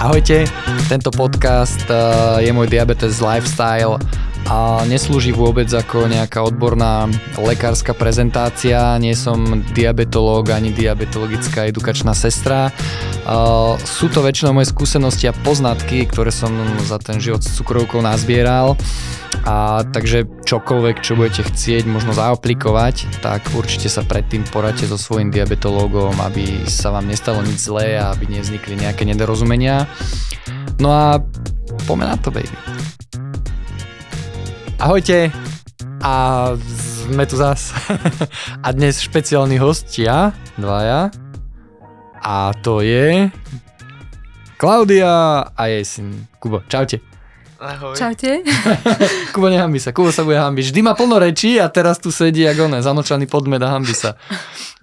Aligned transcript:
Ahojte, 0.00 0.48
tento 0.88 1.12
podcast 1.12 1.84
uh, 1.92 2.40
je 2.40 2.48
môj 2.56 2.72
diabetes 2.72 3.20
lifestyle 3.20 4.00
a 4.50 4.82
neslúži 4.82 5.30
vôbec 5.30 5.70
ako 5.70 6.10
nejaká 6.10 6.42
odborná 6.42 7.06
lekárska 7.38 7.94
prezentácia, 7.94 8.98
nie 8.98 9.14
som 9.14 9.62
diabetológ 9.70 10.50
ani 10.50 10.74
diabetologická 10.74 11.70
edukačná 11.70 12.18
sestra. 12.18 12.74
Sú 13.86 14.10
to 14.10 14.26
väčšinou 14.26 14.58
moje 14.58 14.74
skúsenosti 14.74 15.30
a 15.30 15.36
poznatky, 15.46 16.02
ktoré 16.10 16.34
som 16.34 16.50
za 16.82 16.98
ten 16.98 17.22
život 17.22 17.46
s 17.46 17.54
cukrovkou 17.62 18.02
nazbieral. 18.02 18.74
A 19.46 19.86
takže 19.86 20.26
čokoľvek, 20.26 20.96
čo 20.98 21.14
budete 21.14 21.46
chcieť 21.46 21.86
možno 21.86 22.10
zaaplikovať, 22.12 23.22
tak 23.22 23.46
určite 23.54 23.86
sa 23.86 24.02
predtým 24.02 24.42
poradte 24.50 24.84
so 24.84 24.98
svojím 24.98 25.30
diabetológom, 25.30 26.18
aby 26.26 26.66
sa 26.66 26.90
vám 26.90 27.06
nestalo 27.06 27.40
nič 27.40 27.70
zlé 27.70 28.02
a 28.02 28.10
aby 28.10 28.26
nevznikli 28.34 28.74
nejaké 28.76 29.06
nedorozumenia. 29.06 29.86
No 30.82 30.90
a 30.90 31.22
poďme 31.86 32.10
na 32.10 32.18
to, 32.18 32.34
baby. 32.34 32.50
Ahojte 34.80 35.28
a 36.00 36.14
sme 37.12 37.28
tu 37.28 37.36
zas. 37.36 37.76
a 38.64 38.72
dnes 38.72 38.96
špeciálni 39.04 39.60
hostia, 39.60 40.32
dvaja. 40.56 41.12
A 42.24 42.56
to 42.64 42.80
je 42.80 43.28
Klaudia 44.56 45.44
a 45.52 45.62
jej 45.68 45.84
syn 45.84 46.24
Kubo. 46.40 46.64
Čaute. 46.64 47.04
Ahoj. 47.60 47.92
Čaute. 47.92 48.40
Kubo 49.36 49.52
nehambi 49.52 49.76
sa, 49.76 49.92
Kubo 49.92 50.08
sa 50.16 50.24
bude 50.24 50.40
hambiť. 50.40 50.72
Vždy 50.72 50.80
má 50.80 50.96
plno 50.96 51.20
rečí 51.20 51.60
a 51.60 51.68
teraz 51.68 52.00
tu 52.00 52.08
sedí 52.08 52.48
ako 52.48 52.72
ne, 52.72 52.80
zanočaný 52.80 53.28
podmed 53.28 53.60
a 53.60 53.76
hambi 53.76 53.92
sa. 53.92 54.16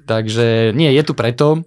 Takže 0.06 0.78
nie, 0.78 0.94
je 0.94 1.02
tu 1.02 1.18
preto, 1.18 1.66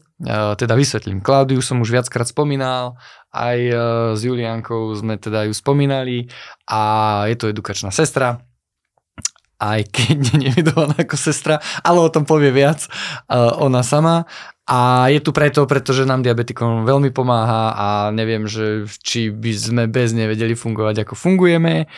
teda 0.54 0.78
vysvetlím. 0.78 1.18
Klaudiu 1.18 1.58
som 1.66 1.82
už 1.82 1.92
viackrát 1.98 2.30
spomínal, 2.30 2.94
aj 3.30 3.58
e, 3.58 3.74
s 4.18 4.20
Juliankou 4.26 4.90
sme 4.98 5.14
teda 5.16 5.46
ju 5.46 5.54
spomínali 5.54 6.26
a 6.66 6.80
je 7.30 7.36
to 7.38 7.50
edukačná 7.50 7.94
sestra, 7.94 8.42
aj 9.60 9.80
keď 9.92 10.18
je 10.56 10.62
ako 10.72 11.16
sestra, 11.20 11.60
ale 11.84 11.98
o 12.00 12.08
tom 12.08 12.24
povie 12.24 12.48
viac 12.48 12.88
uh, 13.28 13.60
ona 13.60 13.84
sama. 13.84 14.24
A 14.70 15.10
je 15.10 15.18
tu 15.18 15.34
preto, 15.34 15.66
pretože 15.66 16.06
nám 16.06 16.22
diabetikom 16.22 16.86
veľmi 16.86 17.10
pomáha 17.10 17.74
a 17.74 17.86
neviem, 18.14 18.46
že 18.46 18.86
či 19.02 19.26
by 19.28 19.50
sme 19.50 19.82
bez 19.90 20.14
nej 20.14 20.30
vedeli 20.30 20.54
fungovať 20.54 21.02
ako 21.02 21.18
fungujeme. 21.18 21.90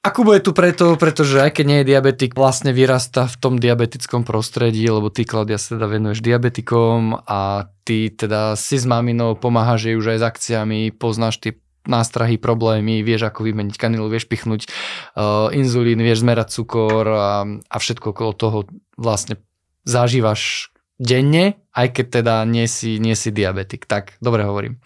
A 0.00 0.08
Kubo 0.16 0.32
je 0.32 0.40
tu 0.40 0.56
preto, 0.56 0.96
pretože 0.96 1.44
aj 1.44 1.60
keď 1.60 1.64
nie 1.68 1.78
je 1.84 1.90
diabetik, 1.92 2.32
vlastne 2.32 2.72
vyrasta 2.72 3.28
v 3.28 3.36
tom 3.36 3.54
diabetickom 3.60 4.24
prostredí, 4.24 4.88
lebo 4.88 5.12
ty, 5.12 5.28
Klaudia, 5.28 5.60
sa 5.60 5.76
teda 5.76 5.92
venuješ 5.92 6.24
diabetikom 6.24 7.20
a 7.28 7.68
ty 7.84 8.08
teda 8.08 8.56
si 8.56 8.80
s 8.80 8.88
maminou 8.88 9.36
pomáhaš 9.36 9.92
jej 9.92 10.00
už 10.00 10.16
aj 10.16 10.18
s 10.24 10.24
akciami, 10.24 10.80
poznáš 10.96 11.44
tie 11.44 11.52
nástrahy, 11.84 12.40
problémy, 12.40 13.04
vieš 13.04 13.28
ako 13.28 13.44
vymeniť 13.44 13.76
kanilu, 13.76 14.08
vieš 14.08 14.24
pichnúť 14.24 14.72
uh, 15.20 15.52
inzulín, 15.52 16.00
vieš 16.00 16.24
zmerať 16.24 16.48
cukor 16.48 17.04
a, 17.04 17.44
a 17.44 17.76
všetko 17.76 18.16
okolo 18.16 18.32
toho 18.32 18.58
vlastne 18.96 19.36
zažívaš 19.84 20.72
denne, 20.96 21.60
aj 21.76 21.92
keď 21.92 22.06
teda 22.24 22.34
nie 22.48 22.64
si, 22.72 22.96
nie 22.96 23.12
si 23.12 23.28
diabetik. 23.28 23.84
Tak, 23.84 24.16
dobre 24.24 24.48
hovorím. 24.48 24.80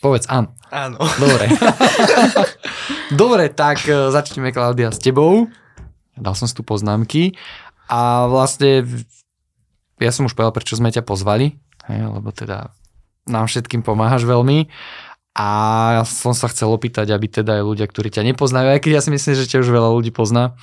Povedz 0.00 0.24
áno. 0.32 0.56
Áno. 0.72 0.96
Dobre. 0.96 1.44
dobre, 3.12 3.48
tak 3.52 3.82
e, 3.86 4.10
začneme, 4.12 4.54
Klaudia, 4.54 4.94
s 4.94 5.00
tebou. 5.02 5.50
Dal 6.16 6.34
som 6.36 6.44
si 6.44 6.54
tu 6.54 6.66
poznámky 6.66 7.38
a 7.90 8.28
vlastne 8.28 8.86
ja 10.00 10.12
som 10.12 10.24
už 10.24 10.32
povedal, 10.32 10.56
prečo 10.56 10.76
sme 10.76 10.92
ťa 10.92 11.04
pozvali, 11.04 11.60
hej, 11.88 12.00
lebo 12.08 12.32
teda 12.32 12.72
nám 13.28 13.46
všetkým 13.46 13.84
pomáhaš 13.84 14.24
veľmi 14.24 14.68
a 15.36 15.48
ja 16.00 16.02
som 16.08 16.34
sa 16.34 16.50
chcel 16.50 16.72
opýtať, 16.72 17.12
aby 17.14 17.30
teda 17.30 17.60
aj 17.60 17.64
ľudia, 17.64 17.86
ktorí 17.86 18.08
ťa 18.10 18.26
nepoznajú, 18.32 18.74
aj 18.74 18.80
keď 18.82 18.92
ja 18.98 19.02
si 19.04 19.10
myslím, 19.12 19.34
že 19.36 19.50
ťa 19.50 19.62
už 19.62 19.70
veľa 19.70 19.90
ľudí 19.94 20.10
pozná, 20.10 20.58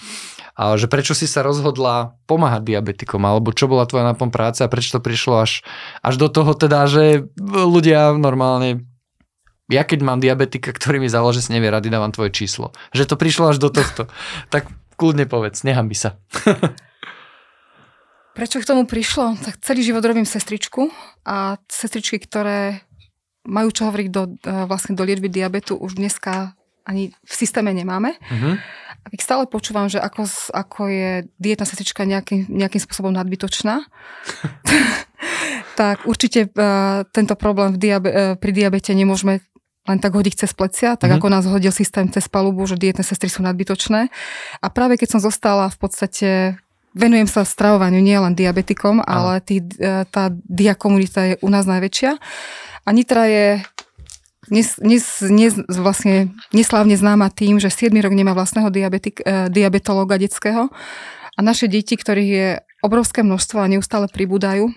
a 0.58 0.74
že 0.74 0.90
prečo 0.90 1.14
si 1.14 1.30
sa 1.30 1.46
rozhodla 1.46 2.18
pomáhať 2.26 2.66
diabetikom, 2.66 3.22
alebo 3.22 3.54
čo 3.54 3.70
bola 3.70 3.86
tvoja 3.86 4.10
napom 4.10 4.34
práca 4.34 4.66
a 4.66 4.72
prečo 4.72 4.98
to 4.98 5.06
prišlo 5.06 5.46
až, 5.46 5.62
až 6.02 6.18
do 6.18 6.28
toho 6.34 6.58
teda, 6.58 6.90
že 6.90 7.30
ľudia 7.38 8.18
normálne 8.18 8.90
ja 9.68 9.84
keď 9.84 10.00
mám 10.04 10.24
diabetika, 10.24 10.72
ktorý 10.72 11.04
mi 11.04 11.12
zavolá, 11.12 11.36
že 11.36 11.44
si 11.44 11.52
nevie 11.52 11.68
rady, 11.68 11.92
dávam 11.92 12.12
tvoje 12.12 12.32
číslo. 12.32 12.72
Že 12.96 13.14
to 13.14 13.16
prišlo 13.20 13.52
až 13.52 13.58
do 13.60 13.68
tohto. 13.68 14.08
tak 14.54 14.72
kľudne 14.96 15.28
povedz, 15.28 15.68
nechám 15.68 15.92
by 15.92 15.96
sa. 15.96 16.10
Prečo 18.38 18.62
k 18.62 18.70
tomu 18.70 18.86
prišlo? 18.86 19.34
Tak 19.42 19.66
celý 19.66 19.82
život 19.82 20.06
robím 20.06 20.26
sestričku 20.26 20.94
a 21.26 21.58
sestričky, 21.66 22.22
ktoré 22.22 22.86
majú 23.50 23.74
čo 23.74 23.90
hovoriť 23.90 24.08
do, 24.14 24.38
e, 24.38 24.54
vlastne 24.70 24.94
do 24.94 25.02
liečby 25.02 25.26
diabetu, 25.26 25.74
už 25.74 25.98
dneska 25.98 26.54
ani 26.86 27.12
v 27.12 27.34
systéme 27.34 27.74
nemáme. 27.74 28.14
Uh-huh. 28.16 28.56
A 29.04 29.06
keď 29.10 29.20
stále 29.20 29.44
počúvam, 29.50 29.90
že 29.90 29.98
ako, 30.00 30.24
ako 30.54 30.82
je 30.88 31.12
dietná 31.42 31.66
sestrička 31.66 32.06
nejakým, 32.06 32.48
nejakým 32.48 32.80
spôsobom 32.80 33.12
nadbytočná, 33.12 33.84
tak 35.80 36.06
určite 36.06 36.48
uh, 36.48 37.04
tento 37.10 37.36
problém 37.36 37.76
v 37.76 37.80
diabe, 37.82 38.10
uh, 38.14 38.20
pri 38.40 38.52
diabete 38.56 38.96
nemôžeme 38.96 39.44
len 39.88 39.98
tak 40.04 40.12
hodiť 40.14 40.46
cez 40.46 40.52
plecia, 40.52 41.00
tak 41.00 41.10
mm-hmm. 41.10 41.24
ako 41.24 41.28
nás 41.32 41.44
hodil 41.48 41.72
systém 41.72 42.12
cez 42.12 42.28
palubu, 42.28 42.68
že 42.68 42.76
dietné 42.76 43.02
sestry 43.02 43.32
sú 43.32 43.42
nadbytočné. 43.42 44.12
A 44.60 44.68
práve 44.68 45.00
keď 45.00 45.18
som 45.18 45.22
zostala 45.24 45.72
v 45.72 45.78
podstate 45.80 46.30
venujem 46.98 47.30
sa 47.30 47.48
stravovaniu 47.48 48.04
nie 48.04 48.18
len 48.18 48.34
diabetikom, 48.34 49.00
Aha. 49.00 49.08
ale 49.08 49.34
tý, 49.46 49.62
e, 49.62 50.04
tá 50.10 50.34
diakomunita 50.34 51.20
je 51.30 51.34
u 51.46 51.50
nás 51.54 51.70
najväčšia. 51.70 52.12
A 52.84 52.90
Nitra 52.90 53.30
je 53.30 53.62
dnes, 54.48 54.80
dnes, 54.80 55.04
dnes 55.20 55.54
vlastne 55.68 56.32
neslávne 56.56 56.96
známa 56.96 57.28
tým, 57.28 57.60
že 57.60 57.68
7 57.68 57.92
rok 58.00 58.16
nemá 58.16 58.32
vlastného 58.32 58.72
diabetik, 58.72 59.20
eh, 59.22 59.52
diabetológa 59.52 60.16
detského 60.16 60.72
a 61.36 61.40
naše 61.44 61.68
deti, 61.68 62.00
ktorých 62.00 62.32
je 62.32 62.50
obrovské 62.80 63.22
množstvo 63.28 63.60
a 63.60 63.68
neustále 63.68 64.08
pribúdajú, 64.08 64.72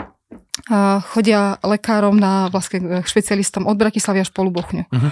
chodia 1.14 1.56
lekárom 1.64 2.18
na 2.18 2.50
vlastne 2.52 3.02
špecialistom 3.06 3.64
od 3.64 3.76
Bratislavy 3.78 4.24
až 4.24 4.30
po 4.34 4.44
Lubochňu. 4.44 4.84
Uh-huh. 4.90 5.10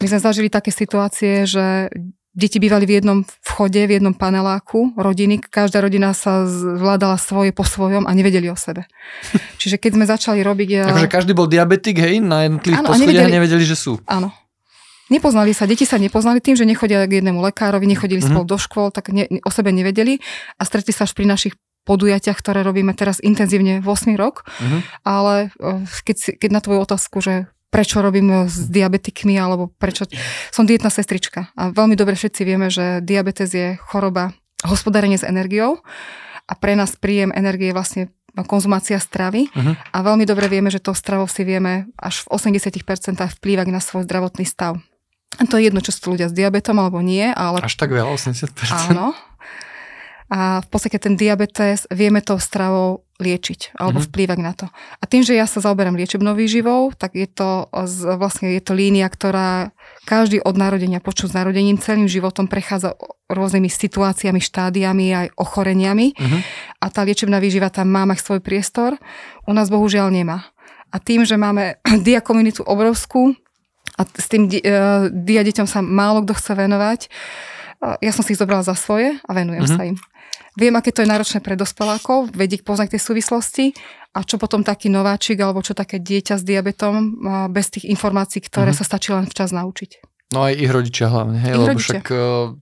My 0.00 0.06
sme 0.08 0.18
zažili 0.18 0.48
také 0.48 0.72
situácie, 0.72 1.44
že 1.44 1.92
Deti 2.30 2.62
bývali 2.62 2.86
v 2.86 3.02
jednom 3.02 3.26
vchode, 3.42 3.82
v 3.90 3.98
jednom 3.98 4.14
paneláku 4.14 4.94
rodiny. 4.94 5.42
Každá 5.42 5.82
rodina 5.82 6.14
sa 6.14 6.46
zvládala 6.46 7.18
svoje 7.18 7.50
po 7.50 7.66
svojom 7.66 8.06
a 8.06 8.14
nevedeli 8.14 8.46
o 8.46 8.54
sebe. 8.54 8.86
Čiže 9.60 9.82
keď 9.82 9.90
sme 9.98 10.04
začali 10.06 10.40
robiť... 10.46 10.94
Takže 10.94 11.10
každý 11.10 11.34
bol 11.34 11.50
diabetik, 11.50 11.98
hej, 11.98 12.22
na 12.22 12.46
jednotlivých 12.46 12.86
poschodiach 12.86 13.26
a 13.26 13.34
nevedeli, 13.34 13.64
že 13.66 13.74
sú. 13.74 13.98
Áno. 14.06 14.30
Nepoznali 15.10 15.50
sa, 15.50 15.66
deti 15.66 15.82
sa 15.82 15.98
nepoznali 15.98 16.38
tým, 16.38 16.54
že 16.54 16.62
nechodia 16.62 17.02
k 17.02 17.18
jednému 17.18 17.42
lekárovi, 17.50 17.82
nechodili 17.82 18.22
mm-hmm. 18.22 18.30
spolu 18.30 18.46
do 18.46 18.58
škôl, 18.62 18.94
tak 18.94 19.10
ne, 19.10 19.26
o 19.26 19.50
sebe 19.50 19.74
nevedeli 19.74 20.22
a 20.54 20.62
stretli 20.62 20.94
sa 20.94 21.10
až 21.10 21.18
pri 21.18 21.26
našich 21.26 21.58
podujatiach, 21.90 22.38
ktoré 22.38 22.62
robíme 22.62 22.94
teraz 22.94 23.18
intenzívne 23.18 23.82
v 23.82 23.86
8 23.90 24.14
rok. 24.14 24.46
Mm-hmm. 24.46 24.80
Ale 25.02 25.34
eh, 25.50 25.82
keď, 26.06 26.38
keď 26.38 26.50
na 26.54 26.60
tvoju 26.62 26.78
otázku, 26.86 27.18
že 27.18 27.50
prečo 27.70 28.02
robím 28.02 28.50
s 28.50 28.66
diabetikmi, 28.66 29.38
alebo 29.38 29.70
prečo... 29.78 30.06
Som 30.50 30.66
dietná 30.66 30.90
sestrička 30.90 31.54
a 31.54 31.70
veľmi 31.70 31.94
dobre 31.94 32.18
všetci 32.18 32.42
vieme, 32.42 32.66
že 32.66 32.98
diabetes 32.98 33.54
je 33.54 33.78
choroba 33.78 34.34
hospodárenie 34.66 35.16
s 35.16 35.24
energiou 35.24 35.80
a 36.50 36.52
pre 36.58 36.74
nás 36.74 36.98
príjem 36.98 37.30
energie 37.32 37.70
je 37.70 37.78
vlastne 37.78 38.02
konzumácia 38.46 38.98
stravy 38.98 39.50
uh-huh. 39.50 39.74
a 39.90 39.98
veľmi 40.06 40.22
dobre 40.26 40.46
vieme, 40.46 40.70
že 40.70 40.82
to 40.82 40.94
stravou 40.94 41.26
si 41.26 41.42
vieme 41.42 41.90
až 41.98 42.26
v 42.26 42.38
80% 42.38 43.18
vplývať 43.38 43.66
na 43.70 43.82
svoj 43.82 44.06
zdravotný 44.06 44.46
stav. 44.46 44.78
To 45.38 45.56
je 45.56 45.70
jedno, 45.70 45.78
čo 45.80 45.94
sú 45.94 46.14
ľudia 46.14 46.26
s 46.26 46.34
diabetom 46.34 46.76
alebo 46.78 46.98
nie, 47.00 47.26
ale... 47.30 47.62
Až 47.62 47.78
tak 47.78 47.94
veľa, 47.94 48.12
80%? 48.18 48.90
Áno. 48.92 49.14
A 50.30 50.62
v 50.62 50.66
podstate 50.70 51.02
ten 51.02 51.18
diabetes 51.18 51.90
vieme 51.90 52.22
to 52.22 52.38
stravou 52.38 53.02
liečiť 53.20 53.76
alebo 53.76 54.00
mm-hmm. 54.00 54.10
vplývať 54.14 54.38
na 54.40 54.52
to. 54.56 54.66
A 54.72 55.04
tým, 55.04 55.26
že 55.26 55.36
ja 55.36 55.44
sa 55.44 55.60
zaoberám 55.60 55.98
liečebnou 55.98 56.32
výživou, 56.32 56.96
tak 56.96 57.18
je 57.18 57.28
to 57.28 57.68
vlastne 58.16 58.48
je 58.48 58.62
to 58.64 58.72
línia, 58.72 59.04
ktorá 59.10 59.74
každý 60.08 60.40
od 60.40 60.56
narodenia 60.56 61.04
počú 61.04 61.28
s 61.28 61.36
narodením 61.36 61.76
celým 61.76 62.08
životom 62.08 62.48
prechádza 62.48 62.96
rôznymi 63.28 63.68
situáciami, 63.68 64.40
štádiami 64.40 65.06
aj 65.12 65.26
ochoreniami 65.36 66.16
mm-hmm. 66.16 66.40
a 66.80 66.86
tá 66.88 67.04
liečebná 67.04 67.38
výživa 67.38 67.68
tam 67.68 67.92
má 67.92 68.08
mať 68.08 68.24
svoj 68.24 68.40
priestor. 68.40 68.96
U 69.44 69.52
nás 69.52 69.68
bohužiaľ 69.68 70.08
nemá. 70.10 70.48
A 70.90 70.98
tým, 70.98 71.22
že 71.22 71.38
máme 71.38 71.78
diakomunitu 72.08 72.64
obrovskú 72.66 73.36
a 74.00 74.06
s 74.06 74.26
tým 74.32 74.48
di- 74.48 74.64
uh, 74.64 75.12
dia 75.12 75.44
deťom 75.44 75.66
sa 75.68 75.84
málo 75.84 76.24
kto 76.24 76.34
chce 76.38 76.52
venovať, 76.56 77.00
uh, 77.84 78.00
ja 78.00 78.10
som 78.16 78.24
si 78.24 78.32
ich 78.32 78.40
zobrala 78.40 78.64
za 78.64 78.72
svoje 78.72 79.20
a 79.22 79.30
venujem 79.36 79.66
mm-hmm. 79.66 79.78
sa 79.78 79.84
im. 79.86 79.98
Viem, 80.60 80.76
aké 80.76 80.92
to 80.92 81.00
je 81.00 81.08
náročné 81.08 81.40
pre 81.40 81.56
dospelákov, 81.56 82.36
vedieť 82.36 82.60
poznať 82.68 82.92
tie 82.92 83.00
súvislosti 83.00 83.64
a 84.12 84.20
čo 84.20 84.36
potom 84.36 84.60
taký 84.60 84.92
nováčik 84.92 85.40
alebo 85.40 85.64
čo 85.64 85.72
také 85.72 85.96
dieťa 85.96 86.36
s 86.36 86.44
diabetom 86.44 87.16
bez 87.48 87.72
tých 87.72 87.88
informácií, 87.88 88.44
ktoré 88.44 88.76
mm-hmm. 88.76 88.84
sa 88.84 88.90
stačí 88.92 89.08
len 89.16 89.24
včas 89.24 89.56
naučiť. 89.56 89.90
No 90.36 90.44
aj 90.44 90.60
ich 90.60 90.68
rodičia 90.68 91.08
hlavne, 91.08 91.40
hej, 91.40 91.52
ich 91.56 91.60
lebo 91.64 91.72
rodičia. 91.72 92.04
však 92.04 92.04
uh, 92.12 92.52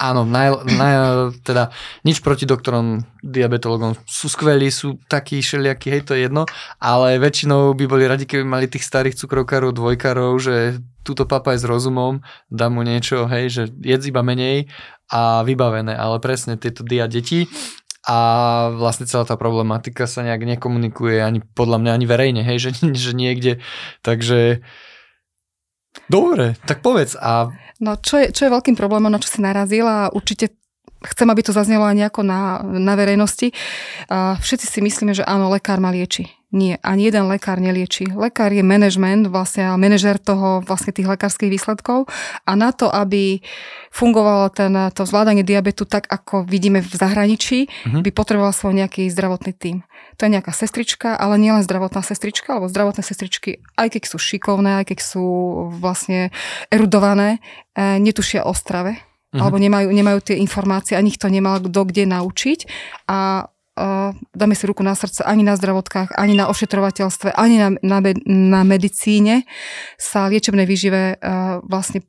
áno, 0.00 0.24
naj, 0.24 0.64
naj, 0.64 0.94
teda 1.44 1.68
nič 2.08 2.24
proti 2.24 2.48
doktorom, 2.48 3.04
diabetologom. 3.20 4.00
Sú 4.08 4.32
skvelí, 4.32 4.72
sú 4.72 4.96
takí 5.12 5.44
všelijakí, 5.44 5.92
hej, 5.92 6.02
to 6.08 6.16
je 6.16 6.24
jedno, 6.24 6.48
ale 6.80 7.20
väčšinou 7.20 7.76
by 7.76 7.84
boli 7.84 8.08
radi, 8.08 8.24
keby 8.24 8.48
mali 8.48 8.66
tých 8.66 8.88
starých 8.88 9.20
cukrovkárov, 9.20 9.76
dvojkarov, 9.76 10.40
že 10.40 10.80
túto 11.04 11.28
papa 11.28 11.52
je 11.52 11.60
s 11.60 11.68
rozumom, 11.68 12.24
dá 12.48 12.72
mu 12.72 12.80
niečo, 12.80 13.28
hej, 13.28 13.52
že 13.52 13.62
jedz 13.84 14.08
iba 14.08 14.24
menej 14.24 14.72
a 15.12 15.44
vybavené, 15.44 15.92
ale 15.92 16.16
presne 16.24 16.56
tieto 16.56 16.80
dia 16.80 17.04
deti 17.04 17.44
a 18.08 18.18
vlastne 18.72 19.04
celá 19.04 19.28
tá 19.28 19.36
problematika 19.36 20.08
sa 20.08 20.24
nejak 20.24 20.56
nekomunikuje 20.56 21.20
ani 21.20 21.44
podľa 21.44 21.78
mňa 21.84 21.92
ani 21.92 22.06
verejne, 22.08 22.42
hej, 22.46 22.58
že, 22.58 22.70
že 23.04 23.12
niekde, 23.12 23.60
takže 24.00 24.64
dobre, 26.10 26.56
tak 26.66 26.82
povedz 26.82 27.16
a... 27.18 27.50
No 27.80 27.96
čo 27.96 28.20
je, 28.20 28.30
čo 28.30 28.46
je 28.46 28.54
veľkým 28.54 28.76
problémom, 28.76 29.08
na 29.08 29.22
čo 29.22 29.32
si 29.32 29.40
narazil 29.40 29.88
a 29.88 30.12
určite 30.12 30.52
chcem, 31.00 31.28
aby 31.32 31.40
to 31.40 31.56
zaznelo 31.56 31.88
aj 31.88 31.96
nejako 31.96 32.20
na, 32.20 32.60
na 32.60 32.92
verejnosti. 32.92 33.56
Všetci 34.12 34.66
si 34.68 34.78
myslíme, 34.84 35.16
že 35.16 35.24
áno, 35.24 35.48
lekár 35.48 35.80
ma 35.80 35.88
lieči. 35.88 36.28
Nie, 36.50 36.82
ani 36.82 37.06
jeden 37.06 37.30
lekár 37.30 37.62
nelieči. 37.62 38.10
Lekár 38.10 38.50
je 38.50 38.66
management, 38.66 39.30
vlastne 39.30 39.70
manažer 39.78 40.18
toho, 40.18 40.58
vlastne 40.66 40.90
tých 40.90 41.06
lekárskych 41.06 41.46
výsledkov 41.46 42.10
a 42.42 42.52
na 42.58 42.74
to, 42.74 42.90
aby 42.90 43.38
fungovalo 43.94 44.50
ten, 44.50 44.74
to 44.90 45.06
zvládanie 45.06 45.46
diabetu 45.46 45.86
tak, 45.86 46.10
ako 46.10 46.42
vidíme 46.42 46.82
v 46.82 46.90
zahraničí, 46.90 47.70
uh-huh. 47.70 48.02
by 48.02 48.10
potreboval 48.10 48.50
svoj 48.50 48.82
nejaký 48.82 49.06
zdravotný 49.14 49.54
tím. 49.54 49.86
To 50.18 50.26
je 50.26 50.34
nejaká 50.34 50.50
sestrička, 50.50 51.14
ale 51.14 51.38
nielen 51.38 51.62
zdravotná 51.62 52.02
sestrička, 52.02 52.58
alebo 52.58 52.66
zdravotné 52.66 53.06
sestričky, 53.06 53.62
aj 53.78 53.94
keď 53.94 54.02
sú 54.10 54.18
šikovné, 54.18 54.82
aj 54.82 54.90
keď 54.90 54.98
sú 55.06 55.26
vlastne 55.78 56.34
erudované, 56.66 57.38
e, 57.78 58.02
netušia 58.02 58.42
o 58.42 58.50
strave, 58.58 58.98
uh-huh. 58.98 59.38
alebo 59.38 59.54
nemajú, 59.62 59.86
nemajú 59.86 60.34
tie 60.34 60.42
informácie, 60.42 60.98
ani 60.98 61.14
ich 61.14 61.18
to 61.22 61.30
nemal 61.30 61.62
kto 61.62 61.86
kde 61.86 62.10
naučiť 62.10 62.58
a 63.06 63.46
dáme 64.34 64.54
si 64.54 64.64
ruku 64.68 64.84
na 64.84 64.92
srdce, 64.94 65.24
ani 65.24 65.42
na 65.42 65.56
zdravotkách, 65.56 66.16
ani 66.16 66.36
na 66.36 66.48
ošetrovateľstve, 66.52 67.32
ani 67.34 67.56
na, 67.56 67.68
na, 67.80 67.98
na 68.26 68.60
medicíne 68.62 69.48
sa 69.96 70.28
liečebnej 70.28 70.68
výžive 70.68 71.16
uh, 71.16 71.64
vlastne 71.64 72.04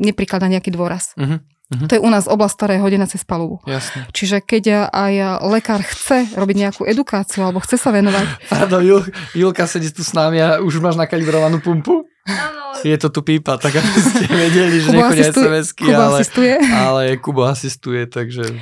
neprikladá 0.00 0.48
nejaký 0.48 0.72
dôraz. 0.72 1.12
Uh-huh. 1.20 1.40
Uh-huh. 1.72 1.88
To 1.88 1.92
je 1.96 2.04
u 2.04 2.10
nás 2.12 2.28
oblasť, 2.28 2.54
ktorá 2.56 2.72
je 2.76 2.84
hodená 2.84 3.08
cez 3.08 3.24
palubu. 3.24 3.64
Jasne. 3.64 4.04
Čiže 4.12 4.44
keď 4.44 4.92
aj 4.92 5.40
lekár 5.48 5.80
chce 5.80 6.28
robiť 6.36 6.56
nejakú 6.68 6.82
edukáciu 6.84 7.48
alebo 7.48 7.64
chce 7.64 7.80
sa 7.80 7.88
venovať... 7.88 8.26
Pardon, 8.52 8.84
Jul, 8.84 9.00
Julka 9.32 9.64
sedí 9.64 9.88
tu 9.88 10.04
s 10.04 10.12
nami 10.12 10.36
a 10.40 10.60
už 10.60 10.84
máš 10.84 11.00
nakalibrovanú 11.00 11.64
pumpu? 11.64 12.04
Áno. 12.28 12.76
Je 12.84 12.94
to 13.00 13.08
tu 13.08 13.24
pípa, 13.24 13.56
tak 13.56 13.78
aby 13.78 13.98
ste 13.98 14.26
vedeli, 14.30 14.76
že 14.78 14.88
nechodia 14.90 15.30
SMS-ky, 15.32 15.90
ale, 15.90 16.18
asistuje. 16.18 16.54
ale 16.60 17.02
Kubo 17.18 17.46
asistuje, 17.46 18.04
takže... 18.06 18.58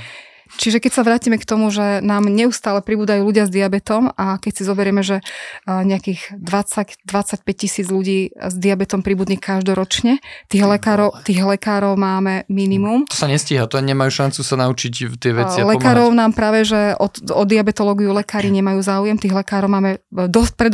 Čiže 0.61 0.85
keď 0.85 0.93
sa 0.93 1.03
vrátime 1.09 1.41
k 1.41 1.49
tomu, 1.49 1.73
že 1.73 2.05
nám 2.05 2.29
neustále 2.29 2.85
pribúdajú 2.85 3.25
ľudia 3.25 3.49
s 3.49 3.53
diabetom 3.53 4.13
a 4.13 4.37
keď 4.37 4.53
si 4.61 4.63
zoberieme, 4.69 5.01
že 5.01 5.25
nejakých 5.65 6.37
20-25 6.37 7.09
tisíc 7.57 7.89
ľudí 7.89 8.37
s 8.37 8.55
diabetom 8.61 9.01
pribudne 9.01 9.41
každoročne, 9.41 10.21
tých 10.53 10.65
lekárov, 10.69 11.25
tých 11.25 11.41
lekárov 11.41 11.97
máme 11.97 12.45
minimum. 12.53 13.09
To 13.09 13.17
sa 13.17 13.25
nestíha, 13.25 13.65
to 13.73 13.81
nemajú 13.81 14.13
šancu 14.13 14.41
sa 14.45 14.61
naučiť 14.61 14.93
tie 15.17 15.33
veci. 15.33 15.65
Lekárov 15.65 16.13
nám 16.13 16.37
práve, 16.37 16.69
že 16.69 16.93
od, 17.01 17.33
od 17.33 17.47
diabetológiu 17.49 18.13
lekári 18.13 18.53
nemajú 18.53 18.85
záujem, 18.85 19.17
tých 19.17 19.33
lekárov 19.33 19.73
máme 19.73 20.05
dosť 20.13 20.53
pre 20.61 20.69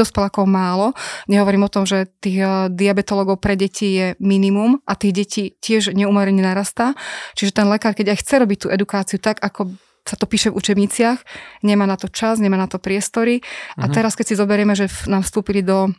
málo. 0.51 0.99
Nehovorím 1.31 1.69
o 1.69 1.71
tom, 1.71 1.87
že 1.87 2.11
tých 2.19 2.43
diabetológov 2.75 3.39
pre 3.39 3.55
deti 3.55 3.95
je 3.95 4.07
minimum 4.19 4.83
a 4.83 4.99
tých 4.99 5.13
detí 5.15 5.43
tiež 5.63 5.95
neumerne 5.95 6.43
narastá. 6.43 6.99
Čiže 7.39 7.63
ten 7.63 7.71
lekár, 7.71 7.95
keď 7.95 8.17
aj 8.17 8.19
chce 8.25 8.35
robiť 8.43 8.59
tú 8.59 8.69
edukáciu 8.73 9.23
tak, 9.23 9.39
ako 9.39 9.76
sa 10.07 10.15
to 10.15 10.31
píše 10.31 10.55
v 10.55 10.59
učebniciach, 10.63 11.19
nemá 11.67 11.85
na 11.85 11.99
to 11.99 12.07
čas, 12.07 12.39
nemá 12.39 12.55
na 12.55 12.71
to 12.71 12.79
priestory. 12.79 13.43
Uh-huh. 13.43 13.83
A 13.83 13.91
mhm. 13.91 13.93
teraz, 13.93 14.15
keď 14.15 14.27
si 14.33 14.35
zoberieme, 14.39 14.79
že 14.79 14.87
nám 15.11 15.27
vstúpili 15.27 15.67
do 15.67 15.91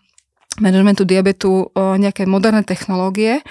managementu 0.58 1.06
diabetu 1.06 1.70
nejaké 1.76 2.26
moderné 2.26 2.66
technológie, 2.66 3.46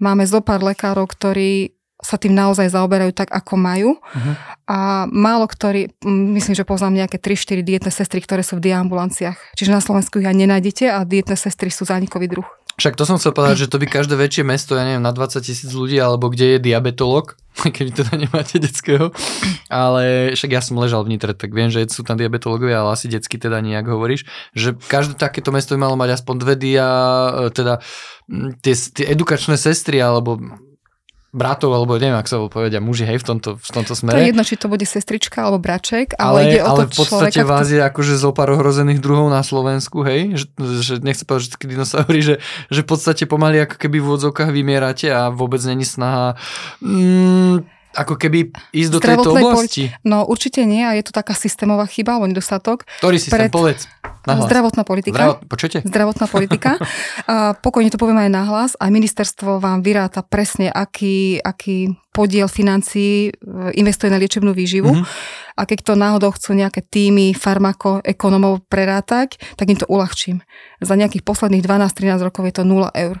máme 0.00 0.24
zo 0.24 0.40
pár 0.40 0.64
lekárov, 0.64 1.04
ktorí 1.04 1.76
sa 2.00 2.20
tým 2.20 2.36
naozaj 2.36 2.76
zaoberajú 2.76 3.12
tak, 3.16 3.32
ako 3.32 3.56
majú. 3.56 3.90
Uh-huh. 3.96 4.34
A 4.68 5.08
málo 5.08 5.48
ktorí, 5.48 5.96
myslím, 6.06 6.52
že 6.52 6.68
poznám 6.68 7.04
nejaké 7.04 7.16
3-4 7.16 7.64
dietné 7.64 7.90
sestry, 7.90 8.20
ktoré 8.20 8.44
sú 8.44 8.60
v 8.60 8.68
diambulanciách. 8.70 9.56
Čiže 9.56 9.74
na 9.74 9.80
Slovensku 9.80 10.20
ich 10.20 10.28
aj 10.28 10.36
nenájdete 10.36 10.92
a 10.92 11.02
dietné 11.08 11.34
sestry 11.40 11.72
sú 11.72 11.88
zánikový 11.88 12.28
druh. 12.28 12.48
Však 12.76 12.92
to 12.92 13.08
som 13.08 13.16
chcel 13.16 13.32
povedať, 13.32 13.64
že 13.64 13.70
to 13.72 13.80
by 13.80 13.88
každé 13.88 14.20
väčšie 14.20 14.44
mesto, 14.44 14.76
ja 14.76 14.84
neviem, 14.84 15.00
na 15.00 15.08
20 15.08 15.40
tisíc 15.40 15.72
ľudí, 15.72 15.96
alebo 15.96 16.28
kde 16.28 16.56
je 16.56 16.58
diabetolog, 16.60 17.32
keď 17.76 18.04
teda 18.04 18.12
nemáte 18.20 18.60
detského. 18.60 19.16
Ale 19.72 20.36
však 20.36 20.50
ja 20.52 20.60
som 20.60 20.76
ležal 20.76 21.08
v 21.08 21.16
tak 21.16 21.56
viem, 21.56 21.72
že 21.72 21.88
sú 21.88 22.04
tam 22.04 22.20
diabetológovia, 22.20 22.84
ale 22.84 22.92
asi 22.92 23.08
detsky 23.08 23.40
teda 23.40 23.64
nejak 23.64 23.88
hovoríš, 23.88 24.28
že 24.52 24.76
každé 24.76 25.16
takéto 25.16 25.56
mesto 25.56 25.72
by 25.72 25.88
malo 25.88 25.96
mať 25.96 26.20
aspoň 26.20 26.34
dve 26.36 26.54
dia, 26.60 26.88
e, 27.32 27.48
teda 27.48 27.80
tie, 28.60 28.74
tie 28.76 29.04
edukačné 29.08 29.56
sestry, 29.56 29.96
alebo 30.04 30.36
bratov, 31.36 31.76
alebo 31.76 32.00
neviem, 32.00 32.16
ak 32.16 32.24
sa 32.24 32.40
povedia 32.48 32.80
muži, 32.80 33.04
hej, 33.04 33.20
v 33.20 33.26
tomto, 33.28 33.60
v 33.60 33.70
tomto 33.70 33.92
smere. 33.92 34.16
To 34.16 34.24
je 34.24 34.30
jedno, 34.32 34.44
či 34.48 34.56
to 34.56 34.72
bude 34.72 34.88
sestrička 34.88 35.44
alebo 35.44 35.60
braček, 35.60 36.16
ale, 36.16 36.48
ale 36.48 36.48
ide 36.48 36.60
o 36.64 36.68
ale 36.72 36.78
to 36.80 36.84
v 36.88 36.92
podstate 37.04 37.36
človeka, 37.36 37.52
vás 37.52 37.68
je 37.68 37.80
akože 37.84 38.14
zo 38.16 38.32
pár 38.32 38.56
ohrozených 38.56 39.04
druhov 39.04 39.28
na 39.28 39.44
Slovensku, 39.44 40.00
hej, 40.08 40.40
že, 40.40 40.46
že 40.80 40.94
nechce 41.04 41.28
povedať 41.28 41.52
všetky 41.52 41.66
dinosaury, 41.68 42.18
že, 42.24 42.34
že 42.72 42.80
v 42.80 42.88
podstate 42.88 43.28
pomaly 43.28 43.68
ako 43.68 43.76
keby 43.76 44.00
v 44.00 44.04
úvodzovkách 44.08 44.48
vymierate 44.48 45.12
a 45.12 45.28
vôbec 45.28 45.60
není 45.68 45.84
snaha 45.84 46.40
mm, 46.80 47.75
ako 47.96 48.14
keby 48.20 48.52
ísť 48.76 48.90
do 48.92 49.00
tejto 49.00 49.32
oblasti? 49.32 49.88
No 50.04 50.28
určite 50.28 50.62
nie 50.68 50.84
a 50.84 50.92
je 50.92 51.08
to 51.08 51.16
taká 51.16 51.32
systémová 51.32 51.88
chyba 51.88 52.20
alebo 52.20 52.28
nedostatok. 52.28 52.84
Ktorý 53.00 53.16
systém, 53.16 53.48
pred... 53.48 53.50
povedz. 53.50 53.88
Nahlas. 54.26 54.50
Zdravotná 54.50 54.82
politika. 54.82 55.16
Zdravot... 55.16 55.38
Počujete? 55.46 55.78
Zdravotná 55.86 56.26
politika. 56.26 56.70
a 57.30 57.54
pokojne 57.54 57.94
to 57.94 57.98
poviem 57.98 58.26
aj 58.26 58.30
nahlas. 58.30 58.70
A 58.76 58.90
ministerstvo 58.90 59.62
vám 59.62 59.86
vyráta 59.86 60.26
presne, 60.26 60.66
aký, 60.68 61.38
aký 61.38 61.94
podiel 62.10 62.50
financií 62.50 63.30
e, 63.30 63.32
investuje 63.78 64.10
na 64.10 64.18
liečebnú 64.18 64.50
výživu. 64.50 64.90
Mm-hmm. 64.90 65.06
A 65.56 65.62
keď 65.64 65.78
to 65.86 65.92
náhodou 65.94 66.34
chcú 66.34 66.58
nejaké 66.58 66.82
týmy 66.82 67.38
farmakoekonomov 67.38 68.66
prerátať, 68.66 69.38
tak 69.54 69.70
im 69.70 69.78
to 69.78 69.86
uľahčím. 69.86 70.42
Za 70.82 70.98
nejakých 70.98 71.22
posledných 71.22 71.62
12-13 71.62 72.26
rokov 72.26 72.42
je 72.50 72.54
to 72.60 72.64
0 72.66 72.90
eur. 72.92 73.16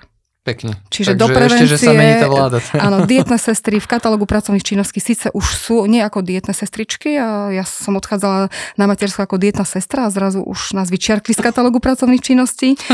Pekne. 0.46 0.78
Čiže 0.94 1.18
Takže 1.18 1.18
do 1.18 1.26
prevencie, 1.26 1.66
ešte, 1.66 1.74
že 1.74 1.78
sa 1.82 1.90
mení 1.90 2.22
tá 2.22 2.30
vláda. 2.30 2.62
Áno, 2.78 3.02
dietné 3.10 3.34
sestry 3.34 3.82
v 3.82 3.88
katalógu 3.90 4.30
pracovných 4.30 4.62
činností 4.62 5.02
síce 5.02 5.26
už 5.34 5.42
sú 5.42 5.76
nie 5.90 5.98
ako 5.98 6.22
dietné 6.22 6.54
sestričky, 6.54 7.18
a 7.18 7.50
ja 7.50 7.66
som 7.66 7.98
odchádzala 7.98 8.46
na 8.78 8.84
materskú 8.86 9.26
ako 9.26 9.42
dietná 9.42 9.66
sestra 9.66 10.06
a 10.06 10.14
zrazu 10.14 10.46
už 10.46 10.78
nás 10.78 10.86
vyčiarkli 10.86 11.34
z 11.34 11.42
katalógu 11.42 11.82
pracovných 11.82 12.22
činností. 12.22 12.78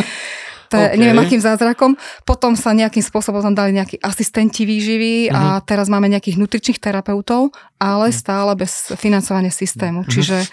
To 0.72 0.80
okay. 0.80 0.96
neviem 0.96 1.20
akým 1.20 1.36
zázrakom. 1.36 2.00
Potom 2.24 2.56
sa 2.56 2.72
nejakým 2.72 3.04
spôsobom 3.04 3.44
tam 3.44 3.52
dali 3.52 3.76
nejakí 3.76 4.00
asistenti 4.00 4.64
výživy 4.64 5.28
uh-huh. 5.28 5.36
a 5.36 5.42
mhm. 5.60 5.68
teraz 5.68 5.92
máme 5.92 6.08
nejakých 6.08 6.40
nutričných 6.40 6.80
terapeutov, 6.80 7.52
ale 7.76 8.08
uh-huh. 8.08 8.16
stále 8.16 8.56
bez 8.56 8.88
financovania 8.96 9.52
systému. 9.52 10.08
Uh-huh. 10.08 10.12
Čiže 10.16 10.48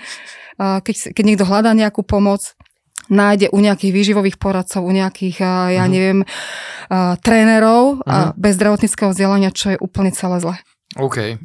keď, 0.60 1.16
keď 1.16 1.24
niekto 1.24 1.48
hľadá 1.48 1.72
nejakú 1.72 2.04
pomoc, 2.04 2.59
nájde 3.08 3.48
u 3.56 3.60
nejakých 3.64 3.92
výživových 3.96 4.38
poradcov, 4.38 4.84
u 4.84 4.92
nejakých, 4.92 5.40
ja 5.40 5.72
uh-huh. 5.74 5.88
neviem, 5.88 6.20
uh, 6.24 7.16
trénerov 7.24 8.04
uh-huh. 8.04 8.06
a 8.06 8.18
mhm. 8.30 8.32
bez 8.36 8.54
zdravotníckého 8.60 9.10
vzdelania, 9.16 9.50
čo 9.56 9.74
je 9.74 9.78
úplne 9.80 10.12
celé 10.12 10.38
zle. 10.44 10.56
OK. 11.00 11.40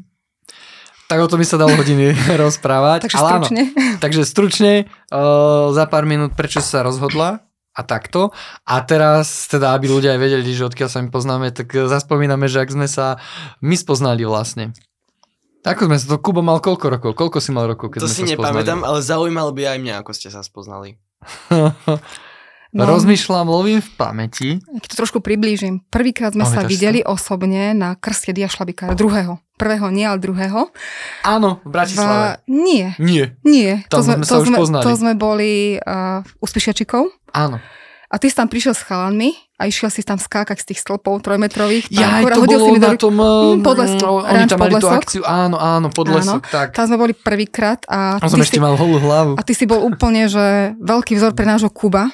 Tak 1.04 1.18
o 1.20 1.28
tom 1.28 1.38
by 1.38 1.46
sa 1.46 1.60
dalo 1.60 1.76
hodiny 1.76 2.16
rozprávať. 2.42 3.06
takže 3.06 3.18
ale 3.20 3.30
stručne. 3.30 3.62
Áno, 3.70 4.00
takže 4.04 4.22
stručne, 4.24 4.72
uh, 5.14 5.70
za 5.70 5.84
pár 5.86 6.08
minút, 6.08 6.34
prečo 6.34 6.58
sa 6.64 6.82
rozhodla 6.82 7.44
a 7.74 7.80
takto. 7.82 8.30
A 8.64 8.80
teraz, 8.86 9.50
teda, 9.50 9.74
aby 9.74 9.90
ľudia 9.90 10.14
aj 10.16 10.20
vedeli, 10.22 10.50
že 10.54 10.66
odkiaľ 10.66 10.88
sa 10.88 11.02
my 11.02 11.10
poznáme, 11.10 11.50
tak 11.50 11.70
zaspomíname, 11.74 12.46
že 12.46 12.62
ak 12.62 12.70
sme 12.70 12.86
sa 12.88 13.18
my 13.60 13.74
spoznali 13.74 14.22
vlastne. 14.24 14.72
Ako 15.64 15.88
sme 15.88 15.96
sa 15.96 16.06
to, 16.12 16.20
Kubo 16.20 16.44
mal 16.44 16.60
koľko 16.60 16.92
rokov? 16.92 17.10
Koľko 17.16 17.40
si 17.40 17.48
mal 17.48 17.64
rokov, 17.64 17.96
keď 17.96 18.04
to 18.04 18.08
sme 18.12 18.14
si 18.14 18.22
sa 18.28 18.30
nepamätám, 18.36 18.84
ale 18.84 19.00
zaujímalo 19.00 19.48
by 19.56 19.76
aj 19.76 19.78
mňa, 19.80 19.94
ako 20.04 20.12
ste 20.12 20.28
sa 20.28 20.44
spoznali. 20.44 21.00
No, 22.74 22.82
Rozmýšľam, 22.90 23.46
lovím 23.46 23.78
v 23.78 23.90
pamäti. 23.94 24.48
Keď 24.58 24.88
to 24.90 24.96
trošku 24.98 25.18
priblížim. 25.22 25.82
Prvýkrát 25.88 26.34
sme 26.34 26.42
oh, 26.42 26.50
sa 26.50 26.66
videli 26.66 27.06
to? 27.06 27.14
osobne 27.14 27.70
na 27.72 27.94
krste 27.94 28.34
Dia 28.34 28.50
Šlabikára. 28.50 28.98
Druhého. 28.98 29.38
Prvého 29.54 29.86
nie, 29.94 30.02
ale 30.02 30.18
druhého. 30.18 30.74
Áno, 31.22 31.62
v 31.62 31.70
Bratislave. 31.70 32.42
V... 32.42 32.50
Nie. 32.50 32.86
Nie. 32.98 33.38
Nie. 33.46 33.86
Tam 33.86 34.02
to 34.02 34.10
sme, 34.10 34.14
to 34.26 34.38
sme, 34.42 34.56
poznali. 34.58 34.82
To 34.82 34.92
sme 34.98 35.12
boli 35.14 35.52
uh, 35.78 36.26
u 36.42 36.46
Spišiačikov. 36.50 37.14
Áno. 37.30 37.62
A 38.14 38.22
ty 38.22 38.30
si 38.30 38.38
tam 38.38 38.46
prišiel 38.46 38.78
s 38.78 38.86
chalanmi 38.86 39.34
a 39.58 39.66
išiel 39.66 39.90
si 39.90 40.06
tam 40.06 40.22
skákať 40.22 40.62
z 40.62 40.66
tých 40.70 40.86
stĺpov 40.86 41.18
trojmetrových. 41.26 41.90
Ja, 41.90 42.22
aj 42.22 42.38
to 42.38 42.46
bolo 42.46 42.78
na 42.78 42.94
tom... 42.94 43.18
Mm, 43.18 43.66
podlesku. 43.66 43.98
No, 43.98 44.22
oni 44.22 44.46
tam 44.46 44.58
mali 44.62 44.74
tú 44.78 44.86
akciu, 44.86 45.22
áno, 45.26 45.58
áno, 45.58 45.90
podlesok, 45.90 46.46
áno, 46.46 46.54
tak. 46.54 46.78
Tam 46.78 46.86
sme 46.86 46.94
boli 46.94 47.10
prvýkrát. 47.10 47.82
A, 47.90 48.22
a 48.22 48.26
som 48.30 48.38
ešte 48.38 48.58
si, 48.58 48.62
mal 48.62 48.78
holú 48.78 49.02
hlavu. 49.02 49.34
A 49.34 49.42
ty 49.42 49.50
si 49.50 49.66
bol 49.66 49.82
úplne, 49.82 50.30
že 50.30 50.78
veľký 50.78 51.18
vzor 51.18 51.34
pre 51.34 51.42
nášho 51.42 51.74
Kuba 51.74 52.06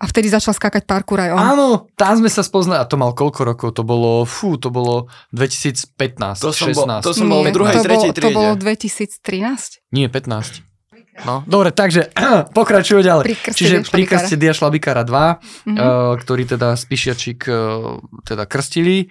a 0.00 0.04
vtedy 0.08 0.32
začal 0.32 0.56
skákať 0.56 0.88
parkour 0.88 1.20
aj 1.20 1.36
on. 1.36 1.40
Áno, 1.40 1.68
tam 1.92 2.16
sme 2.16 2.32
sa 2.32 2.40
spoznali. 2.40 2.80
A 2.80 2.88
to 2.88 2.96
mal 2.96 3.12
koľko 3.12 3.40
rokov? 3.44 3.68
To 3.76 3.84
bolo, 3.84 4.24
fú, 4.24 4.56
to 4.56 4.72
bolo 4.72 5.12
2015, 5.36 6.40
To 6.40 6.56
som 6.56 6.72
16. 6.72 6.72
bol- 6.72 7.04
to 7.04 7.12
som 7.12 7.28
bol 7.28 7.44
v 7.44 7.52
druhej, 7.52 7.76
to 7.76 7.84
tretej 7.84 8.00
bolo, 8.00 8.12
To 8.12 8.16
triede. 8.16 8.36
bolo 8.36 8.52
2013. 8.56 9.84
Nie, 9.92 10.08
15. 10.08 10.73
No, 11.16 11.44
dobre, 11.44 11.70
takže 11.70 12.10
pokračujú 12.58 12.98
ďalej. 13.00 13.24
Pri 13.24 13.36
krste 13.36 13.58
Čiže 13.60 13.70
Dia 13.72 13.80
pri 13.80 13.86
Šlabikára. 13.86 14.10
krste 14.16 14.34
Dia 14.36 14.52
Šlabikára 14.52 15.02
2, 15.02 15.14
Mhm. 15.64 15.76
uh, 15.76 15.84
ktorý 16.16 16.42
teda 16.44 16.74
Spišiačik 16.74 17.40
uh, 17.44 17.56
teda 18.22 18.44
krstili 18.44 19.08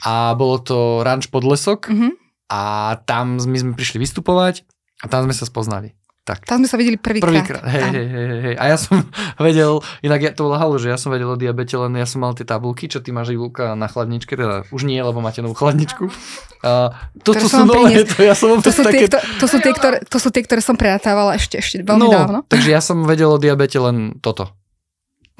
a 0.00 0.32
bolo 0.32 0.58
to 0.58 0.78
ranč 1.00 1.26
pod 1.26 1.42
lesok 1.42 1.88
Mhm. 1.88 2.08
a 2.48 2.60
tam 3.00 3.36
my 3.36 3.56
sme 3.56 3.72
prišli 3.72 3.98
vystupovať 3.98 4.62
a 4.98 5.06
tam 5.06 5.24
sme 5.24 5.32
sa 5.32 5.42
spoznali. 5.42 5.90
Tak. 6.20 6.44
Tam 6.44 6.60
sme 6.60 6.68
sa 6.68 6.76
videli 6.76 7.00
prvýkrát. 7.00 7.32
Prvýkrát, 7.32 7.64
hej, 7.64 7.82
hej, 7.96 8.06
hej, 8.06 8.40
hej. 8.44 8.54
A 8.60 8.64
ja 8.68 8.76
som 8.76 9.02
vedel, 9.46 9.80
inak 10.04 10.20
ja, 10.20 10.30
to 10.36 10.46
bolo 10.46 10.60
halu, 10.60 10.76
že 10.76 10.92
ja 10.92 11.00
som 11.00 11.08
vedel 11.10 11.32
o 11.32 11.34
diabete, 11.34 11.74
len 11.80 11.96
ja 11.96 12.04
som 12.04 12.20
mal 12.20 12.36
tie 12.36 12.44
tabulky, 12.44 12.92
čo 12.92 13.00
ty 13.00 13.08
máš 13.10 13.32
Ivulka 13.32 13.72
na 13.72 13.88
chladničke, 13.88 14.36
teda 14.36 14.68
už 14.68 14.84
nie, 14.84 15.00
lebo 15.00 15.24
máte 15.24 15.40
novú 15.40 15.56
chladničku. 15.56 16.12
A 16.60 16.92
to, 17.24 17.32
to 17.32 17.48
som 17.48 17.64
priniesla. 17.64 18.14
to 18.16 18.22
ja 18.22 18.36
som 18.36 18.52
To 18.60 18.68
sú, 18.68 18.84
tie, 18.84 18.92
také... 18.92 19.06
kto, 19.08 19.18
to, 19.40 19.46
sú 19.48 19.56
tie, 19.64 19.72
ktoré, 19.72 19.96
to 20.04 20.18
sú 20.20 20.28
tie, 20.28 20.42
ktoré 20.44 20.60
som 20.60 20.76
prejatávala 20.76 21.40
ešte, 21.40 21.56
ešte 21.56 21.80
veľmi 21.80 22.04
no, 22.04 22.12
dávno. 22.12 22.38
takže 22.46 22.68
ja 22.68 22.84
som 22.84 23.00
vedel 23.08 23.32
o 23.32 23.40
diabete 23.40 23.80
len 23.80 24.20
toto. 24.20 24.52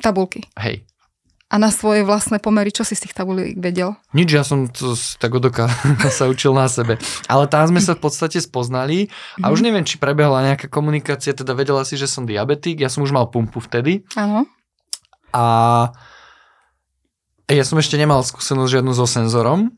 Tabulky. 0.00 0.49
Hej. 0.56 0.89
A 1.50 1.59
na 1.59 1.69
svoje 1.69 2.00
vlastné 2.00 2.38
pomery, 2.38 2.71
čo 2.71 2.87
si 2.87 2.95
z 2.95 3.04
tých 3.04 3.14
tabulík 3.14 3.59
vedel? 3.59 3.99
Nič, 4.11 4.30
ja 4.30 4.47
som 4.47 4.64
to 4.64 4.95
tak 5.19 5.35
odoka 5.35 5.66
sa 6.09 6.25
učil 6.25 6.54
na 6.54 6.71
sebe. 6.71 6.95
Ale 7.26 7.45
tam 7.45 7.66
sme 7.66 7.83
sa 7.83 7.92
v 7.92 8.00
podstate 8.00 8.38
spoznali 8.38 9.11
a 9.37 9.50
Mhm. 9.50 9.52
už 9.52 9.61
neviem, 9.61 9.83
či 9.83 9.99
prebehla 9.99 10.47
nejaká 10.47 10.66
komunikácia, 10.66 11.35
teda 11.35 11.50
vedela 11.52 11.83
si, 11.83 11.95
že 11.95 12.07
som 12.07 12.23
diabetik, 12.23 12.78
ja 12.78 12.87
som 12.87 13.02
už 13.02 13.11
mal 13.11 13.26
pumpu 13.26 13.59
vtedy 13.59 14.07
Áno. 14.14 14.47
a 15.33 15.45
ja 17.49 17.64
som 17.66 17.76
ešte 17.76 17.99
nemal 17.99 18.23
skúsenosť 18.23 18.71
žiadnu 18.73 18.92
so 18.92 19.11
senzorom 19.11 19.75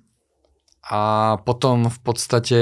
a 0.84 1.00
potom 1.40 1.88
v 1.88 1.98
podstate 2.00 2.60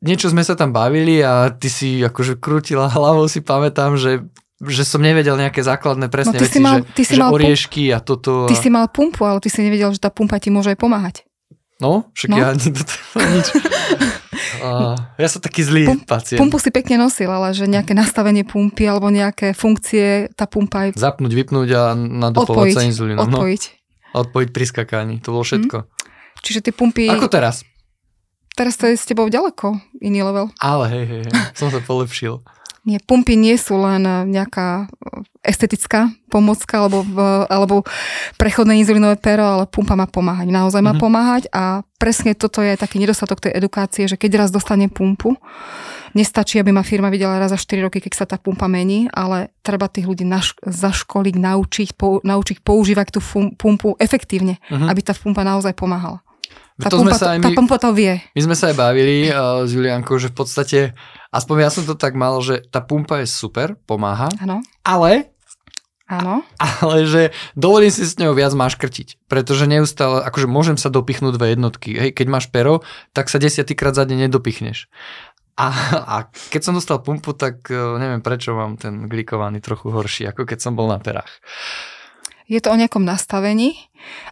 niečo 0.00 0.32
sme 0.32 0.40
sa 0.40 0.56
tam 0.56 0.72
bavili 0.72 1.20
a 1.20 1.50
ty 1.50 1.68
si 1.68 2.00
akože 2.00 2.38
krútila 2.38 2.88
hlavou, 2.88 3.26
si 3.26 3.44
pamätám, 3.44 4.00
že 4.00 4.24
že 4.58 4.82
som 4.82 4.98
nevedel 4.98 5.34
nejaké 5.34 5.60
základné 5.60 6.06
presne 6.06 6.32
No, 6.32 6.38
ty 6.38 6.44
veci, 6.44 6.52
si 6.52 6.60
mal- 6.60 6.80
že, 6.80 6.88
ty 6.90 7.02
si 7.02 7.12
že 7.12 7.18
mal 7.18 7.28
pump- 7.28 7.38
oriešky 7.38 7.84
a 7.88 7.98
toto. 7.98 8.44
Ty 8.44 8.52
a... 8.52 8.58
si 8.58 8.68
mal 8.68 8.86
pumpu, 8.86 9.22
ale 9.22 9.38
ty 9.38 9.46
si 9.46 9.60
nevedel, 9.60 9.90
že 9.90 9.98
tá 9.98 10.08
pumpa 10.08 10.36
ti 10.36 10.48
môže 10.48 10.68
aj 10.68 10.78
pomáhať. 10.78 11.16
No, 11.76 12.08
však 12.10 12.28
No. 12.28 12.36
ja 12.38 12.48
nič. 12.56 13.48
Uh, 14.58 14.96
ja 15.14 15.28
som 15.28 15.38
taký 15.38 15.60
zlý 15.60 15.84
Pum- 15.86 16.00
pacient. 16.02 16.38
Pumpu 16.38 16.56
si 16.56 16.68
pekne 16.70 16.96
nosil, 16.98 17.28
ale 17.28 17.50
že 17.50 17.64
nejaké 17.64 17.92
nastavenie 17.92 18.42
pumpy 18.42 18.84
alebo 18.84 19.08
nejaké 19.08 19.52
funkcie, 19.52 20.32
tá 20.32 20.44
pumpa 20.44 20.88
aj 20.88 20.96
Zapnúť, 20.96 21.32
vypnúť 21.34 21.68
a 21.72 21.82
nadopovať 21.92 22.48
sa 22.66 22.80
odpojiť. 22.80 22.88
inzulínom. 22.88 23.22
No, 23.22 23.36
odpojiť. 23.38 23.62
odpojiť 24.24 24.48
pri 24.50 24.64
skakaní, 24.66 25.14
to 25.18 25.30
bolo 25.30 25.42
všetko. 25.42 25.76
Čiže 26.38 26.60
tie 26.62 26.72
pumpy, 26.72 27.08
Ako 27.08 27.28
teraz? 27.28 27.60
teraz 28.52 28.74
to 28.74 28.86
je 28.86 28.96
s 28.96 29.04
tebou 29.04 29.26
ďaleko, 29.26 29.76
iný 30.00 30.20
level. 30.22 30.48
Ale 30.56 30.88
hej, 30.88 31.04
hej, 31.06 31.22
hej, 31.22 31.32
som 31.52 31.68
sa 31.68 31.76
polepšil. 31.78 32.40
Nie, 32.86 32.98
pumpy 32.98 33.34
nie 33.34 33.58
sú 33.58 33.74
len 33.76 34.00
eh, 34.00 34.22
nejaká 34.24 34.86
eh, 34.86 34.88
estetická 35.44 36.14
pomocka 36.26 36.80
alebo, 36.80 37.02
v- 37.02 37.18
alebo 37.46 37.82
prechodné 38.34 38.76
inzulínové 38.76 39.16
pero, 39.16 39.42
ale 39.44 39.64
pumpa 39.64 39.92
má 39.92 40.06
pomáhať. 40.06 40.46
Naozaj 40.48 40.80
má 40.80 40.92
Mhm. 40.92 41.00
pomáhať 41.00 41.42
a 41.50 41.62
presne 41.96 42.32
toto 42.32 42.60
je 42.60 42.74
taký 42.74 42.96
nedostatok 42.96 43.40
tej 43.40 43.54
edukácie, 43.54 44.04
že 44.04 44.14
keď 44.14 44.38
raz 44.38 44.50
dostane 44.50 44.86
pumpu, 44.86 45.34
nestačí, 46.12 46.56
aby 46.56 46.70
ma 46.70 46.80
firma 46.80 47.08
videla 47.08 47.36
raz 47.36 47.50
za 47.50 47.58
4 47.58 47.82
roky, 47.82 47.98
keď 47.98 48.12
sa 48.14 48.24
tá 48.24 48.36
pumpa 48.36 48.66
mení, 48.66 49.10
ale 49.12 49.50
treba 49.60 49.86
tých 49.86 50.06
ľudí 50.06 50.24
naš- 50.24 50.56
zaškoliť, 50.60 51.34
naučiť, 51.34 51.88
pou, 51.92 52.22
naučiť 52.22 52.60
používať 52.60 53.06
tú 53.10 53.20
fum- 53.20 53.52
pumpu 53.52 53.94
efektívne, 53.98 54.56
Mhm. 54.64 54.86
aby 54.86 55.00
tá 55.00 55.12
pumpa 55.12 55.42
naozaj 55.42 55.74
pomáhala. 55.74 56.22
Tá, 56.76 56.88
to 56.88 56.98
sme 56.98 57.08
pumpa, 57.08 57.16
sa 57.16 57.26
aj 57.32 57.38
tá 57.38 57.48
my, 57.48 57.56
pumpa 57.56 57.76
to 57.78 57.88
vie. 57.90 58.20
my 58.30 58.42
sme 58.42 58.52
sa 58.52 58.68
aj 58.68 58.76
bavili 58.76 59.28
uh, 59.28 59.64
s 59.64 59.72
Juliankou, 59.72 60.12
že 60.14 60.28
v 60.28 60.36
podstate, 60.36 60.78
aspoň 61.36 61.68
ja 61.68 61.70
som 61.70 61.84
to 61.84 61.92
tak 61.92 62.16
mal, 62.16 62.40
že 62.40 62.64
tá 62.66 62.80
pumpa 62.80 63.20
je 63.22 63.28
super, 63.28 63.76
pomáha, 63.84 64.32
Áno, 64.40 64.64
ale 64.82 65.30
áno. 66.08 66.40
ale 66.82 67.04
že 67.04 67.22
dovolím 67.52 67.92
si 67.92 68.08
s 68.08 68.16
ňou 68.16 68.32
viac 68.32 68.56
maškrtiť, 68.56 69.28
pretože 69.28 69.68
neustále, 69.68 70.24
akože 70.24 70.48
môžem 70.48 70.76
sa 70.80 70.88
dopichnúť 70.88 71.36
dve 71.36 71.52
jednotky, 71.52 71.90
hej, 71.94 72.10
keď 72.16 72.26
máš 72.32 72.46
pero, 72.48 72.80
tak 73.12 73.28
sa 73.28 73.36
desiatýkrát 73.36 73.92
za 73.92 74.08
deň 74.08 74.26
nedopichneš. 74.26 74.88
A, 75.56 75.72
a 76.04 76.16
keď 76.52 76.60
som 76.68 76.76
dostal 76.76 77.00
pumpu, 77.00 77.32
tak 77.32 77.64
eh, 77.72 77.76
neviem 77.76 78.20
prečo 78.20 78.52
mám 78.52 78.76
ten 78.76 79.08
glikovaný 79.08 79.64
trochu 79.64 79.88
horší, 79.88 80.28
ako 80.28 80.44
keď 80.44 80.58
som 80.60 80.76
bol 80.76 80.84
na 80.88 81.00
perách. 81.00 81.32
Je 82.46 82.62
to 82.62 82.70
o 82.70 82.78
nejakom 82.78 83.02
nastavení 83.02 83.74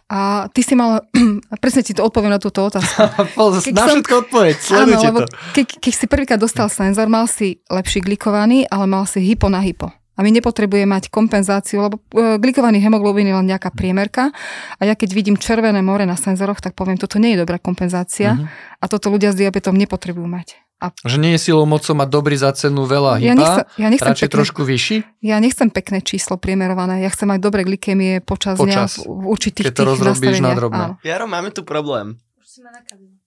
a 0.05 0.19
ty 0.47 0.61
si 0.61 0.73
mal, 0.73 1.01
presne 1.57 1.81
ti 1.81 1.91
to 1.91 2.01
odpoviem 2.01 2.29
na 2.29 2.37
túto 2.37 2.61
otázku. 2.61 3.01
Keď 3.61 3.73
na 3.73 3.83
som- 3.83 3.99
všetko 3.99 4.13
odpoveď, 4.25 4.55
Áno, 4.55 4.67
sledujte 4.67 5.05
lebo 5.05 5.19
to. 5.21 5.27
keď, 5.51 5.65
keď 5.79 5.93
si 5.93 6.05
prvýkrát 6.05 6.37
dostal 6.37 6.67
senzor, 6.67 7.07
mal 7.07 7.25
si 7.25 7.59
lepší 7.65 7.99
glikovaný, 7.99 8.65
ale 8.65 8.85
mal 8.85 9.03
si 9.03 9.19
hypo 9.19 9.47
na 9.47 9.59
hypo. 9.59 9.89
A 10.15 10.23
my 10.23 10.31
nepotrebujeme 10.31 10.87
mať 10.87 11.09
kompenzáciu, 11.09 11.83
lebo 11.83 11.99
e, 12.09 12.39
glikovaný 12.39 12.79
hemoglobín 12.79 13.25
je 13.25 13.35
len 13.35 13.43
nejaká 13.45 13.67
priemerka. 13.69 14.31
A 14.73 14.81
ja 14.81 14.93
keď 14.93 15.11
vidím 15.11 15.35
červené 15.35 15.81
more 15.81 16.01
na 16.01 16.15
senzoroch, 16.15 16.57
tak 16.57 16.71
poviem, 16.71 16.95
toto 16.95 17.19
nie 17.19 17.35
je 17.35 17.43
dobrá 17.43 17.59
kompenzácia 17.59 18.31
Mhm. 18.33 18.47
a 18.79 18.85
toto 18.87 19.09
ľudia 19.09 19.29
s 19.29 19.37
diabetom 19.37 19.75
nepotrebujú 19.75 20.23
mať. 20.23 20.55
A 20.75 20.91
Že 21.07 21.17
nie 21.23 21.31
je 21.39 21.39
silou 21.39 21.63
mocou 21.63 21.95
mať 21.95 22.09
dobrý 22.11 22.35
za 22.35 22.51
cenu 22.51 22.83
veľa 22.83 23.23
ja 23.23 23.31
hyba, 23.31 23.39
nechcem, 23.39 23.65
ja, 23.79 23.87
nechcem 23.87 24.07
radšej 24.11 24.27
pekné, 24.27 24.35
trošku 24.35 24.61
vyšší, 24.67 24.97
ja 25.23 25.39
nechcem 25.39 25.67
pekné 25.71 26.03
číslo 26.03 26.35
priemerované, 26.35 26.99
ja 26.99 27.07
chcem 27.07 27.31
mať 27.31 27.39
dobré 27.39 27.63
glykémie 27.63 28.19
počas, 28.19 28.59
Počas. 28.59 28.99
dňa 28.99 29.07
v, 29.07 29.23
v 29.23 29.25
určitých 29.31 29.65
Keď 29.65 29.73
to 29.73 29.83
rozrobíš 29.87 30.43
na 30.43 30.51
drobné. 30.51 30.99
Jaro, 30.99 31.31
máme 31.31 31.55
tu 31.55 31.63
problém. 31.63 32.19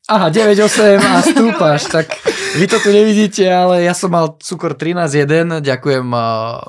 Aha, 0.08 0.28
9,8 0.28 1.00
a 1.00 1.20
stúpaš, 1.20 1.88
tak 1.88 2.08
vy 2.56 2.64
to 2.64 2.80
tu 2.80 2.88
nevidíte, 2.88 3.44
ale 3.44 3.84
ja 3.84 3.92
som 3.92 4.08
mal 4.12 4.36
cukor 4.40 4.72
13,1, 4.72 5.60
ďakujem 5.60 6.04
uh, 6.04 6.64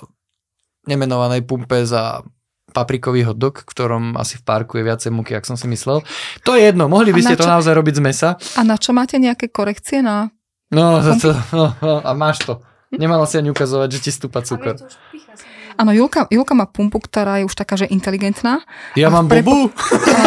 nemenovanej 0.83 1.43
pumpe 1.43 1.83
za 1.83 2.23
paprikový 2.71 3.25
hotdog, 3.25 3.63
v 3.63 3.67
ktorom 3.67 4.03
asi 4.15 4.37
v 4.37 4.43
parku 4.43 4.77
je 4.77 4.83
viacej 4.85 5.11
múky, 5.11 5.33
ak 5.33 5.43
som 5.43 5.57
si 5.57 5.65
myslel. 5.67 6.05
To 6.43 6.53
je 6.53 6.67
jedno, 6.67 6.85
mohli 6.87 7.11
by 7.11 7.19
ste 7.19 7.35
na 7.35 7.39
to 7.39 7.45
čo- 7.47 7.53
naozaj 7.57 7.73
robiť 7.75 7.95
z 7.95 8.01
mesa. 8.03 8.29
A 8.55 8.61
na 8.61 8.77
čo 8.77 8.91
máte 8.93 9.17
nejaké 9.17 9.49
korekcie 9.49 9.99
na 9.99 10.29
No, 10.69 11.01
za 11.01 11.17
to, 11.17 11.33
no, 11.53 11.73
no, 11.81 11.93
a 12.09 12.11
máš 12.13 12.45
to. 12.45 12.61
Nemala 12.89 13.25
si 13.29 13.37
ani 13.37 13.53
ukazovať, 13.53 13.89
že 13.89 13.99
ti 14.09 14.11
stúpa 14.13 14.41
cukor. 14.41 14.77
Áno, 15.79 15.95
Julka, 15.95 16.27
Julka 16.27 16.51
má 16.57 16.67
pumpu, 16.67 16.99
ktorá 16.99 17.39
je 17.39 17.47
už 17.47 17.55
taká, 17.55 17.79
že 17.79 17.87
inteligentná. 17.87 18.59
Ja 18.99 19.07
mám 19.07 19.31
prepo- 19.31 19.71
bobu, 19.71 19.71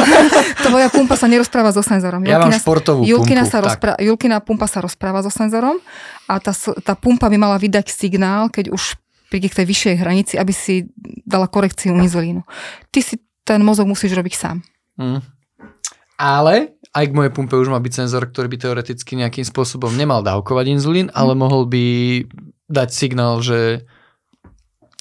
Tvoja 0.65 0.89
pumpa 0.89 1.13
sa 1.21 1.29
nerozpráva 1.29 1.77
so 1.77 1.85
senzorom. 1.85 2.25
ja 2.25 2.41
mám 2.41 2.55
športovú 2.57 3.05
Julkina, 3.05 3.45
pumpu. 3.45 3.53
sa 3.53 3.59
rozpra- 3.61 3.99
Julkina 4.01 4.41
pumpa 4.41 4.65
sa 4.65 4.81
rozpráva 4.81 5.21
so 5.21 5.29
senzorom 5.29 5.77
a 6.25 6.41
tá, 6.41 6.57
tá 6.81 6.97
pumpa 6.97 7.29
by 7.29 7.37
mala 7.37 7.61
vydať 7.61 7.93
signál, 7.93 8.49
keď 8.49 8.73
už 8.73 8.97
príde 9.29 9.53
k 9.53 9.61
tej 9.61 9.67
vyššej 9.69 9.95
hranici, 10.01 10.35
aby 10.41 10.53
si 10.57 10.89
dala 11.29 11.45
korekciu 11.45 11.93
inzulínu. 12.01 12.41
Ty 12.89 13.01
si 13.05 13.21
ten 13.45 13.61
mozog 13.61 13.85
musíš 13.93 14.17
robiť 14.17 14.33
sám. 14.33 14.65
Mm. 14.97 15.21
Ale 16.17 16.81
aj 16.93 17.05
k 17.09 17.17
mojej 17.17 17.33
pumpe 17.33 17.57
už 17.57 17.73
má 17.73 17.81
byť 17.81 18.05
senzor, 18.05 18.29
ktorý 18.29 18.53
by 18.53 18.59
teoreticky 18.61 19.17
nejakým 19.17 19.49
spôsobom 19.49 19.93
nemal 19.97 20.21
dávkovať 20.21 20.77
inzulín, 20.77 21.09
Mhm. 21.09 21.17
ale 21.17 21.33
mohol 21.33 21.65
by 21.65 21.85
dať 22.69 22.89
signál, 22.93 23.41
že 23.41 23.85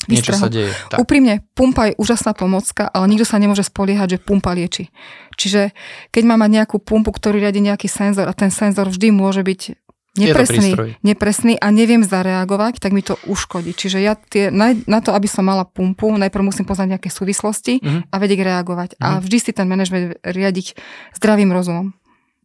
niečo 0.09 0.33
sa 0.33 0.49
deje. 0.49 0.73
Tak. 0.89 0.97
Úprimne, 0.97 1.45
pumpa 1.53 1.93
je 1.93 1.97
úžasná 2.01 2.33
pomocka, 2.33 2.89
ale 2.89 3.05
nikto 3.05 3.27
sa 3.27 3.37
nemôže 3.37 3.61
spoliehať, 3.61 4.17
že 4.17 4.23
pumpa 4.23 4.49
lieči. 4.57 4.89
Čiže 5.37 5.77
keď 6.09 6.23
má 6.25 6.35
mať 6.41 6.49
nejakú 6.57 6.81
pumpu, 6.81 7.13
ktorý 7.13 7.37
riadi 7.37 7.61
nejaký 7.61 7.85
senzor 7.85 8.25
a 8.25 8.33
ten 8.33 8.49
senzor 8.49 8.89
vždy 8.89 9.13
môže 9.13 9.45
byť 9.45 9.77
nepresný, 10.13 10.71
nepresný 11.01 11.53
a 11.55 11.67
neviem 11.69 12.03
zareagovať, 12.03 12.77
tak 12.77 12.91
mi 12.91 12.99
to 12.99 13.15
uškodí. 13.23 13.71
Čiže 13.71 13.97
ja 13.97 14.15
tie, 14.15 14.51
na, 14.51 14.75
na 14.85 14.99
to, 14.99 15.11
aby 15.11 15.25
som 15.25 15.43
mala 15.43 15.63
pumpu, 15.63 16.11
najprv 16.11 16.43
musím 16.43 16.65
poznať 16.65 16.97
nejaké 16.97 17.07
súvislosti 17.07 17.79
Mhm. 17.79 18.11
a 18.11 18.15
vedieť 18.17 18.39
reagovať. 18.41 18.89
A 18.97 19.17
Mhm. 19.17 19.19
vždy 19.23 19.37
si 19.39 19.51
ten 19.51 19.65
manažment 19.65 20.19
riadiť 20.21 20.75
zdravým 21.15 21.49
rozumom. 21.49 21.95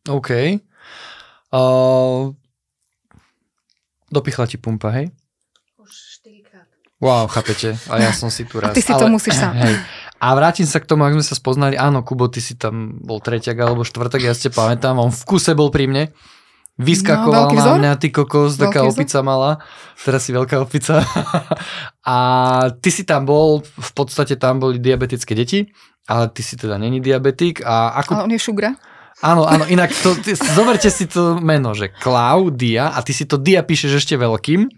OK. 0.06 0.62
Uh, 1.50 2.30
dopichla 4.08 4.46
ti 4.46 4.56
pumpa, 4.56 4.90
hej? 4.92 5.11
Wow, 6.96 7.28
chápete? 7.28 7.76
A 7.92 8.00
ja 8.00 8.08
som 8.08 8.32
si 8.32 8.49
tu 8.49 8.56
raz. 8.56 8.73
A 8.73 8.75
ty 8.75 8.80
si 8.80 8.88
to 8.88 9.04
musíš 9.06 9.37
sám. 9.37 9.52
Hej. 9.52 9.76
A 10.16 10.32
vrátim 10.32 10.64
sa 10.64 10.80
k 10.80 10.88
tomu, 10.88 11.04
ak 11.04 11.12
sme 11.12 11.20
sa 11.20 11.37
spoznali. 11.37 11.76
Áno, 11.76 12.00
Kubo, 12.00 12.25
ty 12.32 12.40
si 12.40 12.56
tam 12.56 12.96
bol 13.04 13.20
treťak 13.20 13.52
alebo 13.52 13.85
štvrtak, 13.85 14.25
ja 14.25 14.32
ste 14.32 14.49
pamätám, 14.49 14.96
on 14.96 15.12
v 15.12 15.23
kuse 15.28 15.52
bol 15.52 15.68
pri 15.68 15.92
mne. 15.92 16.04
Vyskakoval 16.76 17.49
No, 17.49 17.56
na 17.56 17.73
mňa, 17.80 17.92
ty 17.97 18.12
kokos, 18.12 18.61
taká 18.61 18.85
Veľký 18.85 18.92
vzor? 18.92 19.00
opica 19.00 19.18
mala. 19.25 19.50
Teraz 20.04 20.21
si 20.28 20.30
veľká 20.37 20.56
opica. 20.61 21.00
a 22.04 22.16
ty 22.85 22.90
si 22.92 23.09
tam 23.09 23.25
bol, 23.25 23.64
v 23.64 23.90
podstate 23.97 24.37
tam 24.37 24.61
boli 24.61 24.76
diabetické 24.76 25.33
deti, 25.33 25.64
ale 26.04 26.28
ty 26.37 26.45
si 26.45 26.61
teda 26.61 26.76
není 26.76 27.00
diabetik. 27.00 27.64
A 27.64 27.97
ako 28.04 28.21
Ale 28.21 28.25
on 28.28 28.33
je 28.37 28.40
šugra. 28.40 28.71
Áno, 29.25 29.49
áno, 29.49 29.64
inak 29.64 29.97
to, 30.04 30.12
ty, 30.21 30.37
zoberte 30.37 30.92
si 30.92 31.09
to 31.09 31.40
meno, 31.40 31.73
že 31.73 31.88
Klaudia 31.88 32.92
a 32.92 33.00
ty 33.00 33.16
si 33.16 33.25
to 33.25 33.40
dia 33.40 33.64
píšeš 33.64 34.04
ešte 34.04 34.21
veľkým. 34.21 34.68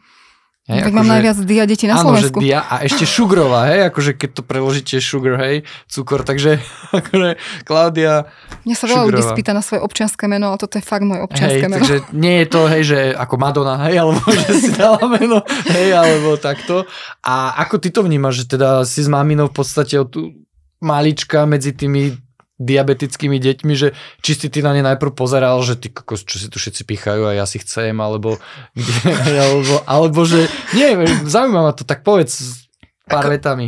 Hej, 0.69 0.85
tak 0.85 0.93
mám 0.93 1.09
najviac 1.09 1.41
dia 1.49 1.65
detí 1.65 1.89
na 1.89 1.97
áno, 1.97 2.13
že 2.13 2.29
Slovensku. 2.29 2.45
dia 2.45 2.61
a 2.61 2.85
ešte 2.85 3.09
sugarová, 3.09 3.73
hej, 3.73 3.89
akože 3.89 4.21
keď 4.21 4.31
to 4.37 4.43
preložíte 4.45 5.01
sugar, 5.01 5.41
hej, 5.41 5.65
cukor, 5.89 6.29
takže 6.29 6.61
akože 7.01 7.41
Klaudia, 7.65 8.29
Mňa 8.69 8.77
sa 8.77 8.85
veľa 8.85 9.05
ľudí 9.09 9.23
spýta 9.25 9.57
na 9.57 9.65
svoje 9.65 9.81
občianské 9.81 10.29
meno, 10.29 10.53
ale 10.53 10.61
toto 10.61 10.77
je 10.77 10.85
fakt 10.85 11.09
moje 11.09 11.25
hej, 11.25 11.29
občianské 11.33 11.65
meno. 11.73 11.81
takže 11.81 11.97
nie 12.13 12.45
je 12.45 12.47
to, 12.53 12.61
hej, 12.69 12.83
že 12.85 12.99
ako 13.17 13.35
Madonna, 13.41 13.81
hej, 13.89 13.97
alebo 13.97 14.21
že 14.45 14.51
si 14.61 14.69
dala 14.77 15.01
meno, 15.09 15.41
hej, 15.73 15.89
alebo 15.97 16.37
takto. 16.37 16.85
A 17.25 17.57
ako 17.65 17.81
ty 17.81 17.89
to 17.89 18.05
vnímaš, 18.05 18.45
že 18.45 18.61
teda 18.61 18.85
si 18.85 19.01
s 19.01 19.09
maminou 19.09 19.49
v 19.49 19.57
podstate 19.57 19.97
od 19.97 20.13
tu 20.13 20.37
malička 20.85 21.49
medzi 21.49 21.73
tými 21.73 22.27
diabetickými 22.59 23.38
deťmi, 23.38 23.75
že 23.79 23.95
či 24.21 24.35
si 24.35 24.47
ty 24.50 24.61
na 24.61 24.75
ne 24.75 24.83
najprv 24.83 25.15
pozeral, 25.15 25.62
že 25.62 25.79
ty 25.79 25.95
kokos, 25.95 26.27
čo 26.27 26.43
si 26.43 26.50
tu 26.50 26.59
všetci 26.59 26.83
pichajú 26.83 27.31
a 27.31 27.38
ja 27.38 27.47
si 27.47 27.62
chcem, 27.62 27.95
alebo, 27.95 28.43
kde, 28.75 29.15
alebo, 29.47 29.75
alebo 29.87 30.21
že, 30.27 30.50
nie, 30.75 30.99
zaujíma 31.27 31.71
ma 31.71 31.73
to, 31.73 31.87
tak 31.87 32.03
povedz 32.03 32.67
pár 33.07 33.31
Ako- 33.31 33.35
vetami. 33.38 33.67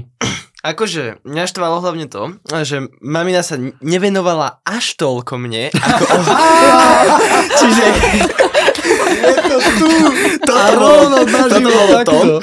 Akože, 0.60 1.24
mňa 1.24 1.48
štvalo 1.48 1.80
hlavne 1.80 2.04
to, 2.04 2.36
že 2.68 2.84
mamina 3.00 3.40
sa 3.40 3.56
nevenovala 3.80 4.60
až 4.60 4.92
toľko 5.00 5.40
mne, 5.40 5.72
ako 5.72 6.04
Čiže... 7.64 7.84
Je 9.20 9.34
to 9.38 9.56
tu! 9.76 9.88
Toto 10.40 10.72
rovno 10.74 11.18
naživo 11.22 11.70
takto. 11.94 12.40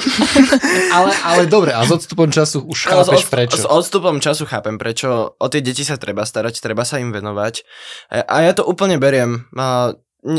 ale, 0.90 1.10
ale 1.20 1.42
dobre, 1.44 1.70
a 1.70 1.82
s 1.82 1.90
odstupom 1.90 2.28
času 2.28 2.62
už 2.62 2.86
Ale 2.86 3.02
chápeš 3.02 3.20
od- 3.20 3.30
prečo. 3.30 3.56
S 3.56 3.64
odstupom 3.64 4.16
času 4.16 4.44
chápem 4.44 4.76
prečo. 4.76 5.08
O 5.34 5.46
tie 5.46 5.58
deti 5.58 5.82
sa 5.82 5.94
treba 5.94 6.22
starať, 6.22 6.58
treba 6.58 6.82
sa 6.82 6.96
im 6.96 7.10
venovať. 7.10 7.66
A, 8.10 8.42
ja 8.42 8.52
to 8.52 8.62
úplne 8.62 8.96
beriem. 8.96 9.50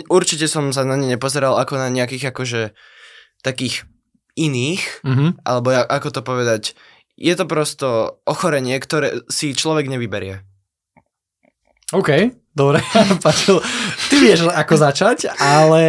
Určite 0.07 0.45
som 0.45 0.69
sa 0.69 0.83
na 0.83 0.95
ne 0.95 1.07
nepozeral 1.09 1.55
ako 1.55 1.75
na 1.75 1.87
nejakých 1.87 2.29
akože 2.29 2.61
takých 3.39 3.87
iných, 4.33 5.03
Mhm. 5.03 5.43
alebo 5.43 5.67
ja, 5.69 5.81
ako 5.81 6.07
to 6.09 6.21
povedať, 6.21 6.75
je 7.15 7.33
to 7.33 7.43
prosto 7.43 7.87
ochorenie, 8.23 8.75
ktoré 8.77 9.23
si 9.27 9.51
človek 9.51 9.87
nevyberie. 9.87 10.43
OK, 11.89 12.09
dobre, 12.53 12.79
páčil. 13.23 13.57
Ty 14.19 14.27
vieš, 14.27 14.51
ako 14.51 14.75
začať, 14.75 15.31
ale 15.39 15.83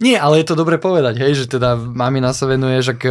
nie, 0.00 0.16
ale 0.16 0.40
je 0.40 0.46
to 0.48 0.56
dobre 0.56 0.80
povedať, 0.80 1.20
hej, 1.20 1.36
že 1.36 1.52
teda 1.52 1.76
mamina 1.76 2.32
sa 2.32 2.48
venuje, 2.48 2.80
že 2.80 2.96
k 2.96 3.04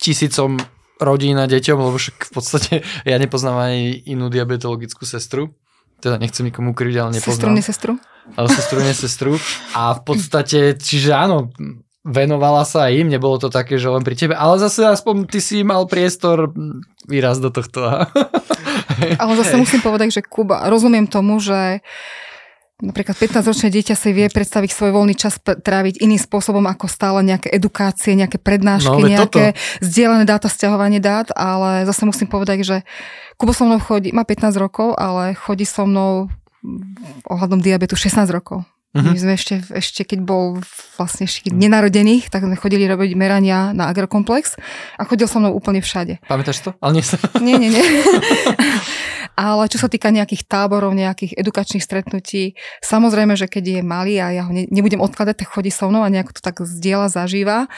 tisícom 0.00 0.56
rodín 0.96 1.36
a 1.36 1.44
deťom, 1.44 1.76
lebo 1.76 1.96
však 2.00 2.16
v 2.28 2.32
podstate 2.32 2.72
ja 3.10 3.16
nepoznám 3.20 3.60
ani 3.60 3.92
inú 4.08 4.32
diabetologickú 4.32 5.04
sestru. 5.04 5.52
Teda 5.96 6.16
nechcem 6.16 6.44
nikomu 6.44 6.76
kryť, 6.76 6.96
ale 6.96 7.10
Sestru, 7.12 7.32
nepoznám. 7.32 7.54
nesestru. 7.56 7.92
ale 8.36 8.46
sestru, 8.52 8.76
nie 8.84 8.92
sestru. 8.92 9.32
A 9.72 9.96
v 9.96 10.00
podstate, 10.04 10.76
čiže 10.76 11.12
áno, 11.12 11.48
venovala 12.04 12.68
sa 12.68 12.88
aj 12.88 13.00
im, 13.00 13.08
nebolo 13.08 13.40
to 13.40 13.48
také, 13.48 13.80
že 13.80 13.88
len 13.88 14.04
pri 14.04 14.12
tebe, 14.12 14.36
ale 14.36 14.60
zase 14.60 14.84
aspoň 14.84 15.24
ty 15.24 15.40
si 15.40 15.64
mal 15.64 15.88
priestor 15.88 16.52
výraz 17.08 17.40
do 17.40 17.48
tohto. 17.48 17.80
Ale 19.20 19.32
zase 19.40 19.56
musím 19.56 19.80
povedať, 19.80 20.20
že 20.20 20.22
Kuba, 20.24 20.68
rozumiem 20.68 21.08
tomu, 21.08 21.40
že 21.40 21.80
napríklad 22.82 23.16
15-ročné 23.16 23.72
dieťa 23.72 23.94
si 23.96 24.12
vie 24.12 24.28
predstaviť 24.28 24.68
svoj 24.68 24.90
voľný 24.92 25.16
čas 25.16 25.40
tráviť 25.40 26.04
iným 26.04 26.20
spôsobom 26.20 26.64
ako 26.68 26.86
stále 26.92 27.24
nejaké 27.24 27.48
edukácie, 27.48 28.12
nejaké 28.12 28.36
prednášky, 28.36 29.00
No, 29.00 29.08
nejaké 29.08 29.56
zdieľané 29.80 30.28
dáta, 30.28 30.52
stiahovanie 30.52 31.00
dát, 31.00 31.32
ale 31.32 31.88
zase 31.88 32.04
musím 32.04 32.28
povedať, 32.28 32.64
že 32.64 32.76
Kubo 33.40 33.56
so 33.56 33.64
mnou 33.64 33.80
chodí, 33.80 34.12
má 34.12 34.24
15 34.24 34.56
rokov, 34.60 34.96
ale 34.96 35.32
chodí 35.36 35.64
so 35.64 35.88
mnou 35.88 36.28
ohľadom 37.28 37.60
diabetu 37.60 37.96
16 37.96 38.28
rokov. 38.28 38.64
Mhm. 38.96 39.12
My 39.12 39.18
sme 39.20 39.32
ešte, 39.36 39.54
ešte 39.76 40.08
keď 40.08 40.24
bol 40.24 40.56
vlastne 40.96 41.28
ešte 41.28 41.48
keď 41.48 41.52
nenarodených, 41.52 42.32
tak 42.32 42.48
sme 42.48 42.56
chodili 42.56 42.88
robiť 42.88 43.12
merania 43.12 43.76
na 43.76 43.92
agrokomplex 43.92 44.56
a 44.96 45.04
chodil 45.04 45.28
so 45.28 45.36
mnou 45.36 45.52
úplne 45.52 45.84
všade. 45.84 46.16
Pamätáš 46.24 46.64
to? 46.64 46.70
Ale 46.80 46.96
nie. 46.96 47.04
Nie, 47.44 47.60
nie, 47.60 47.68
nie. 47.76 47.84
Ale 49.36 49.68
čo 49.68 49.76
sa 49.76 49.92
týka 49.92 50.08
nejakých 50.08 50.48
táborov, 50.48 50.96
nejakých 50.96 51.36
edukačných 51.36 51.84
stretnutí, 51.84 52.56
samozrejme, 52.80 53.36
že 53.36 53.52
keď 53.52 53.64
je 53.68 53.80
malý 53.84 54.16
a 54.16 54.32
ja 54.32 54.42
ho 54.48 54.52
ne, 54.52 54.64
nebudem 54.72 55.04
odkladať, 55.04 55.44
tak 55.44 55.52
chodí 55.52 55.68
so 55.68 55.92
mnou 55.92 56.00
a 56.00 56.08
nejako 56.08 56.40
to 56.40 56.42
tak 56.42 56.64
zdieľa, 56.64 57.12
zažíva. 57.12 57.68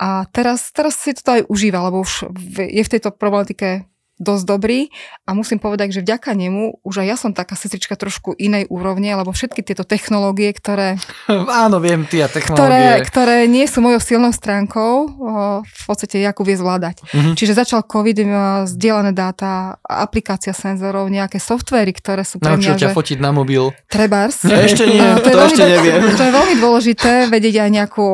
A 0.00 0.24
teraz, 0.32 0.72
teraz 0.72 0.96
si 0.96 1.12
to 1.12 1.36
aj 1.36 1.42
užíva, 1.52 1.84
lebo 1.84 2.00
už 2.00 2.32
je 2.56 2.80
v 2.80 2.92
tejto 2.96 3.12
problematike 3.12 3.91
dosť 4.22 4.44
dobrý 4.46 4.80
a 5.26 5.34
musím 5.34 5.58
povedať, 5.58 5.98
že 5.98 6.00
vďaka 6.00 6.32
nemu 6.32 6.80
už 6.86 7.02
aj 7.02 7.06
ja 7.06 7.16
som 7.18 7.34
taká 7.34 7.58
sestrička 7.58 7.98
trošku 7.98 8.38
inej 8.38 8.70
úrovne, 8.70 9.10
lebo 9.12 9.34
všetky 9.34 9.66
tieto 9.66 9.82
technológie, 9.82 10.54
ktoré 10.54 10.96
Áno, 11.66 11.82
viem, 11.82 12.06
ty 12.06 12.22
a 12.22 12.30
ktoré, 12.30 12.38
technológie. 12.38 13.04
ktoré 13.10 13.36
nie 13.50 13.66
sú 13.66 13.82
mojou 13.82 13.98
silnou 13.98 14.30
stránkou, 14.30 14.92
v 15.66 15.84
podstate 15.84 16.22
Jakub 16.22 16.46
vie 16.46 16.54
zvládať. 16.54 17.02
Mhm. 17.12 17.34
Čiže 17.34 17.58
začal 17.58 17.82
COVID, 17.82 18.16
o, 18.22 18.26
zdieľané 18.70 19.10
dáta, 19.10 19.76
aplikácia 19.82 20.54
senzorov, 20.54 21.10
nejaké 21.10 21.42
softvery, 21.42 21.90
ktoré 21.96 22.22
sú 22.22 22.38
pre 22.38 22.54
mňa, 22.54 22.78
ťa 22.78 22.90
že 22.90 22.94
fotiť 22.94 23.18
na 23.18 23.34
mobil. 23.34 23.74
trebárs. 23.90 24.44
Ešte 24.46 24.86
nie, 24.86 25.02
to 25.18 25.26
je 25.28 25.34
veľmi 25.34 25.50
ešte 25.50 25.64
dô- 25.64 25.72
neviem. 25.74 26.00
To 26.14 26.22
je 26.22 26.32
veľmi 26.32 26.54
dôležité 26.60 27.12
vedieť 27.26 27.56
aj 27.66 27.70
nejakú 27.72 28.08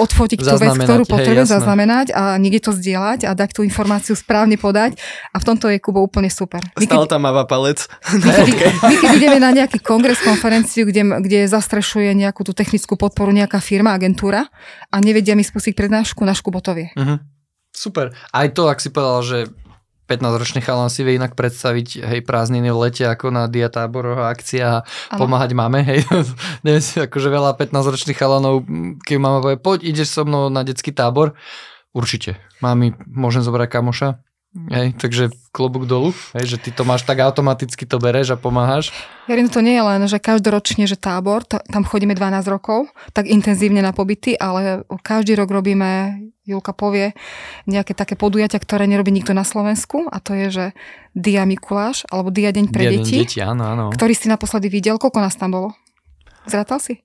odfotiť 0.00 0.38
tú 0.42 0.56
vec, 0.58 0.74
ktorú 0.74 1.02
potrebujem 1.06 1.46
zaznamenať 1.48 2.06
a 2.16 2.34
niekde 2.40 2.70
to 2.70 2.72
zdieľať 2.74 3.28
a 3.28 3.32
dať 3.36 3.50
tú 3.54 3.60
informáciu 3.62 4.16
správne 4.18 4.56
podať. 4.58 4.98
A 5.32 5.36
v 5.40 5.44
tomto 5.44 5.68
je 5.68 5.78
Kubo 5.78 6.00
úplne 6.00 6.32
super. 6.32 6.64
My 6.76 6.84
Stále 6.84 7.04
keď, 7.04 7.12
tam 7.12 7.20
máva 7.24 7.44
palec. 7.44 7.84
my, 8.12 8.52
my 8.90 8.94
keď 8.98 9.10
ideme 9.16 9.38
na 9.38 9.50
nejaký 9.52 9.78
kongres, 9.80 10.20
konferenciu, 10.24 10.88
kde, 10.88 11.22
kde 11.24 11.48
zastrešuje 11.48 12.16
nejakú 12.16 12.44
tú 12.44 12.56
technickú 12.56 12.96
podporu 12.96 13.30
nejaká 13.32 13.60
firma, 13.60 13.92
agentúra 13.92 14.48
a 14.88 14.96
nevedia 14.98 15.36
mi 15.36 15.44
spustiť 15.44 15.76
prednášku, 15.76 16.24
náš 16.24 16.40
Kubo 16.40 16.64
to 16.64 16.72
vie. 16.72 16.88
Mhm. 16.96 17.38
Super. 17.68 18.16
Aj 18.32 18.48
to, 18.50 18.66
ak 18.66 18.80
si 18.80 18.88
povedal, 18.90 19.22
že 19.22 19.38
15-ročný 20.08 20.64
chalan 20.64 20.88
si 20.88 21.04
vie 21.04 21.20
inak 21.20 21.36
predstaviť, 21.36 22.00
hej, 22.00 22.20
prázdniny 22.24 22.72
v 22.72 22.80
lete 22.88 23.04
ako 23.04 23.28
na 23.28 23.44
diatáboroch 23.44 24.16
a 24.16 24.32
akciách 24.32 24.80
a 24.80 25.14
pomáhať 25.20 25.52
máme, 25.52 25.84
hej. 25.84 26.00
Neviem 26.64 26.80
si, 26.82 26.96
akože 26.96 27.28
veľa 27.28 27.60
15-ročných 27.60 28.16
chalanov, 28.16 28.64
keď 29.04 29.16
mama 29.20 29.44
povie, 29.44 29.60
poď, 29.60 29.78
ideš 29.84 30.16
so 30.16 30.24
mnou 30.24 30.48
na 30.48 30.64
detský 30.64 30.96
tábor, 30.96 31.36
určite. 31.92 32.40
Mami, 32.64 32.96
môžem 33.04 33.44
zobrať 33.44 33.68
kamoša? 33.68 34.08
Hej, 34.66 34.98
takže 34.98 35.30
klobúk 35.54 35.86
dolu, 35.86 36.10
hej, 36.34 36.54
že 36.54 36.56
ty 36.58 36.74
to 36.74 36.82
máš 36.82 37.06
tak 37.06 37.22
automaticky 37.22 37.86
to 37.86 37.96
bereš 37.96 38.34
a 38.34 38.36
pomáhaš. 38.36 38.90
Jarino, 39.30 39.46
to 39.46 39.62
nie 39.62 39.78
je 39.78 39.84
len, 39.86 40.00
že 40.04 40.18
každoročne, 40.18 40.90
že 40.90 40.98
tábor, 40.98 41.46
to, 41.46 41.62
tam 41.62 41.86
chodíme 41.86 42.12
12 42.12 42.42
rokov, 42.50 42.90
tak 43.14 43.30
intenzívne 43.30 43.78
na 43.78 43.94
pobyty, 43.94 44.34
ale 44.34 44.82
každý 45.00 45.38
rok 45.38 45.54
robíme, 45.54 46.18
Julka 46.42 46.72
povie, 46.72 47.12
nejaké 47.68 47.92
také 47.92 48.16
podujatia, 48.16 48.58
ktoré 48.58 48.88
nerobí 48.88 49.12
nikto 49.12 49.36
na 49.36 49.44
Slovensku 49.44 50.08
a 50.08 50.16
to 50.18 50.32
je, 50.32 50.46
že 50.48 50.64
Dia 51.14 51.44
Mikuláš 51.44 52.08
alebo 52.08 52.32
Dia 52.32 52.50
Deň 52.50 52.66
pre 52.72 52.88
Dia 52.88 52.92
deti, 52.98 53.20
deti, 53.20 53.38
áno, 53.44 53.62
áno. 53.68 53.84
ktorý 53.92 54.16
si 54.16 54.26
naposledy 54.32 54.72
videl. 54.72 54.96
Koľko 54.96 55.20
nás 55.20 55.36
tam 55.36 55.52
bolo? 55.52 55.68
Zrátal 56.48 56.80
si? 56.80 57.04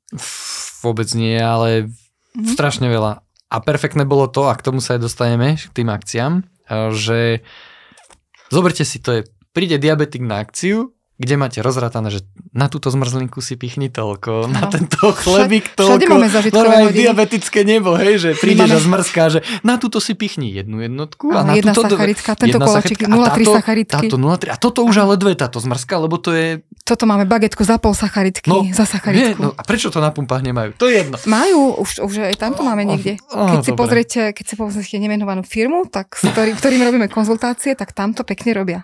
Vôbec 0.80 1.12
nie, 1.12 1.36
ale 1.36 1.92
Mhm. 2.34 2.56
strašne 2.58 2.89
veľa. 2.89 3.22
A 3.54 3.56
perfektné 3.62 4.08
bolo 4.10 4.26
to, 4.26 4.50
a 4.50 4.58
k 4.58 4.66
tomu 4.66 4.82
sa 4.82 4.98
aj 4.98 5.06
dostaneme, 5.06 5.54
k 5.54 5.70
tým 5.70 5.92
akciám, 5.94 6.42
že 6.95 7.43
zoberte 8.54 8.86
si, 8.86 9.02
to 9.04 9.19
je, 9.19 9.21
príde 9.52 9.78
diabetik 9.78 10.23
na 10.23 10.41
akciu, 10.41 10.95
kde 11.24 11.36
máte 11.36 11.60
rozratané, 11.60 12.10
že 12.10 12.22
na 12.52 12.68
túto 12.68 12.88
zmrzlinku 12.88 13.40
si 13.40 13.56
pichni 13.56 13.88
toľko, 13.88 14.46
na 14.48 14.68
Áno. 14.68 14.72
tento 14.72 15.00
chlebík 15.16 15.74
toľko. 15.74 15.90
všade 15.90 16.06
máme 16.06 16.28
Normálne 16.52 16.86
hodiny. 16.88 17.00
diabetické 17.02 17.60
nebo, 17.64 17.96
hej, 17.96 18.14
že 18.18 18.30
prídeš 18.36 18.68
máme- 18.68 18.76
a 18.76 18.86
zmrzká, 18.86 19.24
že 19.30 19.40
na 19.62 19.76
túto 19.76 19.98
si 19.98 20.14
pichni 20.14 20.52
jednu 20.52 20.80
jednotku 20.80 21.32
a 21.32 21.42
Áno, 21.42 21.50
na 21.50 21.54
jedna 21.56 21.72
túto... 21.72 21.90
sacharidka, 21.90 22.32
tento 22.34 22.52
jedna 22.54 22.66
koláčik, 22.66 22.98
sacharidka. 23.00 23.06
A 23.08 23.18
0,3 23.18 23.32
táto- 23.40 23.54
sacharidky. 23.56 23.94
Táto 24.06 24.18
0,3. 24.18 24.50
A 24.50 24.58
toto 24.58 24.80
už 24.84 24.96
ale 24.98 25.14
dve 25.16 25.34
táto 25.34 25.58
zmrzka, 25.58 25.96
lebo 25.98 26.16
to 26.18 26.30
je... 26.30 26.48
Toto 26.84 27.04
máme 27.04 27.24
bagetku 27.24 27.64
za 27.64 27.80
pol 27.80 27.96
sacharidky, 27.96 28.52
No, 28.52 28.68
za 28.70 28.84
Nie, 28.84 28.92
sacharidku. 28.92 29.40
no, 29.40 29.50
a 29.50 29.62
prečo 29.64 29.88
to 29.88 29.98
na 29.98 30.12
pumpách 30.12 30.42
nemajú? 30.42 30.76
To 30.76 30.86
je 30.86 31.00
jedno. 31.00 31.16
Majú, 31.24 31.80
už, 31.80 32.04
už 32.04 32.14
aj 32.26 32.36
tam 32.38 32.52
to 32.52 32.62
máme 32.62 32.84
Oh, 32.84 32.90
niekde. 32.90 33.16
oh, 33.30 33.48
Keď 33.50 33.58
si 33.58 33.72
dobre. 33.72 33.80
pozriete, 33.80 34.20
keď 34.30 34.46
si 34.46 34.56
pozriete 34.56 34.98
nemenovanú 34.98 35.42
firmu, 35.42 35.88
tak, 35.88 36.14
s 36.14 36.26
ktorý, 36.26 36.52
ktorým 36.54 36.82
robíme 36.84 37.08
konzultácie, 37.08 37.72
tak 37.74 37.92
tam 37.92 38.12
to 38.12 38.22
pekne 38.22 38.52
robia. 38.52 38.80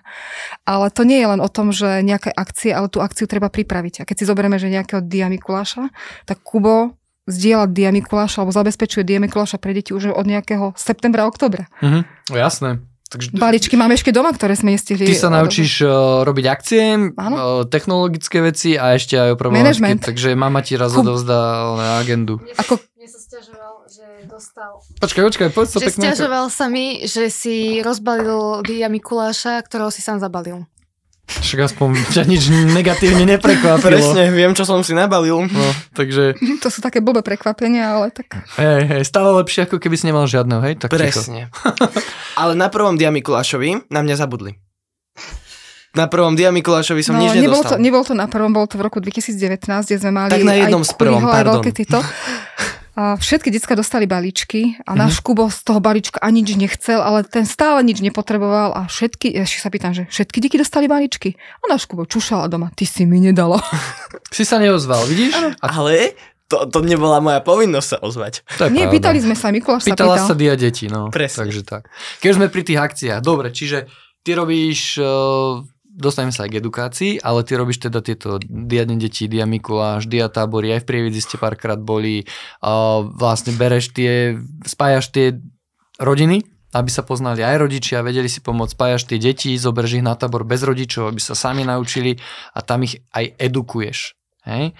Ale 0.64 0.88
to 0.88 1.02
nie 1.02 1.18
je 1.18 1.28
len 1.28 1.38
o 1.38 1.46
tom, 1.46 1.70
že 1.70 2.00
nejaké 2.30 2.38
akcie, 2.38 2.70
ale 2.70 2.86
tú 2.86 3.02
akciu 3.02 3.26
treba 3.26 3.50
pripraviť. 3.50 4.02
A 4.02 4.06
keď 4.06 4.16
si 4.22 4.24
zoberieme, 4.24 4.56
že 4.62 4.70
nejakého 4.70 5.02
Dia 5.02 5.26
Mikuláša, 5.26 5.90
tak 6.24 6.38
Kubo 6.46 6.94
zdieľa 7.26 7.66
Dia 7.70 7.90
Mikuláša 7.90 8.42
alebo 8.42 8.54
zabezpečuje 8.54 9.02
Dia 9.02 9.18
Mikuláša 9.18 9.58
pre 9.58 9.74
deti 9.74 9.90
už 9.90 10.14
od 10.14 10.26
nejakého 10.26 10.72
septembra, 10.78 11.26
oktobra. 11.26 11.66
Mhm, 11.82 12.00
no 12.30 12.36
jasné. 12.38 12.78
Takže 13.10 13.34
Balíčky 13.34 13.74
máme 13.74 13.98
ešte 13.98 14.14
doma, 14.14 14.30
ktoré 14.30 14.54
sme 14.54 14.78
nestihli. 14.78 15.02
Ty 15.02 15.18
sa 15.18 15.34
naučíš 15.34 15.82
uh, 15.82 16.22
robiť 16.22 16.44
akcie, 16.46 17.10
uh, 17.10 17.66
technologické 17.66 18.38
veci 18.38 18.78
a 18.78 18.94
ešte 18.94 19.18
aj 19.18 19.34
o 19.34 19.36
problematike, 19.36 19.82
Management. 19.82 20.00
takže 20.06 20.38
mama 20.38 20.62
ti 20.62 20.78
raz 20.78 20.94
odovzdá 20.94 21.74
na 21.74 21.98
agendu. 21.98 22.38
Ako- 22.54 22.78
Mne 22.78 23.08
sa 23.10 23.18
stiažoval, 23.18 23.74
že 23.90 24.06
dostal... 24.30 24.78
Počkaj, 25.02 25.22
počkaj, 25.26 25.48
poď 25.50 25.66
že 25.66 25.78
pekne. 25.90 26.02
stiažoval 26.06 26.46
sa 26.54 26.70
mi, 26.70 27.02
že 27.02 27.34
si 27.34 27.82
rozbalil 27.82 28.62
Dia 28.62 28.86
Mikuláša, 28.86 29.58
ktorého 29.66 29.90
si 29.90 30.06
sám 30.06 30.22
zabalil. 30.22 30.62
Však 31.30 31.60
aspoň 31.70 31.88
ťa 32.10 32.22
nič 32.26 32.50
negatívne 32.50 33.22
neprekvapilo. 33.24 33.86
Presne, 33.86 34.34
viem, 34.34 34.50
čo 34.52 34.66
som 34.66 34.82
si 34.82 34.90
nabalil. 34.90 35.46
No, 35.46 35.66
takže, 35.94 36.34
To 36.58 36.68
sú 36.68 36.82
také 36.82 36.98
blbé 36.98 37.22
prekvapenia, 37.22 37.94
ale 37.94 38.10
tak... 38.10 38.42
hej, 38.58 38.82
hej, 38.90 39.02
stále 39.06 39.30
lepšie, 39.38 39.70
ako 39.70 39.78
keby 39.78 39.94
si 39.94 40.10
nemal 40.10 40.26
žiadneho, 40.26 40.58
hej? 40.66 40.74
Tak. 40.82 40.90
Presne. 40.90 41.46
Ale 42.34 42.58
na 42.58 42.66
prvom 42.66 42.98
Dia 42.98 43.14
Mikulášovi 43.14 43.86
na 43.88 44.02
mňa 44.02 44.16
zabudli. 44.18 44.58
Na 45.90 46.06
prvom 46.06 46.38
Dia 46.38 46.54
Mikulášovi 46.54 47.02
som 47.02 47.18
nič 47.18 47.34
nebolo 47.34 47.66
to, 47.66 47.74
nedostal. 47.74 47.78
nebolo 47.82 48.04
to 48.06 48.14
na 48.14 48.26
prvom, 48.30 48.50
bolo 48.54 48.66
to 48.70 48.78
v 48.78 48.86
roku 48.86 49.02
2019, 49.02 49.90
kde 49.90 49.98
sme 49.98 50.12
mali 50.14 50.30
Tak 50.30 50.46
na 50.46 50.54
jednom 50.54 50.82
aj 50.82 50.90
z 50.90 50.92
prvom, 50.94 51.22
pardon. 51.22 51.58
veľké 51.58 51.70
tieto. 51.74 51.98
A 53.00 53.16
všetky 53.16 53.48
decka 53.48 53.72
dostali 53.72 54.04
balíčky 54.04 54.76
a 54.78 54.92
Mhm. 54.92 54.98
náš 54.98 55.14
Kubo 55.18 55.48
z 55.48 55.56
toho 55.62 55.80
balíčka 55.80 56.20
ani 56.20 56.42
nič 56.42 56.52
nechcel, 56.54 57.00
ale 57.00 57.24
ten 57.24 57.42
stále 57.44 57.80
nič 57.80 57.98
nepotreboval 57.98 58.74
a 58.74 58.84
všetky, 58.84 59.32
ja 59.32 59.42
ešte 59.42 59.58
sa 59.58 59.68
pýtam, 59.68 59.92
že 59.92 60.04
všetky 60.06 60.36
deti 60.38 60.54
dostali 60.54 60.84
balíčky. 60.84 61.32
A 61.58 61.72
náš 61.72 61.86
Kubo 61.86 62.04
čušala 62.04 62.44
doma, 62.46 62.68
ty 62.70 62.84
si 62.84 63.02
mi 63.02 63.16
nedala. 63.18 63.56
Si 64.28 64.44
sa 64.44 64.58
neozval, 64.58 65.00
vidíš? 65.06 65.32
A 65.58 65.66
Ale 65.72 66.12
to, 66.46 66.66
to 66.66 66.82
nebola 66.82 67.18
moja 67.18 67.40
povinnosť 67.40 67.88
sa 67.88 67.98
ozvať. 67.98 68.44
to 68.52 68.66
je 68.66 68.70
Nie, 68.70 68.84
pravda. 68.84 68.94
pýtali 68.94 69.18
sme 69.20 69.34
sa, 69.34 69.48
Mikuláš 69.48 69.82
sa 69.82 69.88
Pýtala 69.88 70.14
pýtal. 70.14 70.26
sa 70.26 70.34
dia 70.34 70.54
deti, 70.54 70.86
no. 70.86 71.08
Presne. 71.08 71.38
Takže 71.40 71.60
tak. 71.62 71.88
Keď 72.18 72.30
sme 72.32 72.46
pri 72.46 72.62
tých 72.62 72.78
akciách, 72.80 73.20
dobre, 73.20 73.48
čiže 73.48 73.88
ty 74.20 74.30
robíš, 74.32 74.98
uh, 74.98 75.64
dostaneme 76.00 76.32
sa 76.32 76.48
aj 76.48 76.50
k 76.50 76.60
edukácii, 76.60 77.12
ale 77.20 77.44
ty 77.44 77.54
robíš 77.54 77.86
teda 77.86 78.00
tieto 78.00 78.40
diadne 78.42 78.96
deti, 78.96 79.28
dia 79.28 79.44
Mikuláš, 79.44 80.08
dia 80.08 80.26
tábory, 80.32 80.72
aj 80.74 80.84
v 80.84 80.88
Prievidzi 80.88 81.20
ste 81.22 81.36
párkrát 81.36 81.78
boli, 81.78 82.24
uh, 82.64 83.04
vlastne 83.04 83.52
bereš 83.54 83.92
tie, 83.92 84.40
spájaš 84.64 85.12
tie 85.12 85.26
rodiny, 86.00 86.42
aby 86.70 86.90
sa 86.90 87.02
poznali 87.02 87.42
aj 87.42 87.66
rodičia, 87.66 88.06
vedeli 88.06 88.30
si 88.30 88.40
pomôcť, 88.40 88.74
spájaš 88.74 89.02
tie 89.10 89.18
deti, 89.18 89.52
zoberieš 89.58 90.00
ich 90.00 90.06
na 90.06 90.14
tábor 90.14 90.46
bez 90.46 90.62
rodičov, 90.62 91.10
aby 91.10 91.20
sa 91.20 91.34
sami 91.34 91.66
naučili 91.66 92.16
a 92.54 92.62
tam 92.62 92.86
ich 92.86 93.02
aj 93.10 93.36
edukuješ. 93.36 94.14
Hej? 94.46 94.78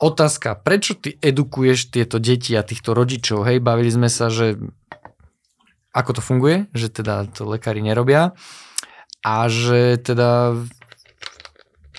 Otázka, 0.00 0.56
prečo 0.56 0.96
ty 0.96 1.20
edukuješ 1.20 1.92
tieto 1.92 2.16
deti 2.16 2.56
a 2.56 2.64
týchto 2.64 2.96
rodičov? 2.96 3.44
Hej, 3.44 3.60
bavili 3.60 3.92
sme 3.92 4.08
sa, 4.08 4.32
že 4.32 4.56
ako 5.92 6.16
to 6.16 6.22
funguje, 6.24 6.56
že 6.72 6.88
teda 6.88 7.28
to 7.28 7.44
lekári 7.44 7.84
nerobia 7.84 8.32
a 9.20 9.46
že 9.48 10.00
teda 10.00 10.56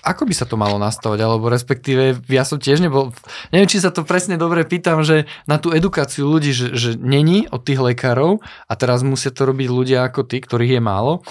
ako 0.01 0.25
by 0.25 0.33
sa 0.33 0.49
to 0.49 0.57
malo 0.57 0.81
nastavať, 0.81 1.19
alebo 1.21 1.45
respektíve 1.45 2.25
ja 2.25 2.41
som 2.41 2.57
tiež 2.57 2.81
nebol, 2.81 3.13
neviem, 3.53 3.69
či 3.69 3.77
sa 3.77 3.93
to 3.93 4.01
presne 4.01 4.33
dobre 4.33 4.65
pýtam, 4.65 5.05
že 5.05 5.29
na 5.45 5.61
tú 5.61 5.69
edukáciu 5.69 6.25
ľudí, 6.25 6.51
že, 6.57 6.73
že 6.73 6.89
není 6.97 7.45
od 7.53 7.61
tých 7.61 7.77
lekárov 7.77 8.41
a 8.41 8.73
teraz 8.73 9.05
musia 9.05 9.29
to 9.29 9.45
robiť 9.45 9.69
ľudia 9.69 10.09
ako 10.09 10.25
ty, 10.25 10.41
ktorých 10.41 10.77
je 10.77 10.81
málo, 10.81 11.21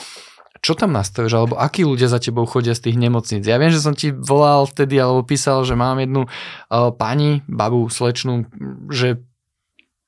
čo 0.63 0.79
tam 0.79 0.95
nastavíš, 0.95 1.35
alebo 1.35 1.59
akí 1.59 1.83
ľudia 1.83 2.07
za 2.07 2.23
tebou 2.23 2.47
chodia 2.47 2.77
z 2.77 2.91
tých 2.91 2.97
nemocníc. 3.01 3.43
Ja 3.43 3.59
viem, 3.59 3.73
že 3.75 3.83
som 3.83 3.97
ti 3.97 4.13
volal 4.13 4.69
vtedy, 4.69 5.03
alebo 5.03 5.27
písal, 5.27 5.67
že 5.67 5.75
mám 5.75 5.99
jednu 5.99 6.29
uh, 6.29 6.93
pani, 6.95 7.43
babu, 7.49 7.89
slečnú, 7.89 8.47
že 8.93 9.25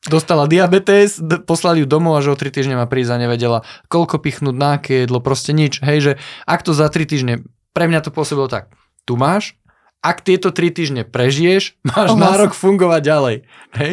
dostala 0.05 0.47
diabetes, 0.47 1.19
d- 1.19 1.39
poslali 1.39 1.83
ju 1.83 1.87
domov 1.87 2.19
a 2.19 2.25
že 2.25 2.33
o 2.33 2.37
3 2.37 2.51
týždne 2.51 2.75
má 2.75 2.87
prísť 2.87 3.15
a 3.15 3.23
nevedela, 3.23 3.59
koľko 3.87 4.19
pichnúť, 4.19 4.55
na 4.55 4.79
aké 4.79 5.07
jedlo, 5.07 5.23
proste 5.23 5.55
nič. 5.55 5.79
Hej, 5.81 5.99
že 6.01 6.13
ak 6.45 6.63
to 6.63 6.75
za 6.75 6.91
3 6.91 7.07
týždne, 7.07 7.35
pre 7.71 7.87
mňa 7.87 8.03
to 8.03 8.11
pôsobilo 8.11 8.51
tak, 8.51 8.73
tu 9.05 9.15
máš, 9.15 9.55
ak 10.03 10.27
tieto 10.27 10.51
3 10.51 10.75
týždne 10.75 11.03
prežiješ, 11.07 11.79
máš 11.95 12.15
Ohlas. 12.15 12.23
nárok 12.23 12.53
fungovať 12.55 13.01
ďalej. 13.03 13.37
Hej? 13.79 13.93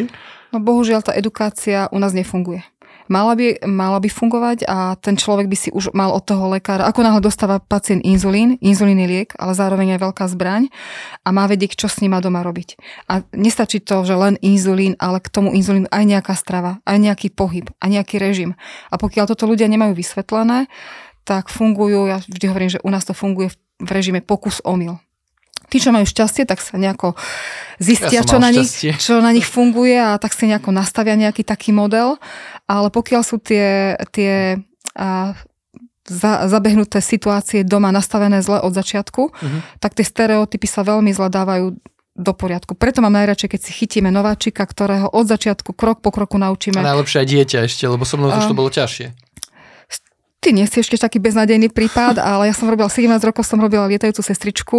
No 0.50 0.58
bohužiaľ 0.58 1.06
tá 1.06 1.14
edukácia 1.14 1.86
u 1.94 1.98
nás 2.02 2.10
nefunguje. 2.10 2.66
Mala 3.10 3.34
by, 3.34 3.66
mala 3.66 3.98
by 3.98 4.06
fungovať 4.06 4.70
a 4.70 4.94
ten 4.94 5.18
človek 5.18 5.50
by 5.50 5.56
si 5.58 5.74
už 5.74 5.90
mal 5.90 6.14
od 6.14 6.22
toho 6.22 6.46
lekára, 6.46 6.86
ako 6.86 7.02
náhle 7.02 7.18
dostáva 7.18 7.58
pacient 7.58 8.06
inzulín, 8.06 8.54
inzulín 8.62 9.02
je 9.02 9.08
liek, 9.10 9.34
ale 9.34 9.50
zároveň 9.50 9.98
aj 9.98 10.00
veľká 10.06 10.24
zbraň 10.30 10.70
a 11.26 11.34
má 11.34 11.50
vedieť, 11.50 11.74
čo 11.74 11.90
s 11.90 11.98
ním 11.98 12.14
má 12.14 12.22
doma 12.22 12.46
robiť. 12.46 12.78
A 13.10 13.26
nestačí 13.34 13.82
to, 13.82 14.06
že 14.06 14.14
len 14.14 14.38
inzulín, 14.38 14.94
ale 15.02 15.18
k 15.18 15.26
tomu 15.26 15.50
inzulínu 15.58 15.90
aj 15.90 16.04
nejaká 16.06 16.38
strava, 16.38 16.78
aj 16.86 17.02
nejaký 17.02 17.34
pohyb, 17.34 17.66
a 17.82 17.90
nejaký 17.90 18.22
režim. 18.22 18.54
A 18.88 18.94
pokiaľ 18.94 19.26
toto 19.26 19.50
ľudia 19.50 19.66
nemajú 19.66 19.98
vysvetlené, 19.98 20.70
tak 21.26 21.50
fungujú, 21.50 22.06
ja 22.06 22.22
vždy 22.22 22.46
hovorím, 22.46 22.70
že 22.78 22.82
u 22.86 22.90
nás 22.94 23.02
to 23.02 23.10
funguje 23.10 23.50
v 23.82 23.90
režime 23.90 24.22
pokus 24.22 24.62
omyl. 24.62 25.02
Tí, 25.70 25.78
čo 25.78 25.88
majú 25.88 26.02
šťastie, 26.02 26.42
tak 26.44 26.58
sa 26.58 26.74
nejako 26.74 27.14
Ja 27.14 27.22
zistia, 27.80 28.20
som 28.20 28.26
čo, 28.26 28.36
na 28.36 28.50
nich, 28.50 28.66
šťastie. 28.66 28.92
čo 28.98 29.14
na 29.18 29.30
nich 29.30 29.46
funguje 29.46 29.94
a 29.94 30.14
tak 30.16 30.30
si 30.30 30.44
nejako 30.44 30.70
nastavia 30.70 31.14
nejaký 31.14 31.40
taký 31.42 31.70
model. 31.70 32.18
Ale 32.66 32.88
pokiaľ 32.88 33.22
sú 33.22 33.38
tie, 33.38 33.94
tie 34.10 34.58
a, 34.92 35.32
za, 36.02 36.32
zabehnuté 36.44 36.98
situácie 36.98 37.62
doma 37.62 37.88
nastavené 37.88 38.40
zle 38.40 38.58
od 38.58 38.70
začiatku, 38.70 39.30
Mhm. 39.32 39.58
tak 39.78 39.94
tie 39.94 40.02
stereotypy 40.02 40.66
sa 40.66 40.82
veľmi 40.82 41.08
zle 41.08 41.28
dávajú 41.28 41.78
do 42.12 42.32
poriadku. 42.32 42.74
Preto 42.74 42.98
mám 42.98 43.14
najradšej, 43.14 43.48
keď 43.48 43.60
si 43.62 43.72
chytíme 43.72 44.10
nováčika, 44.10 44.60
ktorého 44.60 45.08
od 45.08 45.24
začiatku 45.24 45.72
krok 45.72 46.02
po 46.02 46.10
kroku 46.10 46.36
A 46.36 46.44
naučíme. 46.44 46.76
najlepšie 46.76 47.16
aj 47.16 47.28
dieťa 47.28 47.58
ešte, 47.64 47.86
lebo 47.86 48.02
so 48.02 48.18
mnou 48.18 48.28
už 48.28 48.44
to 48.44 48.52
A- 48.52 48.58
bolo 48.58 48.68
ťažšie. 48.68 49.06
Ty 50.40 50.56
nie 50.56 50.64
si 50.64 50.80
ešte 50.80 50.96
taký 50.96 51.20
beznadejný 51.20 51.68
prípad, 51.68 52.16
ale 52.32 52.48
ja 52.48 52.54
som 52.56 52.64
robila 52.64 52.88
17 52.88 53.12
rokov, 53.28 53.44
som 53.44 53.60
robila 53.60 53.84
lietajúcu 53.84 54.24
sestričku 54.24 54.78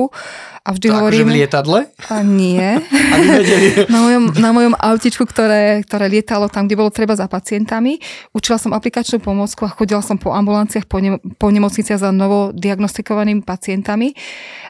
a 0.65 0.73
vždy 0.73 0.89
To 0.89 0.93
akože 0.97 1.01
hovorím... 1.05 1.27
v 1.29 1.37
lietadle? 1.37 1.79
A 2.09 2.25
nie. 2.25 2.81
Na 3.93 3.99
mojom, 4.01 4.23
na 4.41 4.49
mojom 4.57 4.73
autičku, 4.73 5.29
ktoré, 5.29 5.85
ktoré 5.85 6.09
lietalo 6.09 6.49
tam, 6.49 6.65
kde 6.65 6.81
bolo 6.81 6.89
treba 6.89 7.13
za 7.13 7.29
pacientami. 7.29 8.01
Učila 8.33 8.57
som 8.57 8.73
aplikačnú 8.73 9.21
pomôcku 9.21 9.69
a 9.69 9.73
chodila 9.73 10.01
som 10.01 10.17
po 10.17 10.33
ambulanciách, 10.33 10.89
po, 10.89 10.97
ne, 10.97 11.21
po 11.37 11.53
nemocniciach 11.53 12.01
za 12.01 12.09
novo 12.09 12.49
diagnostikovanými 12.57 13.45
pacientami. 13.45 14.17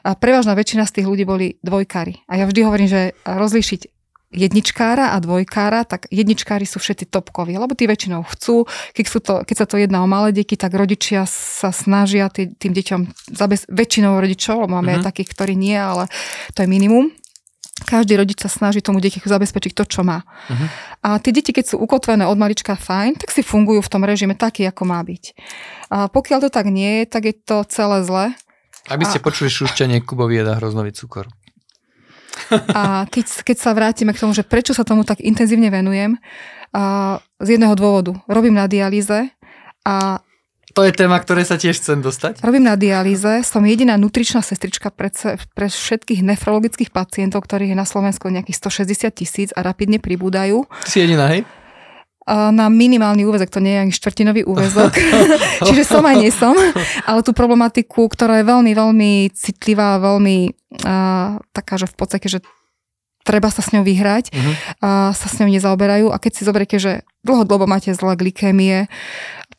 A 0.04 0.12
prevažná 0.12 0.52
väčšina 0.52 0.84
z 0.84 1.00
tých 1.00 1.06
ľudí 1.08 1.24
boli 1.24 1.56
dvojkári. 1.64 2.28
A 2.28 2.36
ja 2.36 2.44
vždy 2.44 2.60
hovorím, 2.68 2.88
že 2.90 3.16
rozlíšiť 3.24 3.91
jedničkára 4.32 5.12
a 5.12 5.20
dvojkára, 5.20 5.84
tak 5.84 6.08
jedničkári 6.08 6.64
sú 6.64 6.76
všetci 6.76 7.06
topkoví, 7.06 7.54
lebo 7.54 7.72
tí 7.72 7.84
väčšinou 7.84 8.24
chcú, 8.26 8.64
keď, 8.90 9.04
sú 9.06 9.18
to, 9.20 9.34
keď 9.44 9.56
sa 9.56 9.66
to 9.68 9.76
jedná 9.76 10.00
o 10.00 10.08
malé 10.08 10.32
deti, 10.32 10.56
tak 10.56 10.72
rodičia 10.72 11.28
sa 11.28 11.68
snažia 11.68 12.26
tý, 12.26 12.48
tým 12.50 12.72
deťom, 12.72 13.00
zabez, 13.30 13.68
väčšinou 13.68 14.16
rodičov, 14.16 14.64
lebo 14.64 14.74
máme 14.74 14.90
Mhm. 14.90 14.96
aj 14.98 15.06
takých, 15.06 15.28
ktorí 15.30 15.54
nie, 15.54 15.76
ale 15.76 16.08
to 16.52 16.64
je 16.64 16.68
minimum. 16.68 17.12
Každý 17.82 18.14
rodič 18.14 18.38
sa 18.38 18.46
snaží 18.46 18.78
tomu 18.78 19.02
dieťaťu 19.02 19.26
zabezpečiť 19.26 19.72
to, 19.74 19.84
čo 19.84 20.00
má. 20.00 20.22
Mhm. 20.48 20.66
A 21.02 21.08
tie 21.18 21.30
deti, 21.30 21.50
keď 21.50 21.74
sú 21.74 21.76
ukotvené 21.76 22.24
od 22.24 22.38
malička 22.38 22.72
fajn, 22.72 23.18
tak 23.18 23.28
si 23.28 23.42
fungujú 23.42 23.82
v 23.82 23.90
tom 23.90 24.02
režime 24.02 24.32
taký, 24.32 24.64
ako 24.64 24.86
má 24.86 25.02
byť. 25.02 25.24
A 25.90 26.06
pokiaľ 26.06 26.46
to 26.46 26.50
tak 26.50 26.70
nie 26.70 27.02
je, 27.02 27.04
tak 27.06 27.22
je 27.26 27.34
to 27.34 27.66
celé 27.66 28.06
zle. 28.06 28.24
Aby 28.86 29.04
ste 29.04 29.18
A- 29.18 29.24
počuli 29.24 29.46
šušťanie, 29.46 29.98
Kubovi 30.00 30.38
jedá 30.38 30.54
hroznový 30.56 30.90
cukor. 30.90 31.26
A 32.72 33.04
keď, 33.08 33.44
keď 33.44 33.56
sa 33.56 33.72
vrátime 33.72 34.12
k 34.12 34.20
tomu, 34.20 34.32
že 34.36 34.44
prečo 34.44 34.72
sa 34.76 34.84
tomu 34.84 35.04
tak 35.04 35.20
intenzívne 35.20 35.72
venujem, 35.72 36.20
a 36.72 37.20
z 37.36 37.48
jedného 37.56 37.76
dôvodu. 37.76 38.16
Robím 38.24 38.56
na 38.56 38.64
dialýze 38.64 39.28
a 39.84 40.24
To 40.72 40.88
je 40.88 40.96
téma, 40.96 41.20
ktoré 41.20 41.44
sa 41.44 41.60
tiež 41.60 41.76
chcem 41.76 42.00
dostať. 42.00 42.40
robím 42.40 42.64
na 42.64 42.80
dialýze, 42.80 43.44
som 43.44 43.60
jediná 43.60 44.00
nutričná 44.00 44.40
sestrička 44.40 44.88
pre, 44.88 45.12
pre 45.52 45.68
všetkých 45.68 46.24
nefrologických 46.24 46.88
pacientov, 46.88 47.44
ktorých 47.44 47.76
je 47.76 47.78
na 47.78 47.84
Slovensku 47.84 48.32
nejakých 48.32 48.56
160 48.56 49.12
tisíc 49.12 49.48
a 49.52 49.60
rapidne 49.60 50.00
pribúdajú. 50.00 50.64
Si 50.88 51.04
jediná, 51.04 51.28
hej? 51.28 51.44
Na 52.28 52.70
minimálny 52.70 53.26
úvezok, 53.26 53.50
to 53.50 53.58
nie 53.58 53.74
je 53.74 53.82
ani 53.82 53.90
štvrtinový 53.90 54.46
úvezok, 54.46 54.94
čiže 55.66 55.82
som 55.82 56.06
aj 56.06 56.16
nie 56.22 56.30
som, 56.30 56.54
ale 57.02 57.20
tú 57.26 57.34
problematiku, 57.34 58.06
ktorá 58.06 58.38
je 58.38 58.46
veľmi, 58.46 58.72
veľmi 58.72 59.10
citlivá, 59.34 59.98
veľmi 59.98 60.54
a, 60.86 60.94
taká, 61.50 61.82
že 61.82 61.90
v 61.90 61.96
podstate, 61.98 62.30
že 62.30 62.38
treba 63.22 63.50
sa 63.50 63.62
s 63.62 63.70
ňou 63.70 63.82
vyhrať, 63.82 64.30
Mhm. 64.34 64.52
a 64.82 64.88
sa 65.14 65.26
s 65.26 65.38
ňou 65.38 65.50
nezaoberajú 65.50 66.10
a 66.10 66.18
keď 66.18 66.32
si 66.34 66.42
zoberiete, 66.42 66.78
že 66.78 66.92
dlhodobo 67.22 67.66
máte 67.66 67.90
zlé 67.94 68.14
glykémie, 68.14 68.86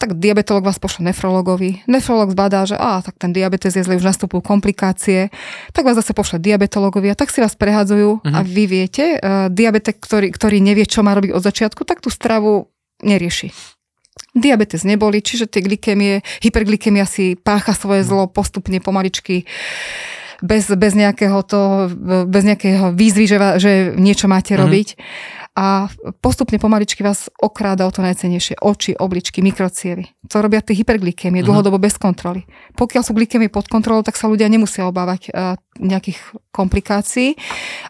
tak 0.04 0.20
diabetolog 0.20 0.68
vás 0.68 0.84
pošle 0.84 1.08
nefrologovi. 1.08 1.88
Nefrolog 1.88 2.36
zbadá, 2.36 2.68
že 2.68 2.76
á, 2.76 3.00
tak 3.00 3.16
ten 3.16 3.32
diabetes 3.32 3.72
je 3.72 3.88
zle, 3.88 3.96
už 3.96 4.04
nastupujú 4.04 4.44
komplikácie, 4.44 5.32
tak 5.72 5.88
vás 5.88 5.96
zase 5.96 6.12
pošle 6.12 6.44
diabetologovi 6.44 7.08
a 7.08 7.16
tak 7.16 7.32
si 7.32 7.40
vás 7.40 7.56
prehádzajú 7.56 8.28
a 8.28 8.44
vy 8.44 8.64
viete, 8.68 9.16
uh, 9.16 9.48
diabetek, 9.48 10.04
ktorý, 10.04 10.28
ktorý 10.36 10.60
nevie, 10.60 10.84
čo 10.84 11.08
má 11.08 11.16
robiť 11.16 11.32
od 11.32 11.40
začiatku, 11.40 11.88
tak 11.88 12.04
tú 12.04 12.12
stravu 12.12 12.68
nerieši. 13.00 13.56
Diabetes 14.36 14.84
neboli, 14.84 15.24
čiže 15.24 15.48
tie 15.48 15.64
glykémie, 15.64 16.20
hyperglykemia 16.44 17.08
si 17.08 17.40
pácha 17.40 17.72
svoje 17.72 18.04
zlo 18.04 18.28
postupne, 18.28 18.84
pomaličky, 18.84 19.48
bez, 20.44 20.68
bez, 20.68 20.92
nejakého 21.00 21.40
to, 21.48 21.88
bez 22.28 22.44
nejakého 22.44 22.92
výzvy, 22.92 23.24
že, 23.24 23.38
že 23.56 23.72
niečo 23.96 24.28
máte 24.28 24.52
Mhm. 24.52 24.60
robiť. 24.60 24.88
A 25.54 25.86
postupne 26.18 26.58
pomaličky 26.58 27.06
vás 27.06 27.30
okráda 27.38 27.86
o 27.86 27.94
to 27.94 28.02
najcenejšie. 28.02 28.58
Oči, 28.58 28.98
obličky, 28.98 29.46
mikrocievy. 29.46 30.10
To 30.34 30.42
robia 30.42 30.66
tie 30.66 30.74
hyperglykémie, 30.74 31.46
Mhm. 31.46 31.46
dlhodobo 31.46 31.78
bez 31.78 32.02
kontroly. 32.02 32.42
Pokiaľ 32.74 33.02
sú 33.06 33.14
glykémie 33.14 33.54
pod 33.54 33.70
kontrolou, 33.70 34.02
tak 34.02 34.18
sa 34.18 34.26
ľudia 34.26 34.50
nemusia 34.50 34.90
obávať 34.90 35.30
uh, 35.30 35.54
nejakých 35.78 36.18
komplikácií. 36.50 37.38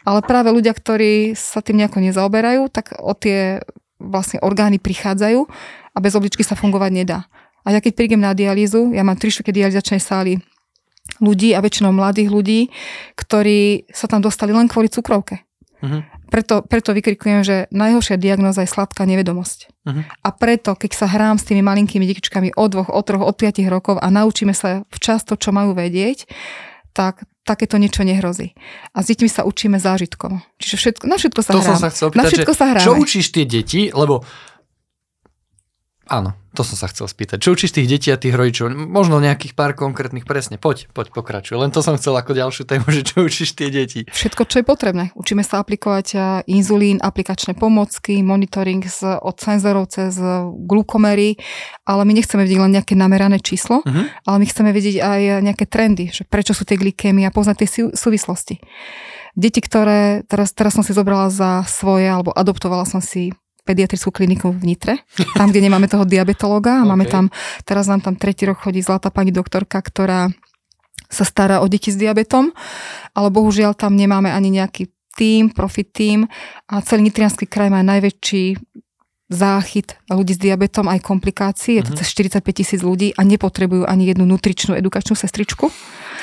Ale 0.03 0.19
práve 0.27 0.51
ľudia, 0.51 0.75
ktorí 0.75 1.39
sa 1.39 1.63
tým 1.63 1.79
nejako 1.79 2.03
nezaoberajú, 2.03 2.67
tak 2.67 2.99
o 2.99 3.15
tie 3.15 3.63
vlastne 3.95 4.43
orgány 4.43 4.83
prichádzajú 4.83 5.47
a 5.95 5.97
bez 6.03 6.11
obličky 6.19 6.43
sa 6.43 6.59
fungovať 6.59 6.91
nedá. 6.91 7.31
A 7.63 7.71
ja 7.71 7.79
keď 7.79 7.95
prídem 7.95 8.19
na 8.19 8.35
dialýzu, 8.35 8.91
ja 8.91 9.07
mám 9.07 9.15
tri 9.15 9.31
štvrté 9.31 9.55
dializačnej 9.55 10.03
sály 10.03 10.43
ľudí 11.23 11.55
a 11.55 11.63
väčšinou 11.63 11.95
mladých 11.95 12.27
ľudí, 12.27 12.59
ktorí 13.15 13.87
sa 13.87 14.11
tam 14.11 14.19
dostali 14.19 14.51
len 14.51 14.67
kvôli 14.67 14.91
cukrovke. 14.91 15.47
Mhm. 15.79 16.22
Preto, 16.33 16.65
preto 16.65 16.97
vykrikujem, 16.97 17.45
že 17.45 17.55
najhoršia 17.69 18.17
diagnoza 18.17 18.65
je 18.65 18.73
sladká 18.73 19.05
nevedomosť. 19.05 19.69
Mhm. 19.85 20.01
A 20.25 20.29
preto, 20.33 20.73
keď 20.73 20.91
sa 20.97 21.05
hrám 21.05 21.37
s 21.37 21.45
tými 21.45 21.61
malinkými 21.61 22.09
detičkami 22.09 22.57
od 22.57 22.73
dvoch, 22.73 22.89
od 22.89 23.05
troch, 23.05 23.21
od 23.21 23.37
piatich 23.37 23.69
rokov 23.69 24.01
a 24.01 24.09
naučíme 24.09 24.57
sa 24.57 24.81
včas 24.89 25.21
to, 25.29 25.37
čo 25.37 25.53
majú 25.53 25.77
vedieť, 25.77 26.25
tak 26.97 27.21
takéto 27.43 27.75
niečo 27.77 28.01
nehrozí. 28.07 28.55
A 28.95 29.03
s 29.03 29.11
deťmi 29.11 29.29
sa 29.29 29.43
učíme 29.43 29.77
zážitkovo. 29.77 30.39
Čiže 30.57 30.75
všetko, 30.79 31.03
na 31.05 31.15
všetko 31.19 31.39
sa 31.43 31.51
To 31.53 31.59
hrám. 31.59 31.69
som 31.69 31.77
sa 31.77 31.89
chcel 31.91 32.07
na 32.15 32.23
všetko 32.23 32.51
sa 32.55 32.65
hráme. 32.71 32.85
čo 32.87 32.91
učíš 32.95 33.35
tie 33.35 33.45
deti, 33.45 33.91
lebo 33.91 34.23
áno, 36.05 36.33
to 36.51 36.61
som 36.61 36.75
sa 36.75 36.85
chcel 36.85 37.05
spýtať. 37.05 37.37
Čo 37.37 37.53
učíš 37.53 37.73
tých 37.73 37.87
detí 37.87 38.07
a 38.07 38.17
tých 38.17 38.31
rodičov? 38.31 38.69
Možno 38.69 39.17
nejakých 39.17 39.53
pár 39.53 39.73
konkrétnych 39.73 40.21
presne. 40.23 40.55
Poď, 40.55 40.85
poď, 40.89 41.09
pokračuj. 41.09 41.55
Len 41.55 41.69
to 41.69 41.81
som 41.81 41.97
chcel 41.97 42.13
ako 42.13 42.31
ďalšiu 42.31 42.63
tému, 42.63 42.85
že 42.93 43.01
čo 43.03 43.21
učíš 43.21 43.53
tie 43.53 43.67
deti. 43.67 44.05
Všetko, 44.05 44.45
čo 44.45 44.61
je 44.61 44.65
potrebné. 44.65 45.09
Učíme 45.13 45.41
sa 45.41 45.59
aplikovať 45.59 46.07
a, 46.13 46.21
inzulín, 46.45 46.99
aplikačné 46.99 47.53
pomocky, 47.53 48.21
monitoring 48.21 48.83
z, 48.83 49.17
od 49.17 49.35
senzorov 49.35 49.89
cez 49.89 50.13
glukomery, 50.63 51.41
ale 51.83 52.01
my 52.03 52.13
nechceme 52.13 52.41
vidieť 52.41 52.59
len 52.59 52.73
nejaké 52.73 52.93
namerané 52.93 53.39
číslo, 53.39 53.81
Mhm. 53.83 54.03
ale 54.23 54.37
my 54.37 54.45
chceme 54.45 54.69
vidieť 54.69 54.97
aj 54.97 55.21
nejaké 55.41 55.65
trendy, 55.65 56.09
že 56.09 56.23
prečo 56.23 56.53
sú 56.53 56.63
tie 56.63 56.75
glikémie 56.75 57.25
a 57.25 57.31
poznať 57.31 57.55
tie 57.57 57.69
sú- 57.69 57.93
súvislosti. 57.93 58.61
Deti, 59.33 59.57
ktoré, 59.59 60.21
teraz, 60.23 60.53
teraz 60.53 60.77
som 60.77 60.85
si 60.85 60.93
zobrala 60.93 61.33
za 61.33 61.65
svoje, 61.65 62.05
alebo 62.05 62.29
adoptovala 62.29 62.85
som 62.85 63.01
si 63.01 63.33
pediatrickú 63.63 64.11
kliniku 64.11 64.51
v 64.51 64.75
Nitre, 64.75 64.93
tam, 65.33 65.49
kde 65.49 65.63
nemáme 65.63 65.87
toho 65.87 66.03
diabetológa 66.03 66.83
a 66.83 66.87
máme 66.87 67.07
OK. 67.07 67.11
tam, 67.11 67.25
teraz 67.63 67.87
nám 67.87 68.03
tam 68.03 68.15
tretí 68.19 68.43
rok 68.43 68.59
chodí 68.59 68.83
zlatá 68.83 69.07
pani 69.09 69.31
doktorka, 69.31 69.79
ktorá 69.79 70.27
sa 71.07 71.23
stará 71.23 71.61
o 71.63 71.67
deti 71.71 71.93
s 71.93 71.97
diabetom, 71.97 72.51
ale 73.13 73.27
bohužiaľ 73.31 73.77
tam 73.77 73.95
nemáme 73.95 74.33
ani 74.33 74.49
nejaký 74.49 74.89
tým, 75.13 75.53
profit 75.53 75.93
tým 75.93 76.25
a 76.65 76.81
celý 76.81 77.05
Nitrianský 77.07 77.45
kraj 77.45 77.69
má 77.69 77.85
najväčší 77.85 78.57
záchyt 79.29 79.97
ľudí 80.09 80.33
s 80.35 80.41
diabetom 80.41 80.85
aj 80.89 80.99
komplikácií, 81.01 81.81
je 81.81 81.83
to 81.89 81.93
Mhm. 81.93 81.99
cez 82.01 82.07
45 82.11 82.53
tisíc 82.53 82.81
ľudí 82.81 83.13
a 83.17 83.21
nepotrebujú 83.23 83.85
ani 83.85 84.09
jednu 84.09 84.25
nutričnú 84.25 84.77
edukačnú 84.77 85.15
sestričku. 85.15 85.69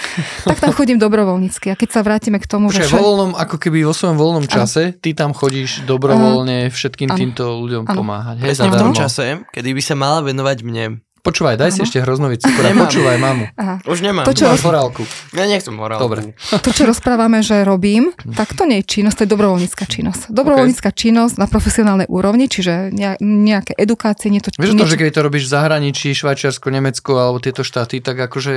tak 0.48 0.58
tam 0.60 0.72
chodím 0.72 0.98
dobrovoľnícky 0.98 1.72
a 1.72 1.74
keď 1.76 1.88
sa 1.88 2.00
vrátime 2.00 2.38
k 2.40 2.46
tomu, 2.46 2.72
Počkaj, 2.72 2.88
že... 2.88 2.96
vo 2.96 3.04
voľnom, 3.04 3.30
ako 3.36 3.56
keby 3.60 3.84
vo 3.84 3.94
svojom 3.94 4.16
voľnom 4.16 4.46
čase, 4.48 4.96
ty 4.96 5.12
tam 5.12 5.36
chodíš 5.36 5.84
dobrovoľne 5.84 6.72
všetkým 6.72 7.10
áno. 7.12 7.18
týmto 7.18 7.44
ľuďom 7.60 7.84
Áno. 7.86 7.98
pomáhať. 8.00 8.36
Hej, 8.42 8.66
v 8.66 8.80
tom 8.80 8.94
čase, 8.96 9.44
kedy 9.52 9.70
by 9.76 9.82
sa 9.84 9.94
mala 9.98 10.24
venovať 10.24 10.58
mne. 10.64 10.84
Počúvaj, 11.20 11.54
daj 11.54 11.70
si 11.70 11.80
Áno. 11.80 11.86
ešte 11.86 11.98
hroznový 11.98 12.36
cukor 12.36 12.62
a 12.62 12.68
Nemám. 12.68 12.82
počúvaj 12.82 13.16
mamu. 13.16 13.44
Aha. 13.54 13.74
Už 13.84 14.00
nemám. 14.00 14.24
To, 14.24 14.32
čo- 14.32 14.48
Máš 14.48 14.62
horálku. 14.62 15.04
Ja 15.30 15.44
nechcem 15.44 15.70
morálku. 15.70 16.00
Dobre. 16.02 16.32
To, 16.34 16.70
čo 16.70 16.84
rozprávame, 16.84 17.40
že 17.40 17.60
robím, 17.60 18.08
tak 18.32 18.52
to 18.52 18.64
nie 18.64 18.80
je 18.80 18.88
činnosť, 18.90 19.14
to 19.14 19.22
je 19.22 19.30
dobrovoľnícka 19.30 19.84
činnosť. 19.84 20.20
Dobrovoľnícka 20.30 20.90
činnosť 20.90 21.34
na 21.36 21.44
profesionálnej 21.44 22.08
úrovni, 22.08 22.46
čiže 22.46 22.88
ne- 22.90 23.20
nejaké 23.20 23.76
edukácie, 23.76 24.26
nie 24.26 24.40
to, 24.40 24.48
Vieš 24.50 24.64
o 24.66 24.72
tom, 24.74 24.80
niečo- 24.80 24.90
že 24.90 24.98
keď 24.98 25.10
to 25.12 25.20
robíš 25.22 25.44
v 25.44 25.50
zahraničí, 25.52 26.08
Švajčiarsko, 26.10 26.66
Nemecko 26.68 27.12
alebo 27.14 27.36
tieto 27.36 27.60
štáty, 27.60 28.00
tak 28.00 28.16
akože 28.18 28.52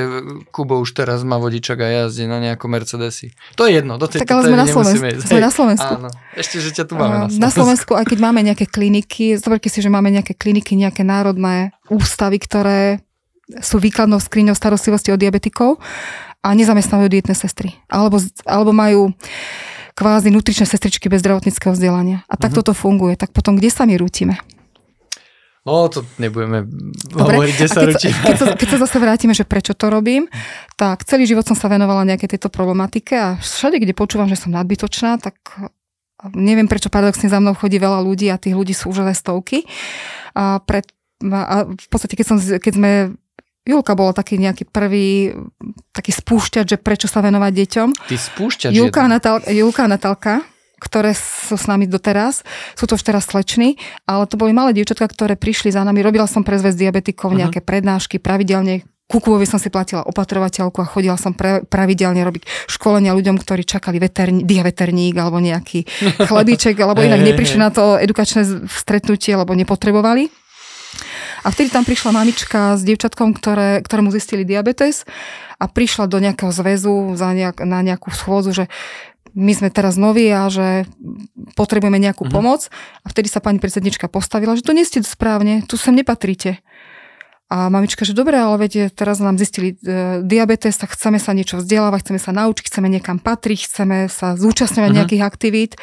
Kubo 0.50 0.80
už 0.80 0.94
teraz 0.94 1.22
má 1.22 1.36
vodičak 1.36 1.78
a 1.78 2.08
jazdí 2.08 2.24
na 2.26 2.40
nejakom 2.40 2.70
Mercedesi. 2.70 3.36
To 3.54 3.68
je 3.68 3.76
jedno, 3.76 4.00
do 4.00 4.08
tej 4.08 4.24
Tak 4.24 4.32
ale 4.32 4.42
sme 4.46 4.56
na, 4.56 4.66
Slovensku, 4.66 5.04
sme 5.22 5.40
na 5.42 5.52
Slovensku. 5.52 5.94
Áno, 6.00 6.10
ešte, 6.34 6.58
že 6.58 6.72
ťa 6.72 6.84
tu 6.86 6.96
máme 6.96 7.12
na 7.14 7.28
Slovensku. 7.28 7.40
Na 7.40 7.50
Slovensku, 7.52 7.92
aj 7.94 8.06
keď 8.08 8.20
máme 8.20 8.40
nejaké 8.42 8.66
kliniky, 8.66 9.36
zoberte 9.36 9.68
si, 9.68 9.78
že 9.78 9.92
máme 9.92 10.08
nejaké 10.10 10.32
kliniky, 10.32 10.74
nejaké 10.74 11.04
národné 11.04 11.76
ústavy, 11.90 12.40
ktoré 12.40 13.04
sú 13.60 13.78
výkladnou 13.78 14.20
skriňou 14.20 14.56
starostlivosti 14.56 15.12
o 15.12 15.20
diabetikov 15.20 15.82
a 16.40 16.56
nezamestnávajú 16.56 17.10
dietné 17.12 17.36
sestry. 17.36 17.76
Alebo, 17.92 18.20
alebo 18.48 18.72
majú 18.72 19.12
kvázi 19.94 20.32
nutričné 20.32 20.66
sestričky 20.66 21.12
bez 21.12 21.22
zdravotníckého 21.22 21.76
vzdelania. 21.76 22.24
A 22.26 22.40
tak 22.40 22.52
Mhm. 22.52 22.58
toto 22.64 22.72
funguje. 22.74 23.14
Tak 23.20 23.30
potom 23.36 23.60
kde 23.60 23.70
sa 23.70 23.84
my 23.86 24.00
rútime? 24.00 24.40
No, 25.64 25.88
to 25.88 26.04
nebudeme 26.20 26.68
Dobre, 27.08 27.40
hovoriť, 27.40 27.54
kde 27.56 27.68
sa 27.72 27.80
keď, 27.80 27.88
ručíme. 27.96 28.20
keď, 28.20 28.36
sa, 28.36 28.46
keď 28.60 28.68
sa 28.68 28.78
zase 28.84 28.98
vrátime, 29.00 29.32
že 29.32 29.48
prečo 29.48 29.72
to 29.72 29.88
robím, 29.88 30.28
tak 30.76 31.08
celý 31.08 31.24
život 31.24 31.48
som 31.48 31.56
sa 31.56 31.72
venovala 31.72 32.04
nejaké 32.04 32.28
tejto 32.28 32.52
problematike 32.52 33.16
a 33.16 33.40
všade, 33.40 33.80
kde 33.80 33.96
počúvam, 33.96 34.28
že 34.28 34.36
som 34.36 34.52
nadbytočná, 34.52 35.24
tak 35.24 35.40
neviem, 36.36 36.68
prečo 36.68 36.92
paradoxne 36.92 37.32
za 37.32 37.40
mnou 37.40 37.56
chodí 37.56 37.80
veľa 37.80 38.04
ľudí 38.04 38.28
a 38.28 38.36
tých 38.36 38.60
ľudí 38.60 38.76
sú 38.76 38.92
už 38.92 39.08
aj 39.08 39.16
stovky. 39.16 39.64
A, 40.36 40.60
pred, 40.60 40.84
a 41.32 41.56
v 41.70 41.88
podstate, 41.88 42.20
keď, 42.20 42.26
som, 42.28 42.38
keď 42.40 42.74
sme 42.76 42.92
Julka 43.64 43.96
bola 43.96 44.12
taký 44.12 44.36
nejaký 44.36 44.68
prvý 44.68 45.32
taký 45.96 46.12
spúšťač, 46.12 46.66
že 46.68 46.78
prečo 46.82 47.08
sa 47.08 47.24
venovať 47.24 47.52
deťom. 47.64 47.88
Ty 48.12 48.16
spúšťač 48.20 48.72
Julka. 48.76 49.08
Natal, 49.08 49.40
Julka 49.48 49.88
a 49.88 49.90
Natálka, 49.90 50.44
ktoré 50.84 51.16
sú 51.16 51.56
s 51.56 51.64
nami 51.64 51.88
doteraz, 51.88 52.44
sú 52.76 52.84
to 52.84 53.00
už 53.00 53.08
teraz 53.08 53.24
slečny, 53.32 53.80
ale 54.04 54.28
to 54.28 54.36
boli 54.36 54.52
malé 54.52 54.76
dievčatka, 54.76 55.08
ktoré 55.08 55.40
prišli 55.40 55.72
za 55.72 55.88
nami. 55.88 56.04
Robila 56.04 56.28
som 56.28 56.44
pre 56.44 56.60
zväz 56.60 56.76
diabetikov 56.76 57.32
Mhm. 57.32 57.38
nejaké 57.40 57.60
prednášky, 57.64 58.20
pravidelne 58.20 58.84
Kukuvovi 59.04 59.44
som 59.46 59.60
si 59.60 59.68
platila 59.68 60.02
opatrovateľku 60.08 60.80
a 60.80 60.88
chodila 60.88 61.20
som 61.20 61.36
pre, 61.36 61.62
pravidelne 61.68 62.24
robiť 62.24 62.48
školenia 62.72 63.12
ľuďom, 63.14 63.36
ktorí 63.36 63.68
čakali 63.68 64.00
veterní, 64.00 64.48
diaveterník 64.48 65.14
alebo 65.20 65.44
nejaký 65.44 65.86
chlebíček, 66.32 66.80
alebo 66.80 67.04
inak 67.04 67.20
neprišli 67.22 67.60
na 67.60 67.70
to 67.70 68.00
edukačné 68.00 68.66
stretnutie, 68.72 69.36
lebo 69.36 69.54
nepotrebovali. 69.54 70.32
A 71.44 71.52
vtedy 71.52 71.70
tam 71.70 71.84
prišla 71.84 72.12
mamička 72.12 72.80
s 72.80 72.82
dievčatkom, 72.82 73.36
ktoré, 73.36 73.84
ktorému 73.84 74.10
zistili 74.10 74.48
diabetes 74.48 75.04
a 75.60 75.68
prišla 75.68 76.08
do 76.08 76.18
nejakého 76.20 76.52
zväzu 76.52 77.16
za 77.20 77.36
nejak, 77.36 77.64
na 77.64 77.84
nejakú 77.84 78.10
schôdzu, 78.10 78.52
že 78.64 78.66
my 79.34 79.50
sme 79.52 79.70
teraz 79.74 79.98
noví 79.98 80.30
a 80.30 80.46
že 80.48 80.86
potrebujeme 81.58 81.98
nejakú 81.98 82.30
Mhm. 82.30 82.32
pomoc. 82.32 82.70
A 83.02 83.10
vtedy 83.10 83.28
sa 83.28 83.42
pani 83.42 83.58
predsednička 83.58 84.06
postavila, 84.08 84.54
že 84.56 84.62
to 84.64 84.72
nie 84.72 84.86
ste 84.86 85.02
správne, 85.02 85.66
tu 85.66 85.76
sem 85.76 85.92
nepatríte. 85.94 86.62
A 87.54 87.70
mamička, 87.70 88.02
že 88.06 88.18
dobre, 88.18 88.34
ale 88.40 88.58
viete, 88.58 88.90
teraz 88.90 89.22
nám 89.22 89.38
zistili 89.38 89.78
e, 89.78 90.22
diabetes, 90.26 90.74
tak 90.74 90.94
chceme 90.96 91.22
sa 91.22 91.38
niečo 91.38 91.62
vzdelávať, 91.62 92.02
chceme 92.02 92.20
sa 92.22 92.32
naučiť, 92.34 92.66
chceme 92.66 92.90
niekam 92.90 93.22
patriť, 93.22 93.70
chceme 93.70 94.10
sa 94.10 94.34
zúčastňovať 94.34 94.90
Mhm. 94.90 94.98
nejakých 94.98 95.22
aktivít. 95.22 95.74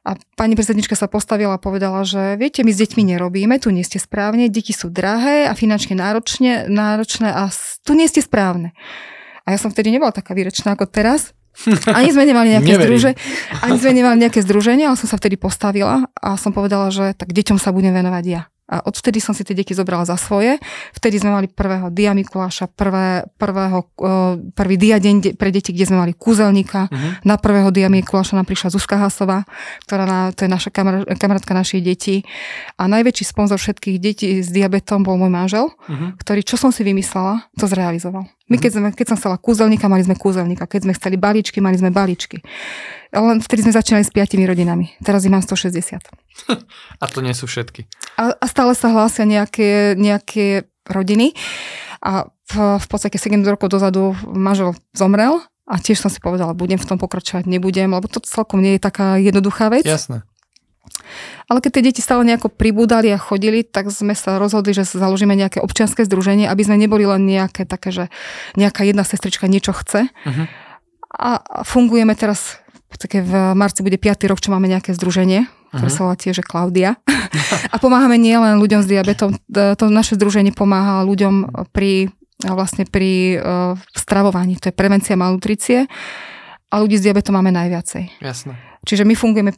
A 0.00 0.16
pani 0.32 0.56
predsednička 0.56 0.96
sa 0.96 1.12
postavila 1.12 1.60
a 1.60 1.62
povedala, 1.62 2.08
že 2.08 2.40
viete, 2.40 2.64
my 2.64 2.72
s 2.72 2.80
deťmi 2.80 3.12
nerobíme, 3.12 3.60
tu 3.60 3.68
nie 3.68 3.84
ste 3.84 4.00
správne, 4.00 4.48
deti 4.48 4.72
sú 4.72 4.88
drahé 4.88 5.44
a 5.44 5.52
finančne 5.52 5.92
náročne, 5.92 6.64
náročné 6.72 7.28
a 7.28 7.52
tu 7.84 7.92
nie 7.92 8.08
ste 8.08 8.24
správne. 8.24 8.72
A 9.44 9.52
ja 9.52 9.58
som 9.60 9.68
vtedy 9.68 9.92
nebola 9.92 10.08
taká 10.08 10.32
výrečná 10.32 10.72
ako 10.72 10.88
teraz. 10.88 11.36
Ani 11.98 12.16
sme 12.16 12.24
nemali 12.24 12.56
nejaké 12.56 12.78
združe, 12.78 13.10
ani 13.60 13.76
sme 13.76 13.92
nemali 13.92 14.16
nejaké 14.22 14.40
združenie, 14.40 14.86
ale 14.86 14.96
som 14.96 15.10
sa 15.10 15.18
vtedy 15.18 15.34
postavila 15.34 16.06
a 16.14 16.38
som 16.38 16.54
povedala, 16.54 16.94
že 16.94 17.12
tak 17.12 17.34
deťom 17.34 17.58
sa 17.58 17.74
budem 17.74 17.90
venovať 17.90 18.24
ja. 18.24 18.46
A 18.70 18.80
odvtedy 18.80 19.18
som 19.18 19.34
si 19.34 19.42
tie 19.42 19.52
deti 19.52 19.74
zobrala 19.74 20.06
za 20.06 20.14
svoje. 20.14 20.62
Vtedy 20.94 21.18
sme 21.18 21.34
mali 21.34 21.46
prvého 21.46 21.90
Dia 21.90 22.14
Mikuláša, 22.14 22.70
prvé, 22.70 23.26
prvého, 23.34 23.82
prvý 24.54 24.76
Dia 24.76 24.96
deň 24.96 25.14
de- 25.18 25.34
pre 25.34 25.50
deti, 25.50 25.70
kde 25.70 25.84
sme 25.84 25.98
mali 25.98 26.12
kúzelníka. 26.14 26.86
Mhm. 26.86 27.26
Na 27.26 27.34
prvého 27.34 27.68
Dia 27.68 27.90
Mikuláša 27.90 28.38
nám 28.38 28.46
prišla 28.46 28.70
Zuzka 28.70 28.94
Hasová, 28.94 29.42
ktorá 29.84 30.06
na, 30.06 30.18
to 30.30 30.46
je 30.46 30.50
naša 30.50 30.70
kamar, 30.70 31.02
kamarátka 31.18 31.50
našich 31.50 31.82
detí. 31.82 32.22
A 32.76 32.86
najväčší 32.86 33.26
sponzor 33.26 33.58
všetkých 33.58 33.96
detí 33.98 34.38
s 34.38 34.48
diabetom 34.48 35.02
bol 35.02 35.18
môj 35.18 35.28
manžel, 35.28 35.66
Mhm. 35.90 36.16
ktorý, 36.16 36.40
čo 36.40 36.54
som 36.54 36.70
si 36.70 36.80
vymyslela, 36.80 37.50
to 37.58 37.66
zrealizoval. 37.66 38.30
My 38.50 38.58
keď, 38.58 38.70
sme, 38.76 38.88
keď 38.90 39.06
som 39.14 39.16
chcela 39.16 39.38
kúzelníka, 39.38 39.86
mali 39.86 40.02
sme 40.02 40.18
kúzelníka. 40.18 40.66
Keď 40.66 40.90
sme 40.90 40.92
chceli 40.98 41.16
balíčky, 41.16 41.62
mali 41.62 41.78
sme 41.78 41.94
balíčky. 41.94 42.42
Len 43.14 43.38
vtedy 43.38 43.62
sme 43.62 43.72
začínali 43.78 44.02
s 44.02 44.10
piatimi 44.10 44.42
rodinami. 44.42 44.90
Teraz 45.06 45.22
ich 45.22 45.30
mám 45.30 45.42
160. 45.42 46.02
A 47.02 47.04
to 47.06 47.22
nie 47.22 47.30
sú 47.30 47.46
všetky. 47.46 47.86
A, 48.18 48.34
a 48.34 48.44
stále 48.50 48.74
sa 48.74 48.90
hlásia 48.90 49.22
nejaké, 49.22 49.94
nejaké 49.94 50.66
rodiny. 50.90 51.38
A 52.02 52.26
v, 52.50 52.54
v 52.82 52.86
podstate 52.90 53.22
7 53.22 53.38
rokov 53.46 53.70
dozadu 53.70 54.18
manžel 54.26 54.74
zomrel 54.90 55.38
a 55.70 55.78
tiež 55.78 56.02
som 56.02 56.10
si 56.10 56.18
povedala, 56.18 56.50
budem 56.50 56.82
v 56.82 56.88
tom 56.88 56.98
pokračovať, 56.98 57.46
nebudem, 57.46 57.94
lebo 57.94 58.10
to 58.10 58.18
celkom 58.26 58.58
nie 58.58 58.74
je 58.74 58.82
taká 58.82 59.22
jednoduchá 59.22 59.70
vec. 59.70 59.86
Jasné. 59.86 60.26
Ale 61.50 61.58
keď 61.58 61.70
tie 61.74 61.86
deti 61.90 62.00
stále 62.00 62.22
nejako 62.22 62.48
pribúdali 62.48 63.10
a 63.10 63.18
chodili, 63.18 63.66
tak 63.66 63.90
sme 63.90 64.14
sa 64.14 64.38
rozhodli, 64.38 64.70
že 64.70 64.86
založíme 64.86 65.34
nejaké 65.34 65.58
občianske 65.58 66.06
združenie, 66.06 66.46
aby 66.46 66.62
sme 66.62 66.78
neboli 66.78 67.02
len 67.04 67.26
nejaké 67.26 67.66
také, 67.66 67.90
že 67.90 68.04
nejaká 68.54 68.86
jedna 68.86 69.02
sestrička 69.02 69.50
niečo 69.50 69.74
chce. 69.74 70.06
Mhm. 70.26 70.44
A 71.10 71.42
fungujeme 71.66 72.14
teraz, 72.14 72.62
podstate 72.90 73.22
v 73.22 73.54
marci 73.54 73.82
bude 73.86 73.98
5. 73.98 74.26
rok, 74.26 74.42
čo 74.42 74.50
máme 74.50 74.66
nejaké 74.66 74.94
združenie, 74.94 75.46
ktoré 75.70 75.90
Mhm. 75.90 75.94
sa 75.94 76.02
volá 76.06 76.16
tiež 76.18 76.42
Klaudia. 76.42 76.98
a 77.70 77.76
pomáhame 77.78 78.18
nielen 78.18 78.58
ľuďom 78.58 78.82
s 78.82 78.90
diabetom, 78.90 79.38
t- 79.46 79.74
to 79.78 79.84
naše 79.90 80.18
združenie 80.18 80.50
pomáha 80.50 81.06
ľuďom 81.06 81.66
pri 81.70 82.10
vlastne 82.40 82.88
pri 82.88 83.36
uh, 83.36 83.76
stravovaní, 83.92 84.56
to 84.56 84.72
je 84.72 84.74
prevencia 84.74 85.12
malnutrície 85.12 85.84
a 86.70 86.78
ľudí 86.78 86.96
s 86.96 87.02
diabetom 87.02 87.34
máme 87.34 87.50
najviacej. 87.50 88.22
Jasné. 88.22 88.54
Čiže 88.80 89.04
my 89.04 89.12
fungujeme 89.12 89.52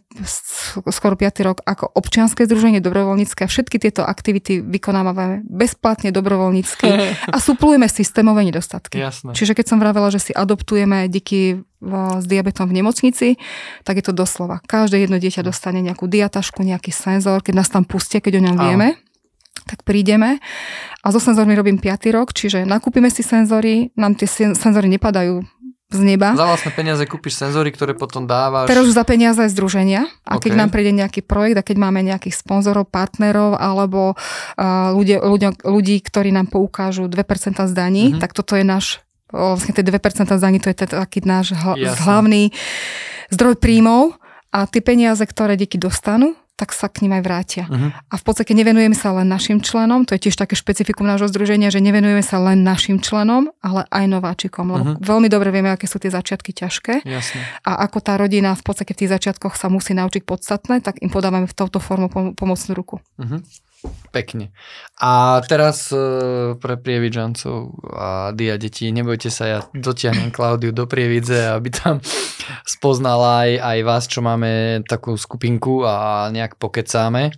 skoro 0.90 1.14
5. 1.14 1.46
rok 1.46 1.62
ako 1.62 1.94
občianske 1.94 2.42
združenie 2.42 2.82
dobrovoľnícke 2.82 3.46
a 3.46 3.48
všetky 3.48 3.78
tieto 3.78 4.02
aktivity 4.02 4.58
vykonávame 4.58 5.46
bezplatne 5.46 6.10
dobrovoľnícky 6.10 6.88
a 7.34 7.36
suplujeme 7.38 7.86
systémové 7.86 8.42
nedostatky. 8.42 8.98
Jasné. 8.98 9.30
Čiže 9.30 9.54
keď 9.54 9.66
som 9.70 9.78
vravela, 9.78 10.10
že 10.10 10.18
si 10.18 10.32
adoptujeme 10.34 11.06
deti 11.06 11.54
v- 11.78 12.18
s 12.18 12.26
diabetom 12.26 12.66
v 12.66 12.82
nemocnici, 12.82 13.38
tak 13.86 14.02
je 14.02 14.10
to 14.10 14.16
doslova. 14.16 14.58
Každé 14.66 14.98
jedno 14.98 15.22
dieťa 15.22 15.46
dostane 15.46 15.78
nejakú 15.78 16.10
diatašku, 16.10 16.66
nejaký 16.66 16.90
senzor, 16.90 17.46
keď 17.46 17.62
nás 17.62 17.70
tam 17.70 17.86
pustia, 17.86 18.18
keď 18.18 18.42
o 18.42 18.44
ňom 18.50 18.56
Áno. 18.58 18.62
vieme, 18.66 18.88
tak 19.70 19.86
prídeme 19.86 20.42
a 20.98 21.14
so 21.14 21.22
senzormi 21.22 21.54
robím 21.54 21.78
5. 21.78 22.10
rok, 22.10 22.34
čiže 22.34 22.66
nakúpime 22.66 23.06
si 23.06 23.22
senzory, 23.22 23.94
nám 23.94 24.18
tie 24.18 24.26
sen- 24.26 24.58
senzory 24.58 24.90
nepadajú 24.90 25.46
z 25.92 26.02
neba. 26.02 26.32
Za 26.32 26.44
vlastné 26.44 26.70
peniaze 26.70 27.04
kúpiš 27.04 27.36
senzory, 27.36 27.68
ktoré 27.68 27.92
potom 27.92 28.24
dávaš. 28.24 28.66
Teraz 28.66 28.84
už 28.84 28.92
za 28.92 29.02
peniaze 29.02 29.40
združenia 29.46 30.08
a 30.22 30.36
keď 30.36 30.50
OK. 30.50 30.58
nám 30.58 30.70
príde 30.70 30.92
nejaký 30.92 31.20
projekt 31.20 31.56
a 31.56 31.62
keď 31.62 31.76
máme 31.78 32.00
nejakých 32.02 32.34
sponzorov, 32.34 32.86
partnerov 32.86 33.54
alebo 33.54 34.12
uh, 34.12 34.62
ľudia, 34.90 35.20
ľudia, 35.20 35.52
ľudí, 35.58 36.00
ktorí 36.00 36.30
nám 36.30 36.48
poukážu 36.48 37.06
2% 37.06 37.14
z 37.62 37.72
daní, 37.72 38.04
Mhm. 38.10 38.18
tak 38.18 38.32
toto 38.32 38.52
je 38.52 38.62
náš 38.62 38.98
vlastne 39.28 39.72
tie 39.72 39.80
2% 39.80 39.96
z 40.30 40.42
daní, 40.42 40.58
to 40.58 40.68
je 40.68 40.76
taký 40.82 41.20
náš 41.22 41.52
hl- 41.54 41.78
Jasné. 41.78 42.00
hlavný 42.00 42.42
zdroj 43.28 43.56
príjmov 43.56 44.20
a 44.48 44.66
tie 44.66 44.80
peniaze, 44.80 45.22
ktoré 45.22 45.56
deti 45.56 45.76
dostanú, 45.76 46.36
tak 46.62 46.70
sa 46.70 46.86
k 46.86 47.02
ním 47.02 47.12
aj 47.12 47.22
vrátia. 47.22 47.64
Mhm. 47.66 47.90
A 48.06 48.14
v 48.14 48.22
podstate 48.22 48.54
nevenujeme 48.54 48.94
sa 48.94 49.10
len 49.10 49.26
našim 49.26 49.58
členom, 49.58 50.06
to 50.06 50.14
je 50.14 50.30
tiež 50.30 50.38
také 50.38 50.54
špecifikum 50.54 51.02
nášho 51.02 51.26
združenia, 51.26 51.68
že 51.68 51.82
nevenujeme 51.82 52.22
sa 52.22 52.38
len 52.38 52.62
našim 52.62 52.96
členom, 52.96 53.50
ale 53.58 53.82
aj 53.90 54.04
nováčikom, 54.06 54.62
lebo 54.68 54.84
Mhm. 54.94 55.02
veľmi 55.02 55.26
dobre 55.26 55.50
vieme, 55.50 55.68
aké 55.68 55.84
sú 55.84 55.98
tie 55.98 56.08
začiatky 56.08 56.54
ťažké 56.54 57.02
Jasné. 57.02 57.40
a 57.60 57.82
ako 57.82 57.98
tá 57.98 58.14
rodina 58.14 58.54
v 58.54 58.62
podstate 58.62 58.94
v 58.94 59.00
tých 59.00 59.10
začiatkoch 59.10 59.52
sa 59.52 59.66
musí 59.66 59.90
naučiť 59.92 60.22
podstatné, 60.22 60.78
tak 60.78 61.00
im 61.00 61.10
podávame 61.10 61.44
v 61.44 61.56
touto 61.56 61.76
formu 61.76 62.06
pom- 62.06 62.32
pomocnú 62.32 62.72
ruku. 62.72 63.02
Mhm. 63.18 63.42
Pekne. 64.12 64.52
A 65.00 65.40
teraz 65.48 65.90
e, 65.90 65.98
pre 66.60 66.76
prievidžancov 66.78 67.82
a 67.90 68.30
dia 68.36 68.60
detí, 68.60 68.92
nebojte 68.92 69.32
sa, 69.32 69.44
ja 69.48 69.58
dotiahnem 69.72 70.30
Klaudiu 70.30 70.70
do 70.70 70.84
prievidze, 70.86 71.50
aby 71.50 71.72
tam 71.72 71.98
spoznala 72.78 73.48
aj, 73.48 73.50
aj 73.58 73.78
vás, 73.82 74.04
čo 74.06 74.20
máme 74.22 74.84
takú 74.86 75.16
skupinku 75.16 75.82
a 75.82 76.28
nejak 76.30 76.60
pokecáme 76.60 77.34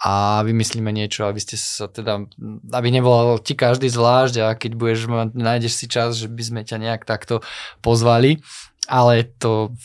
a 0.00 0.40
vymyslíme 0.46 0.88
niečo, 0.92 1.28
aby 1.28 1.40
ste 1.40 1.60
sa 1.60 1.84
teda, 1.84 2.24
aby 2.72 2.88
nebolo 2.88 3.36
ti 3.36 3.52
každý 3.52 3.92
zvlášť 3.92 4.34
a 4.40 4.46
keď 4.56 4.72
budeš 4.72 5.00
nájdeš 5.36 5.76
si 5.76 5.86
čas, 5.92 6.16
že 6.16 6.28
by 6.28 6.40
sme 6.40 6.60
ťa 6.64 6.80
nejak 6.80 7.04
takto 7.04 7.44
pozvali, 7.84 8.40
ale 8.88 9.28
to 9.36 9.76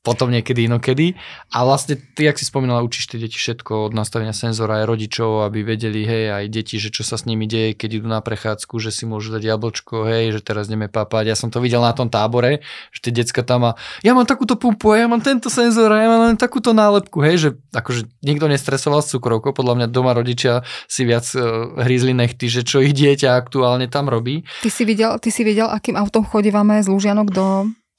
potom 0.00 0.32
niekedy 0.32 0.64
inokedy. 0.64 1.12
A 1.52 1.68
vlastne 1.68 2.00
ty, 2.00 2.24
jak 2.24 2.40
si 2.40 2.48
spomínala, 2.48 2.80
učíš 2.80 3.12
tie 3.12 3.20
deti 3.20 3.36
všetko 3.36 3.88
od 3.88 3.92
nastavenia 3.92 4.32
senzora 4.32 4.80
aj 4.80 4.88
rodičov, 4.88 5.44
aby 5.44 5.60
vedeli, 5.60 6.08
hej, 6.08 6.32
aj 6.32 6.44
deti, 6.48 6.80
že 6.80 6.88
čo 6.88 7.04
sa 7.04 7.20
s 7.20 7.28
nimi 7.28 7.44
deje, 7.44 7.76
keď 7.76 8.00
idú 8.00 8.08
na 8.08 8.24
prechádzku, 8.24 8.80
že 8.80 8.88
si 8.96 9.04
môžu 9.04 9.36
dať 9.36 9.44
jablčko, 9.44 10.08
hej, 10.08 10.32
že 10.32 10.40
teraz 10.40 10.72
ideme 10.72 10.88
papať. 10.88 11.24
Ja 11.28 11.36
som 11.36 11.52
to 11.52 11.60
videl 11.60 11.84
na 11.84 11.92
tom 11.92 12.08
tábore, 12.08 12.64
že 12.96 12.98
tie 13.04 13.12
decka 13.12 13.44
tam 13.44 13.68
a 13.68 13.72
ja 14.00 14.16
mám 14.16 14.24
takúto 14.24 14.56
pumpu, 14.56 14.96
ja 14.96 15.04
mám 15.04 15.20
tento 15.20 15.52
senzor, 15.52 15.92
ja 15.92 16.08
mám 16.08 16.32
len 16.32 16.38
takúto 16.40 16.72
nálepku, 16.72 17.20
hej, 17.20 17.36
že 17.36 17.48
akože 17.76 18.08
nikto 18.24 18.48
nestresoval 18.48 19.04
s 19.04 19.12
cukrovkou, 19.12 19.52
podľa 19.52 19.84
mňa 19.84 19.86
doma 19.92 20.16
rodičia 20.16 20.64
si 20.88 21.04
viac 21.04 21.28
uh, 21.36 21.76
hrízli 21.84 22.16
nechty, 22.16 22.48
že 22.48 22.64
čo 22.64 22.80
ich 22.80 22.96
dieťa 22.96 23.36
aktuálne 23.36 23.84
tam 23.92 24.08
robí. 24.08 24.48
Ty 24.64 24.70
si 24.72 24.88
videl, 24.88 25.20
ty 25.20 25.28
si 25.28 25.44
videl 25.44 25.68
akým 25.68 26.00
autom 26.00 26.24
chodívame 26.24 26.80
z 26.80 26.88
Lužianok 26.88 27.28
do 27.32 27.44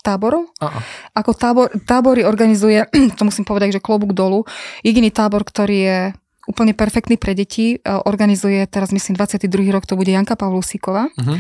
táborov? 0.01 0.49
Uh-uh. 0.57 0.81
Ako 1.15 1.31
tábor, 1.37 1.71
tábory 1.85 2.25
organizuje, 2.25 2.83
to 3.17 3.23
musím 3.23 3.45
povedať, 3.45 3.77
že 3.77 3.83
klobúk 3.83 4.11
dolu, 4.17 4.43
jediný 4.81 5.13
tábor, 5.13 5.45
ktorý 5.45 5.77
je 5.77 5.99
úplne 6.49 6.73
perfektný 6.73 7.21
pre 7.21 7.37
deti, 7.37 7.77
e, 7.77 7.77
organizuje 7.85 8.65
teraz 8.65 8.89
myslím 8.89 9.13
22. 9.15 9.69
rok, 9.69 9.85
to 9.85 9.93
bude 9.93 10.09
Janka 10.09 10.33
Pavlusíková. 10.33 11.13
Mhm. 11.15 11.35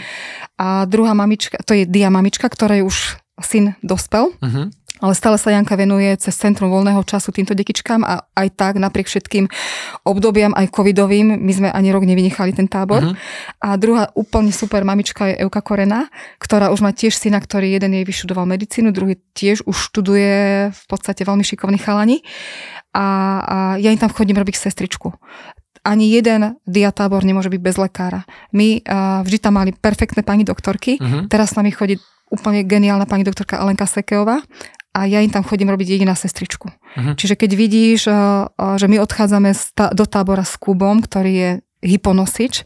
A 0.61 0.85
druhá 0.85 1.17
mamička, 1.17 1.57
to 1.65 1.73
je 1.73 1.89
Dia 1.89 2.13
mamička, 2.13 2.45
ktorej 2.45 2.85
už 2.85 3.17
syn 3.41 3.73
dospel, 3.81 4.29
Uh-huh. 4.41 4.69
Ale 5.01 5.17
stále 5.17 5.41
sa 5.41 5.49
Janka 5.49 5.73
venuje 5.73 6.13
cez 6.21 6.37
Centrum 6.37 6.69
voľného 6.69 7.01
času 7.01 7.33
týmto 7.33 7.57
detičkám 7.57 8.05
a 8.05 8.29
aj 8.37 8.47
tak 8.53 8.73
napriek 8.77 9.09
všetkým 9.09 9.49
obdobiam, 10.05 10.53
aj 10.53 10.69
covidovým, 10.69 11.41
my 11.41 11.51
sme 11.51 11.69
ani 11.73 11.89
rok 11.89 12.05
nevynechali 12.05 12.53
ten 12.53 12.69
tábor. 12.69 13.01
Mhm. 13.01 13.13
A 13.65 13.69
druhá 13.81 14.13
úplne 14.13 14.53
super 14.53 14.85
mamička 14.85 15.27
je 15.33 15.41
Euka 15.41 15.65
Korena, 15.65 16.07
ktorá 16.37 16.69
už 16.69 16.85
má 16.85 16.93
tiež 16.93 17.17
syna, 17.17 17.41
ktorý 17.41 17.73
jeden 17.73 17.97
jej 17.97 18.05
vyštudoval 18.05 18.45
medicínu, 18.45 18.93
druhý 18.93 19.17
tiež 19.33 19.65
už 19.65 19.75
študuje 19.89 20.69
v 20.69 20.83
podstate 20.85 21.25
veľmi 21.25 21.41
šikovný 21.41 21.81
chalani. 21.81 22.21
A, 22.93 23.05
a 23.41 23.57
ja 23.81 23.89
im 23.89 23.97
tam 23.97 24.11
chodím 24.13 24.37
robiť 24.37 24.55
sestričku 24.55 25.17
ani 25.81 26.13
jeden 26.13 26.61
diatábor 26.69 27.25
nemôže 27.25 27.49
byť 27.49 27.61
bez 27.61 27.75
lekára. 27.81 28.21
My 28.53 28.85
uh, 28.85 29.25
vždy 29.25 29.37
tam 29.41 29.57
mali 29.57 29.73
perfektné 29.73 30.21
pani 30.21 30.45
doktorky, 30.45 31.01
Mhm. 31.01 31.25
teraz 31.25 31.53
s 31.53 31.57
nami 31.57 31.73
chodí 31.73 31.97
úplne 32.31 32.63
geniálna 32.63 33.09
pani 33.09 33.27
doktorka 33.27 33.59
Alenka 33.59 33.89
Sekeová 33.89 34.39
a 34.91 35.07
ja 35.07 35.23
im 35.23 35.31
tam 35.31 35.47
chodím 35.47 35.71
robiť 35.71 35.97
jediná 35.97 36.15
sestričku. 36.15 36.67
Mhm. 36.99 37.15
Čiže 37.15 37.35
keď 37.39 37.51
vidíš, 37.55 38.01
uh, 38.11 38.47
uh, 38.51 38.75
že 38.75 38.91
my 38.91 38.99
odchádzame 38.99 39.55
do 39.95 40.05
tábora 40.05 40.43
s 40.43 40.59
Kubom, 40.59 40.99
ktorý 40.99 41.33
je 41.33 41.51
hyponosič. 41.81 42.61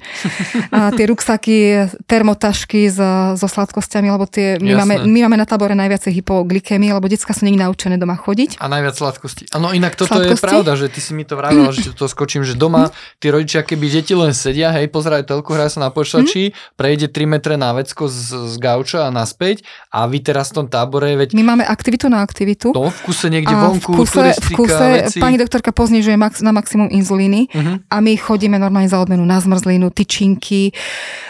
A 0.69 0.91
tie 0.91 1.05
ruksaky, 1.05 1.57
termotašky 2.05 2.87
s, 2.87 2.99
so 3.33 3.47
sladkosťami, 3.47 4.07
lebo 4.09 4.25
tie, 4.25 4.55
my, 4.57 4.69
Jasné. 4.69 4.77
máme, 4.77 4.95
my 5.05 5.19
máme 5.23 5.37
na 5.37 5.45
tábore 5.45 5.73
najviacej 5.73 6.11
hypoglykémie, 6.15 6.91
lebo 6.91 7.05
decka 7.05 7.31
sú 7.31 7.43
není 7.43 7.55
naučené 7.55 7.95
doma 7.95 8.15
chodiť. 8.15 8.57
A 8.57 8.67
najviac 8.67 8.93
sladkosti. 8.93 9.47
Áno, 9.51 9.71
inak 9.71 9.93
toto 9.93 10.15
je 10.17 10.29
Sladkosti? 10.29 10.43
pravda, 10.45 10.71
že 10.73 10.87
ty 10.87 10.99
si 10.99 11.11
mi 11.11 11.23
to 11.23 11.33
vravila, 11.33 11.71
že 11.71 11.91
to 11.91 12.05
skočím, 12.05 12.41
že 12.41 12.53
doma 12.53 12.91
tí 13.17 13.27
rodičia, 13.27 13.61
keby 13.61 13.85
deti 13.89 14.11
len 14.11 14.31
sedia, 14.31 14.71
hej, 14.71 14.87
pozerajú 14.87 15.23
telku, 15.25 15.51
hrajú 15.51 15.71
sa 15.71 15.81
na 15.81 15.89
počítači, 15.89 16.51
prejde 16.75 17.07
3 17.07 17.23
metre 17.29 17.55
na 17.55 17.71
vecko 17.71 18.05
z, 18.05 18.19
z 18.47 18.55
gauča 18.57 19.03
a 19.03 19.09
naspäť 19.09 19.63
a 19.89 20.05
vy 20.05 20.19
teraz 20.19 20.51
v 20.51 20.55
tom 20.55 20.67
tábore, 20.67 21.15
veď 21.15 21.31
My 21.33 21.43
máme 21.45 21.63
aktivitu 21.63 22.07
na 22.07 22.19
aktivitu. 22.19 22.71
to 22.71 22.81
v 22.85 22.99
kuse 23.01 23.27
niekde 23.27 23.49
a 23.49 23.59
vonku, 23.65 23.91
v 23.91 23.97
kuse, 23.97 24.21
v 24.33 24.49
kuse 24.53 24.85
veci. 25.05 25.17
pani 25.17 25.35
doktorka 25.35 25.71
poznižuje 25.71 26.15
max, 26.15 26.39
na 26.41 26.51
maximum 26.51 26.87
inzulíny 26.87 27.47
Mhm. 27.47 27.73
a 27.87 27.95
my 27.97 28.13
chodíme 28.13 28.55
normálne 28.55 28.87
za 28.87 28.97
odmenu 29.05 29.21
na 29.21 29.37
zmrzlinu, 29.37 29.87
tyčinky. 29.87 30.73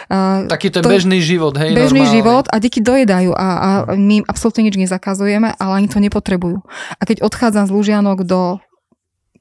Uh, 0.06 0.46
Taký 0.46 0.70
ten 0.70 0.80
to- 0.80 0.88
bežný 0.88 1.20
život, 1.20 1.52
hej, 1.54 1.70
bežný 1.70 2.00
normálny. 2.00 2.14
život 2.14 2.44
a 2.46 2.56
deti 2.56 2.80
dojedajú 2.80 3.30
a, 3.30 3.46
a 3.52 3.68
my 3.92 4.20
im 4.20 4.26
absolútne 4.26 4.62
nič 4.62 4.74
nezakazujeme, 4.74 5.52
ale 5.52 5.72
ani 5.74 5.86
to 5.86 5.98
nepotrebujú. 5.98 6.64
A 6.92 7.02
keď 7.02 7.20
odchádzam 7.20 7.66
z 7.66 7.72
Lužianok 7.72 8.22
do 8.22 8.56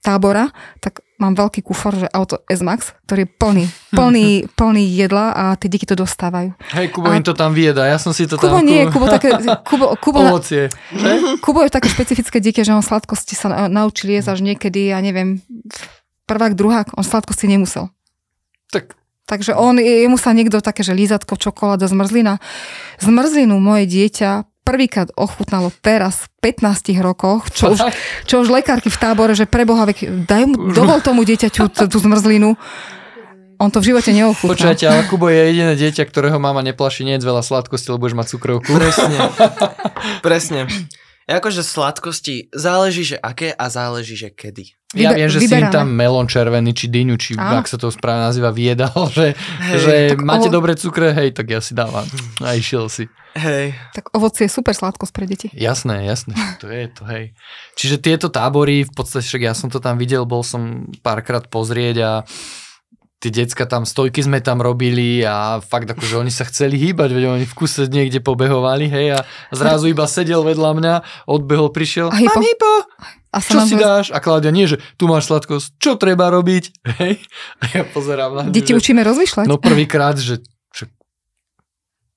tábora, 0.01 0.53
tak 0.77 1.01
mám 1.17 1.33
veľký 1.33 1.63
kufor, 1.63 1.95
že 1.95 2.05
auto 2.07 2.43
S-Max, 2.45 2.93
ktorý 3.05 3.25
je 3.25 3.29
plný, 3.31 3.65
plný, 3.97 4.27
plný 4.51 4.83
jedla 4.85 5.31
a 5.31 5.43
tie 5.55 5.65
deti 5.65 5.81
to 5.83 5.95
dostávajú. 5.95 6.53
Hej, 6.73 6.93
Kubo 6.93 7.09
A- 7.09 7.17
im 7.17 7.25
to 7.25 7.33
tam 7.33 7.53
vieda, 7.53 7.85
ja 7.85 7.97
som 7.97 8.13
si 8.13 8.29
to 8.29 8.37
Kubo 8.37 8.61
tam... 8.61 8.65
nie, 8.65 8.85
Kubo, 8.85 9.09
také, 9.09 9.33
Kubo, 9.69 9.97
Kubo, 9.97 10.21
na, 10.21 10.29
Ovocie. 10.29 10.69
Že? 10.91 11.41
Kubo 11.41 11.61
je 11.61 11.71
také 11.71 11.89
špecifické 11.89 12.37
dieťa, 12.37 12.61
že 12.63 12.71
on 12.71 12.81
sladkosti 12.81 13.33
sa 13.33 13.49
na- 13.49 13.65
naučil 13.67 14.11
jesť 14.11 14.33
až 14.33 14.39
niekedy, 14.43 14.93
ja 14.93 15.01
neviem, 15.01 15.41
prvák, 16.25 16.53
druhák, 16.53 16.93
on 16.93 17.01
sladkosti 17.01 17.47
nemusel. 17.47 17.89
Tak 18.75 18.99
Takže 19.25 19.57
on, 19.57 19.81
jemu 19.81 20.21
sa 20.21 20.37
niekto 20.37 20.61
také, 20.61 20.85
že 20.85 20.93
lízatko, 20.93 21.33
čokoláda, 21.33 21.89
zmrzlina. 21.89 22.37
Zmrzlinu 23.01 23.57
moje 23.57 23.89
dieťa 23.89 24.45
prvýkrát 24.61 25.09
ochutnalo 25.17 25.73
teraz, 25.81 26.29
v 26.41 26.53
15 26.53 26.93
rokoch, 27.01 27.49
čo 27.49 27.73
už, 27.73 27.79
čo 28.29 28.45
už 28.45 28.53
lekárky 28.53 28.93
v 28.93 28.97
tábore, 29.01 29.33
že 29.33 29.49
preboha, 29.49 29.89
daj 30.29 30.43
mu, 30.45 30.69
dovol 30.69 31.01
tomu 31.01 31.25
dieťaťu 31.25 31.73
tú, 31.73 31.89
tú 31.89 31.97
zmrzlinu. 31.97 32.53
On 33.57 33.69
to 33.73 33.81
v 33.81 33.93
živote 33.93 34.13
neochutnal. 34.13 34.53
Počujete, 34.53 34.85
ale 34.85 35.09
Kubo 35.09 35.31
je 35.31 35.41
jediné 35.53 35.73
dieťa, 35.73 36.05
ktorého 36.05 36.37
mama 36.37 36.61
neplaší, 36.61 37.07
nie 37.07 37.17
je 37.17 37.25
veľa 37.25 37.41
sladkosti, 37.41 37.89
lebo 37.89 38.05
budeš 38.05 38.17
mať 38.19 38.27
cukrovku. 38.35 38.77
Presne. 38.77 39.17
Presne. 40.25 40.59
Akože 41.25 41.65
sladkosti, 41.65 42.53
záleží, 42.53 43.01
že 43.01 43.17
aké 43.17 43.49
a 43.49 43.65
záleží, 43.65 44.13
že 44.13 44.29
kedy. 44.29 44.77
Ja 44.93 45.11
viem, 45.11 45.27
že 45.27 45.41
si 45.41 45.49
im 45.51 45.65
vyberáme. 45.67 45.73
tam 45.73 45.87
melón 45.91 46.29
červený, 46.29 46.71
či 46.71 46.87
dyňu, 46.87 47.17
či 47.17 47.35
Áno. 47.35 47.59
ak 47.59 47.67
sa 47.67 47.75
to 47.75 47.89
správne 47.89 48.29
nazýva, 48.29 48.53
viedal, 48.53 48.93
že, 49.17 49.33
Hej, 49.59 49.79
že 49.81 49.93
máte 50.21 50.47
ovo- 50.47 50.55
dobré 50.55 50.77
cukre, 50.77 51.11
hej, 51.11 51.33
tak 51.33 51.49
ja 51.49 51.59
si 51.59 51.73
dávam. 51.73 52.05
A 52.39 52.53
išiel 52.55 52.87
si. 52.87 53.09
Hej. 53.35 53.75
Tak 53.91 54.15
ovocie 54.15 54.47
je 54.47 54.53
super 54.53 54.71
sladkosť 54.71 55.11
pre 55.11 55.25
deti. 55.27 55.51
Jasné, 55.51 56.07
jasné, 56.07 56.31
to 56.63 56.71
je 56.71 56.87
to, 56.87 57.03
hej. 57.09 57.35
Čiže 57.75 57.99
tieto 57.99 58.31
tábory, 58.31 58.87
v 58.87 58.93
podstate 58.95 59.25
však 59.25 59.41
ja 59.43 59.51
som 59.51 59.67
to 59.67 59.83
tam 59.83 59.99
videl, 59.99 60.23
bol 60.23 60.45
som 60.45 60.87
párkrát 61.03 61.43
pozrieť 61.43 61.95
a 61.99 62.11
tie 63.19 63.31
decka 63.31 63.65
tam, 63.65 63.87
stojky 63.87 64.21
sme 64.21 64.43
tam 64.43 64.59
robili 64.61 65.23
a 65.23 65.63
fakt 65.63 65.89
akože 65.89 66.19
oni 66.19 66.29
sa 66.29 66.45
chceli 66.45 66.77
hýbať, 66.77 67.09
veď 67.15 67.23
oni 67.41 67.45
v 67.47 67.55
kuse 67.55 67.87
niekde 67.89 68.19
pobehovali, 68.21 68.85
hej, 68.91 69.17
a 69.17 69.19
zrazu 69.55 69.89
iba 69.89 70.05
sedel 70.05 70.43
vedľa 70.45 70.71
mňa, 70.77 70.93
odbehol, 71.25 71.71
prišiel, 71.71 72.11
A 72.11 72.17
hypo. 72.19 72.37
mám 72.37 72.43
hypo, 72.43 72.73
A 73.35 73.37
čo 73.43 73.59
si 73.67 73.75
dáš? 73.75 74.15
A 74.15 74.23
Klaudia, 74.23 74.47
nie, 74.51 74.63
že 74.63 74.79
tu 74.95 75.11
máš 75.11 75.27
sladkosť, 75.27 75.75
čo 75.75 75.99
treba 75.99 76.31
robiť? 76.31 76.63
Hej? 77.03 77.19
A 77.59 77.63
ja 77.75 77.83
pozerám 77.83 78.31
na 78.31 78.41
Deti 78.47 78.71
že, 78.71 78.79
učíme 78.79 79.03
rozmýšľať. 79.03 79.45
No 79.47 79.59
prvýkrát, 79.59 80.15
že 80.15 80.39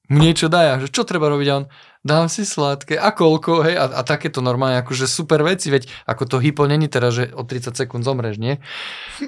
mu 0.09 0.19
niečo 0.25 0.49
a 0.49 0.81
že 0.81 0.89
čo 0.89 1.05
treba 1.05 1.29
robiť? 1.29 1.49
A 1.53 1.55
on, 1.61 1.65
dám 2.01 2.27
si 2.33 2.49
sladké. 2.49 2.97
A 2.97 3.13
koľko, 3.13 3.61
hej, 3.69 3.77
a, 3.77 4.01
a 4.01 4.03
takéto 4.07 4.41
normálne 4.41 4.81
akože 4.81 5.05
super 5.05 5.45
veci, 5.45 5.69
veď 5.69 5.85
ako 6.09 6.25
to 6.25 6.37
hypo 6.41 6.65
není 6.65 6.89
teda, 6.89 7.13
že 7.13 7.29
o 7.37 7.45
30 7.45 7.77
sekúnd 7.77 8.03
zomreš, 8.09 8.41
nie? 8.41 8.57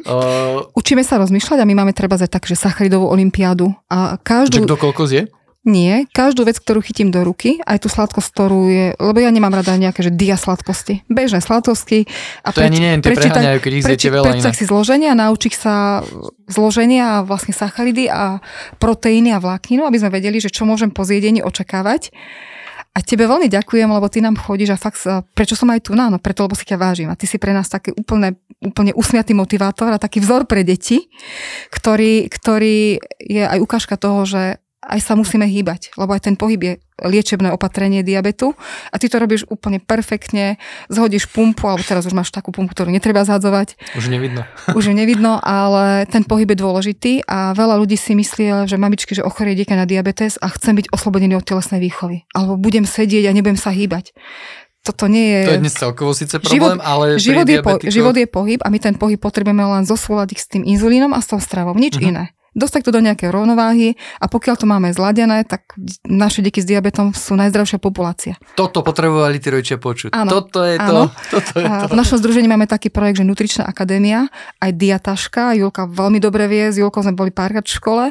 Uh, 0.08 0.64
Učíme 0.80 1.04
sa 1.04 1.20
rozmýšľať 1.20 1.60
a 1.60 1.68
my 1.68 1.74
máme 1.84 1.92
treba 1.92 2.16
za 2.16 2.24
tak, 2.30 2.48
že 2.48 2.56
sacharidovú 2.56 3.12
olympiádu 3.12 3.76
a 3.92 4.16
že 4.16 4.24
každú... 4.24 4.64
kto 4.64 4.76
koľko 4.80 5.04
zje? 5.04 5.22
Nie, 5.60 6.08
každú 6.16 6.48
vec, 6.48 6.56
ktorú 6.56 6.80
chytím 6.80 7.12
do 7.12 7.20
ruky, 7.20 7.60
aj 7.68 7.84
tú 7.84 7.92
sladkosť, 7.92 8.28
ktorú 8.32 8.60
je, 8.72 8.86
lebo 8.96 9.20
ja 9.20 9.28
nemám 9.28 9.52
rada 9.52 9.76
nejaké, 9.76 10.00
že 10.00 10.08
dia 10.08 10.40
sladkosti. 10.40 11.04
Bežné 11.04 11.44
sladkosti. 11.44 12.08
A 12.40 12.56
To 12.56 12.64
ani 12.64 12.80
neviem, 12.80 13.04
preháňajú, 13.04 13.60
keď 13.60 13.72
ich 13.76 13.84
zjete 13.84 14.08
veľa 14.08 14.24
prečítaj 14.24 14.56
inak. 14.56 14.56
si 14.56 14.64
zloženia, 14.64 15.12
naučí 15.12 15.52
sa 15.52 16.00
zloženia 16.48 17.20
a 17.20 17.24
vlastne 17.28 17.52
sacharidy 17.52 18.08
a 18.08 18.40
proteíny 18.80 19.36
a 19.36 19.38
vlákninu, 19.42 19.84
aby 19.84 20.00
sme 20.00 20.08
vedeli, 20.08 20.40
že 20.40 20.48
čo 20.48 20.64
môžem 20.64 20.88
po 20.88 21.04
zjedení 21.04 21.44
očakávať. 21.44 22.08
A 22.96 23.04
tebe 23.04 23.28
veľmi 23.28 23.52
ďakujem, 23.52 23.86
lebo 23.86 24.08
ty 24.08 24.24
nám 24.24 24.40
chodíš 24.40 24.74
a 24.74 24.80
fakt, 24.80 25.04
prečo 25.36 25.54
som 25.60 25.68
aj 25.68 25.86
tu? 25.86 25.92
No, 25.92 26.08
áno, 26.08 26.16
preto, 26.16 26.42
lebo 26.42 26.56
si 26.56 26.64
ťa 26.64 26.80
vážim. 26.80 27.12
A 27.12 27.14
ty 27.14 27.28
si 27.28 27.36
pre 27.36 27.52
nás 27.52 27.68
taký 27.68 27.92
úplne, 27.94 28.34
úplne 28.64 28.96
usmiatý 28.96 29.36
motivátor 29.36 29.92
a 29.92 30.00
taký 30.00 30.24
vzor 30.24 30.48
pre 30.48 30.64
deti, 30.64 31.06
ktorý, 31.68 32.32
ktorý 32.32 32.96
je 33.20 33.44
aj 33.44 33.60
ukážka 33.60 34.00
toho, 34.00 34.24
že 34.24 34.58
aj 34.80 35.00
sa 35.04 35.12
musíme 35.12 35.44
hýbať, 35.44 35.92
lebo 36.00 36.16
aj 36.16 36.24
ten 36.24 36.36
pohyb 36.40 36.60
je 36.60 36.74
liečebné 37.00 37.48
opatrenie 37.52 38.00
diabetu 38.00 38.52
a 38.92 38.96
ty 39.00 39.08
to 39.08 39.16
robíš 39.16 39.48
úplne 39.48 39.80
perfektne, 39.80 40.56
zhodíš 40.88 41.28
pumpu, 41.28 41.64
alebo 41.68 41.84
teraz 41.84 42.04
už 42.04 42.12
máš 42.12 42.28
takú 42.28 42.52
pumpu, 42.52 42.72
ktorú 42.72 42.92
netreba 42.92 43.24
zhadzovať, 43.24 43.76
Už 43.96 44.08
nevidno. 44.08 44.44
už 44.78 44.92
ju 44.92 44.94
nevidno, 44.96 45.40
ale 45.40 46.04
ten 46.08 46.24
pohyb 46.24 46.48
je 46.48 46.58
dôležitý 46.60 47.12
a 47.24 47.52
veľa 47.52 47.80
ľudí 47.80 47.96
si 47.96 48.12
myslí, 48.16 48.68
že 48.68 48.76
mamičky, 48.76 49.16
že 49.16 49.24
ochorie 49.24 49.56
dieťa 49.56 49.80
na 49.80 49.84
diabetes 49.88 50.36
a 50.40 50.48
chcem 50.52 50.76
byť 50.76 50.92
oslobodený 50.92 51.40
od 51.40 51.44
telesnej 51.44 51.80
výchovy. 51.80 52.24
Alebo 52.36 52.60
budem 52.60 52.84
sedieť 52.84 53.28
a 53.28 53.36
nebudem 53.36 53.56
sa 53.60 53.72
hýbať. 53.72 54.12
Toto 54.80 55.12
nie 55.12 55.28
je... 55.28 55.40
To 55.44 55.56
je 55.56 55.62
dnes 55.64 55.76
celkovo 55.76 56.16
síce 56.16 56.40
problém, 56.40 56.80
ale 56.80 57.20
život, 57.20 57.44
je 57.44 57.60
po, 57.60 57.76
život 57.84 58.16
je 58.16 58.24
pohyb 58.24 58.60
a 58.64 58.72
my 58.72 58.80
ten 58.80 58.96
pohyb 58.96 59.20
potrebujeme 59.20 59.60
len 59.60 59.84
zosúľadiť 59.84 60.38
s 60.40 60.46
tým 60.48 60.64
inzulínom 60.64 61.12
a 61.12 61.20
s 61.20 61.28
tou 61.28 61.36
stravou, 61.36 61.76
nič 61.76 62.00
Mhm. 62.00 62.04
iné. 62.08 62.24
Dostať 62.50 62.80
to 62.82 62.90
do 62.90 63.00
nejakej 63.00 63.30
rovnováhy 63.30 63.94
a 64.18 64.26
pokiaľ 64.26 64.54
to 64.58 64.66
máme 64.66 64.90
zladené, 64.90 65.46
tak 65.46 65.70
naše 66.02 66.42
deti 66.42 66.58
s 66.58 66.66
diabetom 66.66 67.14
sú 67.14 67.38
najzdravšia 67.38 67.78
populácia. 67.78 68.34
Toto 68.58 68.82
potrebovali 68.82 69.38
tí 69.38 69.54
rodičia 69.54 69.78
počuť. 69.78 70.10
Áno, 70.10 70.30
Toto 70.30 70.66
je 70.66 70.74
áno. 70.74 71.06
to. 71.14 71.38
Toto 71.38 71.52
je 71.62 71.64
A 71.64 71.86
to. 71.86 71.94
v 71.94 71.98
našom 71.98 72.18
združení 72.18 72.50
máme 72.50 72.66
taký 72.66 72.90
projekt, 72.90 73.22
že 73.22 73.28
Nutričná 73.28 73.62
akadémia, 73.62 74.26
aj 74.58 74.70
diataška, 74.74 75.54
Julka 75.54 75.86
veľmi 75.86 76.18
dobre 76.18 76.50
vie, 76.50 76.74
s 76.74 76.76
Julkou 76.82 77.06
sme 77.06 77.14
boli 77.14 77.30
párkrát 77.30 77.62
v 77.62 77.70
škole 77.70 78.04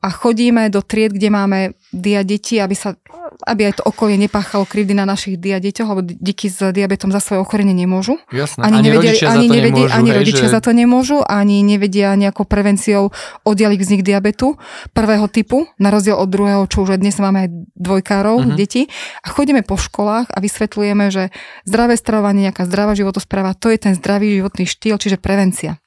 a 0.00 0.08
chodíme 0.08 0.72
do 0.72 0.80
tried, 0.80 1.12
kde 1.12 1.28
máme 1.28 1.58
dia 1.94 2.26
deti, 2.26 2.58
aby, 2.58 2.74
sa, 2.74 2.98
aby 3.46 3.70
aj 3.70 3.78
to 3.78 3.82
okolie 3.86 4.18
nepáchalo 4.18 4.66
krivdy 4.66 4.98
na 4.98 5.06
našich 5.06 5.38
dia 5.38 5.62
deťoch, 5.62 5.88
lebo 5.94 6.02
deti 6.02 6.50
s 6.50 6.58
diabetom 6.58 7.14
za 7.14 7.22
svoje 7.22 7.38
ochorenie 7.46 7.70
nemôžu. 7.70 8.18
Jasné. 8.34 8.66
Ani, 8.66 8.82
ani 8.82 8.86
nevedia, 8.90 9.10
rodičia 9.14 9.26
ani, 9.30 9.34
za 9.34 9.42
to 9.46 9.54
nevedia, 9.54 9.84
nemôžu. 9.86 9.94
ani 9.94 10.10
hej, 10.10 10.18
rodičia 10.18 10.46
že... 10.46 10.52
za 10.52 10.60
to 10.60 10.70
nemôžu, 10.74 11.18
ani 11.22 11.56
nevedia 11.62 12.08
nejakou 12.18 12.44
prevenciou 12.44 13.14
oddialiť 13.46 13.78
vznik 13.78 14.02
diabetu 14.02 14.58
prvého 14.90 15.26
typu, 15.30 15.70
na 15.78 15.94
rozdiel 15.94 16.18
od 16.18 16.26
druhého, 16.26 16.66
čo 16.66 16.82
už 16.82 16.98
dnes 16.98 17.14
máme 17.22 17.46
aj 17.46 17.48
dvojkárov, 17.78 18.36
uh-huh. 18.42 18.58
detí. 18.58 18.90
A 19.22 19.30
chodíme 19.30 19.62
po 19.62 19.78
školách 19.78 20.34
a 20.34 20.38
vysvetľujeme, 20.42 21.14
že 21.14 21.30
zdravé 21.62 21.94
stravovanie, 21.94 22.50
nejaká 22.50 22.66
zdravá 22.66 22.98
životospráva, 22.98 23.54
to 23.54 23.70
je 23.70 23.78
ten 23.78 23.94
zdravý 23.94 24.42
životný 24.42 24.66
štýl, 24.66 24.98
čiže 24.98 25.22
prevencia. 25.22 25.78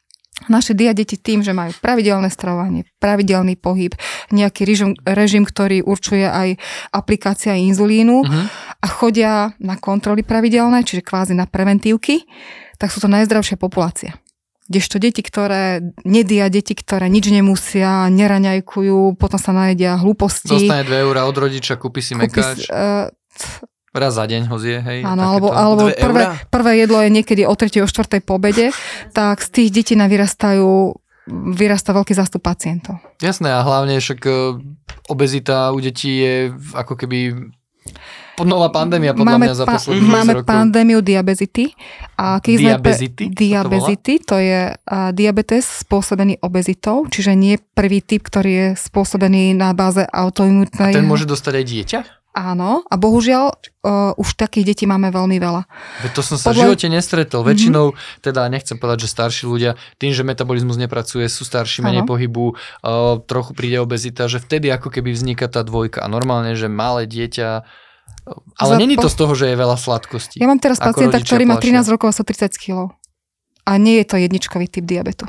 Naše 0.46 0.78
dia 0.78 0.94
deti 0.94 1.18
tým, 1.18 1.42
že 1.42 1.50
majú 1.52 1.74
pravidelné 1.82 2.30
stravovanie, 2.30 2.86
pravidelný 3.02 3.58
pohyb, 3.58 3.98
nejaký 4.30 4.64
režim, 4.64 4.94
režim 5.02 5.44
ktorý 5.44 5.82
určuje 5.82 6.24
aj 6.24 6.62
aplikácia 6.94 7.58
inzulínu 7.58 8.22
Mhm. 8.24 8.42
a 8.78 8.88
chodia 8.88 9.34
na 9.58 9.76
kontroly 9.76 10.22
pravidelné, 10.22 10.86
čiže 10.86 11.02
kvázi 11.02 11.34
na 11.34 11.50
preventívky, 11.50 12.24
tak 12.78 12.94
sú 12.94 13.02
to 13.02 13.10
najzdravšia 13.10 13.58
populácia. 13.58 14.14
Kdežto 14.68 15.00
deti, 15.00 15.24
ktoré 15.24 15.80
nedia, 16.04 16.52
deti, 16.52 16.76
ktoré 16.76 17.08
nič 17.08 17.32
nemusia, 17.32 18.06
neraňajkujú, 18.12 19.16
potom 19.16 19.40
sa 19.40 19.52
najedia 19.52 19.96
hlúposti. 19.96 20.54
Dostane 20.54 20.84
2 20.84 21.02
eurá 21.02 21.24
od 21.24 21.34
rodiča, 21.34 21.80
kúpi 21.80 22.04
si 22.04 22.14
kúpi 22.14 22.28
mekáč, 22.30 22.62
si- 22.62 22.70
eh, 22.70 23.08
raz 23.94 24.14
za 24.16 24.26
deň 24.26 24.52
ho 24.52 24.58
zje, 24.60 24.78
hej. 24.84 25.00
Áno, 25.04 25.24
alebo, 25.24 25.48
alebo 25.52 25.90
prvé, 25.90 26.24
eurá? 26.28 26.36
prvé 26.48 26.72
jedlo 26.84 27.00
je 27.02 27.10
niekedy 27.10 27.42
o 27.48 27.54
3. 27.56 27.82
o 27.82 27.88
4. 27.88 28.22
po 28.22 28.38
obede, 28.38 28.70
tak 29.16 29.42
z 29.42 29.50
tých 29.50 29.70
detí 29.74 29.94
nám 29.96 30.12
vyrastajú 30.12 30.94
vyrastá 31.28 31.92
veľký 31.92 32.16
zástup 32.16 32.40
pacientov. 32.40 33.04
Jasné, 33.20 33.52
a 33.52 33.60
hlavne 33.60 34.00
však 34.00 34.20
e, 34.24 34.32
obezita 35.12 35.76
u 35.76 35.80
detí 35.84 36.24
je 36.24 36.56
ako 36.72 36.96
keby 36.96 37.36
nová 38.46 38.70
pandémia 38.70 39.18
podľa 39.18 39.34
máme 39.34 39.46
mňa 39.50 39.56
za 39.58 39.66
posledných 39.66 40.12
máme 40.14 40.34
10 40.34 40.38
rokov. 40.40 40.50
pandémiu 40.54 41.00
diabezity. 41.02 41.74
A 42.20 42.38
keď 42.38 42.54
sme 42.54 42.62
pre- 42.62 42.78
Diabezity? 42.78 43.24
To 43.26 43.34
Diabezity, 43.34 44.14
to 44.22 44.36
je 44.38 44.60
uh, 44.72 45.10
diabetes 45.10 45.66
spôsobený 45.66 46.38
obezitou, 46.46 47.10
čiže 47.10 47.34
nie 47.34 47.58
prvý 47.58 48.06
typ, 48.06 48.22
ktorý 48.22 48.52
je 48.52 48.68
spôsobený 48.78 49.58
na 49.58 49.74
báze 49.74 50.06
A 50.06 50.30
autoimunitnej. 50.30 50.94
ten 50.94 51.08
môže 51.10 51.26
dostať 51.26 51.54
aj 51.58 51.66
dieťa? 51.66 52.00
Áno, 52.38 52.86
a 52.86 52.96
bohužiaľ 53.02 53.50
uh, 53.50 54.14
už 54.14 54.38
takých 54.38 54.70
detí 54.70 54.86
máme 54.86 55.10
veľmi 55.10 55.42
veľa. 55.42 55.66
Veď 56.06 56.12
to 56.14 56.22
som 56.22 56.38
sa 56.38 56.54
Podľa- 56.54 56.54
v 56.54 56.66
živote 56.70 56.88
nestretol. 56.94 57.42
Väčšinou, 57.42 57.98
teda 58.22 58.46
nechcem 58.46 58.78
povedať, 58.78 59.10
že 59.10 59.18
starší 59.18 59.50
ľudia, 59.50 59.74
tým, 59.98 60.14
že 60.14 60.22
metabolizmus 60.22 60.78
nepracuje, 60.78 61.26
sú 61.34 61.42
starší, 61.42 61.82
menej 61.82 62.06
pohybu, 62.06 62.54
uh, 62.54 63.18
trochu 63.26 63.58
príde 63.58 63.82
obezita, 63.82 64.30
že 64.30 64.38
vtedy 64.38 64.70
ako 64.70 64.94
keby 64.94 65.18
vzniká 65.18 65.50
tá 65.50 65.66
dvojka. 65.66 66.06
A 66.06 66.08
normálne, 66.14 66.54
že 66.54 66.70
malé 66.70 67.10
dieťa... 67.10 67.66
Ale 68.62 68.74
Za 68.76 68.78
není 68.78 69.02
to 69.02 69.10
z 69.10 69.18
toho, 69.18 69.34
že 69.34 69.50
je 69.50 69.58
veľa 69.58 69.74
sladkostí. 69.74 70.38
Ja 70.38 70.46
mám 70.46 70.62
teraz 70.62 70.78
pacienta, 70.78 71.18
ktorý 71.18 71.50
má 71.50 71.58
plašia. 71.58 71.82
13 71.82 71.96
rokov 71.98 72.08
a 72.12 72.22
130 72.22 72.54
kg. 72.54 72.94
A 73.66 73.72
nie 73.82 73.98
je 74.04 74.06
to 74.06 74.16
jedničkový 74.22 74.70
typ 74.70 74.86
diabetu. 74.86 75.26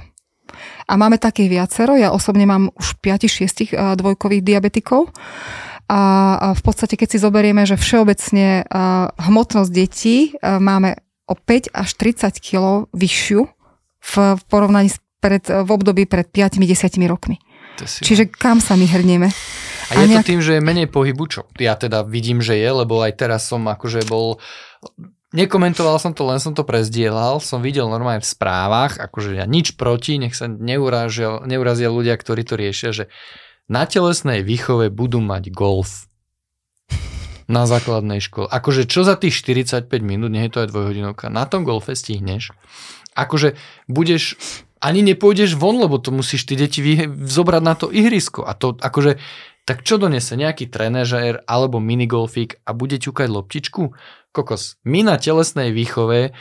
A 0.84 0.92
máme 0.98 1.16
takých 1.16 1.48
viacero. 1.62 1.94
Ja 1.94 2.12
osobne 2.12 2.44
mám 2.44 2.74
už 2.74 3.00
5-6 3.00 3.72
dvojkových 3.96 4.42
diabetikov. 4.42 5.14
A 5.88 6.00
a 6.38 6.52
v 6.54 6.62
podstate, 6.62 6.94
keď 7.00 7.16
si 7.16 7.18
zoberieme, 7.18 7.64
že 7.64 7.80
všeobecne 7.80 8.62
a, 8.68 9.08
hmotnosť 9.16 9.70
detí 9.72 10.36
a, 10.38 10.60
máme 10.60 11.00
o 11.28 11.34
5 11.34 11.72
až 11.72 11.88
30 11.96 12.38
kg 12.40 12.88
vyššiu 12.92 13.40
v, 13.98 14.14
porovnaní 14.48 14.92
pred, 15.20 15.44
v 15.44 15.68
období 15.68 16.06
pred 16.06 16.28
5-10 16.28 17.04
rokmi. 17.10 17.36
Čiže 17.78 18.26
kam 18.30 18.58
sa 18.58 18.74
my 18.74 18.86
hrnieme? 18.90 19.28
A 19.88 19.92
je 20.02 20.06
nejak- 20.10 20.26
to 20.26 20.30
tým, 20.34 20.42
že 20.42 20.58
je 20.58 20.62
menej 20.62 20.88
pohybu, 20.90 21.24
čo 21.30 21.40
ja 21.56 21.78
teda 21.78 22.02
vidím, 22.02 22.42
že 22.42 22.58
je, 22.58 22.68
lebo 22.68 23.00
aj 23.00 23.14
teraz 23.14 23.46
som 23.46 23.62
akože 23.64 24.04
bol... 24.10 24.42
Nekomentoval 25.28 26.00
som 26.00 26.16
to, 26.16 26.24
len 26.24 26.40
som 26.40 26.56
to 26.56 26.64
prezdielal, 26.64 27.36
som 27.36 27.60
videl 27.60 27.84
normálne 27.84 28.24
v 28.24 28.32
správach, 28.32 28.96
akože 28.96 29.36
ja 29.36 29.44
nič 29.44 29.76
proti, 29.76 30.16
nech 30.16 30.32
sa 30.32 30.48
neurazia, 30.48 31.44
neurazia 31.44 31.92
ľudia, 31.92 32.16
ktorí 32.16 32.48
to 32.48 32.56
riešia, 32.56 32.90
že 32.96 33.04
na 33.68 33.84
telesnej 33.84 34.40
výchove 34.40 34.88
budú 34.88 35.20
mať 35.20 35.52
golf 35.52 36.08
na 37.48 37.64
základnej 37.64 38.20
škole. 38.20 38.44
Akože 38.48 38.84
čo 38.84 39.04
za 39.04 39.16
tých 39.16 39.40
45 39.40 39.88
minút, 40.04 40.28
nie 40.28 40.44
je 40.48 40.52
to 40.52 40.62
aj 40.64 40.68
dvojhodinovka, 40.68 41.32
na 41.32 41.48
tom 41.48 41.64
golfe 41.64 41.96
stihneš. 41.96 42.52
Akože 43.16 43.56
budeš, 43.88 44.36
ani 44.84 45.00
nepôjdeš 45.00 45.56
von, 45.56 45.80
lebo 45.80 45.96
to 45.96 46.12
musíš 46.12 46.44
ty 46.44 46.60
deti 46.60 46.84
vy, 46.84 47.08
zobrať 47.08 47.62
na 47.64 47.74
to 47.74 47.88
ihrisko. 47.88 48.44
A 48.44 48.52
to 48.52 48.76
akože, 48.76 49.16
tak 49.64 49.80
čo 49.80 49.96
donese 49.96 50.36
nejaký 50.36 50.68
trenéžer 50.68 51.40
alebo 51.48 51.80
minigolfík 51.80 52.60
a 52.68 52.76
bude 52.76 53.00
ťukať 53.00 53.28
loptičku? 53.32 53.96
Kokos, 54.32 54.76
my 54.84 55.08
na 55.08 55.16
telesnej 55.16 55.72
výchove 55.72 56.36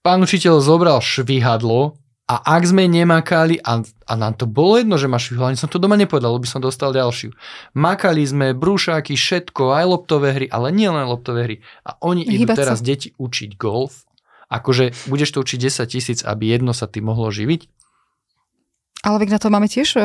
pán 0.00 0.24
učiteľ 0.24 0.64
zobral 0.64 1.04
švihadlo 1.04 2.00
a 2.30 2.38
ak 2.54 2.62
sme 2.62 2.86
nemakali, 2.86 3.58
a, 3.58 3.82
a 3.82 4.12
nám 4.14 4.38
to 4.38 4.46
bolo 4.46 4.78
jedno, 4.78 4.94
že 4.94 5.10
máš 5.10 5.34
ani 5.34 5.58
som 5.58 5.66
to 5.66 5.82
doma 5.82 5.98
nepovedal, 5.98 6.30
lebo 6.30 6.46
by 6.46 6.50
som 6.54 6.62
dostal 6.62 6.94
ďalšiu. 6.94 7.34
Makali 7.74 8.22
sme 8.22 8.54
brúšáky, 8.54 9.18
všetko, 9.18 9.74
aj 9.74 9.84
loptové 9.90 10.38
hry, 10.38 10.46
ale 10.46 10.70
nie 10.70 10.86
len 10.86 11.10
loptové 11.10 11.40
hry. 11.42 11.56
A 11.82 11.98
oni 11.98 12.22
idú 12.22 12.46
Hýbať 12.46 12.54
sa. 12.54 12.62
teraz 12.62 12.78
deti 12.86 13.10
učiť 13.18 13.58
golf. 13.58 14.06
Akože 14.46 15.10
budeš 15.10 15.34
to 15.34 15.42
učiť 15.42 15.58
10 15.58 15.90
tisíc, 15.90 16.18
aby 16.22 16.54
jedno 16.54 16.70
sa 16.70 16.86
ty 16.86 17.02
mohlo 17.02 17.26
živiť. 17.34 17.66
Ale 19.02 19.16
veď 19.26 19.28
na 19.34 19.38
to 19.42 19.50
máme 19.50 19.66
tiež 19.66 19.98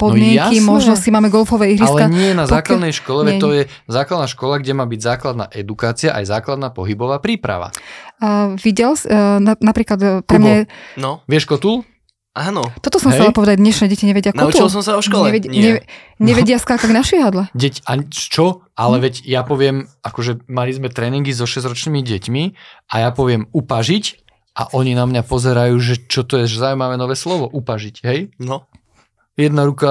e, 0.00 0.02
podmienky, 0.02 0.56
jasné. 0.56 0.64
možnosti, 0.64 1.06
máme 1.06 1.28
golfové 1.28 1.68
Ale 1.68 1.74
ihriska. 1.74 2.04
nie 2.06 2.32
na 2.32 2.42
pokiaľ- 2.42 2.50
základnej 2.50 2.92
škole, 2.92 3.20
nie. 3.26 3.36
to 3.36 3.48
je 3.52 3.62
základná 3.86 4.26
škola, 4.26 4.54
kde 4.56 4.72
má 4.72 4.84
byť 4.84 5.00
základná 5.00 5.46
edukácia 5.50 6.10
aj 6.10 6.24
základná 6.26 6.68
pohybová 6.68 7.18
príprava. 7.18 7.68
Uh, 8.16 8.56
videl, 8.56 8.92
uh, 8.92 9.04
na, 9.36 9.52
napríklad 9.54 9.98
uh, 9.98 10.10
pre 10.20 10.36
mňa, 10.36 10.54
No, 10.96 11.20
Vieš 11.24 11.44
kotul? 11.46 11.84
áno. 12.30 12.62
toto 12.78 12.96
som 12.96 13.10
Hej. 13.10 13.16
chcela 13.18 13.32
povedať, 13.32 13.56
dnešné 13.58 13.84
deti 13.86 14.04
nevedia 14.04 14.30
Naučil 14.30 14.62
kotul. 14.62 14.70
som 14.70 14.82
sa 14.82 14.94
o 14.94 15.02
škole. 15.02 15.28
Neved, 15.28 15.44
Nie. 15.46 15.60
neve- 15.76 15.84
nevedia 16.16 16.56
skákať 16.56 16.88
na 16.88 17.00
švihadle. 17.00 17.48
Deť, 17.52 17.82
a 17.82 18.00
čo? 18.04 18.64
Ale 18.74 18.96
Hm. 18.96 19.02
veď 19.02 19.14
ja 19.24 19.40
poviem, 19.42 19.76
akože 20.00 20.46
mali 20.46 20.70
sme 20.70 20.88
tréningy 20.88 21.30
so 21.30 21.44
6-ročnými 21.44 22.00
deťmi 22.00 22.42
a 22.88 22.94
ja 22.98 23.10
poviem 23.10 23.50
upažiť 23.50 24.04
a 24.52 24.66
oni 24.70 24.92
na 24.92 25.04
mňa 25.04 25.22
pozerajú, 25.22 25.74
že 25.76 26.06
čo 26.06 26.22
to 26.22 26.36
je 26.36 26.46
že 26.46 26.58
zaujímavé 26.60 26.94
nové 26.94 27.14
slovo, 27.14 27.46
upažiť, 27.46 28.02
hej? 28.02 28.30
No. 28.38 28.69
Jedna 29.40 29.64
ruka 29.64 29.88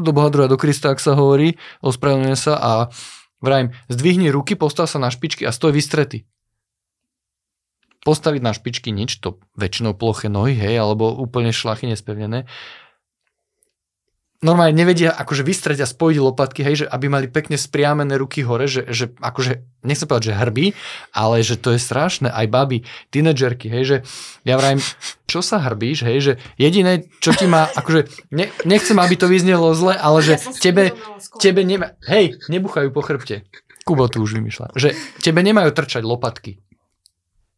do 0.00 0.10
Boha, 0.12 0.32
druhá 0.32 0.48
do 0.48 0.56
Krista, 0.56 0.92
ak 0.92 1.02
sa 1.02 1.12
hovorí, 1.12 1.60
ospravedlňuje 1.84 2.36
sa 2.38 2.54
a 2.56 2.72
vrajím, 3.44 3.76
zdvihni 3.92 4.32
ruky, 4.32 4.56
postav 4.56 4.88
sa 4.88 4.96
na 4.96 5.12
špičky 5.12 5.44
a 5.44 5.52
stoj 5.52 5.76
vystretý. 5.76 6.24
Postaviť 8.00 8.40
na 8.40 8.56
špičky 8.56 8.88
nič, 8.96 9.20
to 9.20 9.36
väčšinou 9.60 9.92
ploché 9.92 10.32
nohy, 10.32 10.56
hej, 10.56 10.80
alebo 10.80 11.12
úplne 11.12 11.52
šlachy 11.52 11.84
nespevnené 11.84 12.48
normálne 14.40 14.72
nevedia 14.72 15.12
akože 15.12 15.44
vystreť 15.44 15.84
a 15.84 15.88
spojiť 15.88 16.16
lopatky, 16.16 16.60
hej, 16.64 16.84
že 16.84 16.86
aby 16.88 17.12
mali 17.12 17.28
pekne 17.28 17.60
spriamené 17.60 18.16
ruky 18.16 18.40
hore, 18.40 18.64
že, 18.64 18.88
že 18.88 19.12
akože, 19.20 19.84
nechcem 19.84 20.08
povedať, 20.08 20.32
že 20.32 20.40
hrbí, 20.40 20.66
ale 21.12 21.44
že 21.44 21.60
to 21.60 21.76
je 21.76 21.80
strašné, 21.80 22.32
aj 22.32 22.46
baby, 22.48 22.78
tínedžerky, 23.12 23.68
hej, 23.68 23.84
že 23.84 23.96
ja 24.48 24.56
vrajím, 24.56 24.80
čo 25.28 25.44
sa 25.44 25.60
hrbíš, 25.60 26.08
hej, 26.08 26.18
že 26.20 26.32
jediné, 26.56 27.04
čo 27.20 27.36
ti 27.36 27.44
má, 27.44 27.68
akože, 27.68 28.32
ne, 28.32 28.48
nechcem, 28.64 28.96
aby 28.96 29.14
to 29.20 29.28
vyznelo 29.28 29.76
zle, 29.76 29.92
ale 29.92 30.24
že 30.24 30.34
Ja 30.40 30.52
tebe, 30.56 30.96
tebe 31.36 31.60
nema, 31.62 31.92
hej, 32.08 32.40
nebuchajú 32.48 32.88
po 32.90 33.04
chrbte. 33.04 33.44
Kubo 33.84 34.06
tu 34.12 34.22
už 34.22 34.38
vymýšľa. 34.38 34.76
Že 34.76 34.92
tebe 35.24 35.40
nemajú 35.40 35.72
trčať 35.72 36.04
lopatky. 36.04 36.60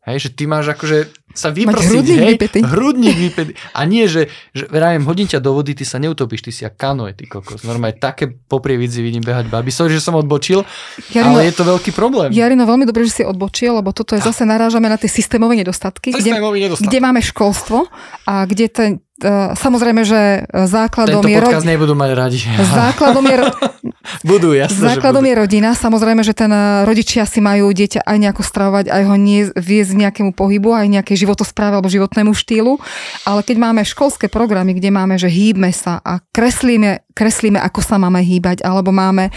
Hej, 0.02 0.18
že 0.18 0.30
ty 0.34 0.50
máš 0.50 0.66
akože 0.74 1.14
sa 1.32 1.48
vyprosiť, 1.48 1.88
hrudník 1.88 2.18
hej, 2.18 2.34
vypätý. 2.36 2.58
hrudník 2.60 3.16
vypätý. 3.16 3.52
A 3.72 3.86
nie, 3.86 4.04
že, 4.04 4.28
že 4.52 4.68
vravím, 4.68 5.06
hodím 5.08 5.30
ťa 5.30 5.38
do 5.40 5.54
vody, 5.54 5.72
ty 5.72 5.86
sa 5.86 5.96
neutopíš, 5.96 6.42
ty 6.44 6.50
si 6.50 6.66
jak 6.66 6.76
kanoe, 6.76 7.14
ty 7.16 7.24
kokos. 7.24 7.64
Normálne 7.64 7.96
také 7.96 8.26
poprievidzi 8.28 9.00
vidím 9.00 9.24
behať 9.24 9.48
baby. 9.48 9.70
Sorry, 9.72 9.94
že 9.94 10.04
som 10.04 10.18
odbočil, 10.18 10.66
Jarino, 11.08 11.38
ale 11.38 11.48
je 11.48 11.54
to 11.56 11.64
veľký 11.64 11.94
problém. 11.94 12.34
Jarino, 12.34 12.66
veľmi 12.68 12.84
dobre, 12.84 13.08
že 13.08 13.22
si 13.22 13.24
odbočil, 13.24 13.72
lebo 13.78 13.94
toto 13.96 14.12
je 14.12 14.20
zase 14.20 14.44
narážame 14.44 14.90
na 14.90 14.98
tie 15.00 15.08
systémové 15.08 15.56
nedostatky, 15.56 16.12
kde, 16.12 16.34
nedostatok. 16.36 16.84
kde 16.90 16.98
máme 17.00 17.20
školstvo 17.24 17.86
a 18.28 18.44
kde 18.44 18.66
ten, 18.68 18.90
uh, 19.24 19.56
samozrejme, 19.56 20.02
že 20.04 20.50
základom 20.52 21.22
Tento 21.24 21.32
je, 21.32 21.38
podcast 21.40 21.64
ro- 21.64 21.70
nebudú 21.72 21.94
mať 21.96 22.10
radi. 22.12 22.38
základom 22.60 23.24
je, 23.24 23.36
budú, 24.30 24.52
jasné, 24.52 24.98
základom 24.98 25.22
je 25.22 25.34
rodina. 25.34 25.74
Samozrejme, 25.74 26.22
že 26.26 26.34
ten 26.34 26.50
e, 26.50 26.84
rodičia 26.84 27.24
si 27.24 27.38
majú 27.38 27.70
dieťa 27.70 28.02
aj 28.02 28.16
nejako 28.18 28.42
stravovať, 28.42 28.90
aj 28.90 29.02
ho 29.06 29.16
nie, 29.16 29.46
viesť 29.54 29.92
nejakému 29.94 30.32
pohybu, 30.34 30.74
aj 30.74 30.86
nejakej 31.00 31.26
životospráve 31.26 31.78
alebo 31.78 31.92
životnému 31.92 32.34
štýlu. 32.34 32.78
Ale 33.26 33.40
keď 33.46 33.56
máme 33.58 33.86
školské 33.86 34.26
programy, 34.26 34.74
kde 34.76 34.90
máme, 34.90 35.14
že 35.16 35.30
hýbme 35.30 35.70
sa 35.70 36.02
a 36.02 36.18
kreslíme, 36.34 37.06
kreslíme, 37.12 37.60
ako 37.60 37.80
sa 37.84 38.00
máme 38.00 38.24
hýbať, 38.24 38.64
alebo 38.64 38.90
máme 38.90 39.30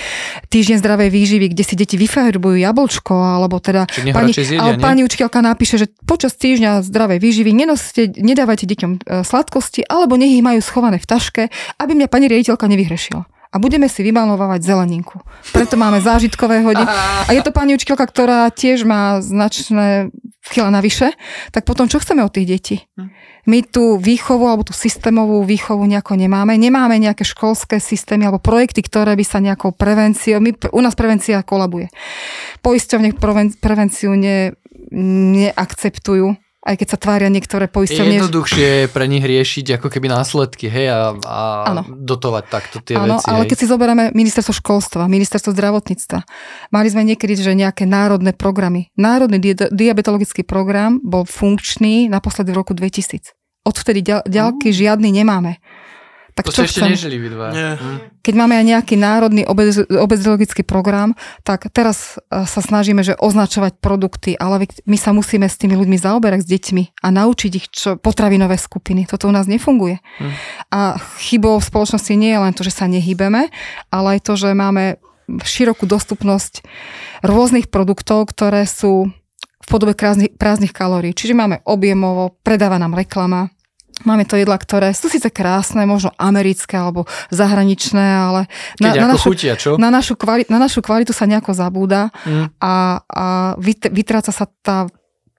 týždeň 0.50 0.80
zdravej 0.80 1.10
výživy, 1.12 1.46
kde 1.52 1.64
si 1.64 1.76
deti 1.76 1.96
vyfarbujú 2.00 2.58
jablčko, 2.58 3.14
alebo 3.14 3.60
teda 3.60 3.86
pani, 4.16 4.32
zjedia, 4.32 4.64
ale 4.64 4.80
nie? 4.80 4.84
pani 4.84 5.02
učiteľka 5.04 5.40
napíše, 5.44 5.76
že 5.78 5.92
počas 6.08 6.34
týždňa 6.40 6.82
zdravej 6.88 7.20
výživy 7.20 7.52
nenoste, 7.52 8.10
nedávajte 8.16 8.66
deťom 8.66 8.92
e, 8.96 9.00
sladkosti, 9.28 9.86
alebo 9.86 10.16
nech 10.16 10.32
ich 10.32 10.44
majú 10.44 10.64
schované 10.64 10.98
v 10.98 11.08
taške, 11.08 11.44
aby 11.78 11.92
mňa 11.94 12.08
pani 12.08 12.32
riaditeľka 12.32 12.66
nevyhrešila. 12.72 13.35
A 13.56 13.58
budeme 13.58 13.88
si 13.88 14.04
vymalovávať 14.04 14.68
zeleninku. 14.68 15.24
Preto 15.56 15.80
máme 15.80 16.04
zážitkové 16.04 16.60
hodiny. 16.60 16.92
A 17.24 17.32
je 17.32 17.40
to 17.40 17.56
pani 17.56 17.72
učiteľka, 17.80 18.04
ktorá 18.04 18.52
tiež 18.52 18.84
má 18.84 19.24
značné 19.24 20.12
kila 20.52 20.76
navyše. 20.76 21.16
Tak 21.56 21.64
potom 21.64 21.88
čo 21.88 22.04
chceme 22.04 22.20
od 22.20 22.36
tých 22.36 22.48
detí? 22.52 22.78
My 23.48 23.64
tú 23.64 23.96
výchovu 23.96 24.44
alebo 24.44 24.68
tú 24.68 24.76
systémovú 24.76 25.46
výchovu 25.48 25.88
nejako 25.88 26.20
nemáme. 26.20 26.60
Nemáme 26.60 27.00
nejaké 27.00 27.24
školské 27.24 27.80
systémy 27.80 28.28
alebo 28.28 28.44
projekty, 28.44 28.84
ktoré 28.84 29.16
by 29.16 29.24
sa 29.24 29.40
nejakou 29.40 29.72
prevenciou... 29.72 30.44
My, 30.44 30.52
u 30.76 30.82
nás 30.84 30.98
prevencia 30.98 31.40
kolabuje. 31.46 31.88
Poisťovne 32.60 33.16
preven- 33.16 33.56
prevenciu 33.56 34.18
ne, 34.20 34.52
neakceptujú 35.40 36.45
aj 36.66 36.76
keď 36.82 36.88
sa 36.90 36.98
tvária 36.98 37.30
niektoré 37.30 37.70
Je 37.70 37.74
poisťovne. 37.78 38.16
jednoduchšie 38.18 38.90
pre 38.90 39.06
nich 39.06 39.22
riešiť 39.22 39.78
ako 39.78 39.88
keby 39.94 40.10
následky, 40.10 40.66
hej, 40.66 40.90
a, 40.90 41.14
a 41.14 41.40
dotovať 41.86 42.44
takto 42.50 42.82
tie 42.82 42.98
Áno, 42.98 43.22
veci. 43.22 43.30
ale 43.30 43.46
hej. 43.46 43.50
keď 43.54 43.58
si 43.62 43.68
zoberieme 43.70 44.04
ministerstvo 44.18 44.54
školstva, 44.58 45.06
ministerstvo 45.06 45.54
zdravotníctva, 45.54 46.20
mali 46.74 46.88
sme 46.90 47.06
niekedy, 47.06 47.38
že 47.38 47.54
nejaké 47.54 47.86
národné 47.86 48.34
programy. 48.34 48.90
Národný 48.98 49.38
di- 49.38 49.54
diabetologický 49.54 50.42
program 50.42 50.98
bol 51.06 51.30
funkčný 51.30 52.10
naposledy 52.10 52.50
v 52.50 52.58
roku 52.58 52.74
2000. 52.74 53.38
Odvtedy 53.62 54.02
ďal- 54.02 54.26
ďalky 54.26 54.74
žiadny 54.74 55.10
nemáme. 55.14 55.62
Tak 56.36 56.52
to 56.52 56.52
čo 56.52 56.68
ste 56.68 56.68
ešte 56.68 56.80
chcem? 56.84 56.92
nežili 57.00 57.16
vy 57.16 57.28
dva. 57.32 57.48
Nie. 57.56 57.80
Hm. 57.80 58.20
Keď 58.20 58.34
máme 58.36 58.60
aj 58.60 58.66
nejaký 58.68 58.96
národný 59.00 59.48
obez- 59.48 59.88
obezologický 59.88 60.68
program, 60.68 61.16
tak 61.48 61.72
teraz 61.72 62.20
e, 62.28 62.44
sa 62.44 62.60
snažíme, 62.60 63.08
že 63.08 63.16
označovať 63.16 63.80
produkty, 63.80 64.36
ale 64.36 64.68
my 64.84 64.98
sa 65.00 65.16
musíme 65.16 65.48
s 65.48 65.56
tými 65.56 65.80
ľuďmi 65.80 65.96
zaoberať, 65.96 66.44
s 66.44 66.52
deťmi 66.52 66.84
a 67.00 67.08
naučiť 67.08 67.52
ich 67.56 67.72
čo, 67.72 67.96
potravinové 67.96 68.60
skupiny. 68.60 69.08
Toto 69.08 69.32
u 69.32 69.34
nás 69.34 69.48
nefunguje. 69.48 70.04
Hm. 70.20 70.32
A 70.76 71.00
chybou 71.24 71.56
v 71.64 71.68
spoločnosti 71.72 72.12
nie 72.20 72.36
je 72.36 72.44
len 72.44 72.52
to, 72.52 72.68
že 72.68 72.84
sa 72.84 72.92
nehybeme, 72.92 73.48
ale 73.88 74.08
aj 74.20 74.28
to, 74.28 74.36
že 74.36 74.52
máme 74.52 75.00
širokú 75.32 75.88
dostupnosť 75.88 76.68
rôznych 77.24 77.72
produktov, 77.72 78.28
ktoré 78.28 78.68
sú 78.68 79.08
v 79.66 79.68
podobe 79.72 79.98
prázdnych, 79.98 80.38
prázdnych 80.38 80.76
kalórií. 80.76 81.16
Čiže 81.16 81.34
máme 81.34 81.64
objemovo, 81.66 82.38
predáva 82.44 82.78
nám 82.78 82.94
reklama, 82.94 83.55
Máme 84.04 84.22
to 84.22 84.36
jedla, 84.36 84.56
ktoré 84.56 84.92
sú 84.92 85.08
síce 85.08 85.30
krásne, 85.30 85.86
možno 85.86 86.12
americké 86.14 86.76
alebo 86.76 87.08
zahraničné, 87.30 88.04
ale 88.20 88.42
Keď 88.76 88.92
ako 88.94 89.08
našu, 89.08 89.28
chutia, 89.30 89.54
čo? 89.56 89.80
na, 89.80 89.88
našu 89.88 90.14
kvali- 90.14 90.46
na 90.46 90.58
našu 90.58 90.80
kvalitu 90.80 91.10
sa 91.10 91.24
nejako 91.24 91.54
zabúda 91.54 92.12
Hm. 92.22 92.52
a, 92.58 92.74
a 93.02 93.26
vyt- 93.56 93.88
vytráca 93.88 94.30
sa 94.30 94.44
tá, 94.60 94.92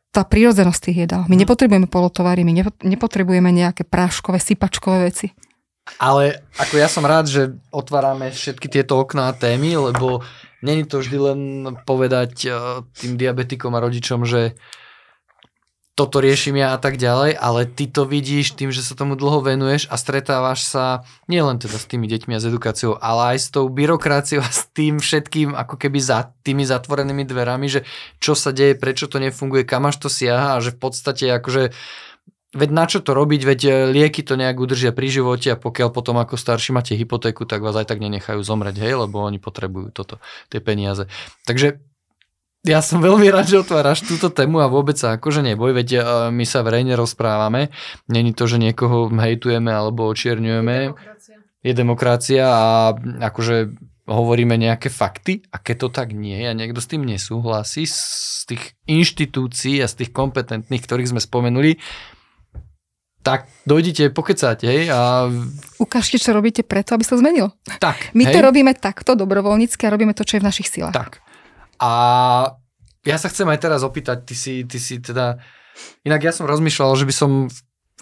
tá 0.09 0.23
prírodzenosť 0.23 0.81
tých 0.83 0.99
jedál. 1.05 1.23
My 1.27 1.37
Mhm. 1.37 1.43
nepotrebujeme 1.43 1.87
polotovary, 1.87 2.41
my 2.41 2.55
nepo- 2.55 2.81
nepotrebujeme 2.81 3.51
nejaké 3.51 3.85
práškové, 3.85 4.39
sypačkové 4.39 5.05
veci. 5.05 5.37
Ale 5.99 6.43
ako 6.57 6.75
ja 6.77 6.89
som 6.89 7.05
rád, 7.05 7.27
že 7.27 7.43
otvárame 7.71 8.29
všetky 8.29 8.67
tieto 8.67 8.97
okná 8.97 9.31
a 9.31 9.37
témy, 9.37 9.77
lebo 9.77 10.25
není 10.59 10.83
to 10.83 10.99
vždy 10.99 11.15
len 11.21 11.41
povedať 11.85 12.33
eh, 12.43 12.53
tým 12.97 13.15
diabetikom 13.15 13.71
a 13.71 13.79
rodičom, 13.81 14.25
že 14.25 14.57
toto 15.97 16.21
riešim 16.21 16.61
ja 16.61 16.77
a 16.77 16.79
tak 16.79 17.01
ďalej, 17.01 17.41
ale 17.41 17.65
ty 17.65 17.89
to 17.89 18.05
vidíš 18.05 18.53
tým, 18.53 18.69
že 18.69 18.85
sa 18.85 18.93
tomu 18.93 19.17
dlho 19.17 19.41
venuješ 19.41 19.89
a 19.89 19.97
stretávaš 19.97 20.69
sa 20.69 21.09
nielen 21.25 21.57
teda 21.57 21.81
s 21.81 21.89
tými 21.89 22.05
deťmi 22.05 22.37
a 22.37 22.41
s 22.41 22.45
edukáciou, 22.45 23.01
ale 23.01 23.33
aj 23.35 23.39
s 23.41 23.49
tou 23.49 23.65
byrokraciou 23.73 24.45
a 24.45 24.51
s 24.53 24.69
tým 24.77 25.01
všetkým 25.01 25.57
ako 25.57 25.81
keby 25.81 25.97
za 25.97 26.37
tými 26.45 26.69
zatvorenými 26.69 27.25
dverami, 27.25 27.67
že 27.73 27.89
čo 28.21 28.37
sa 28.37 28.53
deje, 28.53 28.77
prečo 28.77 29.09
to 29.09 29.17
nefunguje, 29.17 29.65
kam 29.65 29.89
až 29.89 29.97
to 30.05 30.13
siaha 30.13 30.61
a 30.61 30.63
že 30.63 30.77
v 30.77 30.79
podstate 30.85 31.25
akože 31.33 31.73
Veď 32.57 32.71
na 32.73 32.89
čo 32.89 33.05
to 33.05 33.13
robiť, 33.13 33.43
veď 33.45 33.61
e, 33.69 33.71
lieky 33.93 34.25
to 34.25 34.33
nejak 34.33 34.57
udržia 34.57 34.89
pri 34.89 35.13
živote 35.13 35.53
a 35.53 35.61
pokiaľ 35.61 35.93
potom 35.93 36.17
ako 36.17 36.41
starší 36.41 36.73
máte 36.73 36.97
hypotéku, 36.97 37.45
tak 37.45 37.61
vás 37.61 37.77
aj 37.77 37.85
tak 37.93 38.01
nenechajú 38.01 38.41
zomrieť, 38.41 38.81
hej, 38.81 38.97
lebo 38.97 39.21
oni 39.21 39.37
potrebujú 39.37 39.93
toto, 39.93 40.25
tie 40.49 40.65
peniaze. 40.65 41.05
Takže 41.45 41.85
ja 42.67 42.83
som 42.83 42.99
veľmi 42.99 43.31
rád, 43.31 43.47
že 43.47 43.63
otváraš 43.63 44.03
túto 44.03 44.29
tému 44.29 44.59
a 44.59 44.67
vôbec 44.67 44.99
sa 44.99 45.15
akože 45.15 45.47
neboj, 45.47 45.71
veď 45.71 45.89
e, 45.95 46.01
my 46.35 46.43
sa 46.43 46.67
verejne 46.67 46.99
rozprávame. 46.99 47.71
Není 48.11 48.35
to, 48.35 48.51
že 48.51 48.59
niekoho 48.59 49.07
hejtujeme 49.09 49.71
alebo 49.71 50.11
očierňujeme. 50.11 50.91
Demokracia. 50.91 51.37
Je 51.63 51.73
demokracia 51.73 52.45
a 52.47 52.95
akože 53.23 53.71
hovoríme 54.07 54.55
nejaké 54.55 54.87
fakty 54.87 55.47
a 55.51 55.59
keď 55.59 55.77
to 55.87 55.89
tak 55.91 56.15
nie 56.15 56.39
je 56.39 56.47
a 56.47 56.55
niekto 56.55 56.79
s 56.79 56.91
tým 56.91 57.03
nesúhlasí 57.03 57.87
z 57.91 57.99
tých 58.47 58.79
inštitúcií 58.87 59.83
a 59.83 59.91
z 59.91 60.03
tých 60.03 60.11
kompetentných, 60.15 60.83
ktorých 60.83 61.11
sme 61.11 61.19
spomenuli, 61.19 61.83
tak 63.27 63.51
dojdite, 63.67 64.15
pokecáte, 64.15 64.71
hej, 64.71 64.87
a 64.95 65.27
Ukážte, 65.83 66.23
čo 66.23 66.31
robíte 66.31 66.63
preto, 66.63 66.95
aby 66.95 67.03
sa 67.03 67.19
to 67.19 67.23
zmenilo. 67.27 67.51
tak, 67.83 68.15
My 68.15 68.31
hej, 68.31 68.31
to 68.31 68.39
robíme 68.39 68.71
takto 68.79 69.19
dobrovoľnícky 69.19 69.83
a 69.83 69.91
robíme 69.91 70.15
to, 70.15 70.23
čo 70.23 70.39
je 70.39 70.43
v 70.47 70.47
našich 70.47 70.71
silách. 70.71 70.95
tak. 70.95 71.26
A 71.81 71.93
ja 73.07 73.17
sa 73.17 73.31
chcem 73.31 73.47
aj 73.47 73.63
teraz 73.63 73.81
opýtať, 73.87 74.27
ty 74.27 74.35
si, 74.35 74.67
ty 74.67 74.83
si 74.83 74.99
teda, 74.99 75.39
inak 76.03 76.21
ja 76.27 76.33
som 76.35 76.51
rozmýšľal, 76.51 76.99
že 76.99 77.07
by 77.07 77.15
som 77.15 77.31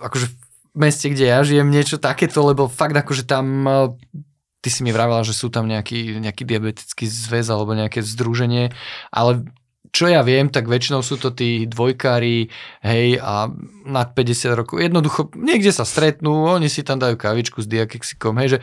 akože 0.01 0.27
v 0.31 0.37
meste, 0.75 1.07
kde 1.07 1.31
ja 1.31 1.39
žijem, 1.47 1.71
niečo 1.71 2.03
takéto, 2.03 2.43
lebo 2.43 2.67
fakt 2.67 2.97
akože 2.97 3.29
tam 3.29 3.47
eh, 3.69 3.93
ty 4.65 4.69
si 4.73 4.81
mi 4.81 4.91
vravela, 4.91 5.21
že 5.23 5.37
sú 5.37 5.53
tam 5.53 5.69
nejaký, 5.69 6.19
nejaký 6.19 6.49
diabetický 6.49 7.05
zväz 7.05 7.53
alebo 7.53 7.77
nejaké 7.77 8.01
združenie, 8.01 8.73
ale 9.13 9.45
čo 9.95 10.11
ja 10.11 10.27
viem, 10.27 10.51
tak 10.51 10.67
väčšinou 10.67 11.07
sú 11.07 11.23
to 11.23 11.31
tí 11.31 11.71
dvojkári, 11.71 12.51
hej, 12.83 13.23
a 13.23 13.47
nad 13.87 14.11
50 14.11 14.59
rokov. 14.59 14.83
Jednoducho, 14.83 15.31
niekde 15.39 15.71
sa 15.71 15.87
stretnú, 15.87 16.51
oni 16.51 16.67
si 16.67 16.83
tam 16.83 16.99
dajú 16.99 17.15
kavičku 17.15 17.63
s 17.63 17.71
diakexikom, 17.71 18.35
hej, 18.43 18.59
že 18.59 18.61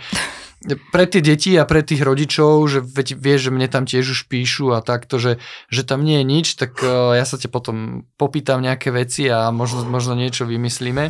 pre 0.62 1.10
tie 1.10 1.26
deti 1.26 1.58
a 1.58 1.66
pre 1.66 1.82
tých 1.82 2.06
rodičov, 2.06 2.62
že 2.70 2.80
veď 2.86 3.18
vieš, 3.18 3.50
že 3.50 3.54
mne 3.54 3.66
tam 3.66 3.90
tiež 3.90 4.14
už 4.14 4.30
píšu 4.30 4.78
a 4.78 4.86
takto, 4.86 5.18
že, 5.18 5.42
že 5.74 5.82
tam 5.82 6.06
nie 6.06 6.22
je 6.22 6.26
nič, 6.26 6.48
tak 6.54 6.78
uh, 6.86 7.18
ja 7.18 7.26
sa 7.26 7.42
te 7.42 7.50
potom 7.50 8.06
popýtam 8.14 8.62
nejaké 8.62 8.94
veci 8.94 9.26
a 9.26 9.50
možno, 9.50 9.82
možno 9.90 10.14
niečo 10.14 10.46
vymyslíme. 10.46 11.10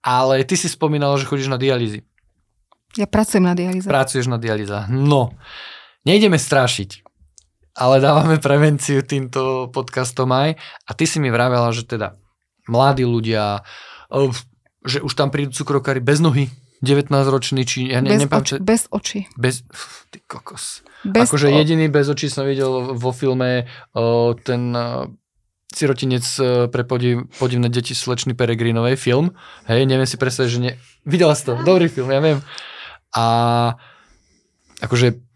Ale 0.00 0.40
ty 0.48 0.56
si 0.56 0.72
spomínala, 0.72 1.20
že 1.20 1.28
chodíš 1.28 1.52
na 1.52 1.60
dialýzy. 1.60 2.06
Ja 2.96 3.04
pracujem 3.04 3.44
na 3.44 3.52
dialýze. 3.52 3.84
Pracuješ 3.84 4.32
na 4.32 4.40
dialýzach. 4.40 4.88
No, 4.88 5.36
nejdeme 6.08 6.40
strašiť, 6.40 7.04
ale 7.76 8.00
dávame 8.00 8.40
prevenciu 8.40 9.04
týmto 9.04 9.68
podcastom 9.68 10.32
aj. 10.32 10.56
A 10.88 10.90
ty 10.96 11.04
si 11.04 11.20
mi 11.20 11.28
vravela, 11.28 11.68
že 11.76 11.84
teda 11.84 12.16
mladí 12.64 13.04
ľudia, 13.04 13.60
eh, 14.16 14.32
že 14.88 15.04
už 15.04 15.12
tam 15.12 15.28
prídu 15.28 15.52
cukrokári 15.52 16.00
bez 16.00 16.24
nohy, 16.24 16.48
19-ročný, 16.78 17.62
či 17.66 17.90
ja 17.90 17.98
ne, 17.98 18.14
bez, 18.14 18.20
nepám, 18.22 18.42
oči, 18.42 18.54
bez 18.62 18.82
očí. 18.90 19.20
bez, 19.34 19.66
ty 20.14 20.22
kokos. 20.26 20.86
Bez 21.02 21.30
akože 21.30 21.50
o- 21.50 21.54
jediný 21.58 21.90
bez 21.90 22.06
očí 22.06 22.30
som 22.30 22.46
videl 22.46 22.94
vo 22.94 23.10
filme 23.10 23.66
o, 23.94 24.34
ten 24.38 24.74
o, 24.74 25.10
sirotinec 25.68 26.24
pre 26.72 26.82
podiv, 26.82 27.28
podivné 27.36 27.68
deti 27.68 27.92
slečny 27.92 28.32
Peregrinovej 28.32 28.96
film. 28.96 29.36
Hej, 29.68 29.84
neviem 29.84 30.08
si 30.08 30.16
predstaviť, 30.16 30.50
že 30.50 30.60
ne... 30.64 30.70
Videla 31.04 31.36
si 31.36 31.44
to, 31.44 31.60
dobrý 31.60 31.92
film, 31.92 32.08
ja 32.08 32.24
viem. 32.24 32.40
A 33.12 33.24
akože 34.80 35.27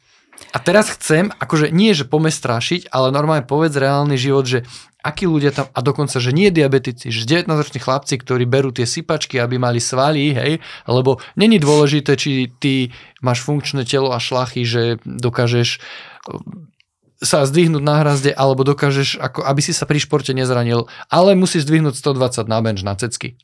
a 0.53 0.59
teraz 0.61 0.93
chcem, 0.93 1.33
akože 1.33 1.73
nie, 1.73 1.97
že 1.97 2.05
pome 2.05 2.29
strašiť, 2.29 2.93
ale 2.93 3.09
normálne 3.09 3.49
povedz 3.49 3.73
reálny 3.81 4.21
život, 4.21 4.45
že 4.45 4.69
akí 5.01 5.25
ľudia 5.25 5.51
tam, 5.51 5.67
a 5.73 5.81
dokonca, 5.81 6.21
že 6.21 6.31
nie 6.31 6.53
diabetici, 6.53 7.09
že 7.09 7.25
19-roční 7.25 7.81
chlapci, 7.81 8.21
ktorí 8.21 8.45
berú 8.45 8.71
tie 8.71 8.85
sypačky, 8.85 9.41
aby 9.41 9.57
mali 9.57 9.81
svaly, 9.81 10.37
hej, 10.37 10.53
lebo 10.85 11.19
není 11.35 11.57
dôležité, 11.57 12.21
či 12.21 12.53
ty 12.61 12.93
máš 13.25 13.43
funkčné 13.43 13.89
telo 13.89 14.13
a 14.13 14.23
šlachy, 14.23 14.63
že 14.63 15.03
dokážeš 15.03 15.83
um, 16.29 16.71
sa 17.19 17.49
zdvihnúť 17.49 17.83
na 17.83 18.05
hrazde, 18.05 18.31
alebo 18.31 18.63
dokážeš, 18.63 19.19
ako, 19.19 19.43
aby 19.49 19.61
si 19.65 19.73
sa 19.75 19.89
pri 19.89 19.99
športe 19.99 20.31
nezranil, 20.37 20.87
ale 21.11 21.33
musíš 21.35 21.65
zdvihnúť 21.67 21.97
120 21.99 22.47
na 22.47 22.59
bench 22.63 22.85
na 22.87 22.95
cecky. 22.95 23.41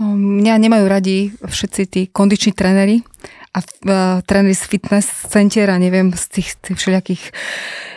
No, 0.00 0.16
mňa 0.16 0.54
nemajú 0.64 0.86
radi 0.88 1.28
všetci 1.44 1.82
tí 1.92 2.00
kondiční 2.08 2.56
tréneri 2.56 3.04
a 3.50 3.58
uh, 3.58 4.22
tréneri 4.22 4.54
z 4.54 4.64
fitness 4.66 5.06
centier 5.26 5.70
a 5.70 5.76
neviem, 5.78 6.14
z 6.14 6.24
tých, 6.30 6.48
tých 6.62 6.76
všelijakých 6.78 7.22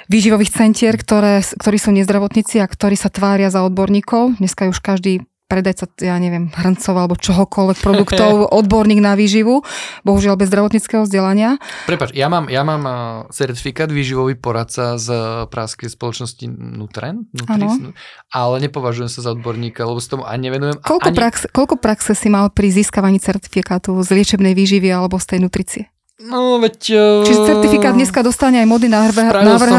výživových 0.09 0.51
centier, 0.51 0.97
ktoré, 0.97 1.45
ktorí 1.45 1.77
sú 1.77 1.93
nezdravotníci 1.93 2.57
a 2.59 2.67
ktorí 2.67 2.97
sa 2.97 3.13
tvária 3.13 3.53
za 3.53 3.61
odborníkov. 3.61 4.41
Dneska 4.41 4.69
už 4.69 4.81
každý 4.81 5.21
predajca, 5.53 5.85
ja 6.01 6.17
neviem, 6.17 6.49
hrncov 6.49 6.95
alebo 6.97 7.13
čohokoľvek 7.13 7.77
produktov, 7.77 8.31
odborník 8.59 8.97
na 8.97 9.13
výživu, 9.13 9.61
bohužiaľ 10.01 10.41
bez 10.41 10.49
zdravotníckého 10.49 11.05
vzdelania. 11.05 11.61
Prepač, 11.85 12.17
ja 12.17 12.25
mám, 12.33 12.49
ja 12.49 12.65
mám 12.65 12.81
a, 12.89 12.95
certifikát 13.29 13.93
výživový 13.93 14.33
poradca 14.33 14.97
z 14.97 15.13
praskej 15.53 15.93
spoločnosti 15.93 16.49
Nutren, 16.49 17.29
Nutris, 17.29 17.93
ale 18.33 18.55
nepovažujem 18.65 19.13
sa 19.13 19.21
za 19.21 19.29
odborníka, 19.37 19.85
lebo 19.85 20.01
sa 20.01 20.17
tomu 20.17 20.25
ani 20.25 20.49
nevenujem. 20.49 20.81
Koľko, 20.81 21.09
ani, 21.13 21.17
praxe, 21.21 21.45
koľko 21.53 21.75
praxe 21.77 22.17
si 22.17 22.33
mal 22.33 22.49
pri 22.49 22.73
získavaní 22.73 23.21
certifikátu 23.21 23.93
z 24.01 24.09
liečebnej 24.17 24.57
výživy 24.57 24.89
alebo 24.89 25.21
z 25.21 25.37
tej 25.37 25.39
nutricie? 25.45 25.83
No, 26.23 26.57
veď... 26.57 26.77
Čiže 27.21 27.39
certifikát 27.45 27.91
dneska 27.91 28.19
dostane 28.19 28.57
aj 28.57 28.65
modný 28.65 28.87
návrhár, 28.87 29.35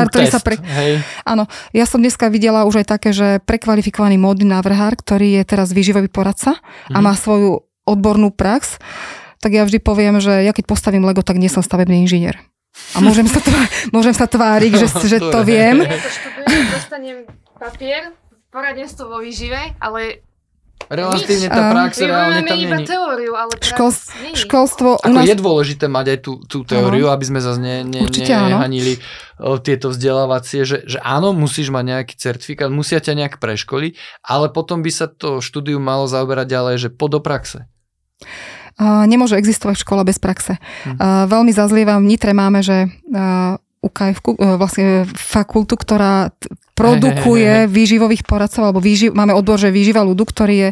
ktorý 0.07 0.24
test, 0.24 0.32
sa 0.32 0.40
pre... 0.40 0.61
hej. 0.61 1.01
Áno, 1.22 1.45
ja 1.70 1.84
som 1.84 1.99
dneska 1.99 2.28
videla 2.28 2.62
už 2.62 2.80
aj 2.80 2.86
také, 2.90 3.11
že 3.11 3.40
prekvalifikovaný 3.40 4.14
módny 4.14 4.45
návrhár, 4.47 4.95
ktorý 4.95 5.34
je 5.34 5.42
teraz 5.47 5.70
výživový 5.70 6.07
poradca 6.07 6.61
a 6.86 6.99
Mhm. 6.99 7.03
má 7.03 7.12
svoju 7.14 7.51
odbornú 7.82 8.28
prax, 8.28 8.76
tak 9.38 9.53
ja 9.53 9.62
vždy 9.62 9.78
poviem, 9.78 10.16
že 10.18 10.40
ja 10.40 10.51
keď 10.51 10.64
postavím 10.66 11.03
Lego, 11.03 11.20
tak 11.20 11.36
nie 11.36 11.49
som 11.49 11.61
stavebný 11.61 12.01
inžinier. 12.01 12.36
A 12.92 13.01
môžem 13.01 13.24
sa, 13.24 13.38
tvá- 13.38 13.64
môžem 13.95 14.12
sa 14.12 14.24
tváriť, 14.24 14.72
že, 14.74 14.86
že 15.07 15.18
to 15.18 15.40
viem. 15.42 15.80
Ja 15.80 15.95
to 15.95 16.11
študujem, 16.11 16.64
dostanem 16.70 17.16
papier, 17.55 18.03
poradenstvo 18.49 19.07
vo 19.07 19.18
výžive, 19.18 19.78
ale 19.78 20.24
Relatívne 20.89 21.49
tá 21.49 21.62
prax 21.72 21.93
reálne 22.01 22.45
vyvojujeme 22.45 22.51
tam 22.51 22.59
iba 22.61 22.78
není. 22.80 22.87
teóriu, 22.89 23.32
ale 23.32 23.53
prax. 23.57 23.97
Školstvo 24.37 24.89
u 24.97 25.03
Ako 25.03 25.16
nás... 25.16 25.28
je 25.28 25.37
dôležité 25.37 25.87
mať 25.89 26.07
aj 26.12 26.18
tú, 26.20 26.32
tú 26.45 26.59
teóriu, 26.64 27.09
aby 27.09 27.24
sme 27.24 27.41
zase 27.41 27.61
ne, 27.61 27.76
ne, 27.85 28.05
Určite 28.05 28.32
áno. 28.37 28.57
nehanili 28.57 29.01
o, 29.41 29.57
tieto 29.57 29.89
vzdelávacie, 29.89 30.68
že, 30.68 30.85
že 30.85 30.99
áno, 31.01 31.32
musíš 31.32 31.72
mať 31.72 31.85
nejaký 31.85 32.14
certifikát, 32.20 32.68
musia 32.68 33.01
ťa 33.01 33.16
nejak 33.16 33.35
preškoliť, 33.41 33.93
ale 34.28 34.53
potom 34.53 34.85
by 34.85 34.91
sa 34.93 35.07
to 35.09 35.41
štúdium 35.41 35.80
malo 35.80 36.05
zaoberať 36.05 36.47
ďalej, 36.53 36.74
že 36.76 36.89
po 36.93 37.09
do 37.09 37.24
praxe. 37.24 37.64
Uh, 38.74 39.07
nemôže 39.07 39.39
existovať 39.39 39.87
škola 39.87 40.03
bez 40.03 40.18
praxe. 40.18 40.59
Hm. 40.82 40.99
Uh, 40.99 41.24
veľmi 41.30 41.55
zazlievam, 41.55 42.03
v 42.03 42.11
Nitre 42.11 42.35
máme, 42.35 42.59
že 42.61 42.91
uh, 42.91 43.55
UKF, 43.85 44.18
uh, 44.24 44.59
vlastne 44.59 45.07
fakultu, 45.14 45.78
ktorá 45.78 46.35
produkuje 46.74 47.70
výživových 47.70 48.26
poradcov, 48.26 48.66
alebo 48.66 48.82
výživ, 48.82 49.14
máme 49.14 49.34
odbor, 49.34 49.56
že 49.56 49.74
výživa 49.74 50.02
ľudu, 50.02 50.22
ktorý 50.26 50.54
je 50.54 50.70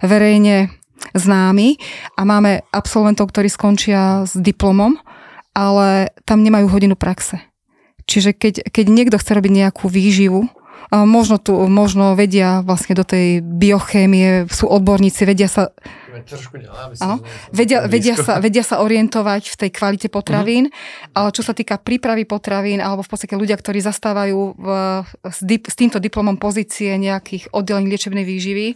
verejne 0.00 0.72
známy 1.12 1.76
a 2.16 2.24
máme 2.24 2.64
absolventov, 2.72 3.28
ktorí 3.28 3.52
skončia 3.52 4.24
s 4.24 4.32
diplomom, 4.32 4.96
ale 5.52 6.10
tam 6.24 6.40
nemajú 6.40 6.72
hodinu 6.72 6.96
praxe. 6.96 7.44
Čiže 8.04 8.36
keď, 8.36 8.54
keď 8.68 8.84
niekto 8.88 9.16
chce 9.20 9.32
robiť 9.36 9.52
nejakú 9.52 9.88
výživu, 9.88 10.48
možno, 11.02 11.42
tu, 11.42 11.58
možno 11.66 12.14
vedia 12.14 12.62
vlastne 12.62 12.94
do 12.94 13.02
tej 13.02 13.42
biochémie, 13.42 14.46
sú 14.46 14.70
odborníci, 14.70 15.26
vedia 15.26 15.50
sa 15.50 15.74
Trošku 16.22 16.62
ďalej, 16.62 17.02
Áno. 17.02 17.26
Vedia, 17.50 17.90
vedia, 17.90 18.14
sa, 18.14 18.38
vedia 18.38 18.62
sa 18.62 18.78
orientovať 18.86 19.50
v 19.50 19.56
tej 19.66 19.70
kvalite 19.74 20.06
potravín, 20.06 20.70
ale 21.10 21.34
čo 21.34 21.42
sa 21.42 21.50
týka 21.50 21.82
prípravy 21.82 22.22
potravín, 22.22 22.78
alebo 22.78 23.02
v 23.02 23.10
podstate 23.10 23.34
ľudia, 23.34 23.58
ktorí 23.58 23.82
zastávajú 23.82 24.54
v, 24.54 24.66
s, 25.26 25.38
dip, 25.42 25.66
s 25.66 25.74
týmto 25.74 25.98
diplomom 25.98 26.38
pozície 26.38 26.94
nejakých 26.94 27.50
oddelení 27.50 27.90
liečebnej 27.90 28.22
výživy, 28.22 28.66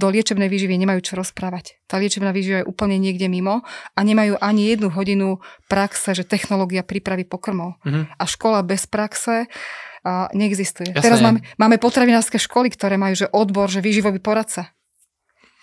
do 0.00 0.06
liečebnej 0.08 0.48
výživy 0.48 0.80
nemajú 0.80 1.00
čo 1.04 1.20
rozprávať. 1.20 1.76
Tá 1.84 2.00
liečebná 2.00 2.32
výživa 2.32 2.64
je 2.64 2.68
úplne 2.68 2.96
niekde 2.96 3.28
mimo 3.28 3.64
a 3.92 4.00
nemajú 4.00 4.40
ani 4.40 4.72
jednu 4.72 4.88
hodinu 4.92 5.44
praxe, 5.68 6.16
že 6.16 6.24
technológia 6.24 6.80
prípravy 6.84 7.28
pokrmov. 7.28 7.76
Mhm. 7.84 8.16
A 8.16 8.24
škola 8.24 8.64
bez 8.64 8.88
praxe 8.88 9.44
a 10.08 10.32
neexistuje. 10.32 10.88
Jasné. 10.88 11.02
Teraz 11.02 11.20
máme, 11.20 11.38
máme 11.54 11.76
potravinárske 11.76 12.38
školy, 12.38 12.68
ktoré 12.68 12.96
majú 12.96 13.12
že 13.14 13.28
odbor, 13.28 13.68
že 13.68 13.78
výživový 13.78 14.18
poradca. 14.18 14.72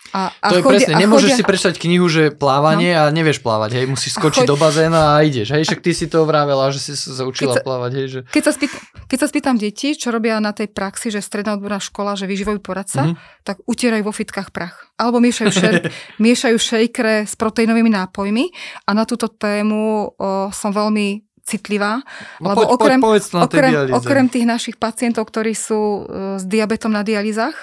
A, 0.08 0.30
a 0.32 0.48
to 0.48 0.56
je 0.56 0.62
chodia- 0.62 0.86
presne, 0.86 0.92
a 0.94 1.02
nemôžeš 1.02 1.28
chodia- 1.28 1.36
si 1.36 1.44
prečítať 1.44 1.74
knihu, 1.76 2.06
že 2.06 2.22
plávanie 2.32 2.94
a 2.94 3.10
nevieš 3.10 3.42
plávať, 3.42 3.70
hej, 3.74 3.84
musíš 3.86 4.14
skočiť 4.14 4.46
choď- 4.46 4.48
do 4.48 4.56
bazéna 4.56 5.02
a 5.12 5.20
ideš, 5.20 5.50
hej, 5.50 5.66
však 5.66 5.82
ty 5.82 5.90
si 5.90 6.06
to 6.06 6.22
vravela, 6.22 6.70
že 6.70 6.78
si 6.78 6.92
sa 6.94 7.10
zaučila 7.12 7.50
Keď 7.50 7.58
sa- 7.58 7.66
plávať, 7.66 7.90
hej, 7.92 8.06
že... 8.06 8.18
Keď 8.24 8.42
sa, 8.44 8.52
spýtam, 8.54 8.80
keď 9.02 9.18
sa 9.18 9.26
spýtam 9.26 9.54
detí, 9.58 9.88
čo 9.92 10.08
robia 10.08 10.38
na 10.38 10.54
tej 10.54 10.70
praxi, 10.70 11.10
že 11.10 11.18
stredná 11.18 11.52
odborná 11.52 11.82
škola, 11.82 12.14
že 12.14 12.24
výživový 12.24 12.62
poradca, 12.62 13.02
Mhm. 13.02 13.10
mm-hmm. 13.12 13.42
tak 13.42 13.56
utierajú 13.66 14.02
vo 14.04 14.14
fitkách 14.14 14.48
prach. 14.48 14.78
Alebo 14.94 15.18
miešajú, 15.18 15.50
šer, 15.50 15.74
miešajú 16.22 16.54
šejkre 16.56 17.26
s 17.26 17.34
proteínovými 17.34 17.90
nápojmi 17.90 18.44
a 18.84 18.94
na 18.94 19.02
túto 19.02 19.26
tému 19.26 19.82
o, 20.06 20.48
som 20.50 20.70
veľmi 20.70 21.25
citlivá, 21.46 22.02
No 22.42 22.52
lebo 22.52 22.66
poď, 22.66 22.68
okrem, 22.74 22.98
poď, 22.98 23.06
povedz 23.06 23.26
na 23.30 23.40
okrem, 23.46 23.70
dialýze. 23.70 23.94
okrem 23.94 24.26
tých 24.26 24.46
našich 24.50 24.76
pacientov, 24.76 25.30
ktorí 25.30 25.54
sú 25.54 25.78
e, 25.78 26.00
s 26.36 26.44
diabetom 26.44 26.90
na 26.90 27.06
dialýzach, 27.06 27.54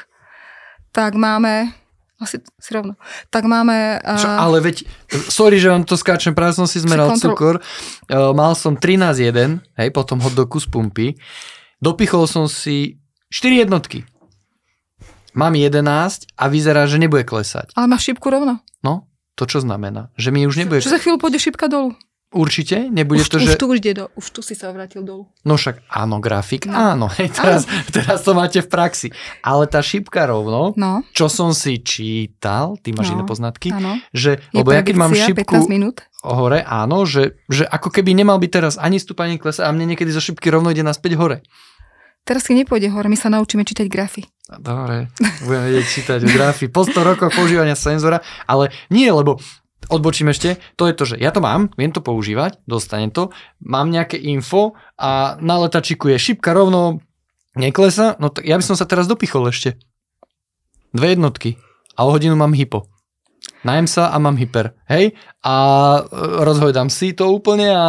tak 0.96 1.20
máme 1.20 1.76
asi 2.24 2.40
si 2.40 2.72
rovno. 2.72 2.96
Tak 3.28 3.44
máme... 3.44 4.00
Čo, 4.16 4.32
Uh, 4.32 4.40
ale 4.48 4.64
veď, 4.64 4.88
sorry, 5.28 5.60
že 5.60 5.68
vám 5.68 5.84
to 5.84 6.00
skáčem, 6.00 6.32
práve 6.32 6.56
som 6.56 6.64
si 6.64 6.80
zmeral 6.80 7.12
kontrol- 7.12 7.36
cukor. 7.36 7.56
Uh, 8.08 8.32
mal 8.32 8.56
som 8.56 8.80
13,1, 8.80 9.60
hej, 9.76 9.90
potom 9.92 10.24
hot 10.24 10.32
dogu 10.32 10.56
z 10.64 10.68
pumpy. 10.72 11.08
Dopichol 11.84 12.24
som 12.32 12.48
si 12.48 13.04
4 13.28 13.68
jednotky. 13.68 14.08
Mám 15.36 15.60
11 15.60 15.84
a 16.40 16.44
vyzerá, 16.48 16.88
že 16.88 17.02
nebude 17.02 17.28
klesať. 17.28 17.76
ale 17.76 17.90
máš 17.92 18.08
šipku 18.08 18.30
rovno. 18.32 18.62
No, 18.86 19.10
to 19.36 19.44
čo 19.50 19.60
znamená? 19.60 20.14
Že 20.16 20.30
mi 20.32 20.48
už 20.48 20.56
nebude... 20.62 20.80
Čo 20.80 20.94
za 20.94 21.02
chvíľu 21.02 21.18
pôjde 21.20 21.42
šipka 21.42 21.68
dolu. 21.68 21.98
Určite? 22.34 22.90
Nebude 22.90 23.22
Už, 23.22 23.30
to, 23.30 23.38
už 23.38 23.46
že... 23.46 23.62
tu 23.62 23.70
už 23.70 23.78
do, 23.80 24.10
už 24.18 24.26
tu 24.34 24.42
si 24.42 24.58
sa 24.58 24.74
obrátil 24.74 25.06
dolu. 25.06 25.30
No 25.46 25.54
však 25.54 25.86
áno, 25.86 26.18
grafik, 26.18 26.66
No. 26.66 26.74
áno. 26.74 27.06
Hej, 27.14 27.30
teraz, 27.32 27.62
teraz 27.94 28.26
to 28.26 28.34
máte 28.34 28.58
v 28.60 28.68
praxi. 28.68 29.08
Ale 29.40 29.70
tá 29.70 29.80
šipka 29.80 30.26
rovno, 30.26 30.74
No, 30.74 31.06
čo 31.14 31.30
som 31.30 31.54
si 31.54 31.78
čítal, 31.80 32.76
ty 32.82 32.90
máš 32.90 33.14
No, 33.14 33.14
iné 33.14 33.24
poznatky, 33.24 33.70
áno. 33.70 34.02
že, 34.10 34.42
Je 34.50 34.58
lebo 34.58 34.74
ja 34.74 34.82
keď 34.82 34.96
mám 34.98 35.14
15 35.14 35.70
minút. 35.70 36.10
hore, 36.22 36.60
áno, 36.60 37.06
že, 37.06 37.38
že 37.48 37.64
ako 37.64 37.94
keby 37.94 38.12
nemal 38.12 38.42
byť 38.42 38.52
teraz 38.52 38.74
ani 38.76 38.98
stúpanie 38.98 39.36
ani 39.36 39.40
klesa 39.40 39.66
a 39.66 39.72
mne 39.72 39.94
niekedy 39.94 40.10
zo 40.10 40.20
šipky 40.20 40.50
rovno 40.50 40.74
ide 40.74 40.82
naspäť 40.82 41.14
hore. 41.16 41.38
Teraz 42.24 42.48
si 42.48 42.56
nepôjde 42.56 42.88
hore, 42.90 43.12
my 43.12 43.20
sa 43.20 43.28
naučíme 43.30 43.62
čítať 43.62 43.86
grafy. 43.86 44.24
Dobre, 44.50 45.12
budeme 45.44 45.66
vedieť 45.70 45.86
čítať 45.88 46.20
grafy 46.26 46.66
po 46.68 46.82
100 46.82 46.96
rokoch 47.04 47.30
používania 47.30 47.76
senzora, 47.76 48.20
ale 48.44 48.72
nie, 48.88 49.08
lebo 49.08 49.38
odbočím 49.90 50.32
ešte, 50.32 50.62
to 50.78 50.88
je 50.88 50.94
to, 50.94 51.04
že 51.04 51.16
ja 51.20 51.34
to 51.34 51.44
mám, 51.44 51.72
viem 51.76 51.92
to 51.92 52.00
používať, 52.00 52.62
dostanem 52.68 53.10
to, 53.10 53.34
mám 53.64 53.90
nejaké 53.90 54.20
info 54.20 54.78
a 54.96 55.36
na 55.40 55.60
letačiku 55.60 56.12
je 56.14 56.18
šipka 56.20 56.54
rovno 56.54 57.04
neklesa, 57.56 58.18
no 58.18 58.30
tak 58.30 58.46
ja 58.46 58.58
by 58.58 58.64
som 58.66 58.78
sa 58.78 58.88
teraz 58.88 59.10
dopichol 59.10 59.50
ešte. 59.50 59.78
Dve 60.94 61.18
jednotky 61.18 61.58
a 61.98 62.06
o 62.06 62.14
hodinu 62.14 62.38
mám 62.38 62.54
hypo. 62.54 62.90
Najem 63.64 63.88
sa 63.88 64.12
a 64.12 64.20
mám 64.20 64.36
hyper, 64.36 64.76
hej? 64.92 65.16
A 65.44 65.56
e, 65.56 66.02
rozhojdám 66.44 66.92
si 66.92 67.16
to 67.16 67.32
úplne 67.32 67.72
a 67.72 67.88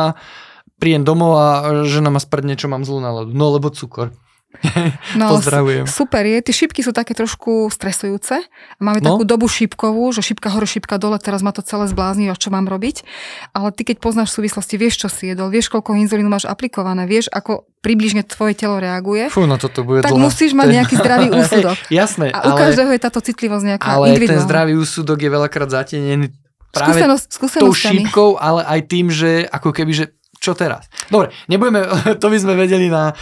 príjem 0.78 1.02
domov 1.02 1.34
a 1.38 1.46
žena 1.86 2.10
ma 2.14 2.22
sprdne, 2.22 2.54
čo 2.54 2.70
mám 2.70 2.86
zlú 2.86 3.02
náladu. 3.02 3.34
No 3.34 3.50
lebo 3.54 3.70
cukor. 3.74 4.14
No, 5.14 5.30
Pozdravujem. 5.30 5.84
Super 5.84 6.24
je, 6.24 6.38
tie 6.40 6.54
šipky 6.56 6.80
sú 6.80 6.90
také 6.90 7.12
trošku 7.12 7.68
stresujúce. 7.68 8.42
Máme 8.76 8.98
No. 8.98 9.14
takú 9.14 9.22
dobu 9.22 9.46
šipkovú, 9.46 10.10
že 10.10 10.20
šipka 10.20 10.48
hore, 10.48 10.64
šipka 10.64 10.96
dole, 10.96 11.16
teraz 11.16 11.40
ma 11.40 11.50
to 11.50 11.60
celé 11.60 11.86
zblázni, 11.86 12.26
a 12.26 12.34
čo 12.34 12.48
mám 12.48 12.64
robiť. 12.64 13.04
Ale 13.50 13.70
ty 13.70 13.84
keď 13.84 13.98
poznáš 13.98 14.30
súvislosti, 14.30 14.74
vieš, 14.74 14.98
čo 14.98 15.08
si 15.08 15.28
jedol, 15.28 15.48
vieš, 15.48 15.68
koľko 15.68 15.94
inzulínu 15.94 16.26
máš 16.26 16.44
aplikované, 16.44 17.04
vieš, 17.04 17.28
ako 17.28 17.68
približne 17.78 18.22
tvoje 18.22 18.54
telo 18.54 18.76
reaguje, 18.76 19.28
Fú, 19.28 19.44
no 19.44 19.54
toto 19.54 19.82
bude 19.82 20.00
tak 20.00 20.10
dlhá. 20.10 20.24
musíš 20.24 20.52
mať 20.52 20.68
nejaký 20.72 20.94
zdravý 20.96 21.26
úsudok. 21.36 21.76
Jasné, 21.88 22.30
A 22.30 22.38
u 22.42 22.50
ale, 22.50 22.60
každého 22.64 22.90
je 22.90 23.00
táto 23.00 23.20
citlivosť 23.20 23.64
nejaká 23.66 23.86
ale 23.86 24.04
ten 24.06 24.10
individuálna. 24.14 24.42
zdravý 24.42 24.72
úsudok 24.74 25.18
je 25.18 25.30
veľakrát 25.30 25.68
zatenený 25.70 26.26
práve 26.70 26.90
Skúsenosť, 26.96 27.24
tou 27.24 27.36
skúsenosťami. 27.38 27.94
šípkou, 28.02 28.28
ale 28.36 28.64
aj 28.64 28.80
tým, 28.84 29.06
že 29.06 29.30
ako 29.44 29.70
keby, 29.70 29.92
že 29.94 30.04
čo 30.34 30.52
teraz? 30.52 30.88
Dobre, 31.06 31.30
nebudeme, 31.46 31.84
to 32.20 32.26
by 32.26 32.36
sme 32.36 32.52
vedeli 32.54 32.88
na, 32.88 33.12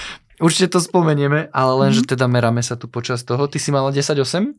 určite 0.42 0.68
to 0.68 0.78
spomenieme, 0.78 1.46
ale 1.50 1.72
len, 1.78 1.90
Mhm. 1.90 1.96
že 1.96 2.02
teda 2.10 2.26
meráme 2.26 2.60
sa 2.60 2.74
tu 2.74 2.86
počas 2.86 3.22
toho. 3.22 3.46
Ty 3.46 3.56
si 3.56 3.70
mala 3.70 3.88
10,8? 3.88 4.58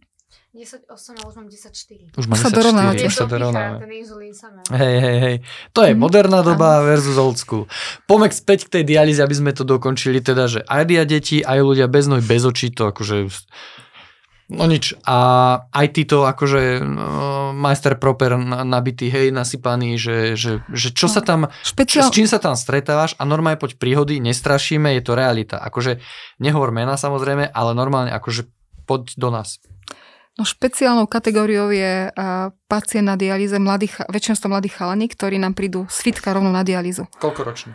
10,8 0.54 0.86
a 1.18 1.26
už 1.26 1.36
mám 1.36 1.50
10,4. 1.50 2.14
Už 2.14 2.26
má 2.26 2.34
Už 2.34 2.40
sa 2.40 2.48
10,4, 2.48 2.56
dorovnávate. 2.56 3.04
už 3.04 3.16
sa 3.16 3.26
dorovnáva. 3.26 3.78
ten 3.80 3.90
inzulín 3.92 4.32
sa. 4.32 4.54
Hej, 4.72 4.96
hej, 5.00 5.18
hej. 5.20 5.36
To 5.72 5.82
je 5.82 5.92
Mhm. 5.92 6.00
moderná 6.00 6.40
doba 6.42 6.82
versus 6.84 7.18
old 7.18 7.36
school. 7.36 7.66
Pomek 8.06 8.30
späť 8.32 8.70
k 8.70 8.80
tej 8.80 8.84
dialýze, 8.88 9.18
aby 9.18 9.34
sme 9.34 9.52
to 9.52 9.62
dokončili, 9.64 10.22
teda, 10.22 10.46
že 10.46 10.62
aj 10.64 10.84
dia 10.86 11.04
deti, 11.04 11.42
aj 11.42 11.58
ľudia 11.60 11.86
bez 11.88 12.06
nohy, 12.06 12.22
bez 12.22 12.42
očí, 12.44 12.70
to 12.70 12.86
akože... 12.86 13.34
No 14.52 14.68
nič. 14.68 14.92
A 15.04 15.18
aj 15.72 15.88
títo 15.94 16.28
akože 16.28 16.80
no, 16.80 17.06
majster 17.52 17.96
proper 17.96 18.36
na- 18.36 18.62
nabitý, 18.62 19.08
hej, 19.08 19.32
nasypaný, 19.32 19.96
že, 19.96 20.36
že, 20.36 20.60
že 20.68 20.92
čo 20.92 21.08
No. 21.08 21.14
sa 21.14 21.22
tam, 21.22 21.40
čo, 21.48 21.56
s 21.64 21.70
Špeciál... 21.72 22.08
čím 22.12 22.28
sa 22.28 22.38
tam 22.38 22.54
stretávaš 22.54 23.16
a 23.16 23.24
normálne 23.24 23.56
poď 23.56 23.80
príhody, 23.80 24.20
nestrašíme, 24.20 24.94
je 24.94 25.02
to 25.02 25.14
realita. 25.14 25.58
Akože 25.58 26.04
nehovor 26.38 26.70
mena 26.70 26.96
samozrejme, 26.96 27.50
ale 27.50 27.72
normálne 27.72 28.12
akože 28.12 28.46
poď 28.84 29.16
do 29.16 29.32
nás. 29.32 29.64
No 30.34 30.44
špeciálnou 30.44 31.06
kategóriou 31.06 31.70
je 31.70 32.10
uh, 32.10 32.14
pacient 32.66 33.06
na 33.06 33.14
dialýze, 33.14 33.54
mladí, 33.56 33.86
cha- 33.88 34.10
väčšinou 34.10 34.36
to 34.36 34.50
mladí 34.50 34.68
chalani, 34.68 35.06
ktorí 35.06 35.38
nám 35.38 35.54
prídu 35.54 35.86
z 35.88 35.98
fitka 36.04 36.34
rovno 36.34 36.50
na 36.50 36.66
dialýzu. 36.66 37.06
Koľko 37.22 37.42
ročný? 37.46 37.72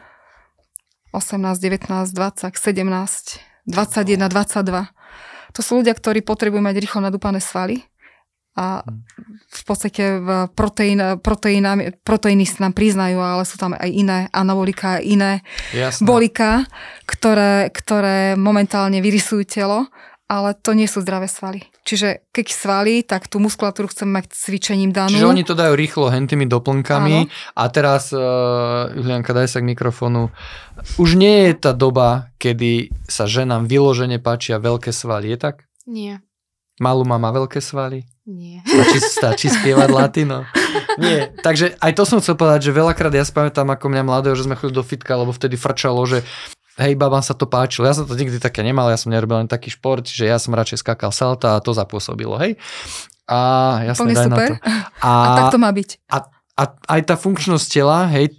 18, 1.15 1.39
19, 1.57 2.13
20, 2.13 2.53
17, 2.53 3.41
21, 3.65 4.29
22. 4.29 4.91
To 5.57 5.61
sú 5.65 5.81
ľudia, 5.81 5.97
ktorí 5.97 6.21
potrebujú 6.25 6.61
mať 6.61 6.77
rýchlo 6.81 7.01
nadúpané 7.05 7.41
svaly 7.41 7.85
a 8.59 8.83
v 9.49 9.63
podstate 9.63 10.19
v 10.19 10.51
proteín, 10.51 10.99
proteínami, 11.23 11.95
proteíny 12.03 12.43
sa 12.43 12.67
nám 12.67 12.75
priznajú, 12.75 13.23
ale 13.23 13.47
sú 13.47 13.55
tam 13.55 13.79
aj 13.79 13.87
iné, 13.87 14.27
anabolika, 14.35 14.99
iné 14.99 15.47
Jasné. 15.71 16.03
bolika, 16.03 16.67
ktoré, 17.07 17.71
ktoré 17.71 18.35
momentálne 18.35 18.99
vyrysujú 18.99 19.47
telo, 19.47 19.87
ale 20.29 20.53
to 20.53 20.77
nie 20.77 20.85
sú 20.85 21.01
zdravé 21.01 21.25
svaly. 21.25 21.65
Čiže 21.89 22.29
keď 22.37 22.47
svaly, 22.53 22.95
tak 23.01 23.33
tú 23.33 23.41
muskulatúru 23.41 23.89
chceme 23.89 24.21
mať 24.21 24.37
cvičením 24.37 24.93
danú. 24.93 25.17
Čiže 25.17 25.25
oni 25.25 25.43
to 25.43 25.57
dajú 25.57 25.73
rýchlo 25.73 26.13
hentými 26.13 26.45
doplnkami 26.45 27.17
Áno. 27.25 27.33
a 27.57 27.63
teraz, 27.73 28.13
uh, 28.13 28.93
Julianka, 28.93 29.33
daj 29.33 29.49
sa 29.49 29.65
k 29.65 29.69
mikrofónu. 29.73 30.29
Už 31.01 31.17
nie 31.17 31.49
je 31.49 31.53
tá 31.57 31.73
doba, 31.73 32.29
kedy 32.37 32.93
sa 33.09 33.25
ženám 33.25 33.65
vyložene 33.65 34.21
páčia 34.21 34.61
veľké 34.61 34.93
svaly, 34.93 35.33
je 35.33 35.39
tak? 35.41 35.65
Nie, 35.89 36.21
Malú 36.79 37.03
má 37.03 37.19
veľké 37.19 37.59
svaly? 37.59 38.07
nie. 38.29 38.61
Stačí, 38.63 38.99
stačí 39.01 39.47
spievať 39.49 39.89
latino? 39.89 40.45
Nie, 41.01 41.33
takže 41.41 41.75
aj 41.81 41.93
to 41.97 42.05
som 42.05 42.21
chcel 42.21 42.37
povedať, 42.37 42.69
že 42.69 42.77
veľakrát 42.77 43.11
ja 43.17 43.25
si 43.25 43.33
pamätám 43.33 43.73
ako 43.73 43.89
mňa 43.89 44.03
mladého, 44.05 44.37
že 44.37 44.45
sme 44.45 44.55
chodili 44.55 44.77
do 44.77 44.85
fitka, 44.85 45.17
lebo 45.17 45.33
vtedy 45.33 45.57
frčalo, 45.57 46.05
že 46.05 46.23
hej, 46.79 46.95
babám 46.95 47.21
sa 47.21 47.35
to 47.35 47.45
páčilo. 47.45 47.85
Ja 47.85 47.95
som 47.99 48.07
to 48.07 48.15
nikdy 48.15 48.39
také 48.39 48.63
nemal, 48.63 48.89
ja 48.89 48.97
som 48.97 49.11
nerobil 49.11 49.43
len 49.43 49.51
taký 49.51 49.69
šport, 49.69 50.07
čiže 50.07 50.25
ja 50.31 50.39
som 50.39 50.55
radšej 50.55 50.81
skákal 50.81 51.11
salta 51.11 51.59
a 51.59 51.63
to 51.63 51.75
zapôsobilo, 51.75 52.39
hej. 52.39 52.55
A 53.29 53.39
jasne, 53.85 54.09
Úplne 54.09 54.17
daj 54.17 54.27
super. 54.31 54.49
na 54.49 54.49
to. 54.49 54.55
A, 55.05 55.11
A 55.11 55.29
tak 55.37 55.45
to 55.53 55.59
má 55.61 55.71
byť. 55.75 55.91
a 56.11 56.17
aj 56.91 57.01
tá 57.07 57.15
funkčnosť 57.15 57.67
tela, 57.71 58.07
hej, 58.11 58.35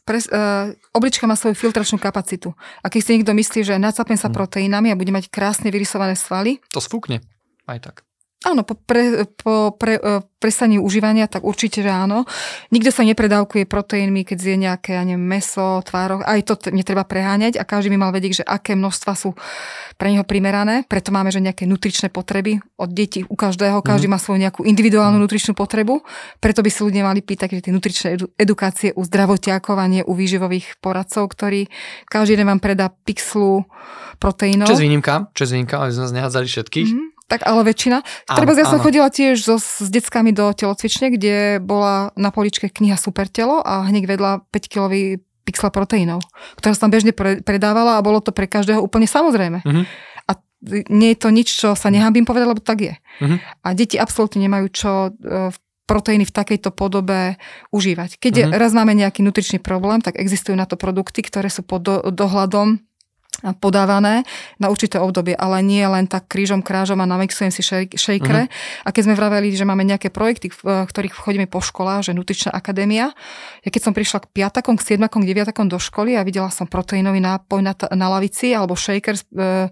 Pres, 0.00 0.26
uh, 0.32 0.72
oblička 0.96 1.28
má 1.28 1.36
svoju 1.36 1.54
filtračnú 1.54 2.00
kapacitu. 2.00 2.50
A 2.82 2.88
keď 2.90 3.00
si 3.04 3.10
niekto 3.14 3.30
myslí, 3.36 3.60
že 3.62 3.78
nacapem 3.78 4.16
sa 4.18 4.26
Hm. 4.26 4.34
proteínami 4.34 4.88
a 4.90 4.98
bude 4.98 5.12
mať 5.12 5.28
krásne 5.30 5.68
vyrysované 5.70 6.16
svaly, 6.18 6.58
to 6.72 6.80
sfúkne. 6.82 7.20
Aj 7.68 7.78
tak. 7.78 8.02
Áno, 8.40 8.64
po, 8.64 8.74
pre, 8.74 9.28
po 9.36 9.76
pre, 9.76 10.00
uh, 10.00 10.24
prestaní 10.40 10.80
užívania, 10.80 11.28
tak 11.28 11.44
určite, 11.44 11.84
že 11.84 11.92
áno. 11.92 12.24
Nikto 12.72 12.88
sa 12.88 13.04
nepredávkuje 13.04 13.68
proteínmi, 13.68 14.24
keď 14.24 14.38
zje 14.40 14.56
nejaké, 14.56 14.96
ja 14.96 15.04
neviem, 15.04 15.20
meso, 15.20 15.84
tvároch. 15.84 16.24
Aj 16.24 16.40
to 16.40 16.56
t- 16.56 16.72
netreba 16.72 17.04
preháňať 17.04 17.60
a 17.60 17.68
každý 17.68 17.92
by 17.92 17.98
mal 18.00 18.12
vedieť, 18.16 18.40
že 18.40 18.44
aké 18.48 18.72
množstva 18.72 19.12
sú 19.12 19.36
pre 20.00 20.08
neho 20.08 20.24
primerané. 20.24 20.88
Preto 20.88 21.12
máme, 21.12 21.28
že 21.28 21.44
nejaké 21.44 21.68
nutričné 21.68 22.08
potreby 22.08 22.64
od 22.80 22.88
detí 22.88 23.20
u 23.28 23.36
každého. 23.36 23.84
Každý 23.84 24.08
má 24.08 24.16
svoju 24.16 24.40
nejakú 24.40 24.64
individuálnu 24.64 25.20
nutričnú 25.20 25.52
potrebu. 25.52 26.00
Preto 26.40 26.64
by 26.64 26.70
si 26.72 26.80
ľudia 26.80 27.04
mali 27.04 27.20
pýtať 27.20 27.60
že 27.60 27.68
tie 27.68 27.74
nutričné 27.76 28.08
edu- 28.16 28.32
edukácie 28.40 28.96
u 28.96 29.04
zdravotiakov 29.04 29.76
a 29.76 29.84
nie 29.84 30.00
u 30.00 30.16
výživových 30.16 30.80
poradcov, 30.80 31.28
ktorí 31.28 31.68
každý 32.08 32.40
deň 32.40 32.46
vám 32.56 32.60
predá 32.64 32.88
pixlu 32.88 33.68
proteínov. 34.16 34.68
Čes 34.72 34.80
výnimka, 34.80 35.28
čes 35.36 35.52
výnimka, 35.52 35.80
ale 35.80 35.92
sme 35.92 36.08
nás 36.08 36.14
nehádzali 36.16 36.46
všetkých. 36.48 36.88
Mhm, 36.88 37.04
tak 37.30 37.46
ale 37.46 37.62
väčšina. 37.62 38.02
Áno, 38.02 38.36
Treba 38.42 38.58
ja 38.58 38.66
som 38.66 38.82
chodila 38.82 39.06
tiež 39.06 39.38
so, 39.38 39.56
s 39.62 39.86
deckami 39.86 40.34
do 40.34 40.50
telocvične, 40.50 41.14
kde 41.14 41.62
bola 41.62 42.10
na 42.18 42.34
poličke 42.34 42.66
kniha 42.66 42.98
Supertelo 42.98 43.62
a 43.62 43.86
hneď 43.86 44.10
vedľa 44.10 44.50
5-kilový 44.50 45.22
pixel 45.46 45.70
proteínov, 45.70 46.20
ktorá 46.58 46.74
sa 46.74 46.84
tam 46.86 46.92
bežne 46.92 47.14
pre, 47.14 47.38
predávala 47.40 47.96
a 47.96 48.04
bolo 48.04 48.18
to 48.18 48.34
pre 48.34 48.50
každého 48.50 48.82
úplne 48.82 49.06
samozrejme. 49.06 49.62
Mhm. 49.62 49.82
A 50.26 50.32
nie 50.90 51.14
je 51.14 51.18
to 51.22 51.28
nič, 51.30 51.48
čo 51.54 51.78
sa 51.78 51.88
nehambím 51.88 52.26
povedať, 52.26 52.46
lebo 52.50 52.60
tak 52.60 52.78
je. 52.82 52.94
Mhm. 53.22 53.36
A 53.62 53.68
deti 53.78 53.94
absolútne 53.96 54.42
nemajú 54.42 54.66
čo 54.74 54.90
e, 55.08 55.54
proteíny 55.86 56.22
v 56.22 56.34
takejto 56.34 56.70
podobe 56.70 57.34
užívať. 57.74 58.18
Keď 58.22 58.34
Mhm. 58.46 58.50
raz 58.58 58.70
máme 58.74 58.94
nejaký 58.94 59.22
nutričný 59.22 59.58
problém, 59.58 59.98
tak 60.02 60.18
existujú 60.18 60.54
na 60.54 60.66
to 60.66 60.78
produkty, 60.78 61.22
ktoré 61.22 61.50
sú 61.50 61.62
pod 61.66 61.82
do, 61.82 61.94
dohľadom 62.14 62.78
podávané 63.56 64.22
na 64.56 64.68
určité 64.68 65.00
obdobie, 65.00 65.32
ale 65.32 65.60
nie 65.60 65.80
len 65.82 66.04
tak 66.04 66.28
krížom, 66.28 66.60
krážom 66.60 67.00
a 67.00 67.06
namixujem 67.08 67.48
si 67.48 67.64
šej- 67.64 67.96
šejkre. 67.96 68.46
A 68.84 68.88
keď 68.92 69.02
sme 69.08 69.14
vraveli, 69.16 69.52
že 69.52 69.64
máme 69.64 69.84
nejaké 69.84 70.12
projekty, 70.12 70.52
v 70.52 70.84
ktorých 70.84 71.16
chodíme 71.16 71.48
po 71.48 71.60
školách, 71.60 72.10
že 72.10 72.12
Nutričná 72.12 72.52
akadémia, 72.52 73.12
ja 73.60 73.70
keď 73.72 73.82
som 73.82 73.92
prišla 73.96 74.24
k 74.24 74.30
piatakom, 74.32 74.76
k 74.76 74.84
siedmakom, 74.92 75.24
k 75.24 75.28
deviatakom 75.32 75.66
do 75.66 75.80
školy 75.80 76.16
a 76.16 76.22
videla 76.22 76.52
som 76.52 76.68
proteínový 76.68 77.20
nápoj 77.20 77.60
na, 77.60 77.72
na 77.96 78.06
lavici 78.08 78.52
alebo 78.52 78.76
shaker, 78.76 79.16
e, 79.16 79.68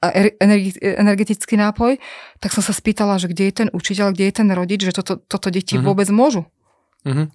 er- 0.00 0.34
energetický 0.80 1.60
nápoj, 1.60 2.00
tak 2.40 2.50
som 2.52 2.64
sa 2.64 2.72
spýtala, 2.72 3.20
že 3.20 3.28
kde 3.28 3.44
je 3.48 3.54
ten 3.54 3.68
učiteľ, 3.70 4.12
kde 4.16 4.24
je 4.28 4.34
ten 4.34 4.48
rodič, 4.50 4.80
že 4.80 4.96
toto, 4.96 5.20
toto 5.20 5.48
deti 5.48 5.76
Mhm. 5.76 5.84
vôbec 5.84 6.08
môžu. 6.08 6.48
Mhm. 7.04 7.28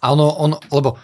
A 0.00 0.14
ono, 0.14 0.30
ono, 0.38 0.56
lebo 0.70 0.94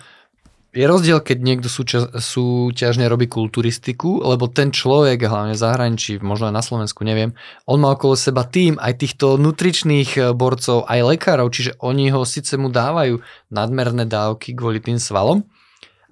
je 0.70 0.86
rozdiel, 0.86 1.18
keď 1.18 1.38
niekto 1.42 1.66
súča- 1.66 2.14
súťažne 2.14 3.10
robí 3.10 3.26
kulturistiku, 3.26 4.22
lebo 4.22 4.46
ten 4.46 4.70
človek, 4.70 5.26
hlavne 5.26 5.58
v 5.58 5.62
zahraničí, 5.66 6.22
možno 6.22 6.46
aj 6.46 6.54
na 6.54 6.62
Slovensku, 6.62 7.02
neviem, 7.02 7.34
on 7.66 7.82
má 7.82 7.90
okolo 7.90 8.14
seba 8.14 8.46
tým 8.46 8.78
aj 8.78 9.02
týchto 9.02 9.34
nutričných 9.34 10.10
eh, 10.14 10.22
borcov, 10.30 10.86
aj 10.86 11.00
lekárov, 11.16 11.50
čiže 11.50 11.74
oni 11.82 12.14
ho 12.14 12.22
síce 12.22 12.54
mu 12.54 12.70
dávajú 12.70 13.18
nadmerné 13.50 14.06
dávky 14.06 14.54
kvôli 14.54 14.78
tým 14.78 15.02
svalom, 15.02 15.42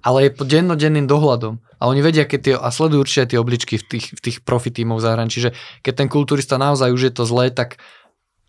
ale 0.03 0.27
je 0.27 0.35
pod 0.35 0.47
dennodenným 0.51 1.07
dohľadom. 1.07 1.59
A 1.79 1.87
oni 1.87 2.03
vedia, 2.03 2.27
keď 2.27 2.39
tie, 2.43 2.55
a 2.59 2.67
sledujú 2.75 3.07
určite 3.07 3.31
tie 3.31 3.39
obličky 3.39 3.79
v 3.79 3.85
tých, 3.87 4.05
v 4.11 4.19
tých 4.19 4.37
profi 4.43 4.67
tímov 4.67 4.99
v 4.99 5.05
zahraničí, 5.07 5.39
že 5.39 5.55
keď 5.79 5.93
ten 6.03 6.09
kulturista 6.11 6.59
naozaj 6.59 6.91
už 6.91 7.01
je 7.07 7.13
to 7.15 7.23
zlé, 7.23 7.55
tak 7.55 7.79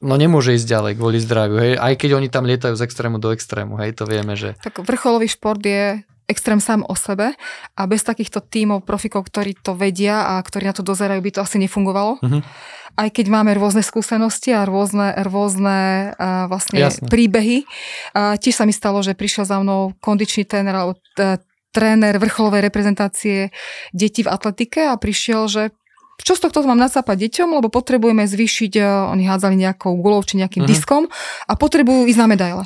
no 0.00 0.14
nemôže 0.16 0.56
ísť 0.56 0.66
ďalej 0.66 0.92
kvôli 0.96 1.18
zdraviu, 1.20 1.56
hej, 1.60 1.72
aj 1.76 1.94
keď 2.00 2.10
oni 2.16 2.28
tam 2.32 2.48
lietajú 2.48 2.74
z 2.76 2.84
extrému 2.84 3.20
do 3.20 3.30
extrému, 3.32 3.76
hej, 3.80 3.96
to 3.96 4.08
vieme, 4.08 4.34
že... 4.34 4.56
Tak 4.64 4.80
vrcholový 4.80 5.28
šport 5.28 5.60
je 5.60 6.00
extrém 6.30 6.62
sám 6.62 6.86
o 6.86 6.94
sebe 6.94 7.34
a 7.74 7.82
bez 7.90 8.06
takýchto 8.06 8.38
tímov 8.38 8.86
profikov, 8.86 9.26
ktorí 9.26 9.58
to 9.58 9.74
vedia 9.74 10.38
a 10.38 10.38
ktorí 10.38 10.70
na 10.70 10.74
to 10.74 10.86
dozerajú, 10.86 11.18
by 11.18 11.30
to 11.34 11.40
asi 11.42 11.58
nefungovalo. 11.58 12.22
Mhm. 12.22 12.40
Aj 12.90 13.06
keď 13.06 13.26
máme 13.30 13.54
rôzne 13.54 13.86
skúsenosti 13.86 14.50
a 14.50 14.66
rôzne, 14.66 15.14
rôzne 15.22 16.10
uh, 16.10 16.50
vlastne 16.50 16.82
Jasné. 16.82 17.06
príbehy. 17.06 17.62
Uh, 18.12 18.34
tiež 18.34 18.58
sa 18.60 18.66
mi 18.66 18.74
stalo, 18.74 18.98
že 19.00 19.14
prišiel 19.14 19.46
za 19.46 19.62
mnou 19.62 19.94
kondičný 20.02 20.42
tréner 20.42 20.74
alebo 20.74 20.98
t- 21.14 21.38
tréner 21.70 22.18
vrcholovej 22.18 22.66
reprezentácie 22.66 23.54
detí 23.94 24.26
v 24.26 24.32
atletike 24.34 24.90
a 24.90 24.98
prišiel, 24.98 25.46
že 25.46 25.62
čo 26.22 26.36
z 26.36 26.40
tohto 26.46 26.62
mám 26.66 26.78
nacápať 26.78 27.16
deťom, 27.28 27.48
lebo 27.60 27.68
potrebujeme 27.72 28.24
zvýšiť, 28.26 28.72
eh, 28.78 28.84
oni 28.86 29.24
hádzali 29.26 29.56
nejakou 29.56 29.96
gulou 29.98 30.20
či 30.22 30.38
nejakým 30.40 30.64
mm-hmm. 30.64 30.72
diskom 30.72 31.08
a 31.46 31.52
potrebujú 31.56 32.06
ísť 32.06 32.20
na 32.20 32.28
medaile. 32.28 32.64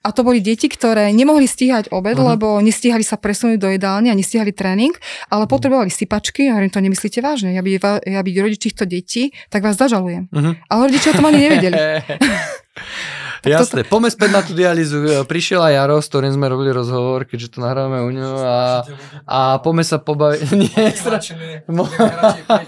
A 0.00 0.16
to 0.16 0.24
boli 0.24 0.40
deti, 0.40 0.64
ktoré 0.64 1.12
nemohli 1.12 1.44
stíhať 1.44 1.92
obed, 1.92 2.16
uh-huh. 2.16 2.32
lebo 2.32 2.56
nestíhali 2.64 3.04
sa 3.04 3.20
presunúť 3.20 3.60
do 3.60 3.68
jedálne 3.68 4.08
a 4.08 4.16
nestíhali 4.16 4.48
tréning, 4.48 4.96
ale 5.28 5.44
Mhm. 5.44 5.52
potrebovali 5.52 5.92
sypačky. 5.92 6.48
Ja 6.48 6.56
hovorím, 6.56 6.72
to 6.72 6.80
nemyslíte 6.80 7.20
vážne. 7.20 7.52
Ja 7.52 7.60
byť, 7.60 8.08
ja 8.08 8.20
byť 8.24 8.34
rodič 8.40 8.60
týchto 8.64 8.88
detí, 8.88 9.36
tak 9.52 9.60
vás 9.60 9.76
zažalujem. 9.76 10.32
Mhm. 10.32 10.50
Ale 10.72 10.80
rodičia 10.88 11.12
to 11.12 11.20
ani 11.20 11.40
nevedeli. 11.44 11.76
Jasné, 13.44 13.88
poďme 13.88 14.10
späť 14.12 14.30
na 14.36 14.40
tú 14.44 14.52
dialýzu. 14.52 15.24
Prišiel 15.24 15.64
aj 15.64 15.72
Jaro, 15.72 15.96
s 16.04 16.08
ktorým 16.12 16.32
sme 16.36 16.46
robili 16.52 16.70
rozhovor, 16.76 17.24
keďže 17.24 17.56
to 17.56 17.58
nahrávame 17.64 18.04
u 18.04 18.10
ňo 18.12 18.30
a, 18.36 18.58
a 19.24 19.40
poďme 19.64 19.84
sa 19.84 19.96
pobaviť. 19.96 20.40
Nie, 20.60 20.92
stra... 20.92 21.16
Mo- 21.76 21.88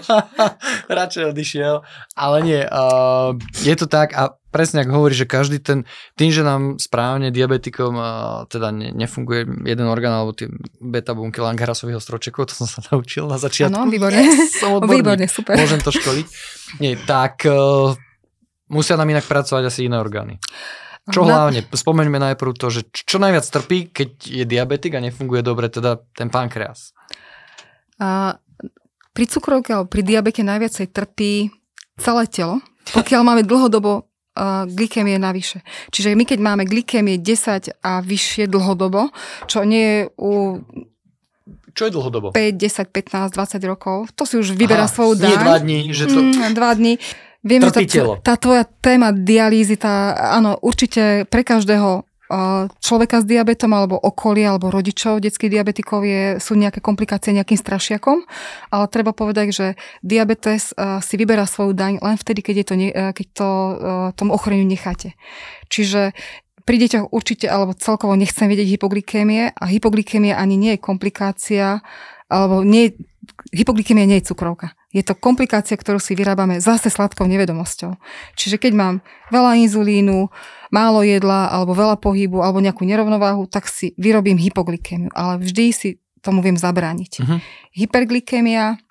Radšej 0.97 1.23
odišiel. 1.29 1.85
Ale 2.17 2.37
nie, 2.45 2.61
uh, 2.65 3.37
je 3.61 3.75
to 3.77 3.85
tak 3.89 4.13
a 4.13 4.37
presne 4.53 4.85
ak 4.85 4.89
hovorí, 4.93 5.17
že 5.17 5.25
každý 5.25 5.57
ten, 5.57 5.89
tým, 6.13 6.29
že 6.29 6.45
nám 6.45 6.77
správne 6.77 7.33
diabetikom 7.33 7.93
uh, 7.97 8.45
teda 8.45 8.69
ne, 8.69 8.93
nefunguje 8.93 9.65
jeden 9.65 9.89
orgán 9.89 10.13
alebo 10.13 10.37
tie 10.37 10.49
beta 10.77 11.17
bunky 11.17 11.41
Langerhasových 11.41 11.97
stročekov, 11.97 12.53
to 12.53 12.53
som 12.53 12.69
sa 12.69 12.85
naučil 12.93 13.25
na 13.25 13.41
začiatku. 13.41 13.73
Áno, 13.73 13.89
výborne. 13.89 14.21
Yes, 14.21 14.61
som. 14.61 14.77
Výborne, 14.85 15.25
super. 15.25 15.57
Môžem 15.57 15.81
to 15.81 15.89
školiť. 15.89 16.27
Nie, 16.77 16.97
tak 17.01 17.45
uh, 17.49 17.97
musia 18.71 18.95
nám 18.95 19.09
inak 19.09 19.25
pracovať 19.27 19.63
asi 19.67 19.87
iné 19.87 19.97
orgány. 19.99 20.39
Čo 21.11 21.27
hlavne? 21.27 21.67
Spomeňme 21.67 22.15
najprv 22.15 22.55
to, 22.55 22.71
že 22.71 22.87
čo 22.91 23.19
najviac 23.19 23.43
trpí, 23.43 23.91
keď 23.91 24.09
je 24.23 24.45
diabetik 24.47 24.95
a 24.95 25.03
nefunguje 25.03 25.43
dobre 25.43 25.67
teda 25.67 25.99
ten 26.15 26.31
pankreas. 26.31 26.95
A 27.99 28.39
pri 29.11 29.25
cukrovke 29.27 29.75
alebo 29.75 29.91
pri 29.91 30.01
diabete 30.01 30.47
najviacej 30.47 30.95
trpí 30.95 31.51
celé 31.99 32.23
telo, 32.31 32.63
pokiaľ 32.95 33.21
máme 33.21 33.43
dlhodobo 33.43 34.07
uh, 34.33 34.65
glykémie 34.65 35.19
navyše. 35.19 35.61
Čiže 35.91 36.15
my 36.15 36.23
keď 36.23 36.39
máme 36.39 36.63
glykémie 36.63 37.19
10 37.19 37.83
a 37.83 37.99
vyššie 37.99 38.49
dlhodobo, 38.49 39.13
čo 39.45 39.67
nie 39.67 39.83
je 39.83 40.01
u 40.17 40.63
Čo 41.75 41.89
je 41.89 41.91
dlhodobo? 41.91 42.27
5, 42.31 42.39
10, 42.57 42.95
15, 42.95 43.33
20 43.33 43.71
rokov, 43.71 43.97
to 44.15 44.23
si 44.23 44.39
už 44.39 44.55
vyberá 44.55 44.87
Aha, 44.87 44.93
svoju 44.93 45.19
daň. 45.19 45.29
Nie 45.29 45.37
dva 45.37 45.57
dní, 45.59 45.79
že 45.91 46.05
to... 46.07 46.19
Mm, 46.21 46.53
dva 46.55 46.71
dní. 46.73 46.93
Viem, 47.43 47.67
že 47.67 47.75
Trpí 47.75 47.87
tá, 47.87 47.93
telo. 47.93 48.13
tá 48.23 48.33
tvoja 48.39 48.63
téma 48.79 49.11
dialýzy, 49.11 49.75
tá, 49.75 50.15
áno, 50.39 50.55
určite 50.63 51.27
pre 51.27 51.43
každého 51.43 52.07
človeka 52.81 53.21
s 53.21 53.29
diabetom 53.29 53.69
alebo 53.77 53.99
okolia 53.99 54.55
alebo 54.55 54.73
rodičov 54.73 55.21
detských 55.21 55.53
diabetikov 55.53 56.01
je, 56.01 56.41
sú 56.41 56.57
nejaké 56.57 56.81
komplikácie 56.81 57.29
nejakým 57.35 57.59
strašiakom, 57.59 58.25
ale 58.73 58.85
treba 58.89 59.13
povedať, 59.13 59.47
že 59.53 59.67
diabetes 60.01 60.73
si 60.73 61.15
vyberá 61.19 61.45
svoju 61.45 61.77
daň 61.77 62.01
len 62.01 62.17
vtedy, 62.17 62.41
keď, 62.41 62.55
je 62.55 62.65
to 62.65 62.75
ne, 62.79 62.89
keď 63.13 63.27
to 63.37 63.49
tomu 64.17 64.33
ochoreniu 64.33 64.65
necháte. 64.65 65.13
Čiže 65.69 66.17
pri 66.63 66.75
deťoch 66.79 67.11
určite, 67.11 67.51
alebo 67.51 67.75
celkovo 67.75 68.15
nechcem 68.15 68.47
vidieť 68.47 68.79
hypoglykémie 68.79 69.53
a 69.53 69.63
hypoglykémia 69.67 70.39
ani 70.39 70.55
nie 70.55 70.71
je 70.73 70.81
komplikácia, 70.81 71.83
alebo 72.33 72.65
nie, 72.65 72.97
hypoglykémia 73.53 74.09
nie 74.09 74.17
je 74.17 74.33
cukrovka. 74.33 74.73
Je 74.89 75.05
to 75.05 75.13
komplikácia, 75.13 75.77
ktorú 75.77 76.01
si 76.01 76.17
vyrábame 76.17 76.57
zase 76.57 76.89
sladkou 76.89 77.29
nevedomosťou. 77.29 77.97
Čiže 78.33 78.57
keď 78.57 78.73
mám 78.73 78.95
veľa 79.29 79.61
inzulínu, 79.61 80.33
málo 80.73 81.05
jedla, 81.05 81.53
alebo 81.53 81.77
veľa 81.77 82.01
pohybu, 82.01 82.41
alebo 82.41 82.57
nejakú 82.57 82.81
nerovnováhu, 82.85 83.45
tak 83.45 83.69
si 83.69 83.93
vyrobím 84.01 84.41
hypoglykémiu. 84.41 85.13
Ale 85.13 85.37
vždy 85.41 85.65
si 85.69 85.89
tomu 86.25 86.41
viem 86.41 86.57
zabrániť. 86.57 87.21
Mhm. 87.21 87.35
Hyperglykémia, 87.77 88.81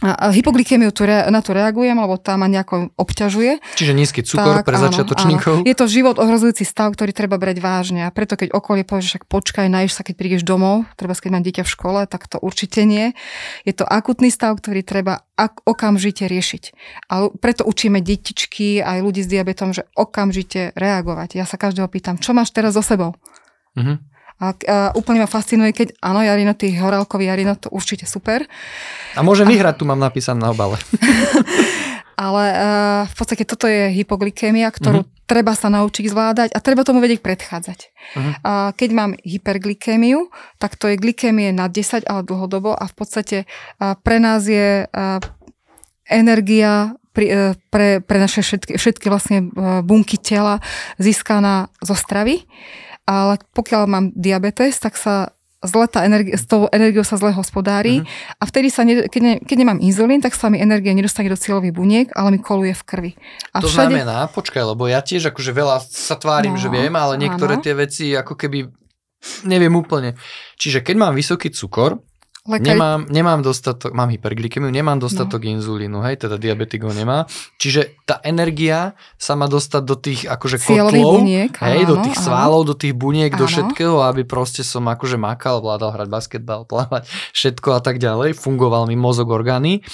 a, 0.00 0.32
hypoglykémiu 0.32 0.88
tu 0.90 1.04
rea- 1.04 1.28
na 1.28 1.40
to 1.40 1.52
reagujem, 1.52 1.92
lebo 1.92 2.16
tá 2.16 2.34
ma 2.34 2.48
nejako 2.48 2.88
obťažuje. 2.96 3.60
Čiže 3.76 3.92
nízky 3.92 4.20
cukor 4.24 4.60
Tak, 4.60 4.64
pre 4.64 4.76
áno, 4.76 4.88
začiatočníkov. 4.88 5.54
áno. 5.60 5.66
Je 5.68 5.76
to 5.76 5.84
život 5.84 6.16
ohrozujúci 6.16 6.64
stav, 6.64 6.92
ktorý 6.92 7.12
treba 7.12 7.36
brať 7.36 7.60
vážne. 7.60 8.04
A 8.04 8.10
preto, 8.10 8.34
keď 8.34 8.50
okolie 8.50 8.82
povie, 8.82 9.04
však 9.04 9.28
počkaj, 9.28 9.68
najíš 9.68 9.94
sa, 9.94 10.02
keď 10.02 10.14
prídeš 10.16 10.42
domov, 10.42 10.88
treba 10.96 11.12
keď 11.12 11.30
mám 11.30 11.44
dieťa 11.44 11.62
v 11.62 11.72
škole, 11.72 12.00
tak 12.08 12.24
to 12.26 12.40
určite 12.40 12.80
nie. 12.82 13.12
Je 13.62 13.76
to 13.76 13.84
akutný 13.84 14.32
stav, 14.32 14.56
ktorý 14.56 14.80
treba 14.80 15.28
ak- 15.36 15.60
okamžite 15.64 16.24
riešiť. 16.24 16.62
A 17.12 17.28
preto 17.30 17.68
učíme 17.68 18.00
detičky 18.00 18.80
aj 18.80 19.04
ľudí 19.04 19.20
s 19.20 19.28
diabetom, 19.28 19.76
že 19.76 19.84
okamžite 19.92 20.72
reagovať. 20.74 21.36
Ja 21.36 21.44
sa 21.44 21.60
každého 21.60 21.92
pýtam, 21.92 22.16
čo 22.16 22.32
máš 22.32 22.50
teraz 22.50 22.72
so 22.72 22.80
sebou? 22.80 23.12
Mhm. 23.76 24.00
A, 24.40 24.56
a 24.56 24.76
úplne 24.96 25.20
ma 25.20 25.28
fascinuje, 25.28 25.76
keď 25.76 26.00
áno, 26.00 26.24
Jarino, 26.24 26.56
ty 26.56 26.72
horálkový 26.72 27.28
Jarino, 27.28 27.60
to 27.60 27.68
určite 27.68 28.08
super. 28.08 28.48
A 29.12 29.20
môžem 29.20 29.44
vyhrať, 29.44 29.76
tu 29.76 29.84
mám 29.84 30.00
napísané 30.00 30.40
na 30.40 30.50
obale. 30.50 30.80
Ale 32.20 32.44
uh, 32.52 33.02
v 33.08 33.14
podstate 33.16 33.48
toto 33.48 33.64
je 33.64 33.96
hypoglykémia, 33.96 34.68
ktorú 34.68 35.08
Mhm. 35.08 35.24
treba 35.24 35.56
sa 35.56 35.72
naučiť 35.72 36.04
zvládať 36.04 36.48
a 36.52 36.60
treba 36.60 36.84
tomu 36.84 37.00
vedieť 37.00 37.24
predchádzať. 37.24 37.78
Mhm. 38.16 38.30
A 38.44 38.52
keď 38.76 38.90
mám 38.92 39.10
hyperglykémiu, 39.24 40.28
tak 40.60 40.76
to 40.76 40.92
je 40.92 41.00
glykémie 41.00 41.48
na 41.48 41.72
10, 41.72 42.04
ale 42.04 42.20
dlhodobo 42.20 42.76
a 42.76 42.84
v 42.84 42.94
podstate 42.96 43.38
uh, 43.80 43.96
pre 44.04 44.20
nás 44.20 44.44
je 44.44 44.84
uh, 44.84 45.20
energia 46.12 46.92
pri, 47.16 47.26
uh, 47.32 47.52
pre, 47.72 48.04
pre 48.04 48.18
naše 48.20 48.44
všetky, 48.44 48.76
všetky 48.76 49.06
vlastne 49.08 49.48
uh, 49.56 49.80
bunky 49.80 50.20
tela 50.20 50.60
získaná 51.00 51.72
zo 51.80 51.96
stravy. 51.96 52.44
Ale 53.10 53.42
pokiaľ 53.50 53.82
mám 53.84 54.04
diabetes, 54.14 54.78
tak 54.78 54.94
sa 54.94 55.34
zle 55.60 55.84
tá 55.90 56.06
energia, 56.06 56.38
s 56.38 56.46
tou 56.46 56.70
energiou 56.70 57.02
sa 57.02 57.18
zle 57.18 57.34
hospodári 57.34 58.00
Mhm. 58.00 58.06
a 58.38 58.42
vtedy 58.46 58.68
sa, 58.70 58.80
ne, 58.80 59.04
keď, 59.04 59.20
ne, 59.20 59.34
keď 59.44 59.56
nemám 59.58 59.78
inzulín, 59.78 60.22
tak 60.22 60.32
sa 60.32 60.48
mi 60.48 60.56
energia 60.56 60.94
nedostane 60.94 61.28
do 61.28 61.36
cieľových 61.36 61.74
buniek, 61.74 62.06
ale 62.16 62.32
mi 62.32 62.40
koluje 62.40 62.72
v 62.72 62.82
krvi. 62.82 63.12
A 63.52 63.60
to 63.60 63.68
znamená, 63.68 64.24
počkaj, 64.30 64.62
lebo 64.64 64.88
ja 64.88 65.02
tiež 65.02 65.28
akože 65.28 65.52
veľa 65.52 65.84
sa 65.84 66.16
tvárim, 66.16 66.54
No, 66.54 66.60
že 66.62 66.70
viem, 66.70 66.94
ale 66.94 67.18
niektoré 67.18 67.58
áno. 67.58 67.62
tie 67.62 67.74
veci 67.76 68.14
ako 68.14 68.38
keby 68.38 68.72
neviem 69.44 69.74
úplne. 69.76 70.16
Čiže 70.56 70.80
keď 70.80 70.96
mám 70.96 71.12
vysoký 71.12 71.52
cukor, 71.52 72.00
Lekár, 72.48 72.72
nemám, 72.72 73.00
nemám 73.12 73.40
dostatok, 73.44 73.92
mám 73.92 74.08
hyperglykemiu, 74.08 74.72
nemám 74.72 74.96
No. 74.96 75.04
dostatok 75.04 75.44
inzulínu, 75.44 76.00
hej, 76.00 76.24
teda 76.24 76.40
diabetik 76.40 76.80
ho 76.80 76.88
nemá. 76.88 77.28
Čiže 77.60 78.00
tá 78.08 78.16
energia 78.24 78.96
sa 79.20 79.36
má 79.36 79.44
dostať 79.44 79.82
do 79.84 79.92
tých 79.92 80.24
akože 80.24 80.56
Cieľových 80.56 81.04
kotlov, 81.04 81.20
buniek, 81.20 81.52
hej, 81.52 81.80
do 81.84 81.96
áno, 82.00 82.04
tých 82.08 82.16
áno. 82.16 82.24
svalov, 82.24 82.60
do 82.64 82.72
tých 82.72 82.96
buniek, 82.96 83.32
do 83.36 83.44
Áno. 83.44 83.52
všetkého, 83.52 84.00
aby 84.02 84.24
proste 84.24 84.64
som 84.64 84.88
akože 84.88 85.20
makal, 85.20 85.60
vládal 85.60 85.92
hrať 85.92 86.08
basketbal, 86.08 86.64
plávať, 86.70 87.04
všetko 87.36 87.68
a 87.76 87.80
tak 87.84 88.00
ďalej, 88.00 88.32
fungoval 88.32 88.88
mi 88.88 88.96
mozog, 88.96 89.28
orgány. 89.28 89.84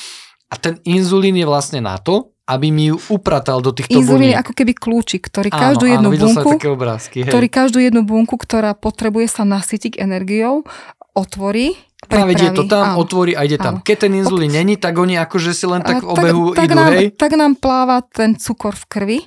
A 0.47 0.55
ten 0.55 0.79
inzulín 0.87 1.35
je 1.35 1.43
vlastne 1.43 1.83
na 1.83 1.99
to, 1.99 2.31
aby 2.47 2.71
mi 2.71 2.95
ju 2.95 3.03
upratal 3.11 3.59
do 3.59 3.75
týchto 3.75 3.99
Inzulín 3.99 4.31
buniek. 4.31 4.39
ako 4.39 4.53
keby 4.55 4.73
kľúčik, 4.79 5.27
ktorý 5.27 5.51
Áno, 5.51 5.59
každú 5.59 5.85
áno, 5.91 5.93
jednu 5.99 6.09
bunku, 6.15 6.51
také 6.55 6.69
obrázky, 6.71 7.17
hej. 7.27 7.31
ktorý 7.35 7.47
každú 7.51 7.79
jednu 7.83 8.07
bunku, 8.07 8.39
ktorá 8.39 8.71
potrebuje 8.71 9.27
sa 9.27 9.43
nasytiť 9.43 9.99
energiou, 9.99 10.63
otvorí, 11.11 11.75
Práve 11.97 12.37
ide 12.37 12.53
to 12.53 12.69
tam, 12.69 12.93
Áno. 12.93 13.01
otvorí 13.01 13.33
a 13.33 13.41
ide 13.43 13.57
tam. 13.57 13.81
Áno. 13.81 13.83
Keď 13.83 13.97
ten 13.97 14.13
inzulín 14.21 14.53
není, 14.53 14.77
tak 14.77 15.01
oni 15.01 15.17
akože 15.17 15.57
si 15.57 15.65
len 15.65 15.81
tak 15.81 16.05
A 16.05 16.13
obehu 16.13 16.53
tak, 16.53 16.69
idú, 16.69 16.77
nám, 16.77 16.93
hej. 16.93 17.09
tak 17.17 17.33
nám 17.35 17.57
pláva 17.57 18.05
ten 18.05 18.37
cukor 18.37 18.77
v 18.77 18.85
krvi 18.87 19.19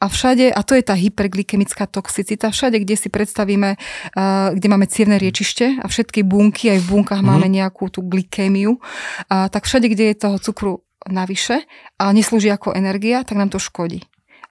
a 0.00 0.08
všade, 0.08 0.48
a 0.48 0.60
to 0.64 0.72
je 0.72 0.82
tá 0.84 0.96
hyperglykemická 0.96 1.84
toxicita, 1.86 2.48
všade, 2.48 2.80
kde 2.80 2.96
si 2.96 3.08
predstavíme, 3.12 3.76
uh, 3.76 4.50
kde 4.56 4.66
máme 4.72 4.88
cievne 4.88 5.20
riečište 5.20 5.80
a 5.80 5.86
všetky 5.86 6.24
bunky, 6.24 6.72
aj 6.72 6.80
v 6.80 6.88
bunkách 6.90 7.20
Mhm. 7.20 7.28
máme 7.28 7.46
nejakú 7.46 7.92
tú 7.92 8.00
glykémiu, 8.00 8.80
uh, 8.80 9.46
tak 9.52 9.68
všade, 9.68 9.92
kde 9.92 10.12
je 10.12 10.16
toho 10.16 10.36
cukru 10.40 10.72
navyše 11.04 11.60
a 12.00 12.08
neslúži 12.10 12.48
ako 12.48 12.72
energia, 12.72 13.20
tak 13.20 13.36
nám 13.36 13.52
to 13.52 13.60
škodí. 13.60 14.00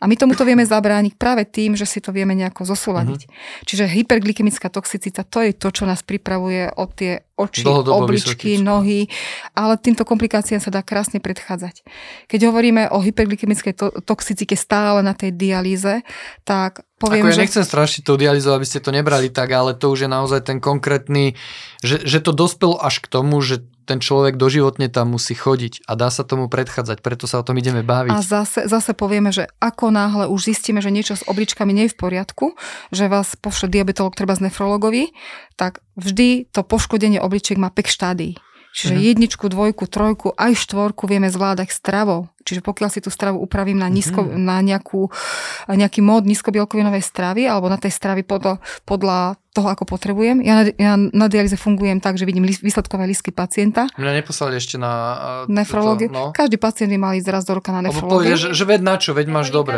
A 0.04 0.06
my 0.12 0.20
tomuto 0.20 0.44
vieme 0.44 0.68
zabrániť 0.68 1.16
práve 1.16 1.48
tým, 1.48 1.80
že 1.80 1.88
si 1.88 2.04
to 2.04 2.12
vieme 2.12 2.36
nejako 2.36 2.68
zosúľadiť. 2.68 3.22
Mhm. 3.24 3.32
Čiže 3.64 3.84
hyperglykemická 3.88 4.68
toxicita, 4.68 5.24
to 5.24 5.40
je 5.40 5.56
to, 5.56 5.72
čo 5.72 5.88
nás 5.88 6.04
pripravuje 6.04 6.68
o 6.76 6.84
tie 6.92 7.24
oči, 7.40 7.64
Dlhodobo 7.64 8.06
obličky, 8.06 8.60
vysoký 8.60 8.62
nohy, 8.62 9.08
ale 9.58 9.80
týmto 9.80 10.06
komplikáciám 10.06 10.62
sa 10.62 10.70
dá 10.70 10.86
krásne 10.86 11.18
predchádzať. 11.18 11.82
Keď 12.30 12.40
hovoríme 12.52 12.92
o 12.94 13.02
hyperglykemickej 13.02 13.74
to- 13.74 13.96
toxicite 14.06 14.54
stále 14.54 15.02
na 15.02 15.18
tej 15.18 15.34
dialýze, 15.34 16.06
tak 16.46 16.86
poviem, 17.02 17.26
Ako 17.26 17.32
ja 17.34 17.38
že... 17.40 17.44
nechcem 17.48 17.66
strašiť 17.66 18.02
tou 18.06 18.20
dialýzou, 18.20 18.54
aby 18.54 18.68
ste 18.70 18.84
to 18.84 18.94
nebrali 18.94 19.34
tak, 19.34 19.50
ale 19.50 19.74
to 19.74 19.90
už 19.90 20.06
je 20.06 20.10
naozaj 20.12 20.46
ten 20.46 20.62
konkrétny, 20.62 21.34
že, 21.82 22.06
že 22.06 22.22
to 22.22 22.36
dospelo 22.36 22.78
až 22.78 23.02
k 23.02 23.08
tomu, 23.10 23.42
že 23.42 23.66
ten 23.84 24.00
človek 24.00 24.40
doživotne 24.40 24.88
tam 24.88 25.16
musí 25.16 25.36
chodiť 25.36 25.84
a 25.88 26.00
dá 26.00 26.08
sa 26.08 26.24
tomu 26.24 26.48
predchádzať, 26.48 27.04
preto 27.04 27.28
sa 27.28 27.40
o 27.40 27.46
tom 27.46 27.60
ideme 27.60 27.84
baviť. 27.84 28.16
A 28.16 28.24
zase, 28.24 28.66
zase 28.66 28.96
povieme, 28.96 29.36
že 29.36 29.52
ako 29.60 29.92
náhle 29.92 30.26
už 30.32 30.56
zistíme, 30.56 30.80
že 30.80 30.92
niečo 30.92 31.20
s 31.20 31.28
obličkami 31.28 31.72
nie 31.76 31.86
je 31.88 31.94
v 31.94 32.00
poriadku, 32.00 32.56
že 32.96 33.12
vás 33.12 33.36
pošle 33.36 33.68
diabetolog, 33.68 34.16
treba 34.16 34.36
z 34.36 34.48
nefrologovi, 34.50 35.12
tak 35.60 35.84
vždy 36.00 36.50
to 36.50 36.64
poškodenie 36.64 37.20
obličiek 37.20 37.60
má 37.60 37.68
5 37.70 37.84
štádií. 37.86 38.34
Čiže 38.74 38.94
Mhm. 38.96 39.04
jedničku, 39.06 39.46
dvojku, 39.46 39.86
trojku, 39.86 40.28
aj 40.34 40.58
štvorku 40.58 41.06
vieme 41.06 41.30
zvládať 41.30 41.70
stravou. 41.70 42.26
Čiže 42.42 42.60
pokiaľ 42.60 42.90
si 42.90 43.00
tú 43.00 43.08
stravu 43.08 43.38
upravím 43.38 43.78
na, 43.78 43.86
nízko, 43.86 44.26
Mhm. 44.26 44.36
na 44.36 44.58
nejakú, 44.60 45.14
nejaký 45.70 46.02
mód 46.02 46.26
nízkobielkovinovej 46.26 47.00
stravy 47.00 47.46
alebo 47.46 47.70
na 47.70 47.78
tej 47.78 47.94
stravy 47.94 48.22
podľa, 48.22 48.58
podľa 48.84 49.18
toho, 49.50 49.70
ako 49.70 49.86
potrebujem. 49.88 50.42
Ja 50.42 50.54
na, 50.56 50.64
ja 50.68 50.94
na 50.98 51.28
dialýze 51.28 51.54
fungujem 51.56 51.98
tak, 51.98 52.18
že 52.18 52.26
vidím 52.26 52.42
lis- 52.42 52.60
výsledkové 52.60 53.06
lístky 53.06 53.30
pacienta, 53.30 53.86
Mňa 53.94 54.12
neposlali 54.16 54.58
ešte 54.58 54.76
na... 54.76 54.90
a, 54.90 55.30
nefrológiu. 55.46 56.10
No. 56.10 56.34
Každý 56.34 56.58
pacient 56.58 56.90
by 56.90 56.98
mal 57.00 57.14
ísť 57.14 57.30
raz 57.30 57.46
do 57.46 57.54
roka 57.54 57.70
na 57.70 57.86
nefrológiu. 57.86 58.34
že, 58.34 58.50
že 58.52 58.66
ved 58.66 58.82
na 58.82 58.98
čo, 58.98 59.14
veď 59.14 59.30
máš 59.30 59.48
Chodí 59.48 59.56
dobre. 59.56 59.78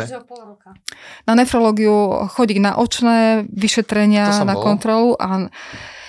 na 1.22 1.34
nefrológiu 1.34 1.94
chodiť 2.28 2.58
na 2.58 2.72
očné 2.74 3.18
vyšetrenia, 3.46 4.32
na 4.40 4.54
bol. 4.54 4.64
kontrolu 4.64 5.12
a 5.14 5.52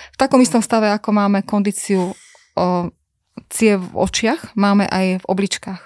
v 0.08 0.16
takom 0.16 0.40
istom 0.40 0.58
stave, 0.58 0.88
ako 0.88 1.12
máme 1.12 1.44
kondíciu 1.44 2.16
o, 2.58 2.90
ciev 3.46 3.86
v 3.86 3.94
očiach, 3.94 4.58
máme 4.58 4.82
aj 4.84 5.22
v 5.22 5.26
obličkách. 5.26 5.82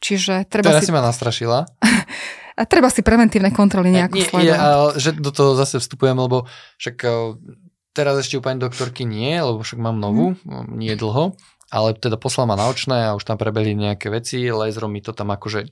Čiže 0.00 0.48
treba 0.48 0.72
Teraz 0.72 0.82
si, 0.82 0.88
si 0.88 0.94
ma 0.94 1.04
nastrašila. 1.04 1.68
a 2.58 2.62
treba 2.64 2.88
si 2.88 3.04
preventívne 3.04 3.52
kontroly 3.52 3.92
nejako 3.92 4.16
Nie, 4.16 4.24
sledovať. 4.24 4.56
a, 4.56 4.68
že 4.96 5.10
do 5.12 5.30
toho 5.30 5.52
zase 5.52 5.76
vstupujem, 5.78 6.16
lebo 6.16 6.48
však 6.80 6.96
a, 7.04 7.10
teraz 7.92 8.16
ešte 8.18 8.38
u 8.38 8.42
pani 8.42 8.56
doktorky 8.56 9.04
nie, 9.04 9.36
lebo 9.36 9.60
však 9.60 9.76
mám 9.76 9.98
novú, 9.98 10.38
Mhm. 10.46 10.74
nie 10.74 10.94
dlho, 10.94 11.36
ale 11.68 11.92
teda 11.92 12.16
poslal 12.16 12.48
ma 12.48 12.56
na 12.56 12.64
očné 12.66 13.10
a 13.10 13.14
už 13.14 13.26
tam 13.26 13.36
prebehli 13.36 13.76
nejaké 13.76 14.08
veci, 14.08 14.48
laserom 14.48 14.88
mi 14.88 15.04
to 15.04 15.12
tam 15.12 15.28
akože 15.28 15.68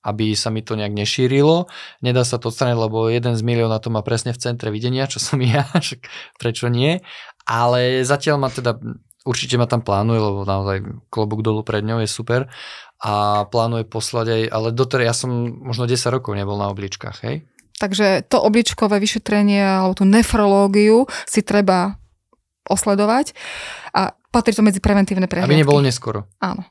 aby 0.00 0.32
sa 0.32 0.48
mi 0.48 0.64
to 0.64 0.80
nejak 0.80 0.96
nešírilo. 0.96 1.68
Nedá 2.00 2.24
sa 2.24 2.40
to 2.40 2.48
odstrániť, 2.48 2.72
lebo 2.72 3.12
jeden 3.12 3.36
z 3.36 3.44
milióna 3.44 3.84
to 3.84 3.92
má 3.92 4.00
presne 4.00 4.32
v 4.32 4.40
centre 4.40 4.72
videnia, 4.72 5.04
čo 5.04 5.20
som 5.20 5.36
ja, 5.44 5.68
prečo 6.40 6.72
nie. 6.72 7.04
Ale 7.44 8.00
zatiaľ 8.00 8.40
ma 8.40 8.48
teda, 8.48 8.80
určite 9.24 9.60
ma 9.60 9.68
tam 9.68 9.84
plánuje, 9.84 10.20
lebo 10.20 10.40
naozaj 10.48 10.78
klobúk 11.12 11.44
dolu 11.44 11.60
pred 11.64 11.84
ňou 11.84 12.00
je 12.00 12.08
super 12.08 12.48
a 13.00 13.44
plánuje 13.48 13.88
poslať 13.88 14.26
aj, 14.28 14.42
ale 14.52 14.68
doteraz 14.76 15.04
ja 15.08 15.14
som 15.16 15.30
možno 15.64 15.88
10 15.88 15.96
rokov 16.12 16.36
nebol 16.36 16.60
na 16.60 16.68
obličkách, 16.68 17.16
hej? 17.24 17.48
Takže 17.80 18.28
to 18.28 18.36
obličkové 18.44 19.00
vyšetrenie 19.00 19.64
alebo 19.64 19.96
tú 19.96 20.04
nefrológiu 20.04 21.08
si 21.24 21.40
treba 21.40 21.96
osledovať 22.68 23.32
a 23.96 24.12
patrí 24.28 24.52
to 24.52 24.60
medzi 24.60 24.84
preventívne 24.84 25.24
prehliadky. 25.24 25.48
Aby 25.48 25.64
nebolo 25.64 25.80
neskoro. 25.80 26.28
Áno. 26.44 26.68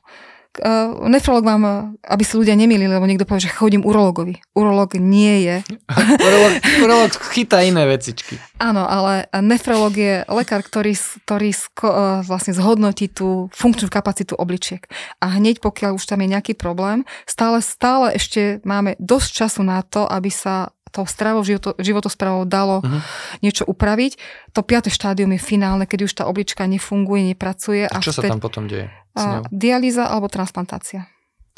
Uh, 0.58 1.06
nefrolog 1.06 1.46
mám, 1.46 1.62
eh, 1.62 1.74
aby 2.10 2.26
si 2.26 2.34
ľudia 2.34 2.58
nemýlili, 2.58 2.90
lebo 2.90 3.06
niekto 3.06 3.22
povie, 3.22 3.46
že 3.46 3.54
chodím 3.54 3.86
urologovi. 3.86 4.42
Urolog 4.58 4.98
nie 4.98 5.46
je. 5.46 5.56
urolog, 6.26 6.52
urolog 6.82 7.10
chytá 7.30 7.62
iné 7.62 7.86
vecičky. 7.86 8.34
Áno, 8.58 8.82
ale 8.82 9.30
nefrolog 9.30 9.94
je 9.94 10.26
lekár, 10.26 10.66
ktorý, 10.66 10.98
ktorý 11.22 11.54
sko, 11.54 11.86
uh, 11.86 11.98
vlastne 12.26 12.50
zhodnotí 12.50 13.06
tú 13.06 13.46
funkčnú 13.54 13.86
kapacitu 13.86 14.34
obličiek. 14.34 14.90
A 15.22 15.38
hneď 15.38 15.62
pokiaľ 15.62 15.94
už 15.94 16.10
tam 16.10 16.18
je 16.26 16.34
nejaký 16.34 16.58
problém, 16.58 17.06
stále, 17.30 17.62
stále 17.62 18.18
ešte 18.18 18.58
máme 18.66 18.98
dosť 18.98 19.28
času 19.46 19.62
na 19.62 19.86
to, 19.86 20.02
aby 20.02 20.34
sa 20.34 20.74
tou 20.90 21.06
stravou, 21.06 21.46
životo, 21.46 21.78
životospravou 21.78 22.44
dalo 22.44 22.82
uh-huh. 22.82 23.00
niečo 23.40 23.64
upraviť. 23.66 24.18
To 24.54 24.66
piaté 24.66 24.90
štádium 24.90 25.32
je 25.34 25.40
finálne, 25.40 25.86
keď 25.86 26.10
už 26.10 26.12
tá 26.12 26.24
oblička 26.26 26.66
nefunguje, 26.66 27.30
nepracuje. 27.32 27.86
A 27.86 28.02
čo 28.02 28.10
sa 28.10 28.26
tam 28.26 28.42
potom 28.42 28.66
deje? 28.66 28.90
A, 29.14 29.46
dialýza 29.50 30.06
alebo 30.10 30.26
transplantácia. 30.26 31.06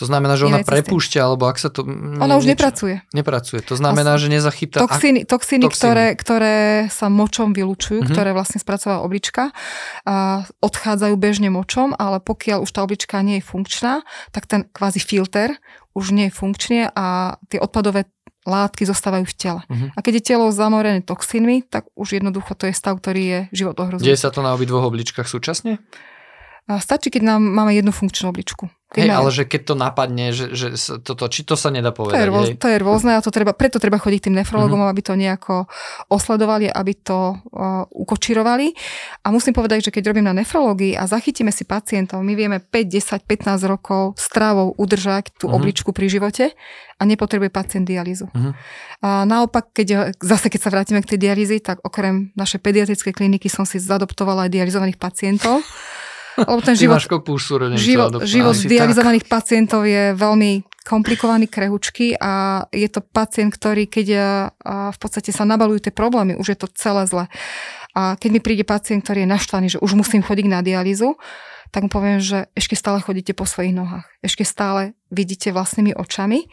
To 0.01 0.09
znamená, 0.09 0.41
že 0.41 0.49
ona 0.49 0.65
prepúšťa, 0.65 1.21
alebo 1.21 1.47
ak 1.47 1.61
sa 1.61 1.69
to... 1.69 1.85
Ona 1.85 2.41
už 2.41 2.49
niečo, 2.49 2.57
nepracuje. 2.57 2.97
Nepracuje. 3.13 3.61
To 3.69 3.77
znamená, 3.77 4.17
že 4.17 4.33
nezachytá... 4.33 4.83
Toxíny, 4.83 5.29
toxíny, 5.29 5.69
toxíny. 5.69 5.79
Ktoré, 5.79 6.07
ktoré 6.17 6.57
sa 6.89 7.13
močom 7.13 7.53
vylúčujú, 7.53 8.01
mm-hmm. 8.01 8.11
ktoré 8.11 8.33
vlastne 8.33 8.59
spracovala 8.59 9.05
oblička, 9.05 9.53
a 10.09 10.43
odchádzajú 10.65 11.15
bežne 11.21 11.53
močom, 11.53 11.93
ale 11.95 12.25
pokiaľ 12.25 12.65
už 12.65 12.73
tá 12.73 12.81
oblička 12.83 13.21
nie 13.21 13.39
je 13.39 13.45
funkčná, 13.45 14.03
tak 14.33 14.49
ten 14.49 14.67
kvázi 14.73 14.99
filter 14.99 15.61
už 15.93 16.17
nie 16.17 16.33
je 16.33 16.35
funkčný 16.35 16.79
a 16.89 17.37
tie 17.53 17.61
odpadové 17.61 18.09
látky 18.43 18.83
zostávajú 18.87 19.25
v 19.27 19.35
tele. 19.39 19.61
Uh-huh. 19.67 19.89
A 19.95 19.99
keď 20.03 20.13
je 20.19 20.27
telo 20.35 20.51
zamorené 20.51 21.01
toxínmi, 21.03 21.63
tak 21.67 21.87
už 21.95 22.19
jednoducho 22.19 22.59
to 22.59 22.67
je 22.67 22.75
stav, 22.75 22.99
ktorý 22.99 23.23
je 23.23 23.39
život 23.55 23.79
ohrozujúci. 23.79 24.09
Deje 24.11 24.19
sa 24.19 24.35
to 24.35 24.43
na 24.43 24.55
obidvoch 24.55 24.83
obličkách 24.91 25.31
súčasne? 25.31 25.79
A 26.71 26.79
stačí, 26.79 27.11
keď 27.11 27.35
nám 27.35 27.43
máme 27.43 27.75
jednu 27.75 27.91
funkčnú 27.91 28.31
obličku. 28.31 28.71
Hej, 28.93 29.09
ale 29.09 29.31
že 29.33 29.45
keď 29.49 29.63
to 29.73 29.75
napadne, 29.75 30.37
že, 30.37 30.53
že 30.53 30.77
toto, 31.01 31.25
či 31.33 31.49
to 31.49 31.57
sa 31.57 31.73
nedá 31.73 31.97
povedať. 31.97 32.17
To 32.17 32.21
je, 32.21 32.29
rôz, 32.29 32.47
to 32.61 32.69
je 32.69 32.79
rôzne 32.79 33.13
a 33.17 33.25
to 33.25 33.33
treba, 33.33 33.57
preto 33.57 33.81
treba 33.81 33.97
chodiť 33.97 34.29
tým 34.29 34.37
nefrologom, 34.37 34.85
uh-huh. 34.85 34.93
aby 34.93 35.01
to 35.01 35.17
nejako 35.17 35.65
osledovali, 36.13 36.69
aby 36.69 36.93
to 37.01 37.41
uh, 37.57 37.89
ukočirovali. 37.89 38.77
A 39.25 39.33
musím 39.33 39.57
povedať, 39.57 39.89
že 39.89 39.91
keď 39.97 40.13
robím 40.13 40.29
na 40.29 40.37
nefrológii 40.37 40.93
a 40.93 41.09
zachytíme 41.09 41.49
si 41.49 41.65
pacientov, 41.65 42.21
my 42.21 42.37
vieme 42.37 42.61
5, 42.61 43.25
10, 43.25 43.25
15 43.25 43.73
rokov 43.73 44.21
stravou 44.21 44.77
udržať 44.77 45.33
tú 45.41 45.49
uh-huh. 45.49 45.57
obličku 45.57 45.97
pri 45.97 46.13
živote 46.13 46.53
a 47.01 47.03
nepotrebuje 47.09 47.49
pacient 47.49 47.89
dialýzu. 47.89 48.29
Uh-huh. 48.29 48.53
A 49.01 49.25
naopak, 49.25 49.73
keď, 49.73 50.13
zase 50.21 50.53
keď 50.53 50.61
sa 50.61 50.71
vrátime 50.71 51.01
k 51.01 51.17
tej 51.17 51.33
dialýzi, 51.33 51.65
tak 51.65 51.81
okrem 51.81 52.31
našej 52.37 52.61
pediatrickej 52.61 53.17
kliniky 53.17 53.49
som 53.49 53.65
si 53.65 53.81
zadoptovala 53.81 54.47
aj 54.47 54.51
dializovaných 54.53 55.01
pacientov. 55.01 55.65
Lebo 56.39 56.61
ten 56.65 56.77
život, 56.79 56.97
život, 57.77 58.25
život 58.25 58.57
dializovaných 58.57 59.29
pacientov 59.29 59.85
je 59.85 60.17
veľmi 60.17 60.65
komplikovaný, 60.83 61.47
krehučky 61.47 62.19
a 62.19 62.65
je 62.75 62.89
to 62.91 63.05
pacient, 63.05 63.55
ktorý 63.55 63.87
keď 63.87 64.07
v 64.67 64.99
podstate 64.99 65.31
sa 65.31 65.47
nabalujú 65.47 65.87
tie 65.87 65.95
problémy, 65.95 66.35
už 66.35 66.57
je 66.57 66.59
to 66.59 66.69
celé 66.73 67.07
zle. 67.07 67.25
A 67.93 68.17
keď 68.17 68.31
mi 68.33 68.41
príde 68.41 68.65
pacient, 68.65 69.05
ktorý 69.05 69.23
je 69.23 69.31
naštvaný, 69.31 69.67
že 69.77 69.83
už 69.85 69.93
musím 69.95 70.25
chodiť 70.25 70.47
na 70.49 70.65
dialýzu, 70.65 71.15
tak 71.73 71.89
mu 71.89 71.91
poviem, 71.91 72.21
že 72.21 72.53
ešte 72.53 72.77
stále 72.77 73.01
chodíte 73.01 73.33
po 73.33 73.49
svojich 73.49 73.73
nohách. 73.73 74.05
Ešte 74.21 74.45
stále 74.45 74.93
vidíte 75.09 75.57
vlastnými 75.57 75.97
očami. 75.97 76.45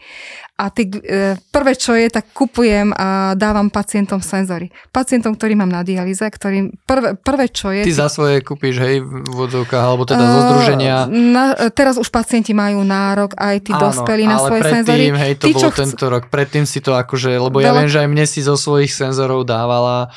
A 0.56 0.72
ty, 0.72 0.88
e, 0.88 1.36
prvé, 1.52 1.76
čo 1.76 1.92
je, 1.92 2.08
tak 2.08 2.32
kupujem 2.32 2.96
a 2.96 3.36
dávam 3.36 3.68
pacientom 3.68 4.24
senzory. 4.24 4.72
Pacientom, 4.88 5.36
ktorý 5.36 5.60
mám 5.60 5.68
na 5.68 5.84
dialýze, 5.84 6.24
ktorým 6.24 6.72
prvé, 6.88 7.20
prvé, 7.20 7.52
čo 7.52 7.68
je... 7.68 7.84
Ty 7.84 7.92
ty, 7.92 8.00
za 8.00 8.08
svoje 8.08 8.40
kúpiš, 8.40 8.80
hej, 8.80 9.04
v 9.04 9.28
vodzovkách, 9.28 9.84
alebo 9.84 10.08
teda 10.08 10.24
zo 10.24 10.40
združenia. 10.48 10.96
Na, 11.12 11.52
teraz 11.68 12.00
už 12.00 12.08
pacienti 12.08 12.56
majú 12.56 12.80
nárok, 12.80 13.36
aj 13.36 13.56
tí 13.60 13.76
Áno, 13.76 13.92
dospelí 13.92 14.24
na 14.24 14.40
svoje 14.40 14.64
predtým, 14.64 14.76
senzory. 14.88 15.04
hej, 15.20 15.32
to 15.36 15.44
tí, 15.44 15.52
bolo 15.52 15.68
tento 15.68 16.04
chcú... 16.08 16.12
rok. 16.16 16.22
Predtým 16.32 16.64
si 16.64 16.80
to 16.80 16.96
akože, 16.96 17.36
lebo 17.36 17.60
Veľa... 17.60 17.68
ja 17.68 17.72
viem, 17.76 17.90
že 17.92 18.00
aj 18.00 18.08
mne 18.08 18.24
si 18.24 18.40
zo 18.40 18.56
svojich 18.56 18.88
senzorov 18.88 19.44
dávala 19.44 20.08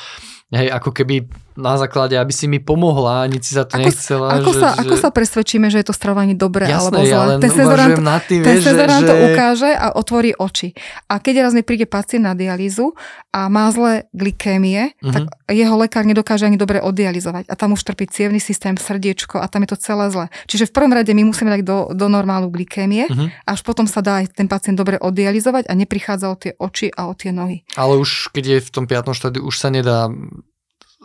hej, 0.52 0.68
ako 0.70 0.90
keby 0.96 1.43
na 1.54 1.78
základe, 1.78 2.18
aby 2.18 2.34
si 2.34 2.50
mi 2.50 2.58
pomohla, 2.58 3.30
ani 3.30 3.38
si 3.38 3.54
sa 3.54 3.62
to 3.62 3.78
ako, 3.78 3.86
nechcela. 3.86 4.26
Ako, 4.42 4.50
že, 4.50 4.58
sa, 4.58 4.68
že... 4.74 4.78
ako 4.82 4.94
sa 4.98 5.08
presvedčíme, 5.14 5.66
že 5.70 5.78
je 5.82 5.86
to 5.86 5.94
stravovanie 5.94 6.34
dobré 6.34 6.66
Jasné, 6.66 6.82
alebo 6.82 7.00
zlé? 7.06 7.14
Ja 7.14 7.38
ten 7.38 7.52
senzorant, 7.54 7.94
na 8.02 8.18
tým, 8.18 8.40
ten 8.42 8.58
vieš, 8.58 8.66
senzorant 8.66 9.02
že, 9.02 9.08
to 9.08 9.14
ukáže 9.30 9.70
a 9.70 9.86
otvorí 9.94 10.30
oči. 10.34 10.74
A 11.06 11.22
keď 11.22 11.46
raz 11.46 11.52
mi 11.54 11.62
príde 11.62 11.86
pacient 11.86 12.26
na 12.26 12.34
dialýzu 12.34 12.98
a 13.30 13.46
má 13.46 13.70
zlé 13.70 14.10
glikémie, 14.10 14.98
uh-huh. 14.98 15.14
tak 15.14 15.22
jeho 15.54 15.74
lekár 15.78 16.02
nedokáže 16.02 16.46
ani 16.50 16.58
dobre 16.58 16.82
oddializovať. 16.82 17.46
A 17.46 17.54
tam 17.54 17.78
už 17.78 17.86
trpí 17.86 18.10
cievný 18.10 18.42
systém, 18.42 18.74
srdiečko 18.74 19.38
a 19.38 19.46
tam 19.46 19.62
je 19.62 19.74
to 19.74 19.78
celé 19.78 20.10
zle. 20.10 20.26
Čiže 20.50 20.70
v 20.70 20.74
prvom 20.74 20.90
rade 20.90 21.14
my 21.14 21.22
musíme 21.22 21.54
dať 21.54 21.62
do, 21.62 21.78
do 21.94 22.06
normálu 22.10 22.50
glikémie, 22.50 23.06
uh-huh. 23.06 23.30
až 23.46 23.62
potom 23.62 23.86
sa 23.86 24.02
dá 24.02 24.26
aj 24.26 24.34
ten 24.34 24.50
pacient 24.50 24.74
dobre 24.74 24.98
oddializovať 24.98 25.70
a 25.70 25.72
neprichádza 25.78 26.26
o 26.26 26.36
tie 26.36 26.52
oči 26.58 26.90
a 26.90 27.06
o 27.06 27.14
tie 27.14 27.30
nohy. 27.30 27.62
Ale 27.78 27.94
už 27.94 28.34
keď 28.34 28.58
je 28.58 28.58
v 28.66 28.70
tom 28.74 28.84
piatnom 28.90 29.14
štádiu, 29.14 29.46
už 29.46 29.54
sa 29.54 29.70
nedá 29.70 30.10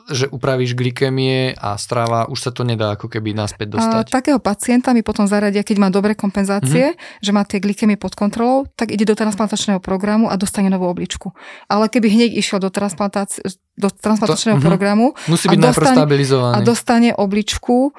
že 0.10 0.26
upravíš 0.28 0.74
glykemie 0.74 1.54
a 1.54 1.78
strava, 1.78 2.26
už 2.26 2.50
sa 2.50 2.52
to 2.52 2.66
nedá 2.66 2.98
ako 2.98 3.08
keby 3.08 3.38
naspäť 3.38 3.78
dostať. 3.78 4.06
A, 4.10 4.16
takého 4.20 4.40
pacienta 4.42 4.92
mi 4.92 5.06
potom 5.06 5.30
zaradia, 5.30 5.62
keď 5.62 5.78
má 5.78 5.90
dobré 5.94 6.18
kompenzácie, 6.18 6.98
mm-hmm. 6.98 7.22
že 7.22 7.32
má 7.32 7.46
tie 7.46 7.62
glykemie 7.62 7.96
pod 7.96 8.18
kontrolou, 8.18 8.66
tak 8.74 8.90
ide 8.90 9.06
do 9.06 9.14
transplantačného 9.14 9.78
programu 9.78 10.28
a 10.28 10.36
dostane 10.36 10.68
novú 10.74 10.90
obličku. 10.90 11.32
Ale 11.70 11.88
keby 11.88 12.10
hneď 12.10 12.30
išiel 12.36 12.58
do, 12.58 12.74
transplantácie, 12.74 13.46
do 13.78 13.90
transplantačného 13.94 14.58
to, 14.58 14.60
mm-hmm. 14.60 14.70
programu 14.74 15.08
Musí 15.30 15.46
byť 15.48 15.58
a 15.58 15.64
dostane, 15.70 16.02
a 16.34 16.58
dostane 16.66 17.10
obličku 17.14 17.94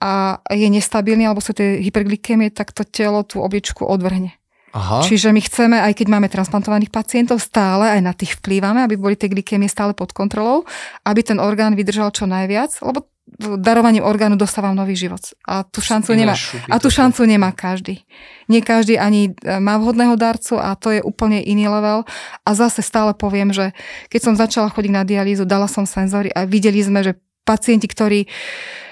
a 0.00 0.40
je 0.48 0.68
nestabilný, 0.72 1.28
alebo 1.28 1.44
sú 1.44 1.52
tie 1.52 1.76
hyperglykémie, 1.84 2.48
tak 2.48 2.72
to 2.72 2.88
telo 2.88 3.20
tú 3.20 3.44
obličku 3.44 3.84
odvrhne. 3.84 4.39
Aha. 4.70 5.02
Čiže 5.02 5.34
my 5.34 5.40
chceme, 5.42 5.76
aj 5.82 5.98
keď 5.98 6.06
máme 6.06 6.30
transplantovaných 6.30 6.94
pacientov, 6.94 7.42
stále 7.42 7.90
aj 7.90 8.00
na 8.06 8.14
tých 8.14 8.38
vplývame, 8.38 8.86
aby 8.86 8.94
boli 8.94 9.18
tie 9.18 9.26
glikémie 9.26 9.66
stále 9.66 9.98
pod 9.98 10.14
kontrolou, 10.14 10.62
aby 11.02 11.26
ten 11.26 11.42
orgán 11.42 11.74
vydržal 11.74 12.14
čo 12.14 12.30
najviac, 12.30 12.78
lebo 12.86 13.10
darovaním 13.38 14.02
orgánu 14.02 14.34
dostávam 14.34 14.74
nový 14.74 14.98
život. 14.98 15.22
A 15.46 15.62
tú 15.62 15.78
šancu, 15.78 16.14
nemá, 16.18 16.34
a 16.66 16.76
tú 16.82 16.90
šancu 16.90 17.22
nemá 17.26 17.54
každý. 17.54 18.02
Nie 18.50 18.60
každý 18.60 18.98
ani 18.98 19.30
e, 19.30 19.58
má 19.62 19.78
vhodného 19.78 20.18
darcu 20.18 20.58
a 20.58 20.74
to 20.74 20.90
je 20.90 21.00
úplne 21.02 21.38
iný 21.38 21.70
level. 21.70 22.02
A 22.42 22.50
zase 22.52 22.82
stále 22.82 23.14
poviem, 23.14 23.54
že 23.54 23.70
keď 24.10 24.20
som 24.20 24.34
začala 24.34 24.68
chodiť 24.70 24.92
na 24.92 25.02
dialýzu, 25.06 25.46
dala 25.46 25.70
som 25.70 25.86
senzory 25.86 26.34
a 26.34 26.42
videli 26.42 26.82
sme, 26.82 27.06
že 27.06 27.18
pacienti, 27.46 27.86
ktorí 27.86 28.26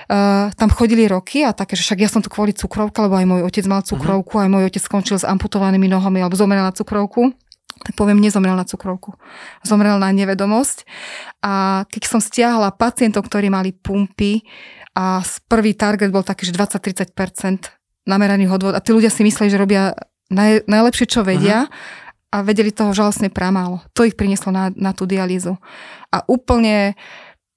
Uh, 0.08 0.48
tam 0.56 0.72
chodili 0.72 1.04
roky 1.04 1.44
a 1.44 1.52
také, 1.52 1.76
že 1.76 1.84
však 1.84 2.00
ja 2.00 2.08
som 2.08 2.24
tu 2.24 2.32
kvôli 2.32 2.56
cukrovke, 2.56 2.96
lebo 3.04 3.20
aj 3.20 3.28
môj 3.28 3.40
otec 3.44 3.64
mal 3.68 3.84
cukrovku, 3.84 4.40
uh-huh. 4.40 4.48
aj 4.48 4.50
môj 4.50 4.64
otec 4.72 4.80
skončil 4.80 5.20
s 5.20 5.28
amputovanými 5.28 5.84
nohami 5.84 6.24
alebo 6.24 6.32
zomrel 6.32 6.64
na 6.64 6.72
cukrovku 6.72 7.36
tak 7.82 7.94
poviem, 7.94 8.18
nezomrel 8.18 8.58
na 8.58 8.66
cukrovku. 8.66 9.14
Zomrel 9.62 9.98
na 10.02 10.10
nevedomosť. 10.10 10.82
A 11.42 11.84
keď 11.86 12.02
som 12.10 12.20
stiahla 12.20 12.74
pacientov, 12.74 13.26
ktorí 13.26 13.50
mali 13.50 13.70
pumpy 13.70 14.42
a 14.98 15.22
prvý 15.46 15.78
target 15.78 16.10
bol 16.10 16.26
taký, 16.26 16.50
že 16.50 16.58
20-30% 16.58 17.14
nameraných 18.08 18.50
odvod 18.50 18.74
a 18.74 18.82
tí 18.82 18.90
ľudia 18.90 19.12
si 19.12 19.22
mysleli, 19.22 19.52
že 19.52 19.60
robia 19.60 19.94
naj, 20.32 20.66
najlepšie, 20.66 21.06
čo 21.06 21.20
vedia 21.22 21.68
uh-huh. 21.68 22.34
a 22.34 22.36
vedeli 22.42 22.74
toho 22.74 22.90
žalostne 22.90 23.30
pramálo. 23.30 23.84
To 23.94 24.02
ich 24.02 24.18
prinieslo 24.18 24.50
na, 24.50 24.74
na 24.74 24.90
tú 24.96 25.06
dialýzu. 25.06 25.54
A 26.08 26.24
úplne 26.26 26.96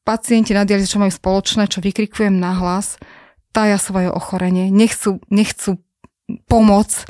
pacienti 0.02 0.52
na 0.54 0.66
dialýze, 0.66 0.90
čo 0.90 1.02
majú 1.02 1.14
spoločné, 1.14 1.70
čo 1.70 1.84
vykrikujem 1.84 2.34
na 2.38 2.58
hlas, 2.58 2.98
tája 3.52 3.78
svoje 3.78 4.08
ochorenie, 4.10 4.72
nechcú, 4.72 5.20
nechcú 5.28 5.80
pomoc, 6.48 7.06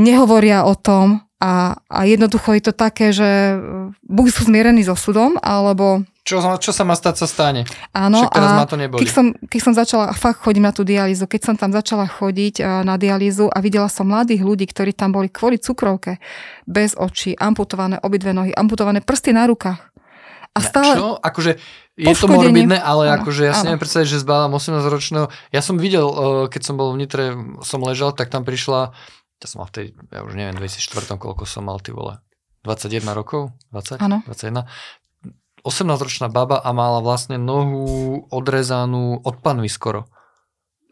nehovoria 0.00 0.64
o 0.64 0.72
tom 0.72 1.20
a, 1.40 1.80
a 1.88 2.04
jednoducho 2.04 2.52
je 2.52 2.62
to 2.68 2.72
také, 2.76 3.16
že 3.16 3.56
buď 4.04 4.24
sú 4.28 4.44
zmierení 4.44 4.84
so 4.84 4.92
súdom, 4.92 5.40
alebo... 5.40 6.04
Čo, 6.20 6.44
čo 6.60 6.68
sa 6.68 6.84
má 6.84 6.92
stať, 6.92 7.24
sa 7.24 7.26
stane. 7.26 7.64
Áno, 7.96 8.28
Však 8.28 8.36
teraz 8.36 8.52
a 8.52 8.60
ma 8.60 8.68
to 8.68 8.76
neboli. 8.76 9.00
Keď 9.00 9.08
som, 9.08 9.26
keď 9.48 9.60
som 9.64 9.72
začala, 9.72 10.12
fakt 10.12 10.44
chodím 10.44 10.68
na 10.68 10.72
tú 10.76 10.84
dialýzu, 10.84 11.24
keď 11.24 11.40
som 11.40 11.54
tam 11.56 11.72
začala 11.72 12.04
chodiť 12.04 12.84
na 12.84 13.00
dialýzu 13.00 13.48
a 13.48 13.58
videla 13.64 13.88
som 13.88 14.04
mladých 14.04 14.44
ľudí, 14.44 14.68
ktorí 14.68 14.92
tam 14.92 15.16
boli 15.16 15.32
kvôli 15.32 15.56
cukrovke, 15.56 16.20
bez 16.68 16.92
očí, 16.92 17.32
amputované 17.40 17.96
obidve 18.04 18.36
nohy, 18.36 18.52
amputované 18.52 19.00
prsty 19.00 19.32
na 19.32 19.48
rukách. 19.48 19.80
A 20.54 20.58
stále... 20.58 20.98
Čo? 20.98 21.08
Akože 21.22 21.62
je 22.00 22.14
to 22.16 22.26
morbidné, 22.26 22.80
ale 22.80 23.12
áno, 23.12 23.22
akože 23.22 23.42
ja 23.44 23.52
si 23.54 23.68
neviem 23.68 23.82
predstaviť, 23.82 24.08
že 24.08 24.24
zbávam 24.24 24.56
18-ročného. 24.56 25.28
Ja 25.52 25.60
som 25.60 25.76
videl, 25.76 26.06
eh, 26.08 26.44
keď 26.48 26.62
som 26.64 26.74
bol 26.80 26.96
v 26.96 27.04
Nitre, 27.04 27.36
som 27.62 27.84
ležal, 27.84 28.16
tak 28.16 28.32
tam 28.32 28.42
prišla, 28.42 28.90
ja 29.40 29.46
som 29.46 29.62
mal 29.62 29.68
vtedy, 29.68 29.94
ja 30.10 30.24
už 30.24 30.32
neviem, 30.34 30.56
2004, 30.56 31.20
koľko 31.20 31.44
som 31.44 31.68
mal, 31.68 31.78
ty 31.78 31.92
vole, 31.92 32.18
21 32.64 33.12
rokov? 33.12 33.52
20? 33.72 34.00
Áno. 34.00 34.24
21. 34.26 34.64
18-ročná 35.60 36.32
baba 36.32 36.56
a 36.56 36.72
mala 36.72 37.04
vlastne 37.04 37.36
nohu 37.36 38.24
odrezanú 38.32 39.20
od 39.20 39.44
panvy 39.44 39.68
skoro. 39.68 40.08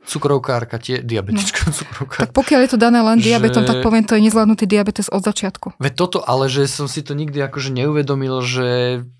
cukrovkárka, 0.09 0.81
tie, 0.81 1.05
diabetička, 1.05 1.69
no. 1.69 1.73
cukrovkárka. 1.77 2.29
Tak 2.29 2.33
pokiaľ 2.33 2.61
je 2.65 2.71
to 2.73 2.79
dané 2.81 3.05
len 3.05 3.21
Že- 3.21 3.25
diabetom, 3.29 3.63
tak 3.69 3.85
poviem, 3.85 4.09
to 4.09 4.17
je 4.17 4.25
nezvládnutý 4.25 4.65
diabetes 4.65 5.13
od 5.13 5.21
začiatku. 5.21 5.77
Veď 5.77 5.93
toto, 6.01 6.25
ale 6.25 6.49
že 6.49 6.65
som 6.65 6.89
si 6.89 7.05
to 7.05 7.13
nikdy 7.13 7.37
akože 7.45 7.69
neuvedomil, 7.69 8.41
že 8.41 8.69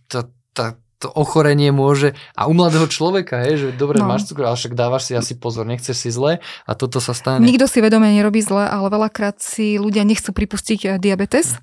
tá, 0.09 0.27
tá, 0.51 0.67
to 0.99 1.07
ochorenie 1.15 1.71
môže, 1.71 2.19
a 2.35 2.51
u 2.51 2.53
mladého 2.59 2.91
človeka, 2.91 3.39
hej, 3.47 3.55
že 3.55 3.67
dobre, 3.71 4.03
No. 4.03 4.11
máš 4.11 4.27
cukor, 4.27 4.51
ale 4.51 4.59
však 4.59 4.75
dávaš 4.75 5.07
si 5.07 5.13
asi 5.15 5.39
pozor, 5.39 5.63
nechceš 5.63 5.95
si 5.95 6.11
zle 6.11 6.43
a 6.43 6.73
toto 6.75 6.99
sa 6.99 7.15
stane. 7.15 7.47
Nikto 7.47 7.71
si 7.71 7.79
vedome 7.79 8.11
nerobí 8.11 8.43
zle, 8.43 8.67
ale 8.67 8.91
veľakrát 8.91 9.39
si 9.39 9.79
ľudia 9.79 10.03
nechcú 10.03 10.35
pripustiť 10.35 10.81
eh, 10.83 10.91
diabetes 10.99 11.55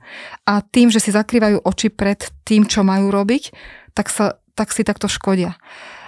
a 0.48 0.64
tým, 0.64 0.88
že 0.88 1.04
si 1.04 1.12
zakrývajú 1.12 1.68
oči 1.68 1.92
pred 1.92 2.24
tým, 2.48 2.64
čo 2.64 2.88
majú 2.88 3.12
robiť, 3.12 3.52
tak, 3.92 4.08
sa, 4.08 4.40
tak 4.56 4.72
si 4.72 4.88
takto 4.88 5.12
škodia. 5.12 5.60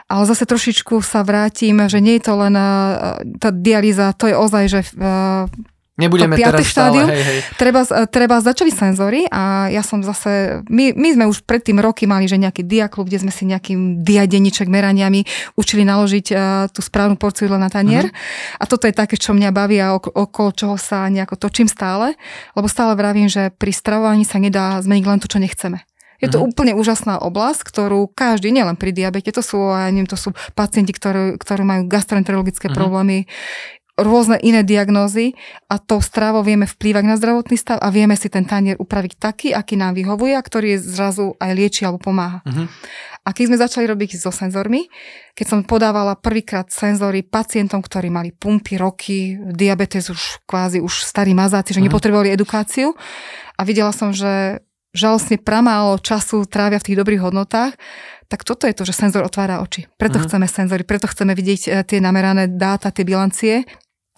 Ale 0.07 0.23
zase 0.23 0.47
trošičku 0.47 1.03
sa 1.03 1.19
vrátim, 1.27 1.83
že 1.91 1.99
nie 1.99 2.15
je 2.15 2.31
to 2.31 2.33
len 2.39 2.55
eh, 2.55 2.63
tá 3.43 3.51
dialýza, 3.51 4.15
to 4.15 4.31
je 4.31 4.35
ozaj, 4.39 4.63
že 4.71 4.79
eh, 4.87 5.43
Nebudeme 5.97 6.33
to 6.33 6.39
piate 6.39 6.61
teraz 6.61 6.69
stále, 6.69 6.93
štádium? 6.93 7.07
hej, 7.09 7.23
hej. 7.23 7.39
treba, 7.57 7.81
treba 8.05 8.37
začali 8.37 8.69
senzory 8.69 9.25
a 9.27 9.65
ja 9.67 9.81
som 9.81 9.99
zase, 9.99 10.61
my, 10.69 10.93
my 10.93 11.09
sme 11.11 11.25
už 11.25 11.41
predtým 11.41 11.77
roky 11.77 12.05
mali, 12.05 12.29
že 12.29 12.37
nejaký 12.37 12.61
diaklub, 12.61 13.05
kde 13.05 13.17
sme 13.19 13.33
si 13.33 13.43
nejakým 13.43 14.05
diadeniček 14.05 14.65
meraniami 14.67 15.25
učili 15.53 15.81
naložiť 15.81 16.25
uh, 16.29 16.39
tú 16.69 16.79
správnu 16.79 17.15
porciu 17.15 17.49
na 17.49 17.65
tanier. 17.65 18.13
A 18.55 18.63
toto 18.63 18.85
je 18.85 18.93
také, 18.93 19.17
čo 19.17 19.33
mňa 19.33 19.49
baví 19.49 19.77
a 19.77 19.97
ok- 19.97 20.13
okolo 20.13 20.49
čoho 20.51 20.75
sa 20.77 21.09
nejako 21.09 21.33
točím 21.35 21.65
stále, 21.65 22.13
lebo 22.53 22.69
stále 22.69 22.93
vravím, 22.93 23.25
že 23.25 23.49
pri 23.49 23.73
stravovaní 23.73 24.21
sa 24.21 24.37
nedá 24.37 24.77
zmeniť 24.77 25.03
len 25.03 25.17
to, 25.17 25.25
čo 25.25 25.41
nechceme. 25.41 25.81
Je 26.17 26.25
to 26.27 26.41
Mhm. 26.41 26.45
úplne 26.49 26.73
úžasná 26.73 27.21
oblasť, 27.21 27.61
ktorú 27.61 28.09
každý, 28.09 28.49
nielen 28.49 28.73
pri 28.73 28.89
diabete, 28.89 29.29
to 29.29 29.45
sú, 29.45 29.61
ja 29.69 29.85
neviem, 29.89 30.09
to 30.09 30.17
sú 30.17 30.33
pacienti, 30.53 30.89
ktorí, 30.89 31.37
ktorí 31.37 31.61
majú 31.61 31.85
gastroenterologické 31.85 32.69
Mhm. 32.69 32.73
problémy, 32.73 33.29
rôzne 33.97 34.37
iné 34.39 34.61
diagnózy 34.61 35.33
a 35.67 35.81
tou 35.81 35.97
stravou 35.99 36.45
vieme 36.45 36.69
vplývať 36.69 37.03
na 37.03 37.17
zdravotný 37.17 37.57
stav 37.57 37.81
a 37.81 37.89
vieme 37.89 38.13
si 38.13 38.29
ten 38.29 38.45
tanier 38.45 38.77
upraviť 38.77 39.17
taký, 39.17 39.47
aký 39.57 39.73
nám 39.73 39.97
vyhovuje 39.97 40.37
a 40.37 40.41
ktorý 40.41 40.77
je 40.77 40.79
zrazu 40.85 41.33
aj 41.41 41.51
lieči 41.57 41.81
alebo 41.83 41.97
pomáha. 41.99 42.45
Mhm. 42.45 42.69
A 43.27 43.35
keď 43.35 43.43
sme 43.51 43.57
začali 43.59 43.85
robiť 43.91 44.15
so 44.15 44.31
senzormi, 44.31 44.87
keď 45.35 45.45
som 45.49 45.59
podávala 45.59 46.15
prvýkrát 46.15 46.71
senzory 46.71 47.27
pacientom, 47.27 47.83
ktorí 47.83 48.07
mali 48.07 48.31
pumpy, 48.31 48.79
roky, 48.79 49.35
diabetes 49.51 50.07
už 50.07 50.47
kvázi 50.47 50.79
už 50.79 51.03
starí 51.03 51.35
mazáci, 51.35 51.75
že 51.75 51.83
Mhm. 51.83 51.91
nepotrebovali 51.91 52.31
edukáciu 52.31 52.95
a 53.57 53.61
videla 53.67 53.91
som, 53.91 54.15
že 54.15 54.61
žalostne 54.95 55.35
pramálo 55.41 55.99
času 55.99 56.47
trávia 56.47 56.79
v 56.79 56.87
tých 56.87 56.97
dobrých 57.03 57.21
hodnotách, 57.21 57.75
tak 58.31 58.43
toto 58.43 58.67
je 58.67 58.75
to, 58.75 58.83
že 58.87 58.95
senzor 58.95 59.23
otvára 59.23 59.59
oči. 59.59 59.87
Preto 59.99 60.19
Mhm. 60.19 60.23
chceme 60.25 60.47
senzory, 60.47 60.83
preto 60.87 61.07
chceme 61.07 61.35
vidieť 61.35 61.61
e, 61.67 61.69
tie 61.83 61.99
namerané 61.99 62.47
dáta, 62.47 62.91
tie 62.91 63.03
bilancie 63.03 63.67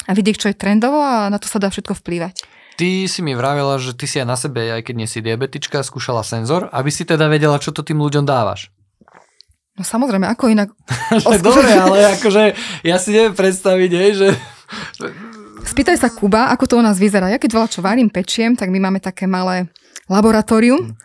a 0.08 0.12
vidieť, 0.16 0.36
čo 0.38 0.48
je 0.52 0.56
trendovo 0.56 1.02
a 1.02 1.28
na 1.28 1.38
to 1.42 1.50
sa 1.50 1.60
dá 1.60 1.68
všetko 1.68 1.98
vplývať. 2.00 2.46
Ty 2.80 3.12
si 3.12 3.20
mi 3.20 3.36
vravela, 3.36 3.76
že 3.76 3.92
ty 3.92 4.08
si 4.08 4.24
aj 4.24 4.28
na 4.28 4.40
sebe, 4.40 4.72
aj 4.72 4.88
keď 4.88 4.96
nie 4.96 5.10
si 5.10 5.20
diabetička, 5.20 5.84
skúšala 5.84 6.24
senzor, 6.24 6.72
aby 6.72 6.88
si 6.88 7.04
teda 7.04 7.28
vedela, 7.28 7.60
čo 7.60 7.76
to 7.76 7.84
tým 7.84 8.00
ľuďom 8.00 8.24
dávaš. 8.24 8.72
No 9.76 9.84
samozrejme, 9.84 10.28
ako 10.28 10.52
inak. 10.52 10.72
Že 11.24 11.40
Dobre, 11.40 11.72
ale 11.72 12.20
akože 12.20 12.56
ja 12.84 12.96
si 13.00 13.16
neviem 13.16 13.32
predstaviť, 13.32 13.92
hej, 13.96 14.12
že... 14.20 14.28
Spýtaj 15.64 15.96
sa 15.96 16.12
Kuba, 16.12 16.52
ako 16.52 16.64
to 16.68 16.76
u 16.80 16.84
nás 16.84 17.00
vyzerá. 17.00 17.32
Ja 17.32 17.40
keď 17.40 17.56
veľa 17.56 17.68
čo 17.72 17.80
varím, 17.80 18.12
pečiem, 18.12 18.60
tak 18.60 18.72
my 18.72 18.80
máme 18.80 19.00
také 19.00 19.24
malé 19.24 19.72
laboratórium 20.12 21.00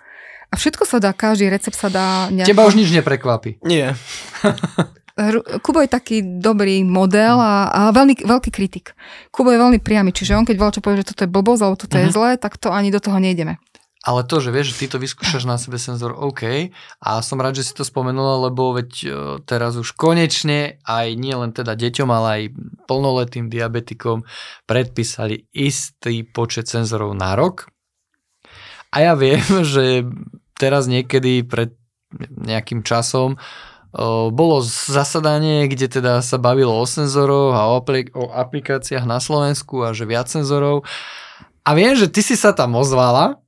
a 0.50 0.54
všetko 0.54 0.86
sa 0.86 0.98
dá, 0.98 1.14
každý 1.14 1.50
recept 1.50 1.78
sa 1.78 1.86
dá 1.86 2.30
nejako... 2.34 2.50
Teba 2.50 2.66
už 2.66 2.74
nič 2.74 2.90
neprekvapí. 2.90 3.62
Nie. 3.62 3.94
Kubo 5.62 5.78
je 5.78 5.86
taký 5.86 6.16
dobrý 6.42 6.82
model 6.82 7.38
a, 7.38 7.70
a 7.70 7.80
veľmi 7.94 8.26
veľký 8.26 8.50
kritik. 8.50 8.98
Kubo 9.30 9.54
je 9.54 9.62
veľmi 9.62 9.78
priamy, 9.78 10.10
čiže 10.10 10.34
on 10.34 10.42
keď 10.42 10.56
veľa 10.58 10.74
čo 10.74 10.82
povie, 10.82 11.06
že 11.06 11.14
toto 11.14 11.22
je 11.22 11.30
blbosť 11.30 11.62
alebo 11.62 11.78
toto 11.78 11.94
je 11.94 12.06
Mhm. 12.10 12.14
zlé, 12.14 12.30
tak 12.34 12.58
to 12.58 12.74
ani 12.74 12.90
do 12.90 12.98
toho 12.98 13.22
nejdeme. 13.22 13.62
Ale 14.04 14.20
to, 14.20 14.36
že 14.36 14.52
vieš, 14.52 14.76
že 14.76 14.84
ty 14.84 14.86
to 14.92 14.98
vyskúšaš 15.00 15.48
na 15.48 15.56
sebe 15.56 15.80
senzor, 15.80 16.12
OK. 16.12 16.68
A 17.00 17.24
som 17.24 17.40
rád, 17.40 17.56
že 17.56 17.64
si 17.64 17.72
to 17.72 17.88
spomenula, 17.88 18.52
lebo 18.52 18.76
veď 18.76 18.90
e, 19.00 19.08
teraz 19.48 19.80
už 19.80 19.96
konečne 19.96 20.76
aj 20.84 21.16
nie 21.16 21.32
len 21.32 21.56
teda 21.56 21.72
deťom, 21.72 22.08
ale 22.12 22.28
aj 22.28 22.42
plnoletým 22.84 23.48
diabetikom 23.48 24.28
predpísali 24.68 25.48
istý 25.56 26.20
počet 26.20 26.68
senzorov 26.68 27.16
na 27.16 27.32
rok. 27.32 27.72
A 28.92 29.08
ja 29.08 29.12
viem, 29.16 29.40
že 29.64 30.04
teraz 30.52 30.84
niekedy 30.84 31.40
pred 31.40 31.72
nejakým 32.28 32.84
časom 32.84 33.34
o, 33.34 33.38
bolo 34.34 34.58
zasadanie, 34.66 35.70
kde 35.70 35.86
teda 35.86 36.18
sa 36.18 36.36
bavilo 36.36 36.74
o 36.74 36.82
senzoroch 36.82 37.54
a 37.54 37.70
o, 37.70 37.78
aplik- 37.78 38.10
o 38.14 38.26
aplikáciách 38.26 39.06
na 39.06 39.22
Slovensku 39.22 39.86
a 39.86 39.94
že 39.94 40.02
viac 40.02 40.26
senzorov. 40.26 40.82
A 41.64 41.70
viem, 41.78 41.94
že 41.94 42.10
ty 42.10 42.20
si 42.20 42.34
sa 42.34 42.50
tam 42.50 42.74
ozvala, 42.74 43.38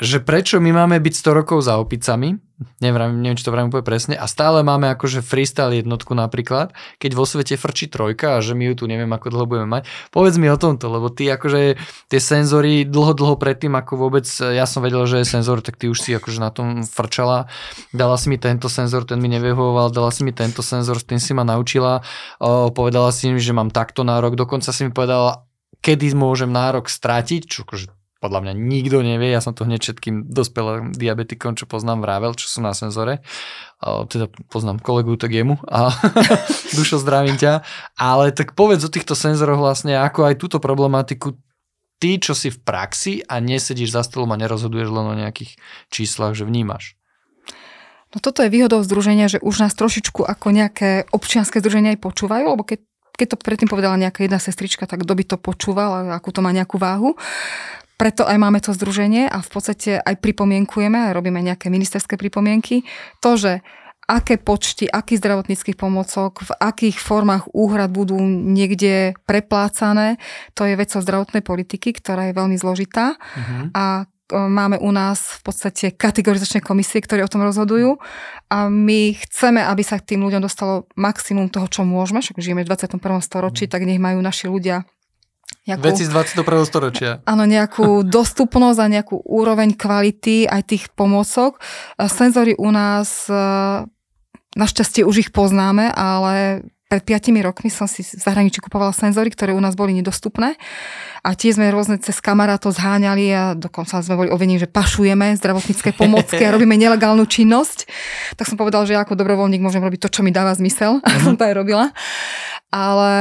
že 0.00 0.24
prečo 0.24 0.56
my 0.58 0.72
máme 0.72 0.96
byť 0.98 1.14
100 1.14 1.38
rokov 1.44 1.68
za 1.68 1.76
opicami, 1.76 2.40
neviem, 2.80 3.20
neviem 3.20 3.38
či 3.38 3.44
to 3.46 3.52
vravím 3.54 3.70
úplne 3.70 3.86
presne, 3.86 4.14
a 4.16 4.26
stále 4.26 4.60
máme 4.66 4.90
akože 4.92 5.22
freestyle 5.24 5.74
jednotku 5.78 6.12
napríklad, 6.12 6.74
keď 6.98 7.10
vo 7.14 7.24
svete 7.24 7.54
frčí 7.56 7.88
trojka 7.88 8.38
a 8.38 8.42
že 8.44 8.52
my 8.58 8.72
ju 8.72 8.74
tu 8.82 8.84
neviem 8.90 9.10
ako 9.10 9.32
dlho 9.32 9.46
budeme 9.46 9.68
mať. 9.68 9.82
Povedz 10.10 10.36
mi 10.38 10.50
o 10.50 10.58
tomto, 10.58 10.90
lebo 10.90 11.08
ty 11.08 11.30
akože 11.30 11.78
tie 12.08 12.20
senzory 12.20 12.84
dlho, 12.84 13.14
dlho 13.16 13.36
predtým, 13.38 13.72
ako 13.78 13.96
vôbec 13.96 14.26
ja 14.28 14.66
som 14.68 14.82
vedel, 14.84 15.06
že 15.06 15.22
je 15.22 15.32
senzor, 15.32 15.62
tak 15.64 15.78
ty 15.78 15.88
už 15.88 15.98
si 15.98 16.10
akože 16.12 16.38
na 16.42 16.50
tom 16.50 16.84
frčala. 16.84 17.46
Dala 17.94 18.18
si 18.18 18.28
mi 18.28 18.36
tento 18.36 18.66
senzor, 18.66 19.06
ten 19.06 19.22
mi 19.22 19.30
nevyhovoval, 19.32 19.94
dala 19.94 20.10
si 20.10 20.26
mi 20.26 20.34
tento 20.34 20.60
senzor, 20.60 20.98
s 21.00 21.06
tým 21.06 21.22
si 21.22 21.32
ma 21.32 21.46
naučila, 21.46 22.02
o, 22.42 22.68
povedala 22.74 23.14
si 23.14 23.30
mi, 23.32 23.40
že 23.40 23.54
mám 23.54 23.70
takto 23.70 24.02
nárok, 24.02 24.36
dokonca 24.36 24.74
si 24.74 24.84
mi 24.84 24.92
povedala, 24.92 25.46
kedy 25.80 26.14
môžem 26.14 26.50
nárok 26.50 26.90
strátiť, 26.90 27.48
čo 27.48 27.64
akože 27.64 28.01
podľa 28.22 28.46
mňa 28.46 28.52
nikto 28.54 29.02
nevie, 29.02 29.34
ja 29.34 29.42
som 29.42 29.50
to 29.50 29.66
hneď 29.66 29.82
všetkým 29.82 30.30
dospelým 30.30 30.94
diabetikom, 30.94 31.58
čo 31.58 31.66
poznám 31.66 32.06
vravel, 32.06 32.38
čo 32.38 32.46
sú 32.46 32.62
na 32.62 32.70
senzore, 32.70 33.18
teda 33.82 34.30
poznám 34.46 34.78
kolegu, 34.78 35.18
tak 35.18 35.34
jemu 35.34 35.58
a 35.66 35.90
dušo 36.78 37.02
zdravím 37.02 37.34
ťa, 37.34 37.66
ale 37.98 38.30
tak 38.30 38.54
povedz 38.54 38.86
o 38.86 38.94
týchto 38.94 39.18
senzoroch 39.18 39.58
vlastne, 39.58 39.98
ako 39.98 40.30
aj 40.30 40.38
túto 40.38 40.62
problematiku 40.62 41.34
ty, 41.98 42.22
čo 42.22 42.34
si 42.34 42.50
v 42.50 42.62
praxi 42.62 43.26
a 43.26 43.42
nesedíš 43.42 43.94
za 43.94 44.06
stolom 44.06 44.30
a 44.30 44.38
nerozhoduješ 44.38 44.90
len 44.90 45.06
o 45.06 45.18
nejakých 45.18 45.58
číslach, 45.90 46.38
že 46.38 46.46
vnímaš. 46.46 46.94
No 48.12 48.20
toto 48.20 48.44
je 48.44 48.52
výhodou 48.52 48.84
združenia, 48.84 49.30
že 49.30 49.40
už 49.40 49.62
nás 49.62 49.72
trošičku 49.72 50.26
ako 50.26 50.52
nejaké 50.52 51.08
občianske 51.14 51.58
združenia 51.58 51.96
aj 51.96 52.04
počúvajú, 52.04 52.44
lebo 52.44 52.62
keď, 52.66 52.84
keď 53.16 53.26
to 53.32 53.36
predtým 53.40 53.68
povedala 53.72 53.96
nejaká 53.96 54.26
jedna 54.26 54.36
sestrička, 54.36 54.84
tak 54.84 55.06
kto 55.06 55.12
by 55.16 55.24
to 55.24 55.36
počúval 55.40 55.90
a 55.96 56.00
akú 56.20 56.28
to 56.28 56.44
má 56.44 56.52
nejakú 56.52 56.76
váhu. 56.76 57.16
Preto 58.02 58.26
aj 58.26 58.34
máme 58.34 58.58
to 58.58 58.74
združenie 58.74 59.30
a 59.30 59.38
v 59.38 59.46
podstate 59.46 60.02
aj 60.02 60.18
pripomienkujeme, 60.18 61.06
aj 61.06 61.14
robíme 61.14 61.38
nejaké 61.38 61.70
ministerské 61.70 62.18
pripomienky. 62.18 62.82
To, 63.22 63.38
že 63.38 63.62
aké 64.10 64.42
počty, 64.42 64.90
akých 64.90 65.22
zdravotníckých 65.22 65.78
pomocok, 65.78 66.42
v 66.42 66.52
akých 66.58 66.98
formách 66.98 67.46
úhrad 67.54 67.94
budú 67.94 68.18
niekde 68.26 69.14
preplácané, 69.22 70.18
to 70.58 70.66
je 70.66 70.74
vecou 70.74 70.98
zdravotnej 70.98 71.46
politiky, 71.46 71.94
ktorá 71.94 72.26
je 72.26 72.34
veľmi 72.34 72.58
zložitá 72.58 73.14
Mhm. 73.38 73.70
a 73.70 73.84
e, 74.02 74.04
máme 74.34 74.82
u 74.82 74.90
nás 74.90 75.38
v 75.38 75.40
podstate 75.46 75.94
kategorizačné 75.94 76.58
komisie, 76.58 76.98
ktoré 76.98 77.22
o 77.22 77.30
tom 77.30 77.46
rozhodujú 77.46 78.02
a 78.50 78.66
my 78.66 79.14
chceme, 79.14 79.62
aby 79.62 79.86
sa 79.86 80.02
k 80.02 80.18
tým 80.18 80.26
ľuďom 80.26 80.42
dostalo 80.42 80.90
maximum 80.98 81.46
toho, 81.46 81.70
čo 81.70 81.86
môžeme, 81.86 82.18
však 82.18 82.42
žijeme 82.42 82.66
v 82.66 82.70
21. 82.74 82.98
storočí, 83.22 83.70
tak 83.70 83.86
nech 83.86 84.02
majú 84.02 84.18
naši 84.18 84.50
ľudia 84.50 84.82
nejakú, 85.62 85.82
Veci 85.82 86.02
z 86.02 86.10
21. 86.10 86.42
storočia. 86.66 87.10
áno, 87.22 87.46
nejakú 87.46 88.02
dostupnosť 88.18 88.78
a 88.82 88.86
nejakú 88.90 89.22
úroveň 89.22 89.78
kvality 89.78 90.50
aj 90.50 90.62
tých 90.66 90.84
pomôcok. 90.94 91.58
E, 91.58 92.10
Senzory 92.10 92.58
u 92.58 92.70
nás, 92.74 93.30
e, 93.30 93.34
našťastie 94.58 95.06
už 95.06 95.28
ich 95.28 95.30
poznáme, 95.30 95.94
ale 95.94 96.66
pred 96.92 97.24
5 97.24 97.32
rokmi 97.40 97.72
som 97.72 97.88
si 97.88 98.04
v 98.04 98.20
zahraničí 98.20 98.60
kupovala 98.60 98.92
senzory, 98.92 99.32
ktoré 99.32 99.56
u 99.56 99.62
nás 99.64 99.72
boli 99.72 99.96
nedostupné 99.96 100.60
a 101.24 101.32
tie 101.32 101.48
sme 101.48 101.72
rôzne 101.72 101.96
cez 101.96 102.20
kamarátov 102.20 102.76
zháňali 102.76 103.32
a 103.32 103.44
dokonca 103.56 104.04
sme 104.04 104.20
boli 104.20 104.28
ovenení, 104.28 104.60
že 104.60 104.68
pašujeme 104.68 105.32
zdravotnícke 105.40 105.96
pomocky 105.96 106.44
a 106.44 106.52
robíme 106.58 106.76
nelegálnu 106.76 107.24
činnosť. 107.24 107.88
Tak 108.36 108.44
som 108.44 108.60
povedal, 108.60 108.84
že 108.84 108.92
ja 108.92 109.08
ako 109.08 109.16
dobrovoľník 109.16 109.64
môžem 109.64 109.80
robiť 109.80 110.04
to, 110.04 110.12
čo 110.12 110.20
mi 110.20 110.36
dáva 110.36 110.52
zmysel. 110.52 111.00
A 111.06 111.16
som 111.24 111.40
to 111.40 111.48
aj 111.48 111.56
robila. 111.56 111.88
Ale 112.72 113.12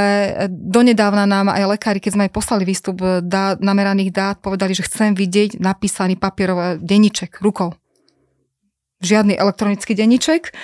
donedávna 0.48 1.28
nám 1.28 1.52
aj 1.52 1.76
lekári, 1.76 2.00
keď 2.00 2.12
sme 2.16 2.26
aj 2.28 2.32
poslali 2.32 2.64
výstup 2.64 3.04
dá, 3.20 3.60
nameraných 3.60 4.12
dát, 4.16 4.36
povedali, 4.40 4.72
že 4.72 4.88
chcem 4.88 5.12
vidieť 5.12 5.60
napísaný 5.60 6.16
papierový 6.16 6.80
denníček 6.80 7.44
rukou. 7.44 7.76
Žiadny 9.04 9.36
elektronický 9.36 9.92
denníček 9.92 10.56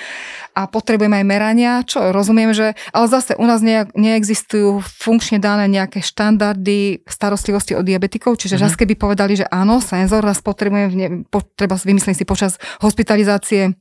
a 0.58 0.66
potrebujeme 0.66 1.22
aj 1.22 1.26
merania, 1.26 1.74
čo 1.86 2.10
rozumiem, 2.10 2.50
že, 2.50 2.74
ale 2.90 3.06
zase 3.06 3.38
u 3.38 3.46
nás 3.46 3.62
ne, 3.62 3.86
neexistujú 3.94 4.82
funkčne 4.82 5.38
dané 5.38 5.70
nejaké 5.70 6.02
štandardy 6.02 7.06
starostlivosti 7.06 7.78
od 7.78 7.86
diabetikov, 7.86 8.42
čiže 8.42 8.58
mm-hmm. 8.58 8.78
keby 8.78 8.94
povedali, 8.98 9.38
že 9.38 9.46
áno, 9.54 9.78
senzor 9.78 10.26
raz 10.26 10.42
potrebujem, 10.42 10.90
ne, 10.98 11.08
po, 11.30 11.46
treba 11.46 11.78
vymyslieť 11.78 12.24
si 12.24 12.26
počas 12.26 12.58
hospitalizácie 12.82 13.78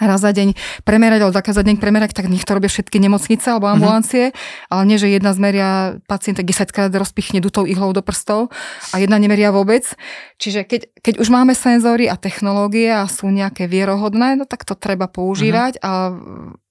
raz 0.00 0.22
za 0.22 0.32
deň 0.32 0.54
premerať, 0.82 1.18
alebo 1.22 1.34
dvakrát 1.34 1.56
za 1.58 1.64
deň 1.66 1.76
premerať, 1.78 2.10
tak 2.16 2.26
nech 2.26 2.42
to 2.46 2.54
robia 2.56 2.70
všetky 2.70 2.98
nemocnice 2.98 3.46
alebo 3.50 3.68
Mhm. 3.68 3.74
ambulancie, 3.78 4.24
mm-hmm. 4.30 4.70
ale 4.72 4.82
nie, 4.88 4.98
že 4.98 5.12
jedna 5.12 5.30
zmeria 5.34 5.98
pacienta 6.08 6.42
10 6.42 6.70
krát 6.74 6.90
rozpichne 6.90 7.38
dutou 7.42 7.68
ihlou 7.68 7.92
do 7.92 8.02
prstov 8.02 8.50
a 8.90 8.98
jedna 8.98 9.18
nemeria 9.18 9.54
vôbec. 9.54 9.86
Čiže 10.38 10.66
keď, 10.66 10.80
keď 11.02 11.14
už 11.22 11.28
máme 11.30 11.54
senzory 11.54 12.10
a 12.10 12.18
technológie 12.18 12.90
a 12.90 13.06
sú 13.06 13.30
nejaké 13.30 13.70
vierohodné, 13.70 14.38
no 14.38 14.44
tak 14.48 14.66
to 14.66 14.74
treba 14.74 15.06
používať 15.06 15.78
mm-hmm. 15.78 15.86
a 15.86 15.92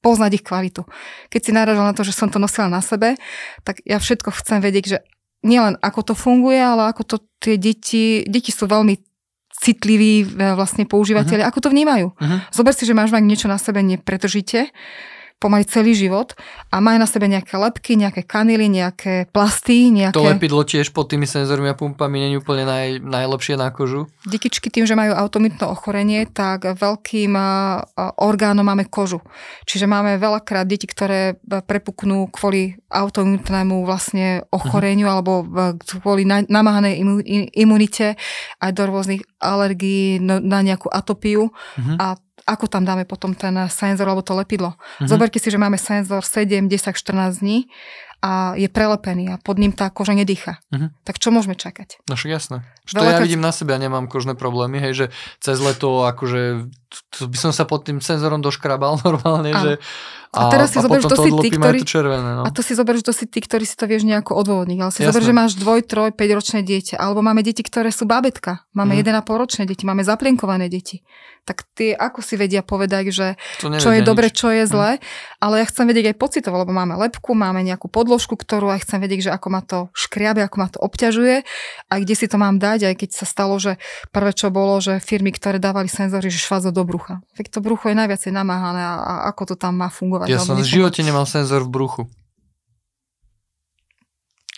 poznať 0.01 0.31
ich 0.41 0.43
kvalitu. 0.43 0.81
Keď 1.29 1.41
si 1.45 1.51
naražal 1.53 1.85
na 1.85 1.93
to, 1.93 2.01
že 2.01 2.15
som 2.15 2.27
to 2.27 2.41
nosila 2.41 2.67
na 2.67 2.81
sebe, 2.81 3.15
tak 3.61 3.79
ja 3.85 4.01
všetko 4.01 4.33
chcem 4.33 4.59
vedieť, 4.59 4.85
že 4.87 4.97
nielen 5.45 5.77
ako 5.81 6.11
to 6.11 6.13
funguje, 6.17 6.57
ale 6.57 6.89
ako 6.89 7.03
to 7.05 7.17
tie 7.41 7.57
deti, 7.57 8.25
deti 8.25 8.53
sú 8.53 8.69
veľmi 8.69 9.10
citliví 9.61 10.25
e, 10.25 10.57
vlastne 10.57 10.89
používateľi, 10.89 11.45
uh-huh. 11.45 11.51
ako 11.53 11.59
to 11.61 11.69
vnímajú. 11.69 12.07
Mhm. 12.17 12.37
Zober 12.49 12.73
si, 12.73 12.89
že 12.89 12.97
máš 12.97 13.13
mať 13.13 13.23
niečo 13.23 13.47
na 13.47 13.61
sebe 13.61 13.85
nepretržite, 13.85 14.73
pomaly 15.41 15.65
celý 15.65 15.97
život 15.97 16.37
a 16.69 16.77
majú 16.77 17.01
na 17.01 17.09
sebe 17.09 17.25
nejaké 17.25 17.57
lepky, 17.57 17.97
nejaké 17.97 18.21
kanily, 18.21 18.69
nejaké 18.69 19.25
plasty, 19.33 19.89
nejaké... 19.89 20.13
To 20.13 20.29
lepidlo 20.29 20.61
tiež 20.61 20.93
pod 20.93 21.09
tými 21.09 21.25
senzormi 21.25 21.65
a 21.65 21.73
pumpami 21.73 22.21
nie 22.21 22.37
je 22.37 22.45
úplne 22.45 22.61
naj, 22.61 23.01
najlepšie 23.01 23.57
na 23.57 23.73
kožu. 23.73 24.05
Detičky 24.21 24.69
tým, 24.69 24.85
že 24.85 24.93
majú 24.93 25.17
automitné 25.17 25.65
ochorenie, 25.65 26.29
tak 26.29 26.69
veľkým 26.77 27.33
orgánom 28.21 28.61
máme 28.61 28.85
kožu. 28.85 29.17
Čiže 29.65 29.89
máme 29.89 30.21
veľakrát 30.21 30.69
deti, 30.69 30.85
ktoré 30.85 31.33
e, 31.33 31.59
prepuknú 31.65 32.29
kvôli 32.29 32.77
autoimunitnému 32.93 33.81
vlastne 33.81 34.45
ochoreniu 34.53 35.09
uh-huh. 35.09 35.15
alebo 35.17 35.31
v- 35.41 35.81
kvôli 36.05 36.23
na, 36.23 36.45
namáhanej 36.45 37.01
imunite 37.57 38.13
aj 38.61 38.71
do 38.77 38.83
rôznych 38.85 39.25
alergií, 39.41 40.21
no, 40.21 40.37
na 40.37 40.61
nejakú 40.61 40.85
atopiu 40.85 41.49
Mhm. 41.71 41.95
a 41.97 42.07
ako 42.43 42.65
tam 42.67 42.83
dáme 42.83 43.03
potom 43.03 43.31
ten 43.31 43.53
senzor 43.67 44.05
alebo 44.05 44.21
to 44.21 44.33
lepidlo. 44.33 44.73
Mhm. 44.97 45.07
Zoberte 45.07 45.37
si, 45.37 45.47
že 45.47 45.57
máme 45.57 45.75
senzor 45.75 46.21
7, 46.21 46.65
10, 46.65 46.91
14 46.91 47.37
dní 47.37 47.65
a 48.19 48.53
je 48.53 48.69
prelepený 48.69 49.29
a 49.29 49.39
pod 49.39 49.57
ním 49.57 49.71
tá 49.71 49.89
koža 49.89 50.13
nedýcha. 50.13 50.61
Mhm. 50.69 50.93
Tak 51.01 51.17
čo 51.17 51.29
môžeme 51.29 51.53
čakať? 51.53 52.05
No 52.05 52.13
však 52.13 52.29
jasné. 52.31 52.57
Že 52.83 52.93
to 52.93 53.03
ja 53.03 53.17
vidím 53.19 53.41
na 53.41 53.49
sebe, 53.49 53.71
ja 53.71 53.79
nemám 53.79 54.05
kožné 54.05 54.33
problémy, 54.33 54.77
hej, 54.79 54.93
že 54.93 55.05
cez 55.37 55.57
leto 55.57 56.03
akože 56.03 56.69
to 57.09 57.25
by 57.25 57.37
som 57.39 57.49
sa 57.49 57.63
pod 57.63 57.81
tým 57.81 57.97
senzorom 57.97 58.37
doškrabal 58.39 58.99
normálne, 59.01 59.49
Áno. 59.49 59.63
že 59.63 59.73
A 60.31 60.47
teraz 60.47 60.69
si 60.69 60.79
zober, 60.79 60.97
že 60.97 61.05
potom 61.05 61.17
to 61.17 61.23
si 61.23 61.31
ty, 61.41 61.49
a 61.49 61.57
ktorý- 61.57 61.81
to 61.81 61.87
červené, 61.89 62.31
no. 62.31 62.43
A 62.43 62.49
to 62.49 62.61
si 62.61 62.71
zober, 62.71 62.93
že 62.93 63.03
to 63.03 63.11
si 63.11 63.25
ty, 63.25 63.39
ktorý 63.39 63.63
si 63.63 63.73
to 63.73 63.83
vieš 63.83 64.03
nejako 64.03 64.31
odôvodniť. 64.33 64.77
Ale 64.77 64.91
si 64.91 64.99
Jasné. 64.99 65.09
zober, 65.09 65.23
že 65.23 65.33
máš 65.33 65.51
dvoj, 65.55 65.79
troj, 65.83 66.09
5 66.11 66.31
ročné 66.31 66.59
dieťa. 66.61 66.95
Alebo 66.95 67.19
máme 67.19 67.41
deti, 67.41 67.59
ktoré 67.59 67.89
sú 67.89 68.05
bábetka. 68.05 68.63
Máme 68.71 68.95
Mhm. 68.95 69.01
1,5 69.17 69.35
ročné 69.35 69.63
deti. 69.65 69.83
Máme 69.83 70.03
zaplienkované 70.03 70.67
deti. 70.67 71.03
Tak 71.41 71.65
tie 71.73 71.97
ako 71.97 72.21
si 72.21 72.37
vedia 72.37 72.61
povedať, 72.61 73.09
že 73.09 73.27
čo 73.59 73.89
je 73.89 74.05
dobre, 74.05 74.29
čo 74.29 74.53
je 74.53 74.69
zlé. 74.69 75.01
Ale 75.41 75.57
ja 75.57 75.65
chcem 75.65 75.89
vedieť 75.89 76.13
aj 76.13 76.21
pocitovo, 76.21 76.61
lebo 76.61 76.69
máme 76.69 76.93
lepku, 77.01 77.33
máme 77.33 77.65
nejakú 77.65 77.89
podložku, 77.89 78.37
ktorú 78.37 78.69
aj 78.69 78.85
chcem 78.85 79.01
vedieť, 79.01 79.29
že 79.29 79.31
ako 79.33 79.47
ma 79.49 79.61
to 79.65 79.89
škriabe, 79.97 80.45
ako 80.45 80.55
ma 80.61 80.67
to 80.69 80.77
obťažuje 80.77 81.41
a 81.89 81.93
kde 81.97 82.13
si 82.13 82.29
to 82.29 82.37
mám 82.37 82.61
dať, 82.61 82.93
aj 82.93 82.95
keď 83.01 83.09
sa 83.09 83.25
stalo, 83.25 83.57
že 83.57 83.81
prvé 84.13 84.37
čo 84.37 84.53
bolo, 84.53 84.77
že 84.77 85.01
firmy, 85.01 85.33
ktoré 85.33 85.57
dávali 85.57 85.89
senzory, 85.89 86.29
že 86.29 86.37
švádzo 86.37 86.69
do 86.69 86.85
brucha. 86.85 87.25
Tak 87.33 87.49
to 87.49 87.57
brucho 87.59 87.89
je 87.89 87.97
najviacej 87.97 88.29
namáhané 88.29 88.81
a, 88.85 88.95
a 89.01 89.13
ako 89.33 89.53
to 89.53 89.55
tam 89.57 89.81
má 89.81 89.89
fungovať. 89.89 90.29
Ja 90.29 90.37
som 90.37 90.61
v 90.61 90.65
živote 90.65 91.01
nemal 91.01 91.25
senzor 91.25 91.65
v 91.65 91.73
bruchu. 91.73 92.01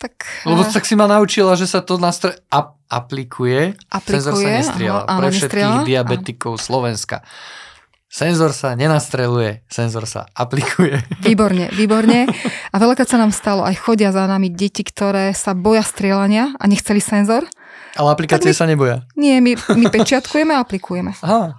Tak, 0.04 0.44
Lebo 0.44 0.60
eh, 0.60 0.68
tak 0.68 0.84
si 0.84 0.92
ma 0.92 1.08
naučila, 1.08 1.56
že 1.56 1.64
sa 1.64 1.80
to 1.80 1.96
nastre... 1.96 2.36
ap- 2.52 2.76
aplikuje. 2.86 3.72
Senzor 4.04 4.36
sa 4.36 4.44
aplikuje. 4.44 4.52
nestrieľa. 4.60 5.00
áno, 5.02 5.16
Pre 5.16 5.28
všetkých 5.28 5.40
nestrieľa, 5.48 5.88
diabetikov 5.88 6.52
Slovenska. 6.60 7.16
Senzor 8.06 8.52
sa 8.52 8.76
nenastreluje, 8.76 9.64
senzor 9.66 10.04
sa 10.04 10.28
aplikuje. 10.30 11.02
Výborne, 11.26 11.66
výborne. 11.72 12.30
A 12.70 12.76
veľakrát 12.76 13.08
sa 13.08 13.18
nám 13.18 13.34
stalo, 13.34 13.64
aj 13.64 13.74
chodia 13.74 14.12
za 14.12 14.28
nami 14.28 14.52
deti, 14.52 14.84
ktoré 14.84 15.32
sa 15.32 15.50
boja 15.50 15.82
strieľania 15.82 16.54
a 16.54 16.64
nechceli 16.68 17.00
senzor. 17.00 17.42
Ale 17.96 18.08
aplikácie 18.12 18.52
my- 18.52 18.58
sa 18.60 18.68
neboja. 18.68 19.02
Nie, 19.16 19.40
my, 19.40 19.56
my 19.74 19.86
pečiatkujeme 19.94 20.54
a 20.54 20.62
aplikujeme. 20.62 21.10
Aha. 21.24 21.56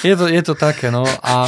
Je 0.00 0.14
to, 0.16 0.30
je 0.30 0.40
to 0.40 0.54
také, 0.54 0.88
no. 0.88 1.04
A 1.20 1.44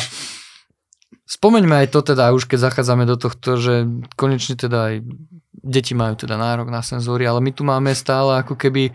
spomeňme 1.31 1.87
aj 1.87 1.95
to 1.95 2.03
teda, 2.03 2.35
už 2.35 2.51
keď 2.51 2.59
zachádzame 2.71 3.07
do 3.07 3.15
tohto, 3.15 3.55
že 3.55 3.87
konečne 4.19 4.59
teda 4.59 4.79
aj 4.91 4.95
deti 5.63 5.95
majú 5.95 6.19
teda 6.19 6.35
nárok 6.35 6.75
na 6.75 6.83
senzory, 6.83 7.23
ale 7.31 7.39
my 7.39 7.55
tu 7.55 7.63
máme 7.63 7.95
stále 7.95 8.43
ako 8.43 8.59
keby 8.59 8.91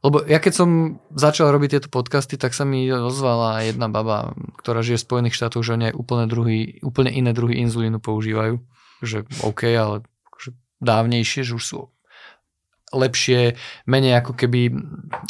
lebo 0.00 0.24
ja 0.24 0.40
keď 0.40 0.52
som 0.56 0.96
začal 1.12 1.52
robiť 1.52 1.76
tieto 1.76 1.88
podcasty, 1.92 2.40
tak 2.40 2.56
sa 2.56 2.64
mi 2.64 2.88
ozvala 2.88 3.60
jedna 3.60 3.92
baba, 3.92 4.32
ktorá 4.56 4.80
žije 4.80 4.96
v 4.96 5.06
Spojených 5.06 5.36
štátoch, 5.36 5.60
že 5.60 5.76
oni 5.76 5.92
aj 5.92 5.94
úplne, 6.00 6.24
druhý, 6.24 6.80
úplne 6.80 7.12
iné 7.12 7.36
druhy 7.36 7.60
inzulínu 7.60 8.00
používajú. 8.00 8.64
Že 9.04 9.28
OK, 9.44 9.68
ale 9.76 10.00
akože 10.32 10.56
dávnejšie, 10.80 11.44
že 11.44 11.52
už 11.52 11.64
sú 11.64 11.78
lepšie, 12.96 13.60
menej 13.84 14.24
ako 14.24 14.34
keby, 14.34 14.72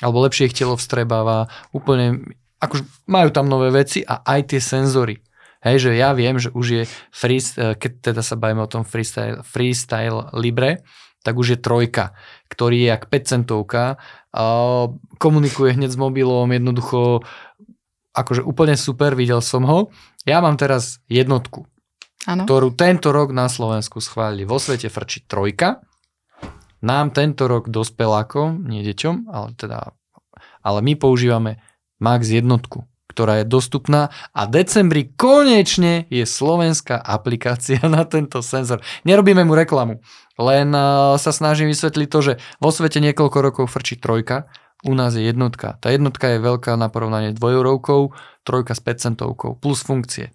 alebo 0.00 0.22
lepšie 0.22 0.48
ich 0.48 0.56
telo 0.56 0.78
vstrebáva, 0.78 1.50
úplne, 1.74 2.38
akože 2.62 2.86
majú 3.10 3.28
tam 3.34 3.50
nové 3.50 3.74
veci 3.74 4.06
a 4.06 4.22
aj 4.22 4.54
tie 4.54 4.60
senzory. 4.62 5.18
Hej, 5.60 5.76
že 5.88 5.90
ja 5.92 6.16
viem, 6.16 6.40
že 6.40 6.48
už 6.56 6.66
je 6.72 6.82
free, 7.12 7.40
keď 7.76 8.12
teda 8.12 8.22
sa 8.24 8.36
bavíme 8.40 8.64
o 8.64 8.70
tom 8.70 8.84
freestyle, 8.84 9.44
freestyle 9.44 10.32
Libre, 10.32 10.80
tak 11.20 11.36
už 11.36 11.52
je 11.52 11.58
trojka, 11.60 12.16
ktorý 12.48 12.80
je 12.80 12.88
jak 12.96 13.04
5 13.12 13.28
centovka, 13.28 14.00
komunikuje 15.20 15.76
hneď 15.76 15.92
s 15.92 16.00
mobilom, 16.00 16.48
jednoducho, 16.48 17.20
akože 18.16 18.40
úplne 18.40 18.72
super, 18.72 19.12
videl 19.12 19.44
som 19.44 19.68
ho. 19.68 19.92
Ja 20.24 20.40
mám 20.40 20.56
teraz 20.56 21.04
jednotku, 21.12 21.68
Áno. 22.24 22.48
ktorú 22.48 22.72
tento 22.72 23.12
rok 23.12 23.36
na 23.36 23.52
Slovensku 23.52 24.00
schválili. 24.00 24.48
Vo 24.48 24.56
svete 24.56 24.88
frčí 24.88 25.28
trojka. 25.28 25.84
Nám 26.80 27.12
tento 27.12 27.44
rok 27.44 27.68
dospelákom, 27.68 28.64
nie 28.64 28.80
deťom, 28.80 29.28
ale 29.28 29.52
teda, 29.60 29.92
ale 30.64 30.80
my 30.80 30.96
používame 30.96 31.60
Max 32.00 32.32
jednotku, 32.32 32.88
ktorá 33.10 33.42
je 33.42 33.50
dostupná 33.50 34.14
a 34.30 34.46
decembri 34.46 35.10
konečne 35.18 36.06
je 36.06 36.22
slovenská 36.22 36.94
aplikácia 36.94 37.82
na 37.82 38.06
tento 38.06 38.38
senzor. 38.38 38.78
Nerobíme 39.02 39.42
mu 39.42 39.58
reklamu, 39.58 39.98
len 40.38 40.70
uh, 40.70 41.18
sa 41.18 41.34
snažím 41.34 41.74
vysvetliť 41.74 42.08
to, 42.08 42.18
že 42.22 42.32
vo 42.62 42.70
svete 42.70 43.02
niekoľko 43.02 43.38
rokov 43.42 43.64
frčí 43.66 43.98
trojka, 43.98 44.46
u 44.80 44.96
nás 44.96 45.12
je 45.12 45.28
jednotka. 45.28 45.76
Tá 45.76 45.92
jednotka 45.92 46.32
je 46.32 46.40
veľká 46.40 46.72
na 46.80 46.88
porovnanie 46.88 47.36
dvojeurovkou, 47.36 48.16
trojka 48.48 48.72
s 48.72 48.80
5 48.80 49.04
centovkou, 49.12 49.60
plus 49.60 49.84
funkcie. 49.84 50.32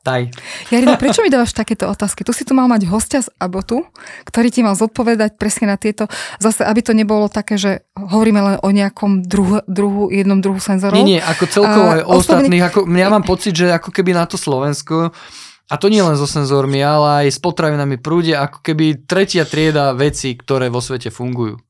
Daj. 0.00 0.32
Jarina, 0.72 0.96
prečo 0.96 1.20
mi 1.20 1.28
dávaš 1.28 1.52
takéto 1.52 1.84
otázky? 1.84 2.24
Tu 2.24 2.32
si 2.32 2.48
tu 2.48 2.56
mal 2.56 2.64
mať 2.72 2.88
hostia 2.88 3.20
z 3.20 3.28
Abotu, 3.36 3.84
ktorý 4.24 4.48
ti 4.48 4.64
mal 4.64 4.72
zodpovedať 4.72 5.36
presne 5.36 5.68
na 5.68 5.76
tieto, 5.76 6.08
zase 6.40 6.64
aby 6.64 6.80
to 6.80 6.96
nebolo 6.96 7.28
také, 7.28 7.60
že 7.60 7.84
hovoríme 7.92 8.40
len 8.40 8.56
o 8.64 8.68
nejakom 8.72 9.20
druhu, 9.20 9.60
druhu 9.68 10.08
jednom 10.08 10.40
druhu 10.40 10.56
senzorov. 10.56 10.96
Nie, 10.96 11.04
nie, 11.04 11.20
ako 11.20 11.44
celkovo 11.44 11.88
aj 12.00 12.02
osobný- 12.08 12.16
ostatných, 12.16 12.62
ako, 12.64 12.78
ja 12.96 13.08
mám 13.12 13.24
pocit, 13.28 13.52
že 13.52 13.68
ako 13.76 13.92
keby 13.92 14.16
na 14.16 14.24
to 14.24 14.40
Slovensko, 14.40 15.12
a 15.70 15.74
to 15.78 15.86
nie 15.86 16.02
len 16.02 16.16
so 16.18 16.26
senzormi, 16.26 16.80
ale 16.82 17.28
aj 17.28 17.36
s 17.36 17.38
potravinami 17.38 18.00
prúde, 18.00 18.32
ako 18.34 18.64
keby 18.64 19.04
tretia 19.06 19.44
trieda 19.46 19.92
vecí, 19.92 20.32
ktoré 20.34 20.66
vo 20.72 20.80
svete 20.82 21.12
fungujú. 21.14 21.60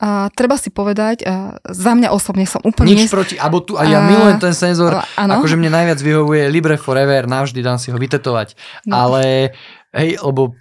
A 0.00 0.32
treba 0.32 0.56
si 0.56 0.72
povedať, 0.72 1.28
a 1.28 1.60
za 1.68 1.92
mňa 1.92 2.08
osobne 2.08 2.48
som 2.48 2.64
úplne... 2.64 2.96
Nič 2.96 3.06
nes- 3.06 3.12
proti 3.12 3.36
Abotu 3.36 3.76
a 3.76 3.84
ja 3.84 4.00
A- 4.00 4.08
milujem 4.08 4.40
ten 4.40 4.56
senzor, 4.56 4.96
ale 4.96 5.04
áno. 5.20 5.44
akože 5.44 5.60
mne 5.60 5.68
najviac 5.76 6.00
vyhovuje 6.00 6.48
Libre 6.48 6.80
Forever, 6.80 7.28
navždy 7.28 7.60
dám 7.60 7.76
si 7.76 7.92
ho 7.92 7.98
vytetovať. 8.00 8.56
No. 8.88 8.96
Ale, 8.96 9.52
hej, 9.92 10.16
lebo 10.24 10.56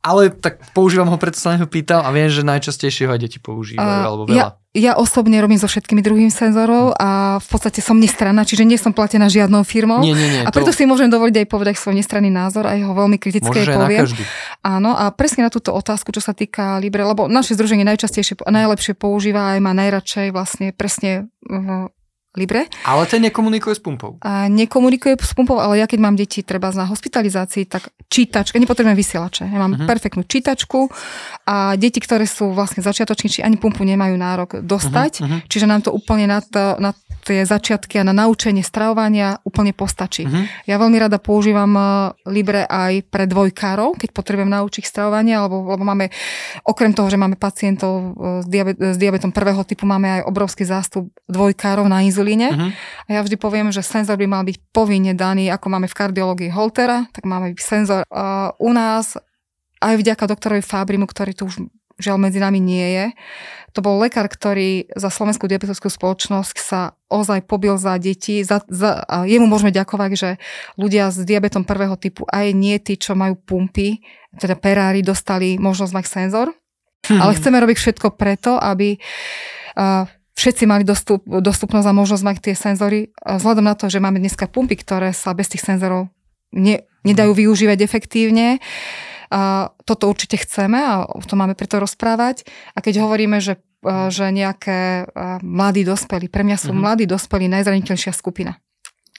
ale 0.00 0.32
tak 0.32 0.64
používam 0.72 1.12
ho, 1.12 1.16
preto 1.20 1.36
sa 1.36 1.52
na 1.52 1.60
neho 1.60 1.68
pýtal 1.68 2.00
a 2.00 2.08
viem, 2.08 2.32
že 2.32 2.40
najčastejšie 2.40 3.04
ho 3.04 3.12
aj 3.12 3.20
deti 3.20 3.36
používajú, 3.36 3.84
A 3.84 4.08
alebo 4.08 4.24
ja, 4.32 4.32
veľa. 4.32 4.50
ja 4.72 4.92
osobne 4.96 5.36
robím 5.44 5.60
so 5.60 5.68
všetkými 5.68 6.00
druhými 6.00 6.32
senzorov 6.32 6.96
a 6.96 7.36
v 7.36 7.46
podstate 7.52 7.84
som 7.84 8.00
nestranná, 8.00 8.48
čiže 8.48 8.64
nie 8.64 8.80
som 8.80 8.96
platená 8.96 9.28
žiadnou 9.28 9.60
firmou. 9.60 10.00
Nie, 10.00 10.16
nie, 10.16 10.40
nie. 10.40 10.42
a 10.44 10.48
preto 10.48 10.72
si 10.72 10.88
môžem 10.88 11.12
dovoliť 11.12 11.44
aj 11.44 11.46
povedať 11.52 11.74
svoj 11.76 12.00
nestranný 12.00 12.32
názor 12.32 12.64
a 12.64 12.80
jeho 12.80 12.96
veľmi 12.96 13.20
kritické 13.20 13.68
Môžeš 13.68 13.76
poviem. 13.76 14.00
každý. 14.08 14.24
Áno, 14.64 14.96
a 14.96 15.12
presne 15.12 15.44
na 15.44 15.52
túto 15.52 15.76
otázku, 15.76 16.16
čo 16.16 16.24
sa 16.24 16.32
týka 16.32 16.80
Libre, 16.80 17.04
lebo 17.04 17.28
naše 17.28 17.52
združenie 17.52 17.84
najčastejšie, 17.84 18.40
najlepšie 18.40 18.96
používa 18.96 19.52
aj 19.52 19.58
má 19.60 19.76
najradšej 19.76 20.32
vlastne 20.32 20.72
presne 20.72 21.28
uh, 21.44 21.92
Libre. 22.38 22.70
Ale 22.86 23.10
ten 23.10 23.26
nekomunikuje 23.26 23.74
s 23.74 23.82
pumpou. 23.82 24.14
A 24.22 24.46
nekomunikuje 24.46 25.18
s 25.18 25.34
pumpou, 25.34 25.58
ale 25.58 25.82
ja 25.82 25.90
keď 25.90 25.98
mám 25.98 26.14
deti 26.14 26.46
treba 26.46 26.70
na 26.70 26.86
hospitalizácii, 26.86 27.66
tak 27.66 27.90
čítačka, 28.06 28.54
nepotrebujem 28.54 28.94
vysielače. 28.94 29.50
Ja 29.50 29.58
mám 29.58 29.74
uh-huh. 29.74 29.90
perfektnú 29.90 30.22
čítačku 30.22 30.86
a 31.50 31.74
deti, 31.74 31.98
ktoré 31.98 32.30
sú 32.30 32.54
vlastne 32.54 32.86
začiatočníci, 32.86 33.42
ani 33.42 33.58
pumpu 33.58 33.82
nemajú 33.82 34.14
nárok 34.14 34.62
dostať, 34.62 35.26
mhm. 35.26 35.36
čiže 35.50 35.66
nám 35.66 35.82
to 35.82 35.90
úplne 35.90 36.30
na, 36.30 36.38
to, 36.38 36.78
na 36.78 36.94
tie 37.20 37.44
začiatky 37.44 38.00
a 38.00 38.04
na 38.04 38.16
naučenie 38.16 38.64
stravovania 38.64 39.38
úplne 39.44 39.76
postačí. 39.76 40.26
Mhm. 40.26 40.66
Ja 40.66 40.80
veľmi 40.80 40.98
rada 40.98 41.20
používam 41.20 41.72
eh, 41.76 41.84
Libre 42.28 42.64
aj 42.66 43.06
pre 43.08 43.28
dvojkárov, 43.28 44.00
keď 44.00 44.10
potrebujem 44.10 44.50
naučiť 44.50 44.84
stravovanie, 44.84 45.36
alebo, 45.36 45.68
lebo 45.68 45.84
máme, 45.84 46.10
okrem 46.64 46.92
toho, 46.96 47.08
že 47.12 47.20
máme 47.20 47.36
pacientov 47.36 47.92
eh, 47.92 48.44
s, 48.44 48.46
diabet, 48.48 48.76
s 48.80 48.96
diabetom 48.98 49.30
prvého 49.30 49.62
typu, 49.62 49.84
máme 49.84 50.20
aj 50.20 50.22
obrovský 50.26 50.64
zástup 50.66 51.12
dvojkárov 51.28 51.86
na 51.86 52.02
inzulíne. 52.02 52.52
Mhm. 52.52 52.68
A 53.06 53.10
ja 53.16 53.20
vždy 53.22 53.36
poviem, 53.36 53.68
že 53.70 53.84
senzor 53.84 54.16
by 54.16 54.26
mal 54.26 54.42
byť 54.42 54.56
povinne 54.74 55.12
daný, 55.14 55.48
ako 55.52 55.66
máme 55.72 55.86
v 55.86 55.96
kardiológii 55.96 56.50
Holtera, 56.50 57.06
tak 57.12 57.26
máme 57.26 57.54
senzor 57.58 58.06
uh, 58.08 58.50
u 58.58 58.70
nás, 58.70 59.18
aj 59.80 59.96
vďaka 59.96 60.24
doktorovi 60.28 60.60
Fabrimu, 60.60 61.08
ktorý 61.08 61.32
tu 61.32 61.48
už 61.48 61.64
žiaľ 62.00 62.16
medzi 62.16 62.40
nami 62.40 62.58
nie 62.58 62.86
je. 62.96 63.06
To 63.78 63.86
bol 63.86 64.02
lekár, 64.02 64.26
ktorý 64.26 64.90
za 64.98 65.14
Slovenskú 65.14 65.46
diabetickú 65.46 65.86
spoločnosť 65.86 66.56
sa 66.58 66.98
ozaj 67.06 67.46
pobil 67.46 67.78
za 67.78 67.94
deti. 68.02 68.42
Za, 68.42 68.66
za, 68.66 69.06
a 69.06 69.22
jemu 69.28 69.46
môžeme 69.46 69.70
ďakovať, 69.70 70.10
že 70.18 70.30
ľudia 70.74 71.14
s 71.14 71.22
diabetom 71.22 71.62
prvého 71.62 71.94
typu, 71.94 72.26
aj 72.26 72.50
nie 72.50 72.74
tí, 72.82 72.98
čo 72.98 73.14
majú 73.14 73.38
pumpy, 73.38 74.02
teda 74.34 74.58
perári, 74.58 75.06
dostali 75.06 75.54
možnosť 75.54 75.92
mať 75.94 76.06
senzor. 76.10 76.50
Ale 77.08 77.32
chceme 77.38 77.62
robiť 77.62 77.76
všetko 77.78 78.18
preto, 78.18 78.58
aby 78.58 78.98
uh, 78.98 80.04
všetci 80.34 80.64
mali 80.66 80.82
dostup, 80.82 81.22
dostupnosť 81.24 81.86
a 81.86 81.96
možnosť 81.96 82.24
mať 82.26 82.36
tie 82.42 82.54
senzory. 82.58 82.98
Vzhľadom 83.22 83.64
na 83.64 83.78
to, 83.78 83.86
že 83.86 84.02
máme 84.02 84.18
dneska 84.18 84.50
pumpy, 84.50 84.80
ktoré 84.80 85.14
sa 85.14 85.30
bez 85.36 85.46
tých 85.52 85.62
senzorov 85.64 86.10
ne, 86.52 86.82
nedajú 87.06 87.32
využívať 87.36 87.78
efektívne, 87.84 88.58
a 89.30 89.40
toto 89.86 90.10
určite 90.10 90.36
chceme 90.36 90.76
a 90.76 91.06
o 91.06 91.22
tom 91.22 91.38
máme 91.38 91.54
preto 91.54 91.78
rozprávať. 91.78 92.42
A 92.74 92.82
keď 92.82 93.06
hovoríme, 93.06 93.38
že, 93.38 93.56
a, 93.80 94.10
že 94.10 94.28
nejaké 94.28 95.06
a, 95.06 95.38
mladí 95.40 95.86
dospelí, 95.86 96.26
pre 96.26 96.42
mňa 96.42 96.58
sú 96.58 96.74
Mhm. 96.74 96.78
mladí 96.78 97.04
dospelí 97.06 97.46
najzraniteľnejšia 97.46 98.10
skupina. 98.12 98.58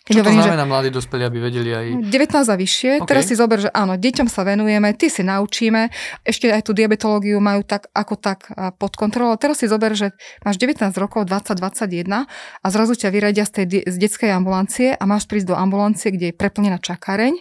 Keď 0.01 0.17
Čo 0.17 0.19
to 0.19 0.23
hovorím, 0.25 0.41
že 0.41 0.49
znamená 0.49 0.65
mladí 0.65 0.89
dospelí, 0.89 1.23
aby 1.23 1.37
vedeli 1.39 1.69
aj... 1.71 1.85
19 2.09 2.49
a 2.49 2.55
vyššie. 2.57 2.91
OK. 2.99 3.07
Teraz 3.07 3.29
si 3.29 3.37
zober, 3.37 3.61
že 3.61 3.69
áno, 3.69 3.93
deťom 3.95 4.25
sa 4.25 4.41
venujeme, 4.41 4.97
ty 4.97 5.13
si 5.13 5.21
naučíme, 5.21 5.93
ešte 6.25 6.49
aj 6.49 6.65
tú 6.65 6.73
diabetológiu 6.73 7.37
majú 7.37 7.61
tak 7.61 7.85
ako 7.93 8.17
tak 8.17 8.49
a, 8.49 8.73
pod 8.73 8.97
kontrolou. 8.97 9.37
Teraz 9.37 9.61
si 9.61 9.69
zober, 9.69 9.93
že 9.93 10.09
máš 10.41 10.57
19 10.57 10.89
rokov, 10.97 11.29
20-21 11.29 12.25
a 12.25 12.65
zrazu 12.67 12.97
ťa 12.97 13.13
vyradia 13.13 13.45
z 13.45 13.51
tej 13.61 13.65
z 13.85 13.95
detskej 13.95 14.33
ambulancie 14.33 14.89
a 14.91 15.03
máš 15.05 15.29
prísť 15.29 15.53
do 15.53 15.55
ambulancie, 15.55 16.09
kde 16.09 16.33
je 16.33 16.35
preplnená 16.35 16.81
čakareň 16.81 17.37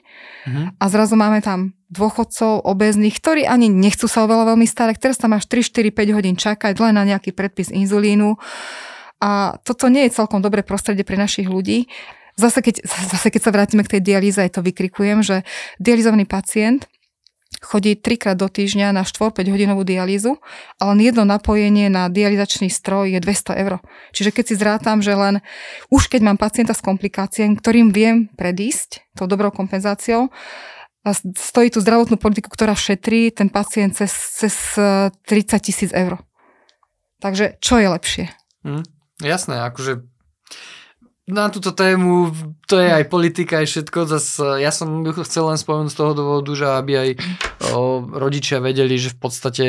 Mhm. 0.47 0.77
a 0.77 0.85
zrazu 0.87 1.17
máme 1.17 1.41
tam 1.41 1.73
dôchodcov, 1.91 2.63
obezných, 2.63 3.19
ktorí 3.19 3.43
ani 3.45 3.67
nechcú 3.67 4.07
sa 4.07 4.23
oveľa 4.23 4.55
veľmi 4.55 4.67
starať. 4.67 4.97
Teraz 5.03 5.19
tam 5.19 5.35
máš 5.35 5.51
3, 5.51 5.91
4, 5.91 5.91
5 5.91 6.17
hodín 6.17 6.37
čakať 6.39 6.79
len 6.79 6.95
na 6.95 7.03
nejaký 7.03 7.35
predpis 7.35 7.75
inzulínu. 7.75 8.39
A 9.21 9.59
toto 9.67 9.91
nie 9.91 10.07
je 10.09 10.17
celkom 10.17 10.41
dobré 10.41 10.63
prostredie 10.63 11.03
pre 11.03 11.19
našich 11.19 11.51
ľudí. 11.51 11.91
Zase 12.39 12.63
keď, 12.63 12.87
zase 13.13 13.29
keď 13.29 13.43
sa 13.43 13.51
vrátime 13.53 13.83
k 13.83 13.99
tej 13.99 14.03
dialýze, 14.07 14.39
aj 14.39 14.57
to 14.57 14.65
vykrikujem, 14.65 15.21
že 15.21 15.43
dializovaný 15.83 16.25
pacient 16.25 16.87
chodí 17.61 17.99
trikrát 17.99 18.39
do 18.39 18.49
týždňa 18.49 18.95
na 18.95 19.05
4-5 19.05 19.37
hodinovú 19.53 19.85
dialýzu 19.85 20.41
a 20.81 20.83
len 20.95 20.99
jedno 21.05 21.29
napojenie 21.29 21.93
na 21.93 22.09
dializačný 22.09 22.73
stroj 22.73 23.13
je 23.13 23.21
200 23.21 23.63
eur. 23.67 23.85
Čiže 24.17 24.31
keď 24.33 24.45
si 24.47 24.55
zrátam, 24.57 25.05
že 25.05 25.13
len 25.13 25.45
už 25.93 26.09
keď 26.09 26.25
mám 26.25 26.39
pacienta 26.41 26.73
s 26.73 26.81
komplikáciami, 26.81 27.59
ktorým 27.61 27.93
viem 27.93 28.33
predísť 28.39 29.05
tou 29.13 29.29
dobrou 29.29 29.53
kompenzáciou, 29.53 30.33
a 31.01 31.17
stojí 31.17 31.73
tu 31.73 31.81
zdravotnú 31.81 32.21
politiku, 32.21 32.53
ktorá 32.53 32.77
šetrí 32.77 33.33
ten 33.33 33.49
pacient 33.49 33.97
cez, 33.97 34.13
cez 34.13 34.55
eh, 34.77 35.09
30 35.25 35.61
tisíc 35.61 35.91
eur. 35.97 36.21
Takže 37.21 37.61
čo 37.61 37.81
je 37.81 37.89
lepšie? 37.89 38.25
Hm, 38.65 38.85
jasné, 39.25 39.61
akože 39.65 40.05
na 41.31 41.47
túto 41.49 41.71
tému, 41.71 42.35
to 42.67 42.83
je 42.83 42.91
aj 42.91 43.07
politika, 43.07 43.63
aj 43.63 43.71
všetko. 43.71 43.99
Zas, 44.11 44.37
ja 44.59 44.75
som 44.75 45.07
chcel 45.23 45.47
len 45.47 45.59
spomenúť 45.59 45.95
z 45.95 45.99
toho 45.99 46.13
dôvodu, 46.13 46.51
že 46.59 46.67
aby 46.67 46.93
aj 46.99 47.11
o, 47.71 48.03
rodičia 48.03 48.59
vedeli, 48.59 48.99
že 48.99 49.15
v 49.15 49.19
podstate 49.23 49.65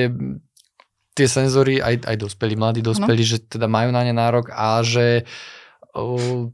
tie 1.13 1.27
senzory, 1.29 1.77
aj, 1.77 2.09
aj 2.09 2.17
dospelí, 2.17 2.57
mladí 2.57 2.81
dospelí, 2.81 3.21
že 3.21 3.37
teda 3.45 3.69
majú 3.69 3.93
na 3.93 4.01
ne 4.01 4.13
nárok 4.15 4.49
a 4.51 4.81
že 4.81 5.29
o, 5.93 6.49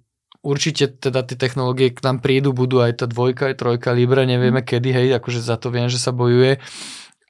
určite 0.48 0.88
teda 0.88 1.28
tie 1.28 1.36
technológie 1.36 1.92
k 1.92 2.00
nám 2.08 2.24
prídu, 2.24 2.56
budú 2.56 2.80
aj 2.80 3.04
tá 3.04 3.06
dvojka, 3.12 3.52
aj 3.52 3.60
trojka, 3.60 3.92
Libre, 3.92 4.24
nevieme 4.24 4.64
kedy, 4.64 4.90
hej, 4.96 5.08
akože 5.20 5.44
za 5.44 5.60
to 5.60 5.68
viem, 5.68 5.92
že 5.92 6.00
sa 6.00 6.16
bojuje, 6.16 6.64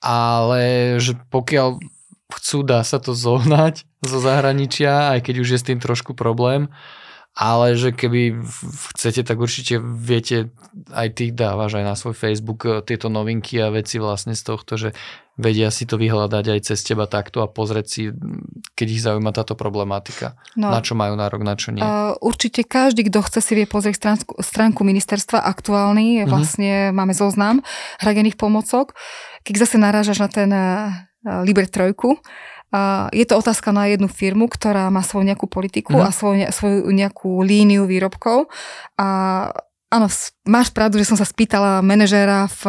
ale 0.06 0.62
že 1.02 1.18
pokiaľ 1.34 1.82
chcú, 2.38 2.62
dá 2.62 2.86
sa 2.86 3.02
to 3.02 3.18
zohnať 3.18 3.90
zo 4.06 4.20
zahraničia, 4.22 5.18
aj 5.18 5.26
keď 5.26 5.36
už 5.42 5.50
je 5.58 5.60
s 5.60 5.68
tým 5.68 5.80
trošku 5.82 6.14
problém, 6.14 6.70
ale 7.38 7.78
že 7.78 7.94
keby 7.94 8.42
chcete, 8.98 9.22
tak 9.22 9.38
určite 9.38 9.78
viete, 9.82 10.50
aj 10.90 11.08
ty 11.18 11.30
dávaš 11.30 11.78
aj 11.78 11.86
na 11.86 11.96
svoj 11.98 12.18
Facebook 12.18 12.66
eh, 12.66 12.82
tieto 12.82 13.14
novinky 13.14 13.62
a 13.62 13.74
veci 13.74 14.02
vlastne 14.02 14.34
z 14.34 14.42
tohto, 14.42 14.74
že 14.78 14.98
vedia 15.38 15.70
si 15.70 15.86
to 15.86 16.02
vyhľadať 16.02 16.46
aj 16.50 16.60
cez 16.66 16.82
teba 16.82 17.06
takto 17.06 17.46
a 17.46 17.48
pozrieť 17.48 17.86
si, 17.86 18.02
mm, 18.10 18.74
keď 18.74 18.88
ich 18.90 19.02
zaujíma 19.06 19.30
táto 19.32 19.54
problematika. 19.54 20.34
No, 20.58 20.74
Na 20.74 20.82
čo 20.82 20.98
majú 20.98 21.14
nárok, 21.14 21.46
na 21.46 21.54
čo 21.54 21.70
nie. 21.72 21.80
Uh, 21.80 22.18
určite 22.20 22.66
každý, 22.66 23.06
kto 23.06 23.22
chce 23.22 23.40
si 23.46 23.54
vie 23.54 23.70
pozrieť 23.70 24.02
stránku, 24.02 24.34
stránku 24.42 24.82
ministerstva 24.82 25.46
aktuálny, 25.46 26.06
Mhm. 26.06 26.14
mm-hmm. 26.18 26.32
vlastne 26.34 26.74
máme 26.92 27.14
zoznam 27.14 27.62
hradených 28.02 28.36
pomocok. 28.36 28.98
Keď 29.46 29.54
zase 29.62 29.78
narážaš 29.78 30.18
na 30.20 30.30
ten 30.30 30.50
uh, 30.50 30.92
Liber 31.46 31.70
trojku, 31.70 32.18
uh, 32.18 33.08
je 33.14 33.24
to 33.30 33.38
otázka 33.38 33.70
na 33.70 33.86
jednu 33.88 34.10
firmu, 34.10 34.50
ktorá 34.50 34.90
má 34.90 35.06
svoju 35.06 35.30
nejakú 35.30 35.46
politiku 35.46 35.94
mm-hmm. 35.96 36.10
a 36.10 36.16
svoju, 36.18 36.38
svoju 36.50 36.80
nejakú 36.90 37.46
líniu 37.46 37.86
výrobkov 37.86 38.50
a 38.98 39.08
Áno, 39.88 40.12
máš 40.44 40.68
pravdu, 40.76 41.00
že 41.00 41.08
som 41.08 41.16
sa 41.16 41.24
spýtala 41.24 41.80
manažéra 41.80 42.52
v... 42.60 42.64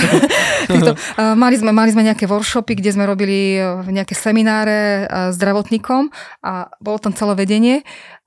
týchto, 0.68 0.92
mali, 1.40 1.56
sme, 1.56 1.72
mali 1.72 1.88
sme 1.88 2.04
nejaké 2.04 2.28
workshopy, 2.28 2.76
kde 2.76 2.92
sme 2.92 3.08
robili 3.08 3.56
uh, 3.56 3.80
nejaké 3.88 4.12
semináre 4.12 5.08
uh, 5.08 5.32
zdravotníkom 5.32 6.12
a 6.44 6.68
bolo 6.84 7.00
tam 7.00 7.16
celé 7.16 7.32
vedenie 7.32 7.76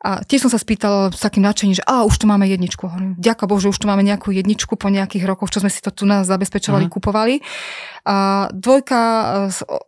a 0.08 0.24
tiež 0.24 0.48
som 0.48 0.52
sa 0.56 0.56
spýtala 0.56 1.12
s 1.12 1.20
takým 1.20 1.44
nadšením, 1.44 1.76
že 1.76 1.84
a 1.84 2.08
už 2.08 2.16
tu 2.16 2.32
máme 2.32 2.48
jedničku. 2.48 2.88
Hovorím, 2.88 3.20
ďaká 3.20 3.44
Bohu, 3.44 3.60
že 3.60 3.68
už 3.68 3.76
tu 3.84 3.92
máme 3.92 4.08
nejakú 4.08 4.32
jedničku 4.32 4.80
po 4.80 4.88
nejakých 4.88 5.28
rokoch, 5.28 5.52
čo 5.52 5.60
sme 5.60 5.68
si 5.68 5.84
to 5.84 5.92
tu 5.92 6.08
nás 6.08 6.24
zabezpečovali, 6.24 6.88
Mhm. 6.88 6.92
kupovali. 6.96 7.44
A 8.08 8.48
dvojka 8.56 9.00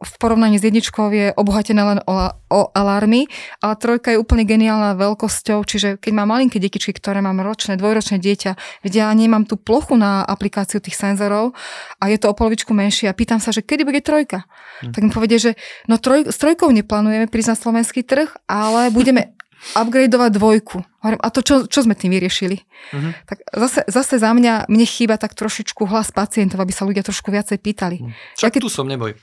v 0.04 0.14
porovnaní 0.20 0.60
s 0.60 0.68
jedničkou 0.68 1.08
je 1.08 1.32
obohatená 1.40 1.96
len 1.96 2.00
o, 2.04 2.20
o 2.52 2.60
alarmy, 2.76 3.32
ale 3.64 3.80
trojka 3.80 4.12
je 4.12 4.20
úplne 4.20 4.44
geniálna 4.44 5.00
veľkosťou, 5.00 5.64
čiže 5.64 5.96
keď 6.04 6.12
mám 6.12 6.36
malinké 6.36 6.60
detičky, 6.60 6.92
ktoré 6.92 7.24
mám 7.24 7.40
ročné, 7.40 7.80
dvojročné 7.80 8.20
dieťa, 8.20 8.84
vedia, 8.84 9.08
ja 9.08 9.16
nemám 9.16 9.48
tú 9.48 9.56
plochu 9.56 9.96
na 9.96 10.28
aplikáciu 10.28 10.84
tých 10.84 11.00
senzorov 11.00 11.56
a 12.04 12.12
je 12.12 12.20
to 12.20 12.28
o 12.28 12.36
polovičku 12.36 12.76
menšie 12.76 13.08
a 13.08 13.16
pýtam 13.16 13.40
sa, 13.40 13.56
že 13.56 13.64
kedy 13.64 13.88
bude 13.88 14.04
trojka. 14.04 14.44
Hm. 14.84 14.92
Tak 14.92 15.00
mi 15.00 15.12
povedie, 15.16 15.40
že 15.40 15.52
no 15.88 15.96
troj, 15.96 16.28
s 16.28 16.36
trojkou 16.36 16.68
neplánujeme 16.76 17.32
prísť 17.32 17.56
na 17.56 17.58
slovenský 17.58 18.04
trh, 18.04 18.28
ale 18.52 18.92
budeme 18.92 19.39
upgradeovať 19.76 20.32
dvojku. 20.36 20.78
Hovorím, 21.00 21.22
a 21.24 21.30
to 21.32 21.40
čo, 21.40 21.68
čo 21.68 21.80
sme 21.84 21.96
tým 21.96 22.12
vyriešili? 22.16 22.60
Mhm. 22.96 23.10
Tak 23.28 23.38
zase, 23.56 23.80
zase 23.88 24.16
za 24.20 24.32
mňa, 24.32 24.68
mne 24.68 24.86
chýba 24.88 25.16
tak 25.16 25.36
trošičku 25.36 25.88
hlas 25.88 26.12
pacientov, 26.12 26.60
aby 26.60 26.72
sa 26.76 26.84
ľudia 26.84 27.04
trošku 27.04 27.32
viacej 27.32 27.60
pýtali. 27.60 27.98
Však 28.36 28.60
keď- 28.60 28.64
tu 28.64 28.72
som, 28.72 28.88
neboj. 28.88 29.16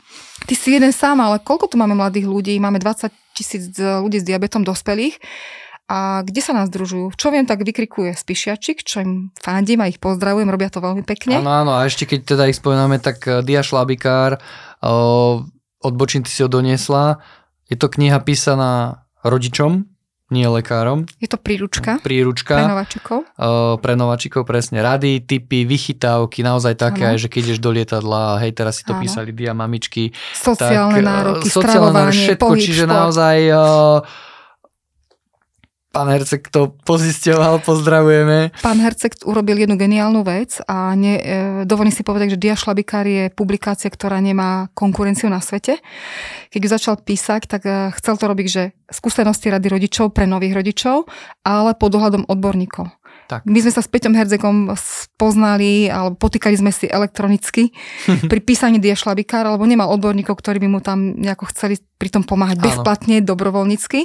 Ty 0.44 0.54
si 0.56 0.76
jeden 0.76 0.92
sám, 0.92 1.20
ale 1.20 1.40
koľko 1.40 1.72
tu 1.72 1.76
máme 1.80 1.96
mladých 1.96 2.28
ľudí? 2.28 2.54
Máme 2.60 2.80
20 2.80 3.12
tisíc 3.36 3.72
ľudí 3.76 4.20
s 4.20 4.24
diabetom 4.24 4.64
dospelých. 4.64 5.20
A 5.86 6.26
kde 6.26 6.42
sa 6.42 6.50
nás 6.50 6.66
družujú? 6.66 7.14
Čo 7.14 7.30
viem, 7.30 7.46
tak 7.46 7.62
vykrikuje 7.62 8.10
Spišiačik, 8.18 8.82
čo 8.82 9.06
im 9.06 9.30
fandím 9.38 9.86
a 9.86 9.86
ich 9.86 10.02
pozdravujem, 10.02 10.50
robia 10.50 10.66
to 10.66 10.82
veľmi 10.82 11.06
pekne. 11.06 11.38
Áno, 11.38 11.46
áno, 11.46 11.78
a 11.78 11.86
ešte 11.86 12.10
keď 12.10 12.34
teda 12.34 12.50
ich 12.50 12.58
spomíname, 12.58 12.98
tak 12.98 13.22
eh, 13.30 13.38
Dia 13.46 13.62
Šlabikár, 13.62 14.42
o, 14.82 15.46
od 15.78 15.94
Bočin 15.94 16.26
ty 16.26 16.30
si 16.34 16.42
ho 16.42 16.50
doniesla. 16.50 17.22
Je 17.70 17.78
to 17.78 17.86
kniha 17.86 18.18
písaná 18.26 19.06
rodičom, 19.22 19.86
nie 20.28 20.42
lekárom. 20.42 21.06
Je 21.22 21.30
to 21.30 21.38
príručka 21.38 22.02
pre 22.02 22.18
Príručka 22.18 22.58
nováčikov. 22.66 23.22
o, 23.38 23.78
pre 23.78 23.94
nováčikov 23.94 24.42
presne. 24.42 24.82
Rady, 24.82 25.22
typy, 25.22 25.62
vychytávky, 25.62 26.42
naozaj 26.42 26.74
také, 26.74 27.06
aj, 27.06 27.22
že 27.22 27.28
keď 27.30 27.40
ideš 27.46 27.60
do 27.62 27.70
lietadla, 27.70 28.42
hej, 28.42 28.50
teraz 28.50 28.80
si 28.80 28.82
to 28.82 28.98
Áno. 28.98 29.02
písali 29.06 29.30
Dia 29.30 29.54
mamičky. 29.54 30.10
Sociálne 30.34 30.98
tak, 30.98 31.06
nároky, 31.06 31.46
sociálne 31.46 31.94
nároky, 31.94 32.18
všetko, 32.26 32.42
pohyb, 32.42 32.58
čiže 32.58 32.84
šport. 32.84 32.96
naozaj 32.98 33.36
o, 33.54 33.64
pán 35.96 36.12
Hercek 36.12 36.52
to 36.52 36.76
pozisťoval, 36.84 37.64
pozdravujeme. 37.64 38.52
Pán 38.60 38.76
Herceg 38.84 39.16
urobil 39.24 39.64
jednu 39.64 39.80
geniálnu 39.80 40.20
vec 40.20 40.60
a 40.68 40.92
ne, 40.92 41.16
e, 41.16 41.24
dovolím 41.64 41.88
si 41.88 42.04
povedať, 42.04 42.36
že 42.36 42.42
Dia 42.44 42.52
Šlabikár 42.52 43.08
je 43.08 43.32
publikácia, 43.32 43.88
ktorá 43.88 44.20
nemá 44.20 44.68
konkurenciu 44.76 45.32
na 45.32 45.40
svete. 45.40 45.80
Keď 46.52 46.60
ju 46.60 46.68
začal 46.68 46.94
písať, 47.00 47.48
tak 47.48 47.62
e, 47.64 47.88
chcel 47.96 48.20
to 48.20 48.28
robiť, 48.28 48.46
že 48.46 48.62
skúsenosti 48.92 49.48
rady 49.48 49.72
rodičov 49.72 50.12
pre 50.12 50.28
nových 50.28 50.60
rodičov, 50.60 51.08
ale 51.48 51.72
pod 51.72 51.96
ohľadom 51.96 52.28
odborníkov. 52.28 52.92
Tak. 53.26 53.42
My 53.44 53.58
sme 53.58 53.70
sa 53.70 53.80
s 53.80 53.88
Peťom 53.88 54.12
Herzekom 54.12 54.70
spoznali, 54.72 55.86
alebo 55.86 56.14
potýkali 56.16 56.54
sme 56.54 56.70
si 56.70 56.86
elektronicky 56.86 57.70
pri 58.30 58.40
písaní 58.40 58.78
diašlabikára, 58.78 59.50
lebo 59.50 59.64
nemal 59.64 59.90
odborníkov, 59.90 60.34
ktorí 60.34 60.58
by 60.58 60.68
mu 60.68 60.78
tam 60.78 61.16
nejako 61.16 61.48
chceli 61.48 61.76
pri 61.96 62.12
tom 62.12 62.22
pomáhať 62.22 62.60
Áno. 62.60 62.64
bezplatne, 62.68 63.24
dobrovoľnícky. 63.24 64.04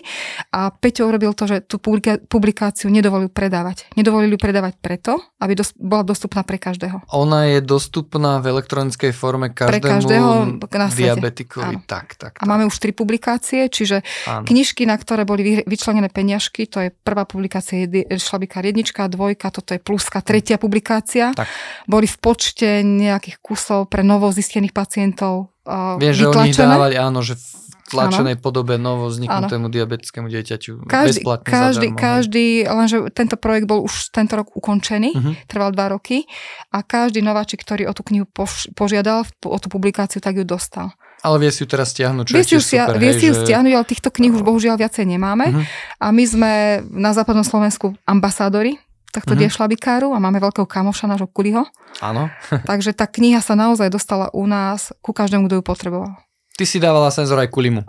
A 0.50 0.72
Peťo 0.72 1.06
urobil 1.06 1.36
to, 1.36 1.44
že 1.44 1.60
tú 1.62 1.76
publikáciu 2.24 2.88
nedovolil 2.88 3.28
predávať. 3.28 3.92
Nedovolil 3.94 4.32
ju 4.32 4.40
predávať 4.40 4.80
preto, 4.80 5.20
aby 5.38 5.54
dos- 5.54 5.76
bola 5.76 6.00
dostupná 6.02 6.40
pre 6.42 6.56
každého. 6.56 7.04
Ona 7.12 7.52
je 7.52 7.60
dostupná 7.60 8.40
v 8.40 8.48
elektronickej 8.50 9.12
forme 9.12 9.52
každému 9.52 9.84
každého 9.84 10.30
na 10.64 10.88
diabetikovi. 10.88 11.76
Áno. 11.76 11.84
Tak, 11.84 12.16
tak, 12.16 12.40
A 12.40 12.48
máme 12.48 12.64
už 12.64 12.80
tri 12.80 12.96
publikácie, 12.96 13.68
čiže 13.68 14.08
Áno. 14.24 14.48
knižky, 14.48 14.88
na 14.88 14.96
ktoré 14.96 15.28
boli 15.28 15.44
vy- 15.44 15.66
vyčlenené 15.68 16.08
peniažky, 16.08 16.66
to 16.66 16.80
je 16.80 16.96
prvá 16.96 17.28
publikácia 17.28 17.84
jedi- 17.84 18.08
šlabikár 18.08 18.64
jednička, 18.64 19.11
dvojka, 19.12 19.52
toto 19.52 19.72
je 19.72 19.80
pluska, 19.80 20.20
tretia 20.20 20.56
publikácia. 20.56 21.30
Tak. 21.32 21.46
Boli 21.86 22.06
v 22.06 22.18
počte 22.18 22.80
nejakých 22.80 23.38
kusov 23.38 23.86
pre 23.86 24.02
novo 24.02 24.28
zistených 24.28 24.72
pacientov 24.72 25.52
uh, 25.64 25.96
Viem, 25.96 26.14
že 26.14 26.26
oni 26.26 26.50
dávali, 26.50 26.96
áno, 26.96 27.20
že 27.20 27.36
v 27.36 27.46
tlačenej 27.92 28.40
podobe 28.40 28.80
novo 28.80 29.06
vzniknutému 29.06 29.68
diabetickému 29.68 30.26
dieťaťu 30.26 30.88
Každý, 30.88 31.20
bezplatne 31.20 31.44
každý, 31.44 31.88
zadarmo. 31.90 32.00
každý, 32.00 32.46
lenže 32.64 32.98
tento 33.12 33.36
projekt 33.36 33.68
bol 33.68 33.84
už 33.84 34.10
tento 34.10 34.34
rok 34.34 34.48
ukončený, 34.50 35.12
Mhm. 35.12 35.32
trval 35.46 35.76
dva 35.76 35.92
roky 35.92 36.24
a 36.70 36.82
každý 36.82 37.20
nováčik, 37.20 37.60
ktorý 37.60 37.86
o 37.86 37.94
tú 37.94 38.02
knihu 38.02 38.24
poš- 38.26 38.72
požiadal, 38.72 39.28
o 39.28 39.58
tú 39.60 39.68
publikáciu, 39.68 40.18
tak 40.18 40.34
ju 40.34 40.48
dostal. 40.48 40.96
Ale 41.20 41.38
vie 41.38 41.52
si 41.52 41.62
ju 41.62 41.68
teraz 41.68 41.92
stiahnuť, 41.92 42.24
čo 42.26 42.34
Vie 42.34 42.42
je 42.42 42.50
tiež 42.50 42.64
stia- 42.64 42.88
super, 42.88 42.98
vie 42.98 43.12
hej, 43.12 43.20
si 43.20 43.26
ju 43.28 43.34
že- 43.36 43.42
stiahnuť, 43.44 43.74
ale 43.76 43.86
týchto 43.86 44.10
kníh 44.10 44.32
už 44.32 44.42
bohužiaľ 44.42 44.80
viacej 44.80 45.06
nemáme. 45.06 45.46
Mhm. 45.52 45.62
A 46.00 46.06
my 46.10 46.24
sme 46.24 46.52
na 46.90 47.12
západnom 47.12 47.44
Slovensku 47.44 47.94
ambasádori 48.08 48.80
tohto 49.12 49.34
Mhm. 49.34 49.40
diešlabikáru 49.42 50.10
a 50.10 50.18
máme 50.18 50.40
veľkého 50.40 50.66
kamoša, 50.66 51.06
nášho 51.06 51.28
Kuliho. 51.28 51.68
Áno. 52.00 52.32
Takže 52.66 52.92
tá 52.92 53.06
kniha 53.06 53.40
sa 53.40 53.54
naozaj 53.54 53.88
dostala 53.88 54.32
u 54.32 54.44
nás 54.44 54.96
ku 55.00 55.12
každému, 55.12 55.46
kto 55.46 55.56
ju 55.58 55.64
potreboval. 55.64 56.16
Ty 56.52 56.64
si 56.64 56.78
dávala 56.78 57.10
senzor 57.10 57.38
aj 57.38 57.50
kulimu. 57.50 57.82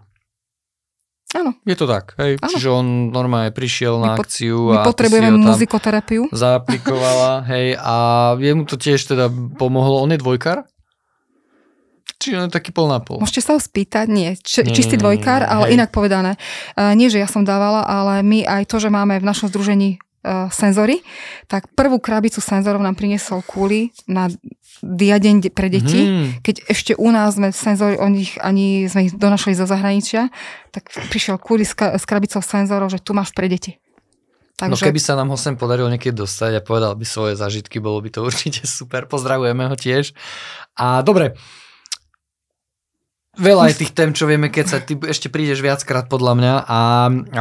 Áno. 1.33 1.57
Je 1.63 1.73
to 1.73 1.87
tak, 1.87 2.13
hej? 2.17 2.37
Áno. 2.37 2.51
Čiže 2.51 2.69
on 2.69 2.87
normálne 3.09 3.49
prišiel 3.51 3.97
na 3.97 4.13
My 4.13 4.17
pot- 4.17 4.29
akciu 4.29 4.69
My 4.69 4.77
a 4.77 4.85
potrebujeme 4.85 5.33
muzikoterapiu. 5.33 6.29
zaaplikovala, 6.35 7.47
hej, 7.47 7.73
a 7.75 7.95
jemu 8.37 8.63
to 8.65 8.77
tiež 8.77 9.01
teda 9.07 9.27
pomohlo. 9.57 9.99
On 9.99 10.09
je 10.09 10.19
dvojkar? 10.19 10.69
Čiže 12.19 12.37
on 12.37 12.47
je 12.47 12.55
taký 12.55 12.71
pol 12.71 12.87
na 12.87 13.01
pol. 13.01 13.19
Môžete 13.19 13.43
sa 13.43 13.53
ho 13.53 13.61
spýtať, 13.61 14.07
nie, 14.07 14.37
č- 14.37 14.61
Nie, 14.61 14.71
čistý 14.71 14.95
dvojkár, 14.95 15.43
ale 15.43 15.67
hej. 15.67 15.75
inak 15.75 15.91
povedané. 15.91 16.39
Uh, 16.73 16.93
nie, 16.93 17.09
že 17.09 17.17
ja 17.17 17.27
som 17.27 17.43
dávala, 17.43 17.83
ale 17.83 18.21
my 18.21 18.45
aj 18.45 18.63
to, 18.65 18.79
že 18.79 18.89
máme 18.89 19.17
v 19.17 19.25
našom 19.25 19.49
združení 19.49 19.99
senzory, 20.55 21.03
tak 21.51 21.67
prvú 21.75 21.99
krabicu 21.99 22.39
senzorov 22.39 22.79
nám 22.79 22.95
priniesol 22.95 23.43
Kúli 23.43 23.91
na 24.07 24.31
diadeň 24.83 25.35
de- 25.43 25.53
pre 25.53 25.67
deti. 25.67 26.01
Mhm. 26.07 26.47
Keď 26.47 26.57
ešte 26.71 26.93
u 26.95 27.11
nás 27.11 27.35
sme 27.39 27.51
senzory, 27.51 27.99
o 27.99 28.07
nich 28.07 28.39
ani 28.39 28.87
sme 28.87 29.11
ich 29.11 29.15
donašli 29.15 29.59
zo 29.59 29.67
zahraničia, 29.67 30.31
tak 30.71 30.91
prišiel 31.11 31.39
Kúli 31.43 31.67
s, 31.67 31.75
s 31.75 32.05
krabicou 32.07 32.43
senzorov, 32.43 32.91
že 32.91 33.03
tu 33.03 33.15
máš 33.15 33.35
pre 33.35 33.51
deti. 33.51 33.79
No 34.63 34.79
Takže 34.79 34.95
keby 34.95 35.01
sa 35.03 35.19
nám 35.19 35.35
ho 35.35 35.39
sem 35.39 35.59
podarilo 35.59 35.91
niekedy 35.91 36.15
dostať 36.15 36.63
a 36.63 36.63
povedal 36.63 36.95
by 36.95 37.03
svoje 37.03 37.35
zažitky, 37.35 37.83
bolo 37.83 37.99
by 37.99 38.15
to 38.15 38.23
určite 38.29 38.63
super. 38.63 39.11
Pozdravujeme 39.11 39.67
ho 39.67 39.75
tiež. 39.75 40.15
A 40.79 41.03
dobre, 41.03 41.35
veľa 43.35 43.75
je 43.75 43.81
tých 43.83 43.93
tém, 43.97 44.15
čo 44.15 44.31
vieme, 44.31 44.55
keď 44.55 44.67
sa 44.71 44.79
ty 44.79 44.95
ešte 44.95 45.33
prídeš 45.35 45.59
viackrát 45.65 46.07
podľa 46.07 46.33
mňa 46.39 46.55
a 46.63 46.79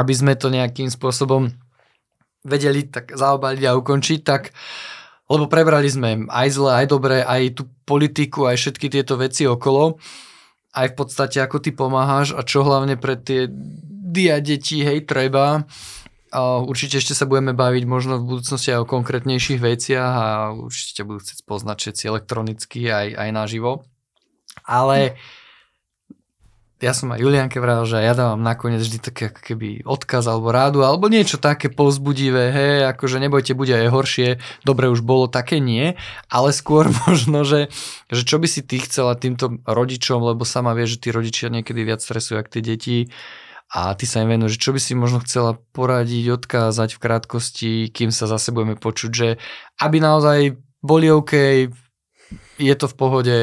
aby 0.01 0.13
sme 0.17 0.33
to 0.33 0.49
nejakým 0.49 0.89
spôsobom 0.89 1.53
vedeli 2.41 2.89
tak 2.89 3.13
zaobaliť 3.13 3.63
a 3.69 3.77
ukončiť, 3.77 4.19
tak 4.25 4.53
lebo 5.31 5.47
prebrali 5.47 5.87
sme 5.87 6.27
aj 6.27 6.47
zle, 6.51 6.71
aj 6.75 6.85
dobre, 6.91 7.23
aj 7.23 7.55
tú 7.55 7.63
politiku, 7.87 8.51
aj 8.51 8.59
všetky 8.59 8.91
tieto 8.91 9.15
veci 9.15 9.47
okolo, 9.47 9.95
aj 10.75 10.91
v 10.91 10.95
podstate 10.95 11.39
ako 11.39 11.63
ty 11.63 11.71
pomáhaš 11.71 12.35
a 12.35 12.43
čo 12.43 12.67
hlavne 12.67 12.99
pre 12.99 13.15
tie 13.15 13.47
dia 14.11 14.43
deti, 14.43 14.83
hej, 14.83 15.07
treba. 15.07 15.63
A 16.31 16.63
určite 16.63 16.99
ešte 16.99 17.15
sa 17.15 17.27
budeme 17.27 17.51
baviť 17.51 17.83
možno 17.87 18.19
v 18.19 18.27
budúcnosti 18.35 18.71
aj 18.71 18.87
o 18.87 18.91
konkrétnejších 18.91 19.59
veciach 19.59 20.13
a 20.15 20.27
určite 20.55 21.03
budú 21.03 21.23
chcieť 21.23 21.43
poznať 21.43 21.77
všetci 21.79 22.03
elektronicky 22.07 22.79
aj, 22.87 23.07
aj 23.19 23.29
naživo. 23.35 23.83
Ale 24.63 25.19
ja 26.81 26.97
som 26.97 27.13
aj 27.13 27.21
Julianke 27.21 27.61
vravel, 27.61 27.85
že 27.85 28.01
ja 28.01 28.17
dávam 28.17 28.41
nakoniec 28.41 28.81
vždy 28.81 28.97
také 28.97 29.29
ako 29.29 29.41
keby 29.45 29.85
odkaz 29.85 30.25
alebo 30.25 30.49
rádu, 30.49 30.81
alebo 30.81 31.05
niečo 31.13 31.37
také 31.37 31.69
povzbudivé, 31.69 32.49
hej, 32.49 32.75
akože 32.89 33.21
nebojte, 33.21 33.53
bude 33.53 33.77
aj 33.77 33.93
horšie, 33.93 34.29
dobre 34.65 34.89
už 34.89 35.05
bolo, 35.05 35.29
také 35.29 35.61
nie, 35.61 35.93
ale 36.27 36.49
skôr 36.49 36.89
možno, 37.05 37.45
že, 37.45 37.69
že 38.09 38.25
čo 38.25 38.41
by 38.41 38.49
si 38.49 38.65
ty 38.65 38.81
chcela 38.81 39.13
týmto 39.13 39.61
rodičom, 39.69 40.25
lebo 40.25 40.41
sama 40.41 40.73
vieš, 40.73 40.97
že 40.97 41.01
tí 41.05 41.09
rodičia 41.13 41.47
niekedy 41.53 41.85
viac 41.85 42.01
stresujú, 42.01 42.41
ako 42.41 42.49
tie 42.49 42.63
deti, 42.65 42.97
a 43.71 43.95
ty 43.95 44.03
sa 44.03 44.19
im 44.19 44.35
venuješ, 44.35 44.59
čo 44.59 44.75
by 44.75 44.83
si 44.83 44.99
možno 44.99 45.23
chcela 45.23 45.55
poradiť, 45.71 46.35
odkázať 46.35 46.99
v 46.99 47.01
krátkosti, 47.07 47.71
kým 47.87 48.11
sa 48.11 48.27
zase 48.27 48.51
budeme 48.51 48.75
počuť, 48.75 49.11
že 49.15 49.39
aby 49.79 50.03
naozaj 50.03 50.59
boli 50.83 51.07
OK, 51.07 51.31
je 52.59 52.75
to 52.75 52.85
v 52.91 52.95
pohode. 52.99 53.37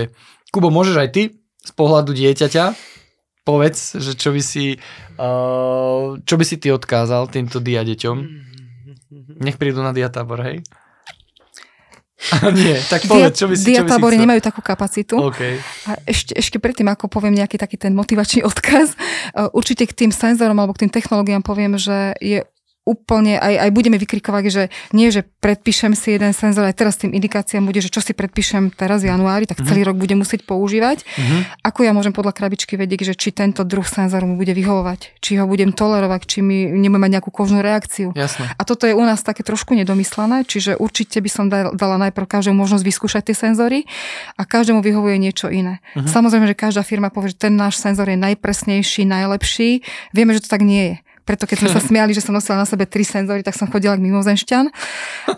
Kubo, 0.53 0.69
môžeš 0.69 0.97
aj 1.01 1.11
ty 1.17 1.23
z 1.65 1.73
pohľadu 1.73 2.13
dieťaťa 2.13 2.88
povedz, 3.49 3.97
že 3.97 4.13
čo 4.13 4.37
by 4.37 4.43
si 4.45 4.77
uh, 5.17 6.21
čo 6.21 6.35
by 6.37 6.45
si 6.45 6.61
ty 6.61 6.69
odkázal 6.69 7.33
týmto 7.33 7.65
dia 7.65 7.81
deťom? 7.81 8.17
Nech 9.41 9.57
prídu 9.57 9.81
na 9.81 9.97
diatábor, 9.97 10.45
hej? 10.45 10.61
Nie, 12.59 12.83
tak 12.91 13.07
povedz, 13.07 13.39
čo 13.39 13.47
by 13.47 13.55
si, 13.55 13.71
Diatábory 13.71 14.19
nemajú 14.19 14.43
takú 14.43 14.59
kapacitu. 14.59 15.15
OK. 15.15 15.39
A 15.87 15.91
ešte, 16.03 16.35
ešte 16.35 16.59
predtým, 16.59 16.91
ako 16.91 17.07
poviem 17.07 17.39
nejaký 17.39 17.57
taký 17.57 17.79
ten 17.79 17.95
motivačný 17.95 18.43
odkaz, 18.51 18.99
uh, 19.39 19.49
určite 19.55 19.87
k 19.87 19.95
tým 19.95 20.11
senzorom 20.11 20.59
alebo 20.59 20.75
k 20.75 20.87
tým 20.87 20.93
technológiám 20.93 21.47
poviem, 21.47 21.79
že 21.79 22.19
je 22.19 22.43
úplne, 22.89 23.37
aj, 23.37 23.69
aj 23.69 23.71
budeme 23.77 24.01
vykrikovať, 24.01 24.45
že 24.49 24.63
nie, 24.97 25.13
že 25.13 25.21
predpíšem 25.21 25.93
si 25.93 26.17
jeden 26.17 26.33
senzor, 26.33 26.65
aj 26.65 26.73
teraz 26.81 26.97
tým 26.97 27.13
indikáciám 27.13 27.69
bude, 27.69 27.85
že 27.85 27.93
čo 27.93 28.01
si 28.01 28.17
predpíšem 28.17 28.73
teraz 28.73 29.05
v 29.05 29.13
januári, 29.13 29.45
tak 29.45 29.61
celý 29.61 29.85
rok 29.85 30.01
budem 30.01 30.25
musieť 30.25 30.49
používať. 30.49 31.05
Mhm. 31.05 31.61
Ako 31.69 31.85
ja 31.85 31.93
môžem 31.93 32.17
podľa 32.17 32.33
krabičky 32.33 32.81
vedieť, 32.81 33.13
že 33.13 33.15
či 33.15 33.29
tento 33.37 33.61
druh 33.69 33.85
senzoru 33.85 34.25
mu 34.25 34.41
bude 34.41 34.57
vyhovovať, 34.57 35.21
či 35.21 35.37
ho 35.37 35.45
budem 35.45 35.77
tolerovať, 35.77 36.21
či 36.25 36.39
mi 36.41 36.65
nebudem 36.65 37.05
mať 37.05 37.13
nejakú 37.21 37.31
kožnú 37.31 37.61
reakciu. 37.61 38.17
Jasné. 38.17 38.49
A 38.57 38.63
toto 38.65 38.89
je 38.89 38.97
u 38.97 39.05
nás 39.05 39.21
také 39.21 39.45
trošku 39.45 39.77
nedomyslené, 39.77 40.49
čiže 40.49 40.81
určite 40.81 41.21
by 41.21 41.31
som 41.31 41.45
dal- 41.53 41.77
dala 41.77 42.01
najprv 42.09 42.25
každému 42.25 42.65
možnosť 42.65 42.85
vyskúšať 42.89 43.23
tie 43.31 43.37
senzory 43.37 43.85
a 44.41 44.49
každému 44.49 44.81
vyhovuje 44.81 45.21
niečo 45.21 45.53
iné. 45.53 45.85
Mhm. 45.93 46.09
Samozrejme, 46.09 46.49
že 46.49 46.57
každá 46.57 46.81
firma 46.81 47.13
povie, 47.13 47.37
že 47.37 47.45
ten 47.45 47.55
náš 47.59 47.77
senzor 47.77 48.09
je 48.09 48.17
najpresnejší, 48.17 49.05
najlepší. 49.05 49.85
Vieme, 50.17 50.33
že 50.33 50.47
to 50.47 50.49
tak 50.49 50.65
nie 50.65 50.95
je. 50.95 50.97
Preto 51.29 51.45
keď 51.45 51.57
sme 51.61 51.71
sa 51.77 51.81
smiali, 51.85 52.17
že 52.17 52.25
som 52.25 52.33
nosila 52.33 52.57
na 52.57 52.65
sebe 52.65 52.89
tri 52.89 53.05
senzory, 53.05 53.45
tak 53.45 53.53
som 53.53 53.69
chodila 53.69 53.93
k 53.93 54.01
mimozemšťan. 54.01 54.65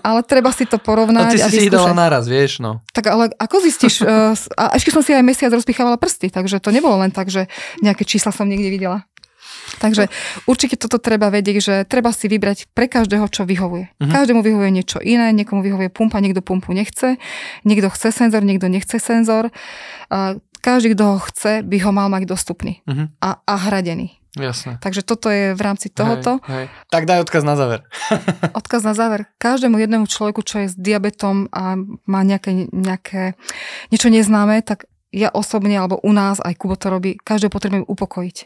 Ale 0.07 0.23
treba 0.23 0.55
si 0.55 0.63
to 0.71 0.79
No 0.79 0.87
porovnať 0.87 1.35
ty 1.35 1.39
a 1.43 1.51
si 1.51 1.67
si 1.67 1.71
dala 1.71 1.91
naraz, 1.91 2.31
vieš, 2.31 2.63
no. 2.63 2.79
Tak 2.95 3.11
ale 3.11 3.35
ako 3.35 3.59
zistíš? 3.59 3.99
eh, 4.07 4.31
a 4.55 4.79
ešte 4.79 4.95
som 4.95 5.03
si 5.03 5.11
aj 5.11 5.27
mesiac 5.27 5.51
rozpichávala 5.51 5.99
prsty, 5.99 6.31
takže 6.31 6.63
to 6.63 6.71
nebolo 6.71 6.95
len 7.03 7.11
tak, 7.11 7.27
že 7.27 7.51
nejaké 7.83 8.07
čísla 8.07 8.31
som 8.31 8.47
niekde 8.47 8.71
videla. 8.71 9.03
Takže 9.83 10.07
určite 10.47 10.79
toto 10.79 11.03
treba 11.03 11.27
vedieť, 11.27 11.57
že 11.59 11.75
treba 11.91 12.15
si 12.15 12.31
vybrať 12.31 12.71
pre 12.71 12.87
každého, 12.87 13.27
čo 13.27 13.43
vyhovuje. 13.43 13.91
Mhm. 13.99 14.13
Každému 14.15 14.41
vyhovuje 14.47 14.71
niečo 14.71 15.03
iné, 15.03 15.35
niekomu 15.35 15.59
vyhovuje 15.67 15.91
pumpa, 15.91 16.23
niekto 16.23 16.39
pumpu 16.39 16.71
nechce, 16.71 17.19
niekto 17.67 17.91
chce 17.91 18.15
senzor, 18.15 18.47
niekto 18.47 18.71
nechce 18.71 19.03
senzor. 19.03 19.51
A 20.07 20.39
Každý, 20.61 20.93
kto 20.93 21.17
ho 21.17 21.19
chce, 21.25 21.65
by 21.65 21.77
ho 21.81 21.91
mal 21.91 22.13
mať 22.13 22.29
dostupný 22.29 22.85
Mhm. 22.85 23.17
a, 23.25 23.41
a 23.49 23.55
hradený. 23.57 24.20
Jasné. 24.39 24.79
Takže 24.79 25.03
toto 25.03 25.27
je 25.27 25.59
v 25.59 25.63
rámci 25.63 25.91
tohoto. 25.91 26.39
Hej, 26.47 26.71
hej. 26.71 26.87
Tak 26.87 27.03
daj 27.03 27.27
odkaz 27.27 27.43
na 27.43 27.59
záver. 27.59 27.83
Odkaz 28.61 28.87
na 28.87 28.95
záver. 28.95 29.27
Každému 29.43 29.75
jednému 29.75 30.07
človeku, 30.07 30.47
čo 30.47 30.63
je 30.63 30.67
s 30.71 30.79
diabetom 30.79 31.51
a 31.51 31.75
má 32.07 32.21
nejaké, 32.23 32.71
nejaké 32.71 33.35
niečo 33.91 34.07
neznáme, 34.07 34.63
tak 34.63 34.87
ja 35.11 35.35
osobne, 35.35 35.75
alebo 35.75 35.99
u 36.07 36.15
nás, 36.15 36.39
aj 36.39 36.55
Kubo 36.55 36.79
to 36.79 36.87
robí, 36.95 37.19
každého 37.19 37.51
potrebujem 37.51 37.83
upokojiť. 37.91 38.37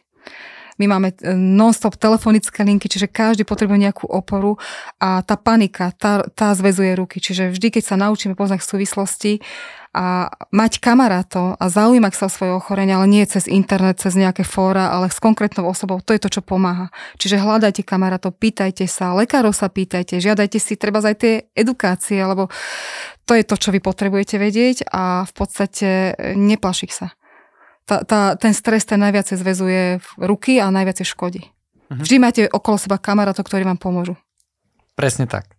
My 0.81 0.90
máme 0.90 1.15
e, 1.15 1.36
non-stop 1.36 2.01
telefonické 2.01 2.66
linky, 2.66 2.90
čiže 2.90 3.06
každý 3.06 3.47
potrebuje 3.47 3.78
nejakú 3.78 4.05
oporu 4.11 4.59
a 4.98 5.23
tá 5.23 5.39
panika, 5.39 5.94
tá, 5.94 6.27
tá 6.35 6.51
zväzuje 6.56 6.98
ruky. 6.98 7.23
Čiže 7.23 7.55
vždy, 7.55 7.78
keď 7.78 7.82
sa 7.85 8.01
naučíme 8.01 8.35
poznať 8.35 8.65
súvislosti 8.65 9.32
a 9.95 10.27
mať 10.51 10.83
kamarátov 10.83 11.55
a 11.55 11.65
zaujímať 11.71 12.12
sa 12.19 12.27
o 12.27 12.35
svoje 12.35 12.53
ochorenie, 12.53 12.99
ale 12.99 13.07
nie 13.07 13.23
cez 13.31 13.47
internet, 13.47 14.03
cez 14.03 14.19
nejaké 14.19 14.43
fóra, 14.43 14.91
ale 14.91 15.07
s 15.07 15.23
konkrétnou 15.23 15.71
osobou, 15.71 16.03
to 16.03 16.11
je 16.11 16.21
to, 16.21 16.29
čo 16.29 16.43
pomáha. 16.43 16.91
Čiže 17.23 17.39
hľadajte 17.39 17.87
kamarátov, 17.87 18.35
pýtajte 18.35 18.91
sa, 18.91 19.15
lekárov 19.15 19.55
sa 19.55 19.71
pýtajte, 19.71 20.19
žiadajte 20.19 20.59
si 20.59 20.75
treba 20.75 20.99
aj 20.99 21.16
tie 21.23 21.35
edukácie, 21.55 22.19
lebo 22.19 22.51
to 23.25 23.39
je 23.39 23.47
to, 23.47 23.55
čo 23.55 23.71
vy 23.71 23.79
potrebujete 23.79 24.37
vedieť 24.37 24.91
a 24.91 25.25
v 25.25 25.33
podstate 25.33 26.12
e, 26.12 26.35
neplašik 26.35 26.93
sa. 26.93 27.15
Tá, 27.87 28.03
tá, 28.03 28.35
ten 28.35 28.53
stres 28.57 28.85
ten 28.89 28.99
najviac 28.99 29.29
zväzuje 29.29 30.01
v 30.01 30.09
ruky 30.27 30.59
a 30.59 30.75
najviac 30.75 31.07
škodí. 31.07 31.55
Mhm. 31.93 32.03
Vždy 32.03 32.16
máte 32.19 32.43
okolo 32.51 32.77
seba 32.77 32.99
kamarátov, 32.99 33.47
ktorí 33.47 33.62
vám 33.62 33.79
pomôžu. 33.79 34.19
Presne 34.99 35.27
tak. 35.27 35.55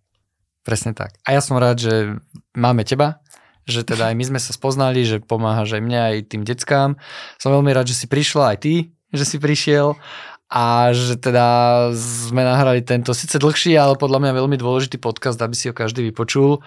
presne 0.64 0.96
tak. 0.96 1.14
A 1.22 1.36
ja 1.36 1.44
som 1.44 1.60
rád, 1.60 1.78
že 1.78 2.18
máme 2.56 2.82
teba, 2.82 3.22
že 3.66 3.82
teda 3.82 4.10
aj 4.10 4.14
my 4.14 4.24
sme 4.34 4.40
sa 4.40 4.54
spoznali, 4.54 5.02
že 5.02 5.18
pomáhaš 5.18 5.76
aj 5.76 5.82
mne, 5.82 6.00
aj 6.00 6.16
tým 6.30 6.42
deckám. 6.46 6.94
Som 7.36 7.50
veľmi 7.50 7.74
rád, 7.74 7.90
že 7.90 7.98
si 7.98 8.06
prišla 8.06 8.54
aj 8.54 8.58
ty, 8.62 8.74
že 9.10 9.26
si 9.26 9.36
prišiel 9.42 9.98
a 10.46 10.94
že 10.94 11.18
teda 11.18 11.90
sme 12.30 12.46
nahrali 12.46 12.78
tento 12.86 13.10
síce 13.10 13.34
dlhší, 13.42 13.74
ale 13.74 13.98
podľa 13.98 14.22
mňa 14.22 14.38
veľmi 14.38 14.56
dôležitý 14.56 15.02
podcast, 15.02 15.42
aby 15.42 15.58
si 15.58 15.66
ho 15.66 15.74
každý 15.74 16.06
vypočul. 16.06 16.62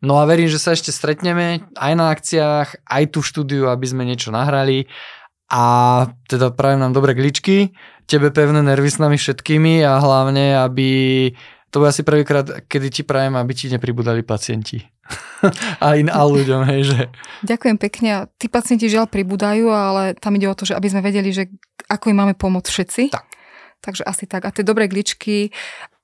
No 0.00 0.16
a 0.16 0.24
verím, 0.24 0.48
že 0.48 0.56
sa 0.56 0.72
ešte 0.72 0.88
stretneme 0.88 1.68
aj 1.76 1.92
na 1.92 2.08
akciách, 2.08 2.88
aj 2.88 3.04
tu 3.12 3.20
v 3.20 3.28
štúdiu, 3.28 3.62
aby 3.68 3.84
sme 3.84 4.08
niečo 4.08 4.32
nahrali 4.32 4.88
a 5.52 5.64
teda 6.28 6.52
prajem 6.52 6.80
nám 6.80 6.92
dobré 6.96 7.12
gličky, 7.16 7.72
tebe 8.08 8.32
pevné 8.32 8.64
nervy 8.64 8.88
s 8.88 9.00
nami 9.00 9.16
všetkými 9.20 9.84
a 9.84 10.00
hlavne, 10.00 10.60
aby 10.60 10.88
to 11.68 11.80
bude 11.80 11.92
asi 11.92 12.02
prvýkrát, 12.02 12.64
kedy 12.64 12.88
ti 12.90 13.02
prajem, 13.04 13.36
aby 13.36 13.52
ti 13.52 13.68
nepribudali 13.68 14.24
pacienti. 14.24 14.80
a 15.84 15.96
in 15.96 16.08
a 16.08 16.20
ľuďom, 16.24 16.64
hej, 16.68 16.80
že... 16.88 16.98
Ďakujem 17.44 17.76
pekne. 17.76 18.10
Tí 18.40 18.48
pacienti 18.48 18.88
žiaľ 18.88 19.08
pribúdajú, 19.08 19.68
ale 19.68 20.16
tam 20.16 20.36
ide 20.36 20.48
o 20.48 20.56
to, 20.56 20.64
že 20.64 20.76
aby 20.76 20.88
sme 20.88 21.04
vedeli, 21.04 21.32
že 21.32 21.48
ako 21.88 22.12
im 22.12 22.18
máme 22.24 22.34
pomôcť 22.36 22.68
všetci. 22.68 23.02
Tak. 23.12 23.24
Takže 23.78 24.02
asi 24.04 24.24
tak. 24.26 24.44
A 24.44 24.50
tie 24.50 24.66
dobré 24.66 24.90
gličky, 24.90 25.54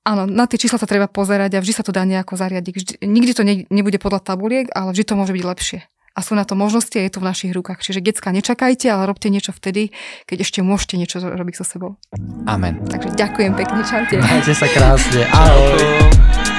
áno, 0.07 0.29
na 0.29 0.47
tie 0.47 0.61
čísla 0.61 0.79
sa 0.79 0.87
treba 0.87 1.11
pozerať 1.11 1.59
a 1.59 1.63
vždy 1.65 1.75
sa 1.75 1.83
to 1.83 1.91
dá 1.91 2.07
nejako 2.07 2.39
zariadiť. 2.39 2.75
Vždy, 2.75 2.93
nikdy 3.03 3.33
to 3.35 3.43
ne, 3.43 3.55
nebude 3.73 3.99
podľa 3.99 4.23
tabuliek, 4.23 4.71
ale 4.71 4.95
vždy 4.95 5.05
to 5.05 5.19
môže 5.19 5.35
byť 5.35 5.45
lepšie. 5.45 5.81
A 6.15 6.23
sú 6.23 6.39
na 6.39 6.47
to 6.47 6.55
možnosti 6.55 6.95
a 6.95 7.03
je 7.03 7.11
to 7.11 7.19
v 7.19 7.27
našich 7.27 7.51
rukách. 7.51 7.83
Čiže 7.83 7.99
decka, 7.99 8.31
nečakajte, 8.31 8.87
ale 8.87 9.11
robte 9.11 9.27
niečo 9.35 9.51
vtedy, 9.51 9.91
keď 10.31 10.47
ešte 10.47 10.63
môžete 10.63 10.95
niečo 10.95 11.19
robiť 11.19 11.55
so 11.59 11.67
sebou. 11.67 11.99
Amen. 12.47 12.79
Takže 12.87 13.19
ďakujem 13.19 13.53
pekne, 13.59 13.83
čaute. 13.83 14.23
Majte 14.23 14.55
sa 14.55 14.71
krásne. 14.71 15.27
Ahoj. 15.35 16.54